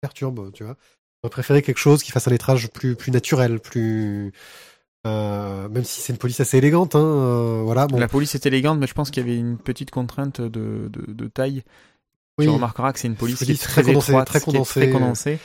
perturbe, 0.01 0.53
tu 0.53 0.65
vois. 0.65 0.77
J'aurais 1.23 1.31
préféré 1.31 1.63
quelque 1.63 1.79
chose 1.79 2.03
qui 2.03 2.13
fasse 2.13 2.29
un 2.29 2.31
lettrage 2.31 2.69
plus 2.71 2.95
plus 2.95 3.11
naturel, 3.11 3.59
plus 3.61 4.33
euh, 5.07 5.69
même 5.69 5.85
si 5.85 6.01
c'est 6.01 6.13
une 6.13 6.19
police 6.19 6.39
assez 6.41 6.59
élégante, 6.59 6.95
hein, 6.95 7.63
voilà. 7.65 7.87
Bon, 7.87 7.99
La 7.99 8.09
police 8.09 8.35
est 8.35 8.47
élégante, 8.47 8.79
mais 8.79 8.87
je 8.87 8.95
pense 8.95 9.11
qu'il 9.11 9.27
y 9.27 9.29
avait 9.29 9.39
une 9.39 9.59
petite 9.59 9.91
contrainte 9.91 10.41
de, 10.41 10.89
de, 10.89 11.13
de 11.13 11.27
taille. 11.29 11.63
oui. 12.39 12.47
Tu 12.47 12.51
remarqueras 12.51 12.93
que 12.93 12.99
c'est 13.01 13.09
une 13.09 13.17
police 13.17 13.39
qui 13.43 13.53
est 13.53 13.57
condensée, 13.83 14.13
condensée. 14.41 14.81
très 14.81 14.91
condensée. 14.91 15.39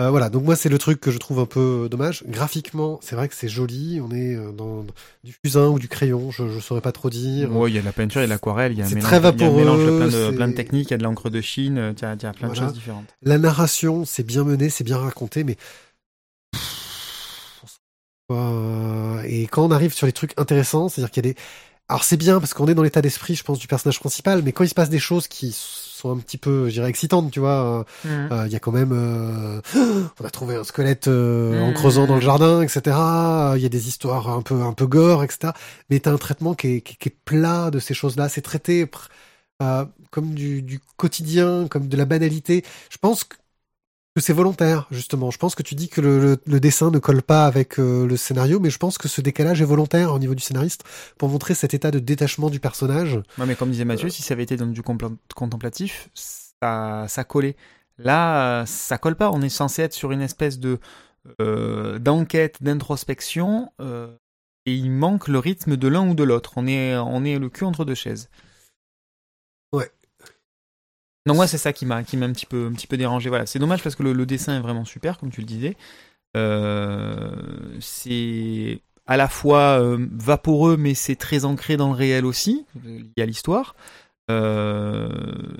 Euh, 0.00 0.10
voilà, 0.10 0.30
donc 0.30 0.44
moi 0.44 0.56
c'est 0.56 0.68
le 0.68 0.78
truc 0.78 1.00
que 1.00 1.10
je 1.10 1.18
trouve 1.18 1.38
un 1.40 1.46
peu 1.46 1.88
dommage. 1.90 2.24
Graphiquement, 2.26 2.98
c'est 3.02 3.14
vrai 3.14 3.28
que 3.28 3.34
c'est 3.34 3.48
joli. 3.48 4.00
On 4.00 4.10
est 4.10 4.34
euh, 4.34 4.50
dans, 4.50 4.84
du 5.22 5.34
fusain 5.44 5.68
ou 5.68 5.78
du 5.78 5.88
crayon, 5.88 6.30
je, 6.30 6.48
je 6.48 6.58
saurais 6.58 6.80
pas 6.80 6.92
trop 6.92 7.10
dire. 7.10 7.54
Ouais, 7.54 7.70
il 7.70 7.74
y 7.74 7.78
a 7.78 7.82
de 7.82 7.86
la 7.86 7.92
peinture, 7.92 8.20
il 8.20 8.22
y 8.22 8.24
a 8.24 8.28
de 8.28 8.32
l'aquarelle, 8.32 8.72
il 8.72 8.78
y 8.78 8.82
a 8.82 8.86
un 8.86 8.88
mélange, 8.88 9.02
très 9.02 9.18
il 9.18 9.22
y 9.22 9.44
a 9.44 9.48
un 9.48 9.52
mélange 9.52 9.78
de 9.78 9.84
vaporeux, 9.84 10.08
plein 10.08 10.30
de, 10.30 10.36
plein 10.36 10.48
de 10.48 10.54
techniques, 10.54 10.88
il 10.88 10.92
y 10.92 10.94
a 10.94 10.98
de 10.98 11.02
l'encre 11.02 11.28
de 11.28 11.40
Chine, 11.40 11.78
euh, 11.78 11.92
il 11.96 12.02
y 12.02 12.04
a, 12.06 12.14
il 12.14 12.22
y 12.22 12.26
a 12.26 12.32
plein 12.32 12.48
de 12.48 12.54
choses 12.54 12.72
différentes. 12.72 13.06
La 13.22 13.38
narration, 13.38 14.04
c'est 14.06 14.24
bien 14.24 14.44
mené, 14.44 14.70
c'est 14.70 14.84
bien 14.84 14.98
raconté, 14.98 15.44
mais 15.44 15.56
Euh, 18.30 19.22
et 19.26 19.46
quand 19.46 19.64
on 19.64 19.70
arrive 19.70 19.92
sur 19.92 20.06
les 20.06 20.12
trucs 20.12 20.38
intéressants, 20.38 20.88
c'est-à-dire 20.88 21.10
qu'il 21.10 21.26
y 21.26 21.28
a 21.28 21.32
des 21.32 21.38
alors 21.88 22.04
c'est 22.04 22.16
bien 22.16 22.38
parce 22.38 22.54
qu'on 22.54 22.68
est 22.68 22.74
dans 22.74 22.84
l'état 22.84 23.02
d'esprit, 23.02 23.34
je 23.34 23.42
pense, 23.42 23.58
du 23.58 23.66
personnage 23.66 23.98
principal, 23.98 24.42
mais 24.44 24.52
quand 24.52 24.62
il 24.62 24.68
se 24.68 24.74
passe 24.74 24.90
des 24.90 25.00
choses 25.00 25.26
qui 25.26 25.50
sont 26.00 26.12
un 26.12 26.18
petit 26.18 26.38
peu, 26.38 26.68
je 26.68 26.74
dirais, 26.74 26.88
excitantes, 26.88 27.30
tu 27.30 27.40
vois, 27.40 27.84
euh, 28.06 28.08
euh, 28.32 28.46
il 28.46 28.52
y 28.52 28.56
a 28.56 28.58
quand 28.58 28.72
même, 28.72 28.92
euh, 28.92 29.60
on 30.20 30.24
a 30.24 30.30
trouvé 30.30 30.56
un 30.56 30.64
squelette 30.64 31.08
euh, 31.08 31.60
en 31.62 31.68
Mhm. 31.68 31.74
creusant 31.74 32.06
dans 32.06 32.14
le 32.16 32.20
jardin, 32.20 32.62
etc. 32.62 32.80
Il 33.56 33.62
y 33.62 33.66
a 33.66 33.68
des 33.68 33.88
histoires 33.88 34.28
un 34.28 34.42
peu, 34.42 34.62
un 34.62 34.72
peu 34.72 34.86
gore, 34.86 35.22
etc. 35.24 35.52
Mais 35.90 36.00
t'as 36.00 36.12
un 36.12 36.18
traitement 36.18 36.54
qui 36.54 36.76
est, 36.76 36.80
qui, 36.80 36.96
qui 36.96 37.08
est 37.08 37.16
plat 37.24 37.70
de 37.70 37.78
ces 37.78 37.94
choses-là. 37.94 38.28
C'est 38.28 38.42
traité 38.42 38.86
comme 40.10 40.34
du, 40.34 40.62
du 40.62 40.80
quotidien, 40.96 41.66
comme 41.68 41.86
de 41.88 41.96
la 41.96 42.06
banalité. 42.06 42.64
Je 42.90 42.96
pense 42.98 43.24
que 43.24 43.36
que 44.16 44.20
c'est 44.20 44.32
volontaire, 44.32 44.86
justement. 44.90 45.30
Je 45.30 45.38
pense 45.38 45.54
que 45.54 45.62
tu 45.62 45.74
dis 45.74 45.88
que 45.88 46.00
le, 46.00 46.20
le- 46.20 46.38
le 46.44 46.60
dessin 46.60 46.90
ne 46.90 46.98
colle 46.98 47.22
pas 47.22 47.46
avec 47.46 47.78
euh, 47.78 48.06
le 48.06 48.16
scénario, 48.16 48.58
mais 48.58 48.70
je 48.70 48.78
pense 48.78 48.98
que 48.98 49.06
ce 49.08 49.20
décalage 49.20 49.62
est 49.62 49.66
volontaire 49.66 50.12
au 50.12 50.18
niveau 50.18 50.34
du 50.34 50.42
scénariste 50.42 50.82
pour 51.16 51.28
montrer 51.28 51.54
cet 51.54 51.74
état 51.74 51.90
de 51.90 52.00
détachement 52.00 52.50
du 52.50 52.58
personnage. 52.60 53.14
Ouais, 53.38 53.46
mais 53.46 53.54
comme 53.54 53.70
disait 53.70 53.84
Mathieu, 53.84 54.08
si 54.08 54.22
ça 54.22 54.34
avait 54.34 54.42
été 54.42 54.56
dans 54.56 54.66
du 54.66 54.82
contemplatif, 54.82 56.10
ça, 56.14 57.06
ça 57.08 57.24
collait. 57.24 57.56
Là, 57.98 58.62
euh, 58.62 58.66
ça 58.66 58.98
colle 58.98 59.14
pas. 59.16 59.30
On 59.30 59.42
est 59.42 59.48
censé 59.48 59.82
être 59.82 59.94
sur 59.94 60.10
une 60.10 60.22
espèce 60.22 60.58
de 60.58 60.78
euh, 61.40 61.98
d'enquête, 61.98 62.62
d'introspection, 62.62 63.70
euh, 63.80 64.12
et 64.66 64.74
il 64.74 64.90
manque 64.90 65.28
le 65.28 65.38
rythme 65.38 65.76
de 65.76 65.86
l'un 65.88 66.08
ou 66.08 66.14
de 66.14 66.24
l'autre. 66.24 66.54
On 66.56 66.66
est, 66.66 66.96
on 66.96 67.24
est 67.24 67.38
le 67.38 67.48
cul 67.48 67.64
entre 67.64 67.84
deux 67.84 67.94
chaises. 67.94 68.28
Ouais. 69.72 69.90
Donc 71.26 71.36
moi, 71.36 71.46
c'est 71.46 71.58
ça 71.58 71.72
qui 71.72 71.86
m'a, 71.86 72.02
qui 72.02 72.16
un 72.16 72.32
petit 72.32 72.46
peu, 72.46 72.96
dérangé. 72.96 73.28
Voilà, 73.28 73.46
c'est 73.46 73.58
dommage 73.58 73.82
parce 73.82 73.94
que 73.94 74.02
le, 74.02 74.26
dessin 74.26 74.56
est 74.56 74.60
vraiment 74.60 74.84
super, 74.84 75.18
comme 75.18 75.30
tu 75.30 75.40
le 75.40 75.46
disais. 75.46 75.76
Euh, 76.36 77.32
c'est 77.80 78.80
à 79.06 79.16
la 79.16 79.28
fois 79.28 79.80
euh, 79.80 80.06
vaporeux, 80.12 80.76
mais 80.76 80.94
c'est 80.94 81.16
très 81.16 81.44
ancré 81.44 81.76
dans 81.76 81.88
le 81.88 81.94
réel 81.94 82.24
aussi, 82.24 82.64
lié 82.84 83.22
à 83.22 83.26
l'histoire. 83.26 83.74
Euh, 84.30 85.10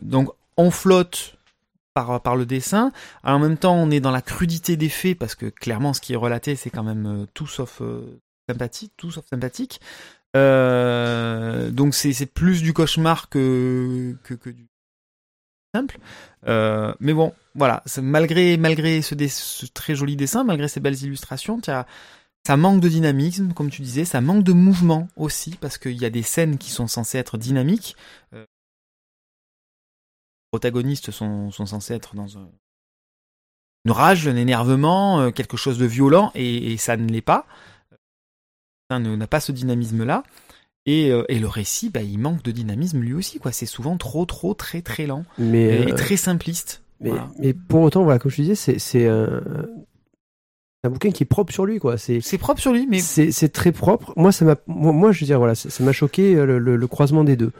donc 0.02 0.30
on 0.56 0.70
flotte 0.70 1.36
par, 1.94 2.36
le 2.36 2.46
dessin. 2.46 2.92
En 3.24 3.38
même 3.38 3.58
temps, 3.58 3.74
on 3.74 3.90
est 3.90 4.00
dans 4.00 4.12
la 4.12 4.22
crudité 4.22 4.76
des 4.76 4.88
faits 4.88 5.18
parce 5.18 5.34
que 5.34 5.46
clairement, 5.46 5.92
ce 5.92 6.00
qui 6.00 6.14
est 6.14 6.16
relaté, 6.16 6.56
c'est 6.56 6.70
quand 6.70 6.84
même 6.84 7.26
tout 7.34 7.46
sauf 7.46 7.82
sympathique, 8.48 8.92
donc 10.34 11.94
c'est 11.94 12.26
plus 12.32 12.62
du 12.62 12.72
cauchemar 12.72 13.28
que 13.28 14.16
du 14.46 14.69
simple. 15.74 15.98
Euh, 16.46 16.94
mais 17.00 17.12
bon, 17.12 17.32
voilà, 17.54 17.82
malgré 18.02 18.56
malgré 18.56 19.02
ce, 19.02 19.14
très 19.66 19.94
joli 19.94 20.16
dessin, 20.16 20.44
malgré 20.44 20.68
ces 20.68 20.80
belles 20.80 21.02
illustrations, 21.02 21.60
ça 21.62 22.56
manque 22.56 22.80
de 22.80 22.88
dynamisme, 22.88 23.52
comme 23.52 23.70
tu 23.70 23.82
disais, 23.82 24.04
ça 24.04 24.20
manque 24.20 24.42
de 24.44 24.52
mouvement 24.52 25.08
aussi 25.16 25.56
parce 25.60 25.78
qu'il 25.78 25.96
y 26.00 26.04
a 26.04 26.10
des 26.10 26.22
scènes 26.22 26.58
qui 26.58 26.70
sont 26.70 26.86
censées 26.86 27.18
être 27.18 27.38
dynamiques. 27.38 27.96
Euh, 28.34 28.40
les 28.40 28.46
protagonistes 30.52 31.10
sont, 31.10 31.50
sont 31.50 31.66
censés 31.66 31.94
être 31.94 32.14
dans 32.14 32.38
un- 32.38 32.50
une 33.84 33.92
rage, 33.92 34.26
un 34.28 34.36
énervement, 34.36 35.20
euh, 35.20 35.30
quelque 35.30 35.56
chose 35.56 35.78
de 35.78 35.86
violent, 35.86 36.32
et, 36.34 36.72
et 36.72 36.76
ça 36.76 36.96
ne 36.96 37.08
l'est 37.08 37.20
pas. 37.22 37.46
Ça 38.90 38.98
n'a 38.98 39.26
pas 39.28 39.40
ce 39.40 39.52
dynamisme-là. 39.52 40.24
Et, 40.86 41.10
euh, 41.10 41.24
et 41.28 41.38
le 41.38 41.46
récit, 41.46 41.90
bah, 41.90 42.02
il 42.02 42.18
manque 42.18 42.42
de 42.42 42.50
dynamisme 42.52 43.00
lui 43.00 43.12
aussi. 43.12 43.38
quoi. 43.38 43.52
C'est 43.52 43.66
souvent 43.66 43.96
trop, 43.96 44.24
trop, 44.24 44.54
très, 44.54 44.80
très 44.82 45.06
lent 45.06 45.24
Mais, 45.38 45.82
et 45.82 45.92
euh, 45.92 45.94
très 45.94 46.16
simpliste. 46.16 46.82
mais, 47.00 47.10
Voilà. 47.10 47.28
mais 47.38 47.52
pour 47.52 47.82
autant, 47.82 48.02
voilà, 48.02 48.18
comme 48.18 48.30
je 48.30 48.36
te 48.38 48.42
disais, 48.42 48.54
c'est 48.54 48.78
c'est 48.78 49.06
un, 49.06 49.42
un 50.82 50.90
bouquin 50.90 51.10
qui 51.10 51.22
est 51.22 51.26
propre 51.26 51.52
sur 51.52 51.66
lui, 51.66 51.78
quoi. 51.78 51.98
C'est 51.98 52.20
C'est 52.22 52.38
propre 52.38 52.60
sur 52.60 52.72
lui, 52.72 52.86
mais 52.88 53.00
c'est 53.00 53.30
c'est 53.32 53.50
très 53.50 53.72
propre. 53.72 54.14
Moi, 54.16 54.32
ça 54.32 54.44
m'a, 54.46 54.56
moi, 54.66 54.92
moi, 54.92 55.12
je 55.12 55.20
veux 55.20 55.26
dire, 55.26 55.38
voilà, 55.38 55.54
ça 55.54 55.68
ça 55.68 55.84
m'a 55.84 55.92
choqué 55.92 56.34
euh, 56.34 56.46
le, 56.46 56.58
le- 56.58 56.76
le 56.76 56.86
croisement 56.86 57.24
des 57.24 57.36
deux. 57.36 57.52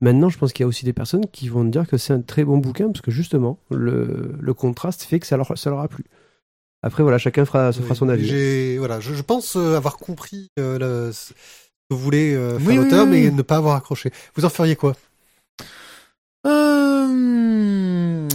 Maintenant, 0.00 0.28
je 0.28 0.38
pense 0.38 0.52
qu'il 0.52 0.62
y 0.62 0.64
a 0.64 0.68
aussi 0.68 0.84
des 0.84 0.92
personnes 0.92 1.26
qui 1.32 1.48
vont 1.48 1.64
dire 1.64 1.88
que 1.88 1.96
c'est 1.96 2.12
un 2.12 2.20
très 2.20 2.44
bon 2.44 2.58
bouquin 2.58 2.86
parce 2.86 3.00
que 3.00 3.10
justement, 3.10 3.58
le, 3.72 4.36
le 4.40 4.54
contraste 4.54 5.02
fait 5.02 5.18
que 5.18 5.26
ça 5.26 5.36
leur, 5.36 5.58
ça 5.58 5.70
leur 5.70 5.80
a 5.80 5.88
plu. 5.88 6.04
Après, 6.84 7.02
voilà, 7.02 7.18
chacun 7.18 7.44
fera, 7.44 7.72
se 7.72 7.82
fera 7.82 7.96
son 7.96 8.08
avis. 8.08 8.24
J'ai, 8.28 8.78
voilà, 8.78 9.00
je, 9.00 9.12
je 9.12 9.22
pense 9.22 9.56
avoir 9.56 9.96
compris 9.96 10.52
euh, 10.60 10.78
le- 10.78 11.12
que 11.90 11.94
voulait 11.94 12.34
euh, 12.34 12.58
faire 12.58 12.68
Oui, 12.68 12.76
l'auteur, 12.76 13.04
oui, 13.06 13.10
mais 13.24 13.30
ne 13.30 13.42
pas 13.42 13.56
avoir 13.56 13.76
accroché. 13.76 14.10
Vous 14.34 14.44
en 14.44 14.50
feriez 14.50 14.76
quoi? 14.76 14.94
Euh... 16.46 18.28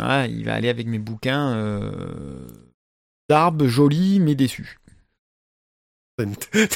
Ouais, 0.00 0.30
il 0.30 0.44
va 0.44 0.54
aller 0.54 0.68
avec 0.68 0.86
mes 0.86 0.98
bouquins 0.98 1.52
euh... 1.54 1.92
d'arbres 3.28 3.66
jolis 3.66 4.20
mais 4.20 4.34
déçus. 4.34 4.78
T'as 6.16 6.24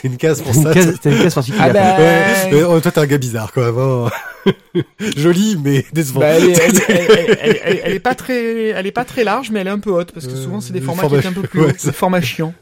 une, 0.02 0.16
case 0.16 0.42
pour 0.42 0.52
Une 0.52 0.62
ça. 0.64 0.74
case- 0.74 0.98
T'as 1.00 1.12
une 1.12 1.22
case 1.22 1.34
particulière. 1.34 1.66
Ah 1.70 1.72
bah, 1.72 1.96
Ouais, 1.98 2.50
mais, 2.50 2.62
oh, 2.64 2.80
toi, 2.80 2.90
t'es 2.90 2.98
un 2.98 3.06
gars 3.06 3.18
bizarre, 3.18 3.52
quand 3.52 3.62
même. 3.62 3.78
hein. 3.78 4.10
Joli, 5.16 5.56
mais 5.62 5.86
décevant. 5.92 6.18
Bah, 6.20 6.26
elle, 6.30 6.44
est, 6.50 6.58
elle, 6.58 6.76
est- 6.76 6.84
elle- 6.88 7.38
elle- 7.40 7.60
elle- 7.62 7.80
elle 7.84 7.92
est 7.92 8.00
pas 8.00 8.16
très, 8.16 8.66
elle 8.70 8.86
est 8.88 8.92
pas 8.92 9.04
très 9.04 9.22
large, 9.22 9.52
mais 9.52 9.60
elle 9.60 9.68
est 9.68 9.70
un 9.70 9.78
peu 9.78 9.92
haute 9.92 10.10
parce 10.10 10.26
que 10.26 10.32
Euh, 10.32 10.42
souvent 10.42 10.60
c'est 10.60 10.72
des 10.72 10.80
formats 10.80 11.02
format- 11.02 11.18
qui 11.18 11.22
sont 11.22 11.28
un 11.28 11.40
peu 11.40 11.46
plus 11.46 11.60
ouais, 11.60 11.66
hauts, 11.70 11.86
des 11.86 11.92
formats 11.92 12.20
chiants, 12.20 12.52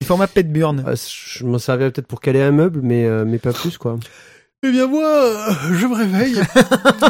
des 0.00 0.06
formats 0.06 0.26
pet 0.26 0.50
burn. 0.50 0.82
Ah, 0.86 0.92
je 0.94 1.44
m'en 1.44 1.58
servirais 1.58 1.90
peut-être 1.90 2.06
pour 2.06 2.20
caler 2.20 2.40
un 2.40 2.52
meuble, 2.52 2.80
mais, 2.82 3.04
euh, 3.04 3.24
mais 3.26 3.38
pas 3.38 3.52
plus, 3.52 3.76
quoi. 3.78 3.98
Eh 4.62 4.70
bien, 4.70 4.86
moi, 4.86 5.04
euh, 5.06 5.52
je 5.74 5.86
me 5.86 5.94
réveille. 5.94 6.40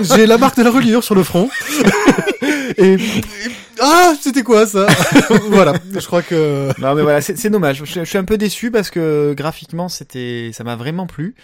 J'ai 0.16 0.26
la 0.26 0.38
marque 0.38 0.56
de 0.58 0.62
la 0.62 0.70
reliure 0.70 1.02
sur 1.02 1.14
le 1.14 1.22
front. 1.22 1.48
et, 2.76 2.94
et- 2.94 2.98
ah, 3.82 4.12
c'était 4.20 4.42
quoi, 4.42 4.66
ça? 4.66 4.86
voilà. 5.50 5.72
Je 5.92 6.04
crois 6.06 6.22
que, 6.22 6.68
Non 6.80 6.94
mais 6.94 7.02
voilà, 7.02 7.20
c'est 7.22 7.38
c'est 7.38 7.48
dommage. 7.48 7.82
Je, 7.84 8.00
je 8.00 8.04
suis 8.04 8.18
un 8.18 8.24
peu 8.24 8.36
déçu 8.36 8.70
parce 8.70 8.90
que 8.90 9.32
graphiquement 9.34 9.88
c'était, 9.88 10.50
ça 10.52 10.64
m'a 10.64 10.76
vraiment 10.76 11.06
plu. 11.06 11.34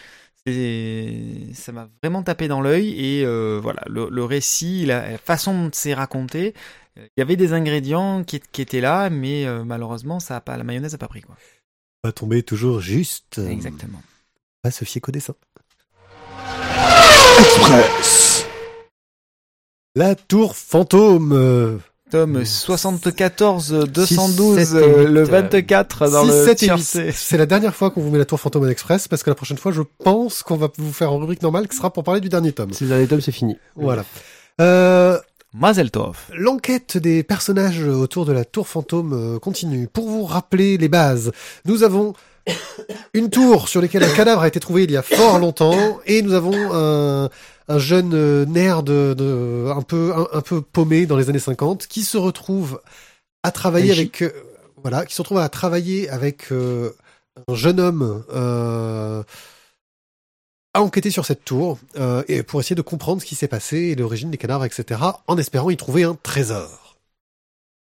Ça 0.47 1.73
m'a 1.73 1.89
vraiment 2.03 2.23
tapé 2.23 2.47
dans 2.47 2.61
l'œil 2.61 2.91
et 2.91 3.25
euh, 3.25 3.59
voilà, 3.61 3.81
le, 3.89 4.09
le 4.11 4.25
récit, 4.25 4.85
la, 4.87 5.17
façon 5.19 5.55
dont 5.55 5.71
c'est 5.73 5.95
raconté, 5.95 6.49
euh, 6.49 6.53
il 6.97 7.19
y 7.19 7.23
avait 7.23 7.37
des 7.37 7.53
ingrédients 7.53 8.25
qui, 8.25 8.41
qui 8.53 8.63
étaient 8.63 8.81
là, 8.81 9.11
mais 9.11 9.47
euh, 9.47 9.65
malheureusement 9.65 10.21
ça 10.21 10.37
a 10.37 10.41
pas, 10.41 10.57
la 10.57 10.65
mayonnaise 10.65 10.95
a 10.95 10.99
pas 10.99 11.09
pris 11.09 11.23
quoi. 11.23 11.37
va 12.05 12.13
tomber 12.13 12.43
toujours 12.43 12.81
juste. 12.81 13.39
Exactement. 13.39 14.03
Pas 14.63 14.71
se 14.71 14.85
fier 14.85 15.01
qu'au 15.01 15.13
dessin. 15.13 15.35
Express. 17.39 18.47
La 19.95 20.15
tour 20.15 20.57
fantôme. 20.57 21.33
euh, 21.33 21.79
Tome 22.11 22.41
Mmh. 22.41 22.45
74 22.45 23.71
212 23.93 24.59
7 24.59 24.75
et 24.75 24.77
euh, 24.79 25.03
8, 25.07 25.11
le 25.13 25.21
euh, 25.21 25.25
24 25.25 26.09
dans 26.11 26.23
6, 26.25 26.29
le 26.29 26.45
7 26.45 26.49
et 26.51 26.55
tiers 26.67 26.77
8. 26.77 26.83
C. 26.85 27.13
C'est 27.13 27.37
la 27.37 27.47
dernière 27.47 27.75
fois 27.75 27.91
qu'on 27.91 28.01
vous 28.01 28.11
met 28.11 28.19
la 28.19 28.25
tour 28.25 28.39
fantôme 28.39 28.65
en 28.65 28.69
express 28.69 29.09
parce 29.09 29.23
que 29.25 29.31
la 29.31 29.35
prochaine 29.35 29.59
fois, 29.59 29.73
je 29.73 29.83
pense 30.05 30.43
qu'on 30.45 30.57
va 30.57 30.69
vous 30.79 30.93
faire 30.93 31.13
en 31.13 31.19
rubrique 31.19 31.43
normale 31.43 31.67
qui 31.69 31.77
sera 31.77 31.93
pour 31.93 32.05
parler 32.05 32.21
du 32.21 32.29
dernier 32.29 32.53
tome. 32.53 32.73
C'est 32.73 32.85
le 32.85 32.91
dernier 32.91 33.09
tome, 33.09 33.21
c'est 33.21 33.33
fini. 33.33 33.57
Voilà. 33.75 34.05
Euh, 34.61 35.19
Mazel 35.59 35.91
Tov. 35.91 36.17
L'enquête 36.35 36.99
des 36.99 37.23
personnages 37.23 37.83
autour 37.83 38.27
de 38.27 38.33
la 38.33 38.45
tour 38.45 38.69
fantôme 38.69 39.13
euh, 39.13 39.39
continue. 39.39 39.89
Pour 39.89 40.09
vous 40.09 40.25
rappeler 40.25 40.77
les 40.77 40.89
bases, 40.89 41.33
nous 41.65 41.83
avons 41.83 42.13
une 43.15 43.31
tour 43.31 43.69
sur 43.69 43.81
laquelle 43.81 44.03
un 44.05 44.13
cadavre 44.15 44.43
a 44.43 44.49
été 44.49 44.61
trouvé 44.61 44.85
il 44.85 44.91
y 44.91 44.97
a 44.97 45.03
fort 45.03 45.39
longtemps, 45.39 45.99
et 46.07 46.23
nous 46.23 46.35
avons 46.35 46.55
un, 46.75 47.31
un 47.69 47.79
jeune 47.79 48.13
euh, 48.15 48.45
nerd 48.45 48.87
de, 48.87 49.15
de- 49.17 49.71
un 49.75 49.83
peu 49.83 50.13
un, 50.15 50.27
un 50.39 50.41
peu 50.43 50.61
paumé 50.61 51.07
dans 51.07 51.17
les 51.17 51.29
années 51.31 51.39
50 51.39 51.87
qui 51.87 52.03
se 52.03 52.19
retrouve 52.19 52.81
à 53.43 53.51
travailler 53.51 53.93
avec 53.93 54.23
euh, 54.23 54.31
voilà, 54.83 55.07
qui 55.07 55.15
se 55.15 55.23
retrouve 55.23 55.39
à 55.39 55.49
travailler 55.49 56.09
avec 56.11 56.53
euh, 56.53 56.91
un 57.49 57.55
jeune 57.55 57.81
homme. 57.81 58.23
Euh, 58.35 59.23
à 60.77 60.83
enquêter 60.83 61.11
sur 61.11 61.25
cette 61.25 61.43
tour 61.45 61.79
euh, 61.99 62.23
et 62.29 62.43
pour 62.43 62.61
essayer 62.61 62.77
de 62.77 62.83
comprendre 62.83 63.23
ce 63.23 63.27
qui 63.27 63.35
s'est 63.35 63.49
passé 63.49 63.77
et 63.79 63.95
l'origine 63.95 64.31
des 64.31 64.37
cadavres, 64.37 64.67
etc., 64.67 65.01
en 65.27 65.39
espérant 65.39 65.71
y 65.71 65.77
trouver 65.77 66.05
un 66.05 66.15
trésor. 66.23 66.99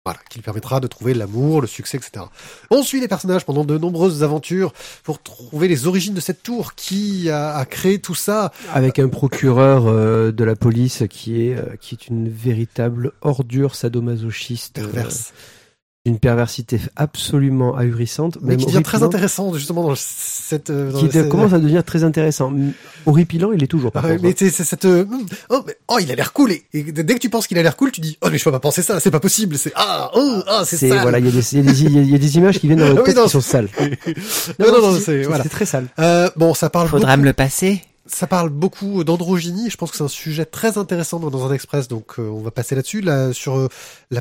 Voilà, 0.04 0.18
qui 0.28 0.38
lui 0.38 0.42
permettra 0.42 0.80
de 0.80 0.88
trouver 0.88 1.14
l'amour, 1.14 1.60
le 1.60 1.66
succès, 1.68 1.98
etc. 1.98 2.24
On 2.70 2.82
suit 2.82 3.00
les 3.00 3.06
personnages 3.06 3.44
pendant 3.44 3.64
de 3.64 3.78
nombreuses 3.78 4.22
aventures 4.24 4.72
pour 5.04 5.22
trouver 5.22 5.68
les 5.68 5.86
origines 5.86 6.14
de 6.14 6.20
cette 6.20 6.42
tour, 6.42 6.74
qui 6.74 7.30
a, 7.30 7.54
a 7.54 7.64
créé 7.64 8.00
tout 8.00 8.14
ça? 8.16 8.50
Avec 8.72 8.98
un 8.98 9.08
procureur 9.08 9.86
euh, 9.86 10.32
de 10.32 10.42
la 10.42 10.56
police 10.56 11.04
qui 11.08 11.42
est, 11.46 11.54
euh, 11.54 11.76
qui 11.80 11.94
est 11.94 12.08
une 12.08 12.28
véritable 12.28 13.12
ordure 13.20 13.76
sadomasochiste. 13.76 14.78
euh, 14.78 14.82
Perverse. 14.84 15.32
D'une 16.10 16.18
perversité 16.18 16.80
absolument 16.96 17.76
ahurissante. 17.76 18.38
mais 18.42 18.50
même 18.50 18.58
qui 18.58 18.66
devient 18.66 18.82
très 18.82 19.02
intéressant, 19.02 19.52
justement, 19.54 19.82
dans 19.82 19.94
cette... 19.96 20.70
euh, 20.70 20.90
dans 20.92 21.06
Qui 21.06 21.28
commence 21.28 21.52
à 21.52 21.58
devenir 21.58 21.84
très 21.84 22.04
intéressant. 22.04 22.52
Horripilant, 23.06 23.52
il 23.52 23.62
est 23.62 23.66
toujours. 23.66 23.92
Par 23.92 24.04
Ah 24.04 24.10
contre, 24.10 24.22
mais 24.22 24.30
hein. 24.30 24.34
c'est 24.36 24.50
c'est 24.50 24.64
cette 24.64 24.84
euh, 24.84 25.04
oh, 25.48 25.62
mais, 25.66 25.76
oh 25.88 25.98
il 26.00 26.10
a 26.10 26.14
l'air 26.14 26.32
cool 26.32 26.52
et, 26.52 26.64
et 26.74 26.82
dès 26.82 27.14
que 27.14 27.18
tu 27.20 27.30
penses 27.30 27.46
qu'il 27.46 27.58
a 27.58 27.62
l'air 27.62 27.76
cool 27.76 27.90
tu 27.92 28.00
dis 28.00 28.18
oh 28.22 28.28
mais 28.30 28.36
je 28.38 28.44
peux 28.44 28.50
pas 28.50 28.60
penser 28.60 28.82
ça 28.82 29.00
c'est 29.00 29.10
pas 29.10 29.20
possible 29.20 29.56
c'est 29.56 29.72
ah 29.74 30.10
oh 30.14 30.42
ah 30.48 30.62
c'est 30.66 30.76
ça 30.76 31.00
voilà, 31.02 31.18
il 31.18 31.24
y, 31.24 31.28
a 31.28 31.32
des- 31.32 31.54
il 31.54 31.64
y 31.64 31.68
a 31.68 31.72
des- 31.72 31.80
il 31.82 32.06
y 32.08 32.12
y 32.12 32.14
a 32.14 32.18
des 32.18 32.36
images 32.36 32.58
qui 32.58 32.66
viennent 32.66 32.78
dans 32.80 32.84
Ah 32.86 32.88
notre 32.90 33.02
oui, 33.02 33.06
tête 33.06 33.16
non, 33.16 33.24
qui 33.24 33.30
sont 33.30 33.40
sales. 33.40 33.68
non 34.58 34.66
non 34.72 34.80
non 34.92 34.98
c'est 35.02 35.22
voilà 35.22 35.42
C'est 35.44 35.48
très 35.48 35.64
sale. 35.66 35.86
euh, 35.98 36.28
bon 36.36 36.52
ça 36.54 36.68
parle 36.70 36.88
Faudra 36.88 37.12
beaucoup, 37.12 37.20
me 37.22 37.26
le 37.26 37.32
passer. 37.32 37.82
ça 38.06 38.26
parle 38.26 38.50
beaucoup 38.50 39.02
d'androgynie 39.04 39.70
je 39.70 39.76
pense 39.76 39.90
que 39.90 39.96
c'est 39.96 40.04
un 40.04 40.08
sujet 40.08 40.44
très 40.44 40.76
intéressant 40.78 41.18
dans, 41.20 41.30
dans 41.30 41.46
un 41.48 41.52
express 41.54 41.88
donc 41.88 42.18
euh, 42.18 42.28
on 42.28 42.40
va 42.40 42.50
passer 42.50 42.74
là-dessus 42.74 43.00
là 43.00 43.32
sur 43.32 43.56
euh, 43.56 43.68
la 44.10 44.20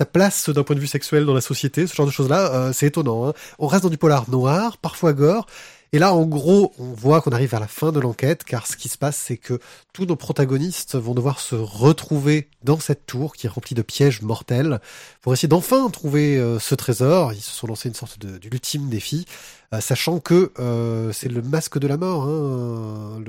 sa 0.00 0.06
place 0.06 0.48
d'un 0.48 0.62
point 0.62 0.74
de 0.74 0.80
vue 0.80 0.86
sexuel 0.86 1.26
dans 1.26 1.34
la 1.34 1.42
société, 1.42 1.86
ce 1.86 1.94
genre 1.94 2.06
de 2.06 2.10
choses-là, 2.10 2.54
euh, 2.54 2.72
c'est 2.72 2.86
étonnant. 2.86 3.28
Hein. 3.28 3.34
On 3.58 3.66
reste 3.66 3.82
dans 3.82 3.90
du 3.90 3.98
polar 3.98 4.30
noir, 4.30 4.78
parfois 4.78 5.12
gore, 5.12 5.46
et 5.92 5.98
là, 5.98 6.14
en 6.14 6.24
gros, 6.24 6.72
on 6.78 6.92
voit 6.94 7.20
qu'on 7.20 7.32
arrive 7.32 7.50
vers 7.50 7.60
la 7.60 7.66
fin 7.66 7.92
de 7.92 8.00
l'enquête, 8.00 8.44
car 8.44 8.66
ce 8.66 8.78
qui 8.78 8.88
se 8.88 8.96
passe, 8.96 9.18
c'est 9.18 9.36
que 9.36 9.58
tous 9.92 10.06
nos 10.06 10.16
protagonistes 10.16 10.96
vont 10.96 11.12
devoir 11.12 11.38
se 11.38 11.54
retrouver 11.54 12.48
dans 12.64 12.80
cette 12.80 13.04
tour 13.04 13.34
qui 13.34 13.46
est 13.46 13.50
remplie 13.50 13.74
de 13.74 13.82
pièges 13.82 14.22
mortels 14.22 14.80
pour 15.20 15.34
essayer 15.34 15.48
d'enfin 15.48 15.90
trouver 15.90 16.38
euh, 16.38 16.58
ce 16.58 16.74
trésor. 16.74 17.34
Ils 17.34 17.42
se 17.42 17.50
sont 17.50 17.66
lancés 17.66 17.90
une 17.90 17.94
sorte 17.94 18.18
de, 18.18 18.38
d'ultime 18.38 18.88
défi, 18.88 19.26
euh, 19.74 19.82
sachant 19.82 20.18
que 20.18 20.52
c'est 21.12 21.28
le 21.28 21.42
masque 21.42 21.78
de 21.78 21.88
la 21.88 21.98
mort, 21.98 22.22
hein, 22.22 23.20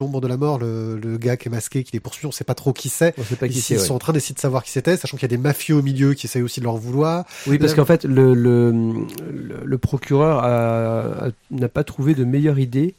l'ombre 0.00 0.20
de 0.20 0.26
la 0.26 0.36
mort, 0.36 0.58
le, 0.58 0.98
le 0.98 1.18
gars 1.18 1.36
qui 1.36 1.48
est 1.48 1.50
masqué, 1.50 1.84
qui 1.84 1.92
les 1.92 2.00
poursuit, 2.00 2.26
on 2.26 2.32
sait 2.32 2.44
pas 2.44 2.54
trop 2.54 2.72
qui 2.72 2.88
c'est. 2.88 3.14
On 3.16 3.22
sait 3.22 3.36
pas 3.36 3.46
Ils, 3.46 3.54
ouais. 3.56 3.78
sont 3.78 3.94
en 3.94 3.98
train 3.98 4.12
d'essayer 4.12 4.34
de 4.34 4.40
savoir 4.40 4.64
qui 4.64 4.70
c'était, 4.70 4.96
sachant 4.96 5.16
qu'il 5.16 5.22
y 5.30 5.32
a 5.32 5.36
des 5.36 5.42
mafieux 5.42 5.76
au 5.76 5.82
milieu 5.82 6.14
qui 6.14 6.26
essayent 6.26 6.42
aussi 6.42 6.60
de 6.60 6.64
leur 6.64 6.76
vouloir. 6.76 7.24
Oui, 7.46 7.58
parce 7.58 7.72
Euh, 7.72 7.76
qu'en 7.76 7.84
fait, 7.84 8.04
le, 8.04 8.34
le, 8.34 8.72
le, 8.72 9.60
le 9.64 9.78
procureur 9.78 10.42
n'a 11.50 11.68
pas 11.68 11.84
trouvé 11.84 12.14
de 12.14 12.24
meilleure 12.24 12.58
idée 12.58 12.94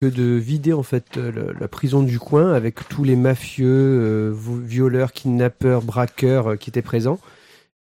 que 0.00 0.06
de 0.06 0.34
vider 0.36 0.72
en 0.72 0.84
fait 0.84 1.16
le- 1.16 1.52
la 1.58 1.66
prison 1.66 2.04
du 2.04 2.20
coin 2.20 2.52
avec 2.52 2.88
tous 2.88 3.02
les 3.02 3.16
mafieux, 3.16 3.66
euh, 3.66 4.32
violeurs, 4.64 5.12
kidnappeurs, 5.12 5.82
braqueurs 5.82 6.52
euh, 6.52 6.56
qui 6.56 6.70
étaient 6.70 6.82
présents. 6.82 7.18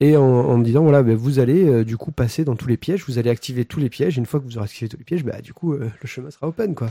Et 0.01 0.17
en, 0.17 0.23
en 0.23 0.59
me 0.59 0.65
disant, 0.65 0.83
voilà, 0.83 1.03
ben, 1.03 1.17
vous 1.17 1.39
allez 1.39 1.65
euh, 1.67 1.85
du 1.85 1.97
coup 1.97 2.11
passer 2.13 2.45
dans 2.45 2.55
tous 2.57 2.69
les 2.69 2.77
pièges, 2.77 3.05
vous 3.09 3.19
allez 3.19 3.31
activer 3.31 3.65
tous 3.65 3.81
les 3.81 3.89
pièges. 3.89 4.19
Une 4.19 4.27
fois 4.27 4.41
que 4.41 4.45
vous 4.45 4.59
aurez 4.59 4.67
activé 4.67 4.91
tous 4.91 4.99
les 4.99 5.05
pièges, 5.05 5.25
bah, 5.25 5.41
du 5.41 5.55
coup, 5.55 5.73
euh, 5.73 5.89
le 6.03 6.07
chemin 6.07 6.31
sera 6.31 6.49
open, 6.49 6.75
quoi. 6.75 6.91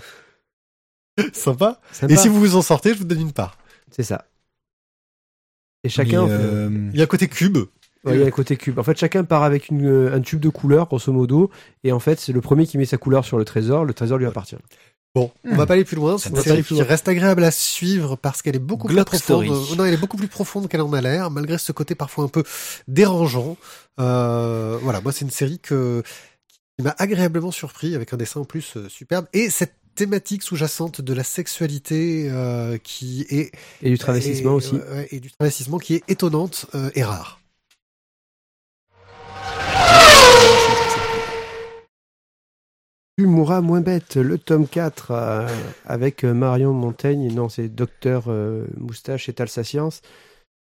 Sympa. 1.34 1.80
Sympa. 1.92 2.14
Et 2.14 2.18
si 2.18 2.28
vous 2.30 2.40
vous 2.40 2.56
en 2.56 2.62
sortez, 2.62 2.94
je 2.94 3.00
vous 3.00 3.04
donne 3.06 3.22
une 3.22 3.32
part. 3.34 3.58
C'est 3.92 4.04
ça. 4.04 4.26
Et 5.84 5.90
chacun, 5.90 6.28
euh, 6.28 6.70
Il 6.94 6.98
y 6.98 7.02
a 7.02 7.04
un 7.04 7.08
côté 7.08 7.28
cube. 7.28 7.58
Ouais, 8.04 8.16
il 8.16 8.20
y 8.20 8.24
a 8.24 8.28
un 8.28 8.32
côté 8.32 8.56
cube. 8.58 8.80
En 8.80 8.84
fait, 8.84 8.98
chacun 8.98 9.24
part 9.24 9.44
avec 9.44 9.70
une, 9.70 9.86
euh, 9.88 10.16
un 10.16 10.22
tube 10.22 10.40
de 10.40 10.50
couleur, 10.50 10.88
grosso 10.88 11.12
modo, 11.12 11.52
et 11.84 11.92
en 11.92 12.00
fait, 12.00 12.20
c'est 12.20 12.32
le 12.34 12.42
premier 12.42 12.66
qui 12.66 12.78
met 12.78 12.86
sa 12.86 12.98
couleur 12.98 13.26
sur 13.26 13.38
le 13.38 13.46
trésor, 13.46 13.86
le 13.86 13.94
trésor 13.94 14.18
lui 14.18 14.26
appartient. 14.26 14.56
Bon, 15.14 15.30
on 15.44 15.54
Hmm. 15.54 15.58
va 15.58 15.66
pas 15.66 15.74
aller 15.74 15.84
plus 15.84 15.98
loin. 15.98 16.18
C'est 16.18 16.30
une 16.30 16.38
série 16.38 16.64
qui 16.64 16.82
reste 16.82 17.08
agréable 17.10 17.44
à 17.44 17.52
suivre 17.52 18.16
parce 18.16 18.42
qu'elle 18.42 18.56
est 18.56 18.60
beaucoup 18.60 18.88
Glock 18.88 19.10
plus 19.10 19.20
profonde. 19.22 19.46
Story. 19.46 19.78
Non, 19.78 19.86
elle 19.86 19.94
est 19.94 19.98
beaucoup 19.98 20.18
plus 20.18 20.30
profonde 20.30 20.68
qu'elle 20.70 20.82
en 20.82 20.94
a 20.94 21.02
l'air, 21.02 21.30
malgré 21.30 21.58
ce 21.58 21.72
côté 21.74 21.94
parfois 21.96 22.24
un 22.24 22.28
peu 22.30 22.44
dérangeant. 22.88 23.58
Euh, 24.00 24.78
voilà, 24.82 25.02
moi 25.02 25.12
c'est 25.12 25.26
une 25.26 25.32
série 25.32 25.60
que 25.60 26.02
qui 26.78 26.84
m'a 26.86 26.96
agréablement 26.98 27.52
surpris 27.52 27.94
avec 27.94 28.14
un 28.14 28.18
dessin 28.18 28.40
en 28.40 28.46
plus 28.46 28.78
euh, 28.78 28.88
superbe 28.88 29.26
et 29.34 29.50
cette 29.50 29.76
thématique 29.96 30.44
sous-jacente 30.44 31.02
de 31.02 31.14
la 31.14 31.24
sexualité 31.24 32.30
euh, 32.30 32.78
qui 32.78 33.26
est 33.30 33.52
Et 33.82 33.90
du 33.90 33.98
travestissement 33.98 34.52
et, 34.52 34.56
aussi. 34.56 34.76
ouais, 34.76 35.08
et 35.12 35.20
du 35.20 35.32
travestissement 35.32 35.78
qui 35.78 35.96
est 35.96 36.04
étonnante 36.10 36.66
euh, 36.76 36.90
et 36.96 37.04
rare. 37.04 37.40
Tu 43.18 43.26
mourras 43.28 43.62
moins 43.62 43.82
bête, 43.82 44.16
le 44.16 44.38
tome 44.38 44.68
4 44.68 45.12
euh, 45.12 45.48
avec 45.86 46.24
euh, 46.24 46.34
Marion 46.34 46.74
Montaigne, 46.74 47.32
non 47.34 47.50
c'est 47.50 47.68
Docteur 47.68 48.26
euh, 48.28 48.66
Moustache 48.78 49.30
et 49.30 49.34
Talsa 49.34 49.64
Science. 49.64 50.02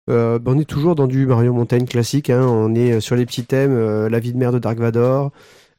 Euh, 0.09 0.39
ben, 0.39 0.53
on 0.55 0.59
est 0.59 0.65
toujours 0.65 0.95
dans 0.95 1.07
du 1.07 1.25
Marion 1.27 1.53
Montaigne 1.53 1.85
classique, 1.85 2.29
hein, 2.29 2.43
on 2.45 2.73
est 2.73 2.93
euh, 2.93 2.99
sur 2.99 3.15
les 3.15 3.25
petits 3.25 3.45
thèmes, 3.45 3.71
euh, 3.71 4.09
la 4.09 4.19
vie 4.19 4.33
de 4.33 4.37
mère 4.37 4.51
de 4.51 4.59
Dark 4.59 4.79
Vador, 4.79 5.31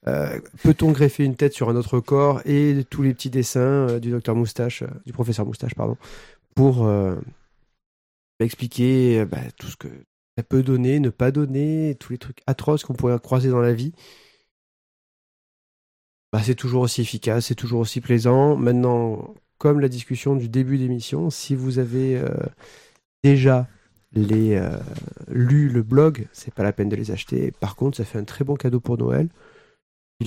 euh, 0.09 0.41
peut-on 0.65 0.91
greffer 0.91 1.25
une 1.25 1.37
tête 1.37 1.53
sur 1.53 1.69
un 1.69 1.77
autre 1.77 2.01
corps 2.01 2.43
et 2.45 2.85
tous 2.91 3.03
les 3.03 3.15
petits 3.15 3.31
dessins 3.31 3.61
euh, 3.61 4.01
du 4.01 4.11
Docteur 4.11 4.35
Moustache, 4.35 4.83
euh, 4.83 4.89
du 5.07 5.13
professeur 5.13 5.47
Moustache 5.47 5.75
pardon, 5.77 5.97
pour 6.57 6.91
expliquer 8.41 9.25
bah, 9.25 9.39
tout 9.57 9.69
ce 9.69 9.77
que 9.77 9.89
ça 10.37 10.43
peut 10.43 10.63
donner, 10.63 10.99
ne 10.99 11.11
pas 11.11 11.31
donner, 11.31 11.97
tous 12.01 12.13
les 12.13 12.19
trucs 12.19 12.43
atroces 12.47 12.85
qu'on 12.85 12.95
pourrait 12.95 13.19
croiser 13.21 13.49
dans 13.49 13.61
la 13.61 13.73
vie? 13.73 13.93
Bah, 16.33 16.41
c'est 16.43 16.55
toujours 16.55 16.83
aussi 16.83 17.01
efficace, 17.03 17.47
c'est 17.47 17.55
toujours 17.55 17.81
aussi 17.81 18.01
plaisant. 18.01 18.57
Maintenant, 18.57 19.35
comme 19.59 19.81
la 19.81 19.89
discussion 19.89 20.35
du 20.35 20.49
début 20.49 20.79
d'émission, 20.79 21.31
si 21.31 21.55
vous 21.55 21.79
avez 21.79 22.21
déjà 23.23 23.69
lu 24.13 25.69
le 25.69 25.83
blog, 25.83 26.27
c'est 26.33 26.53
pas 26.53 26.65
la 26.65 26.73
peine 26.73 26.89
de 26.89 26.97
les 26.97 27.13
acheter. 27.13 27.53
Par 27.53 27.77
contre, 27.77 27.97
ça 27.97 28.05
fait 28.05 28.19
un 28.19 28.25
très 28.25 28.45
bon 28.45 28.57
cadeau 28.57 28.81
pour 28.81 28.99
Noël. 28.99 29.29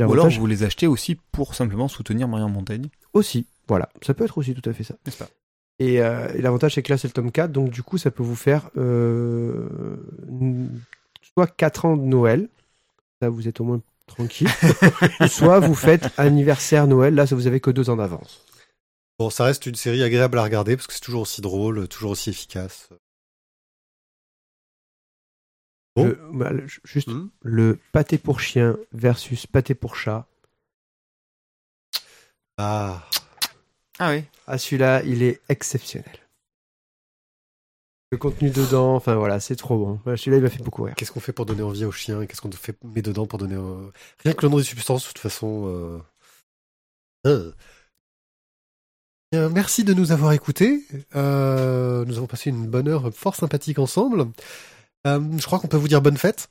Ou 0.03 0.13
alors 0.13 0.29
vous 0.29 0.47
les 0.47 0.63
achetez 0.63 0.87
aussi 0.87 1.15
pour 1.31 1.55
simplement 1.55 1.87
soutenir 1.87 2.27
Marion 2.27 2.49
Montaigne. 2.49 2.87
aussi, 3.13 3.47
voilà, 3.67 3.89
ça 4.01 4.13
peut 4.13 4.25
être 4.25 4.37
aussi 4.37 4.53
tout 4.53 4.69
à 4.69 4.73
fait 4.73 4.83
ça. 4.83 4.95
N'est-ce 5.05 5.17
pas 5.17 5.29
Et, 5.79 6.01
euh, 6.01 6.27
et 6.33 6.41
l'avantage, 6.41 6.75
c'est 6.75 6.83
que 6.83 6.91
là, 6.91 6.97
c'est 6.97 7.07
le 7.07 7.13
tome 7.13 7.31
4. 7.31 7.51
Donc, 7.51 7.69
du 7.69 7.83
coup, 7.83 7.97
ça 7.97 8.11
peut 8.11 8.23
vous 8.23 8.35
faire 8.35 8.69
euh, 8.77 9.67
soit 11.33 11.47
4 11.47 11.85
ans 11.85 11.97
de 11.97 12.03
Noël. 12.03 12.47
Ça, 13.21 13.29
vous 13.29 13.47
êtes 13.47 13.59
au 13.59 13.63
moins 13.63 13.81
tranquille. 14.07 14.49
soit 15.27 15.59
vous 15.59 15.75
faites 15.75 16.09
anniversaire 16.17 16.87
Noël. 16.87 17.15
Là, 17.15 17.25
ça, 17.25 17.35
vous 17.35 17.47
avez 17.47 17.59
que 17.59 17.71
2 17.71 17.89
ans 17.89 17.95
d'avance. 17.95 18.45
Bon, 19.17 19.29
ça 19.29 19.45
reste 19.45 19.65
une 19.65 19.75
série 19.75 20.03
agréable 20.03 20.37
à 20.37 20.43
regarder 20.43 20.75
parce 20.75 20.87
que 20.87 20.93
c'est 20.93 20.99
toujours 20.99 21.21
aussi 21.21 21.41
drôle, 21.41 21.87
toujours 21.87 22.11
aussi 22.11 22.29
efficace. 22.29 22.89
Bon. 25.95 26.05
Le- 26.07 26.19
bah, 26.33 26.51
juste 26.83 27.07
Hmm. 27.09 27.29
le 27.41 27.79
pâté 27.93 28.17
pour 28.17 28.39
chien 28.41 28.77
versus 28.91 29.47
pâté 29.47 29.75
pour 29.75 29.95
chat. 29.95 30.27
Ah, 32.57 33.03
Ah 33.99 34.11
oui. 34.11 34.23
Ah, 34.47 34.57
celui-là, 34.57 35.03
il 35.03 35.23
est 35.23 35.41
exceptionnel. 35.49 36.19
Le 38.11 38.17
contenu 38.17 38.49
dedans, 38.49 38.95
enfin 38.95 39.15
voilà, 39.15 39.39
c'est 39.39 39.55
trop 39.55 39.77
bon. 39.77 40.15
Celui-là, 40.17 40.37
il 40.37 40.43
m'a 40.43 40.49
fait 40.49 40.61
beaucoup 40.63 40.83
rire. 40.83 40.95
qu'est-ce 40.95 41.11
qu'on 41.11 41.19
fait 41.19 41.33
pour 41.33 41.45
donner 41.45 41.63
envie 41.63 41.85
aux 41.85 41.91
chiens 41.91 42.25
Qu'est-ce 42.25 42.41
qu'on 42.41 42.51
fait 42.51 42.77
met 42.83 43.01
dedans 43.01 43.25
pour 43.25 43.39
donner 43.39 43.55
euh, 43.55 43.89
rien 44.23 44.33
que 44.33 44.45
le 44.45 44.49
nom 44.49 44.57
des 44.57 44.63
substances 44.63 45.03
de 45.03 45.07
toute 45.07 45.19
façon. 45.19 45.65
euh, 45.67 45.99
euh. 47.27 47.51
Bien, 49.31 49.49
merci 49.49 49.83
de 49.83 49.93
nous 49.93 50.11
avoir 50.11 50.33
écoutés. 50.33 50.85
Euh, 51.15 52.05
nous 52.05 52.17
avons 52.17 52.27
passé 52.27 52.51
une 52.51 52.67
bonne 52.67 52.87
heure 52.87 53.13
fort 53.13 53.35
sympathique 53.35 53.79
ensemble. 53.79 54.27
Euh, 55.05 55.19
je 55.37 55.45
crois 55.45 55.59
qu'on 55.59 55.67
peut 55.67 55.77
vous 55.77 55.87
dire 55.87 56.01
bonne 56.01 56.17
fête. 56.17 56.47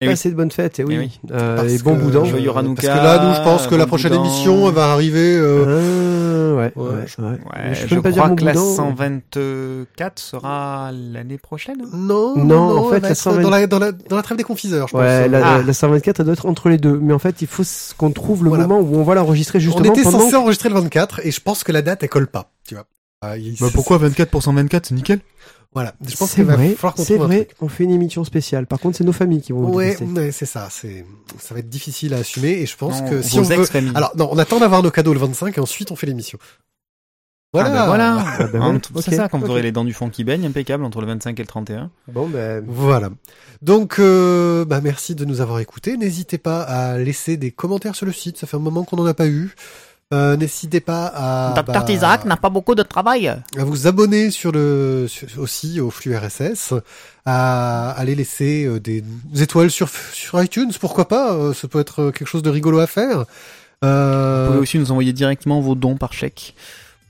Eh 0.00 0.06
oui. 0.06 0.12
Passez 0.12 0.30
de 0.30 0.36
bonnes 0.36 0.52
fêtes, 0.52 0.78
et 0.78 0.84
oui. 0.84 0.94
Eh 0.94 0.98
oui. 1.00 1.20
Euh, 1.32 1.68
et 1.68 1.78
bon 1.78 1.96
que- 1.96 2.02
boudin. 2.02 2.24
Joyeux 2.24 2.52
Parce 2.52 2.80
que 2.82 2.86
là, 2.86 3.26
nous, 3.28 3.34
je 3.34 3.40
pense 3.42 3.66
que 3.66 3.74
la 3.74 3.84
bon 3.84 3.88
prochaine 3.88 4.12
boudin. 4.12 4.24
émission 4.26 4.70
va 4.70 4.92
arriver. 4.92 5.36
euh, 5.36 6.54
Ah, 6.54 6.56
ouais, 6.56 6.72
Ouais, 6.76 6.88
ouais, 6.94 7.04
je- 7.06 7.20
ouais. 7.20 7.28
Ouais, 7.30 7.74
je, 7.74 7.86
peux 7.86 7.94
même 7.96 8.02
pas 8.04 8.10
dire 8.12 8.22
crois 8.22 8.36
que 8.36 8.44
la 8.44 8.52
boudin. 8.52 8.74
124 8.76 10.18
sera 10.20 10.90
l'année 10.92 11.38
prochaine. 11.38 11.80
hein. 11.84 11.88
Non, 11.94 12.36
Non, 12.36 12.78
en 12.78 12.90
fait, 12.90 12.96
elle 12.96 13.02
la 13.02 13.10
être 13.10 13.16
120 13.16 13.42
dans 13.42 13.50
la, 13.50 13.66
dans, 13.66 13.78
la, 13.80 13.90
dans 13.92 14.16
la 14.16 14.22
trêve 14.22 14.38
des 14.38 14.44
confiseurs, 14.44 14.86
je 14.88 14.96
Ouais, 14.96 15.22
pense. 15.24 15.30
la, 15.32 15.54
Ah. 15.54 15.62
la 15.62 15.72
124, 15.72 16.20
elle 16.20 16.26
doit 16.26 16.34
être 16.34 16.46
entre 16.46 16.68
les 16.68 16.78
deux. 16.78 16.98
Mais 17.00 17.12
en 17.12 17.18
fait, 17.18 17.42
il 17.42 17.48
faut 17.48 17.64
qu'on 17.96 18.10
trouve 18.12 18.44
le 18.44 18.50
Voilà. 18.50 18.66
moment 18.68 18.80
où 18.80 18.96
on 18.96 19.02
va 19.02 19.14
l'enregistrer 19.16 19.58
On 19.58 19.62
justement 19.62 19.92
était 19.92 20.02
pendant. 20.04 20.20
censé 20.20 20.36
enregistrer 20.36 20.68
le 20.68 20.76
24 20.76 21.20
et 21.26 21.30
je 21.32 21.40
pense 21.40 21.64
que 21.64 21.72
la 21.72 21.82
date 21.82 22.02
elle 22.04 22.08
colle 22.08 22.28
pas, 22.28 22.52
tu 22.66 22.74
vois. 22.74 22.84
Ah, 23.20 23.36
il- 23.36 23.56
Bah 23.60 23.66
pourquoi 23.74 23.98
24 23.98 24.30
pour 24.30 24.42
124 24.44 24.86
C'est 24.86 24.94
nickel. 24.94 25.18
Voilà, 25.74 25.94
je 26.00 26.16
pense 26.16 26.30
C'est 26.30 26.36
qu'il 26.36 26.44
va 26.44 26.56
vrai, 26.56 26.70
falloir 26.70 26.94
qu'on 26.94 27.04
c'est 27.04 27.16
vrai. 27.18 27.44
truc. 27.44 27.56
On 27.60 27.68
fait 27.68 27.84
une 27.84 27.90
émission 27.90 28.24
spéciale. 28.24 28.66
Par 28.66 28.80
contre, 28.80 28.96
c'est 28.96 29.04
nos 29.04 29.12
familles 29.12 29.42
qui 29.42 29.52
vont 29.52 29.60
nous 29.68 29.74
Ouais, 29.74 29.96
ouais, 30.02 30.32
c'est 30.32 30.46
ça, 30.46 30.68
c'est 30.70 31.04
ça 31.38 31.54
va 31.54 31.60
être 31.60 31.68
difficile 31.68 32.14
à 32.14 32.18
assumer 32.18 32.52
et 32.52 32.66
je 32.66 32.76
pense 32.76 33.02
Non, 33.02 33.10
que 33.10 33.22
si 33.22 33.38
on 33.38 33.42
veut. 33.42 33.64
Alors 33.94 34.12
non, 34.16 34.28
on 34.32 34.38
attend 34.38 34.58
d'avoir 34.60 34.82
nos 34.82 34.90
cadeaux 34.90 35.12
le 35.12 35.20
25 35.20 35.56
et 35.58 35.60
ensuite 35.60 35.90
on 35.90 35.96
fait 35.96 36.06
l'émission. 36.06 36.38
Voilà. 37.52 37.70
Ah 37.70 37.74
bah 37.74 37.86
voilà. 37.86 38.24
Ah 38.38 38.46
bah 38.52 38.70
ouais, 38.70 39.02
C'est 39.02 39.14
ça, 39.14 39.28
quand 39.28 39.38
vous 39.38 39.48
aurez 39.50 39.62
les 39.62 39.72
dents 39.72 39.84
du 39.84 39.94
fond 39.94 40.10
qui 40.10 40.22
baignent, 40.22 40.44
impeccable 40.46 40.84
entre 40.84 41.00
le 41.00 41.06
25 41.06 41.38
et 41.38 41.42
le 41.42 41.46
31. 41.46 41.90
Bon, 42.12 42.28
ben. 42.28 42.62
Voilà. 42.66 43.08
Donc, 43.62 43.98
euh, 43.98 44.64
bah, 44.66 44.80
merci 44.82 45.14
de 45.14 45.24
nous 45.24 45.40
avoir 45.40 45.58
écoutés. 45.58 45.96
N'hésitez 45.96 46.36
pas 46.36 46.60
à 46.62 46.98
laisser 46.98 47.36
des 47.38 47.50
commentaires 47.50 47.94
sur 47.94 48.04
le 48.04 48.12
site. 48.12 48.36
Ça 48.36 48.46
fait 48.46 48.56
un 48.56 48.60
moment 48.60 48.84
qu'on 48.84 48.96
n'en 48.96 49.06
a 49.06 49.14
pas 49.14 49.28
eu. 49.28 49.54
Euh, 50.14 50.38
N'hésitez 50.38 50.80
pas 50.80 51.12
à, 51.14 51.52
Docteur 51.54 51.84
bah, 51.84 51.92
Isaac 51.92 52.24
n'a 52.24 52.38
pas 52.38 52.48
beaucoup 52.48 52.74
de 52.74 52.82
travail. 52.82 53.28
à 53.28 53.64
vous 53.64 53.86
abonner 53.86 54.30
sur 54.30 54.52
le 54.52 55.04
sur- 55.06 55.28
aussi 55.38 55.80
au 55.80 55.90
flux 55.90 56.16
RSS, 56.16 56.72
à 57.26 57.90
aller 57.90 58.14
laisser 58.14 58.64
euh, 58.64 58.80
des 58.80 59.04
étoiles 59.38 59.70
sur 59.70 59.90
sur 60.14 60.42
iTunes. 60.42 60.70
Pourquoi 60.80 61.08
pas 61.08 61.34
euh, 61.34 61.52
Ça 61.52 61.68
peut 61.68 61.78
être 61.78 62.10
quelque 62.10 62.26
chose 62.26 62.42
de 62.42 62.48
rigolo 62.48 62.78
à 62.78 62.86
faire. 62.86 63.26
Vous 63.82 64.46
pouvez 64.46 64.58
aussi 64.58 64.78
nous 64.78 64.90
envoyer 64.92 65.12
directement 65.12 65.60
vos 65.60 65.74
dons 65.74 65.96
par 65.98 66.14
chèque. 66.14 66.54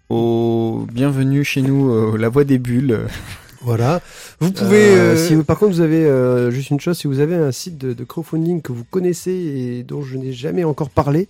Au 0.09 0.85
bienvenue 0.93 1.45
chez 1.45 1.63
nous, 1.63 1.93
euh, 1.93 2.17
la 2.19 2.29
voix 2.29 2.43
des 2.43 2.59
bulles. 2.59 2.99
voilà. 3.63 4.01
Vous 4.41 4.51
pouvez. 4.51 4.89
Euh, 4.97 5.15
euh, 5.15 5.17
si 5.29 5.37
vous- 5.37 5.45
par 5.45 5.57
contre, 5.61 5.71
vous 5.73 5.81
avez 5.83 6.05
euh, 6.05 6.51
juste 6.51 6.71
une 6.71 6.81
chose, 6.81 6.99
si 6.99 7.07
vous 7.07 7.21
avez 7.21 7.37
un 7.37 7.53
site 7.53 7.79
de, 7.79 7.93
de 7.93 8.03
crowdfunding 8.03 8.61
que 8.61 8.73
vous 8.73 8.83
connaissez 8.83 9.31
et 9.31 9.83
dont 9.85 10.03
je 10.03 10.17
n'ai 10.17 10.33
jamais 10.33 10.65
encore 10.65 10.91
parlé, 10.91 11.29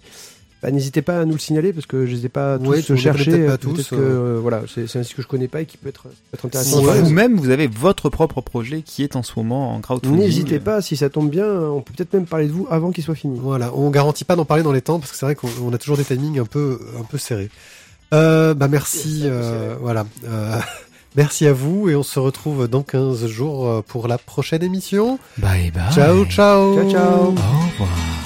bah, 0.62 0.70
n'hésitez 0.72 1.02
pas 1.02 1.20
à 1.20 1.24
nous 1.24 1.34
le 1.34 1.38
signaler 1.38 1.72
parce 1.72 1.86
que 1.86 2.04
je 2.06 2.14
les 2.16 2.26
ai 2.26 2.28
pas 2.28 2.56
Ouais, 2.56 2.66
tous 2.66 2.72
les 2.72 2.82
connais 2.82 3.00
cherchés. 3.00 3.30
peut-être 3.30 3.46
pas 3.46 3.58
Peut-être 3.58 3.76
tous, 3.76 3.88
que 3.90 3.94
euh. 3.94 3.98
euh, 4.36 4.38
voilà, 4.42 4.62
c'est 4.72 4.86
c'est 4.88 4.98
un 4.98 5.02
site 5.04 5.14
que 5.16 5.22
je 5.22 5.28
connais 5.28 5.46
pas 5.48 5.60
et 5.60 5.66
qui 5.66 5.76
peut 5.76 5.88
être, 5.88 6.02
peut 6.02 6.08
être 6.34 6.40
Si 6.40 6.46
intéressant. 6.46 6.82
Ouais. 6.84 7.00
vous-même, 7.02 7.36
vous 7.38 7.50
avez 7.50 7.66
votre 7.68 8.08
propre 8.10 8.40
projet 8.40 8.82
qui 8.82 9.02
est 9.04 9.14
en 9.14 9.22
ce 9.22 9.32
moment 9.36 9.74
en 9.74 9.80
crowdfunding. 9.80 10.18
N'hésitez 10.20 10.58
pas, 10.58 10.82
si 10.82 10.96
ça 10.96 11.08
tombe 11.10 11.30
bien, 11.30 11.46
on 11.46 11.80
peut 11.80 11.92
peut-être 11.96 12.12
même 12.14 12.26
parler 12.26 12.46
de 12.46 12.52
vous 12.52 12.66
avant 12.70 12.90
qu'il 12.90 13.04
soit 13.04 13.14
fini. 13.14 13.38
Voilà, 13.40 13.72
on 13.74 13.90
garantit 13.90 14.24
pas 14.24 14.34
d'en 14.36 14.44
parler 14.44 14.62
dans 14.64 14.72
les 14.72 14.82
temps 14.82 14.98
parce 14.98 15.12
que 15.12 15.16
c'est 15.16 15.26
vrai 15.26 15.34
qu'on 15.36 15.48
on 15.62 15.72
a 15.72 15.78
toujours 15.78 15.96
des 15.96 16.04
timings 16.04 16.38
un 16.40 16.44
peu 16.44 16.80
un 16.98 17.04
peu 17.04 17.18
serrés. 17.18 17.50
Euh, 18.14 18.54
bah 18.54 18.68
merci, 18.68 19.22
euh, 19.24 19.76
voilà, 19.80 20.06
Euh, 20.26 20.58
merci 21.14 21.46
à 21.46 21.52
vous 21.52 21.88
et 21.90 21.94
on 21.94 22.02
se 22.02 22.18
retrouve 22.18 22.66
dans 22.66 22.82
15 22.82 23.26
jours 23.26 23.68
euh, 23.68 23.82
pour 23.86 24.08
la 24.08 24.16
prochaine 24.18 24.62
émission. 24.62 25.18
Bye 25.36 25.70
bye. 25.70 25.92
Ciao 25.92 26.24
ciao. 26.24 26.74
Ciao, 26.74 26.90
ciao. 26.90 27.20
Au 27.26 27.30
revoir. 27.30 28.17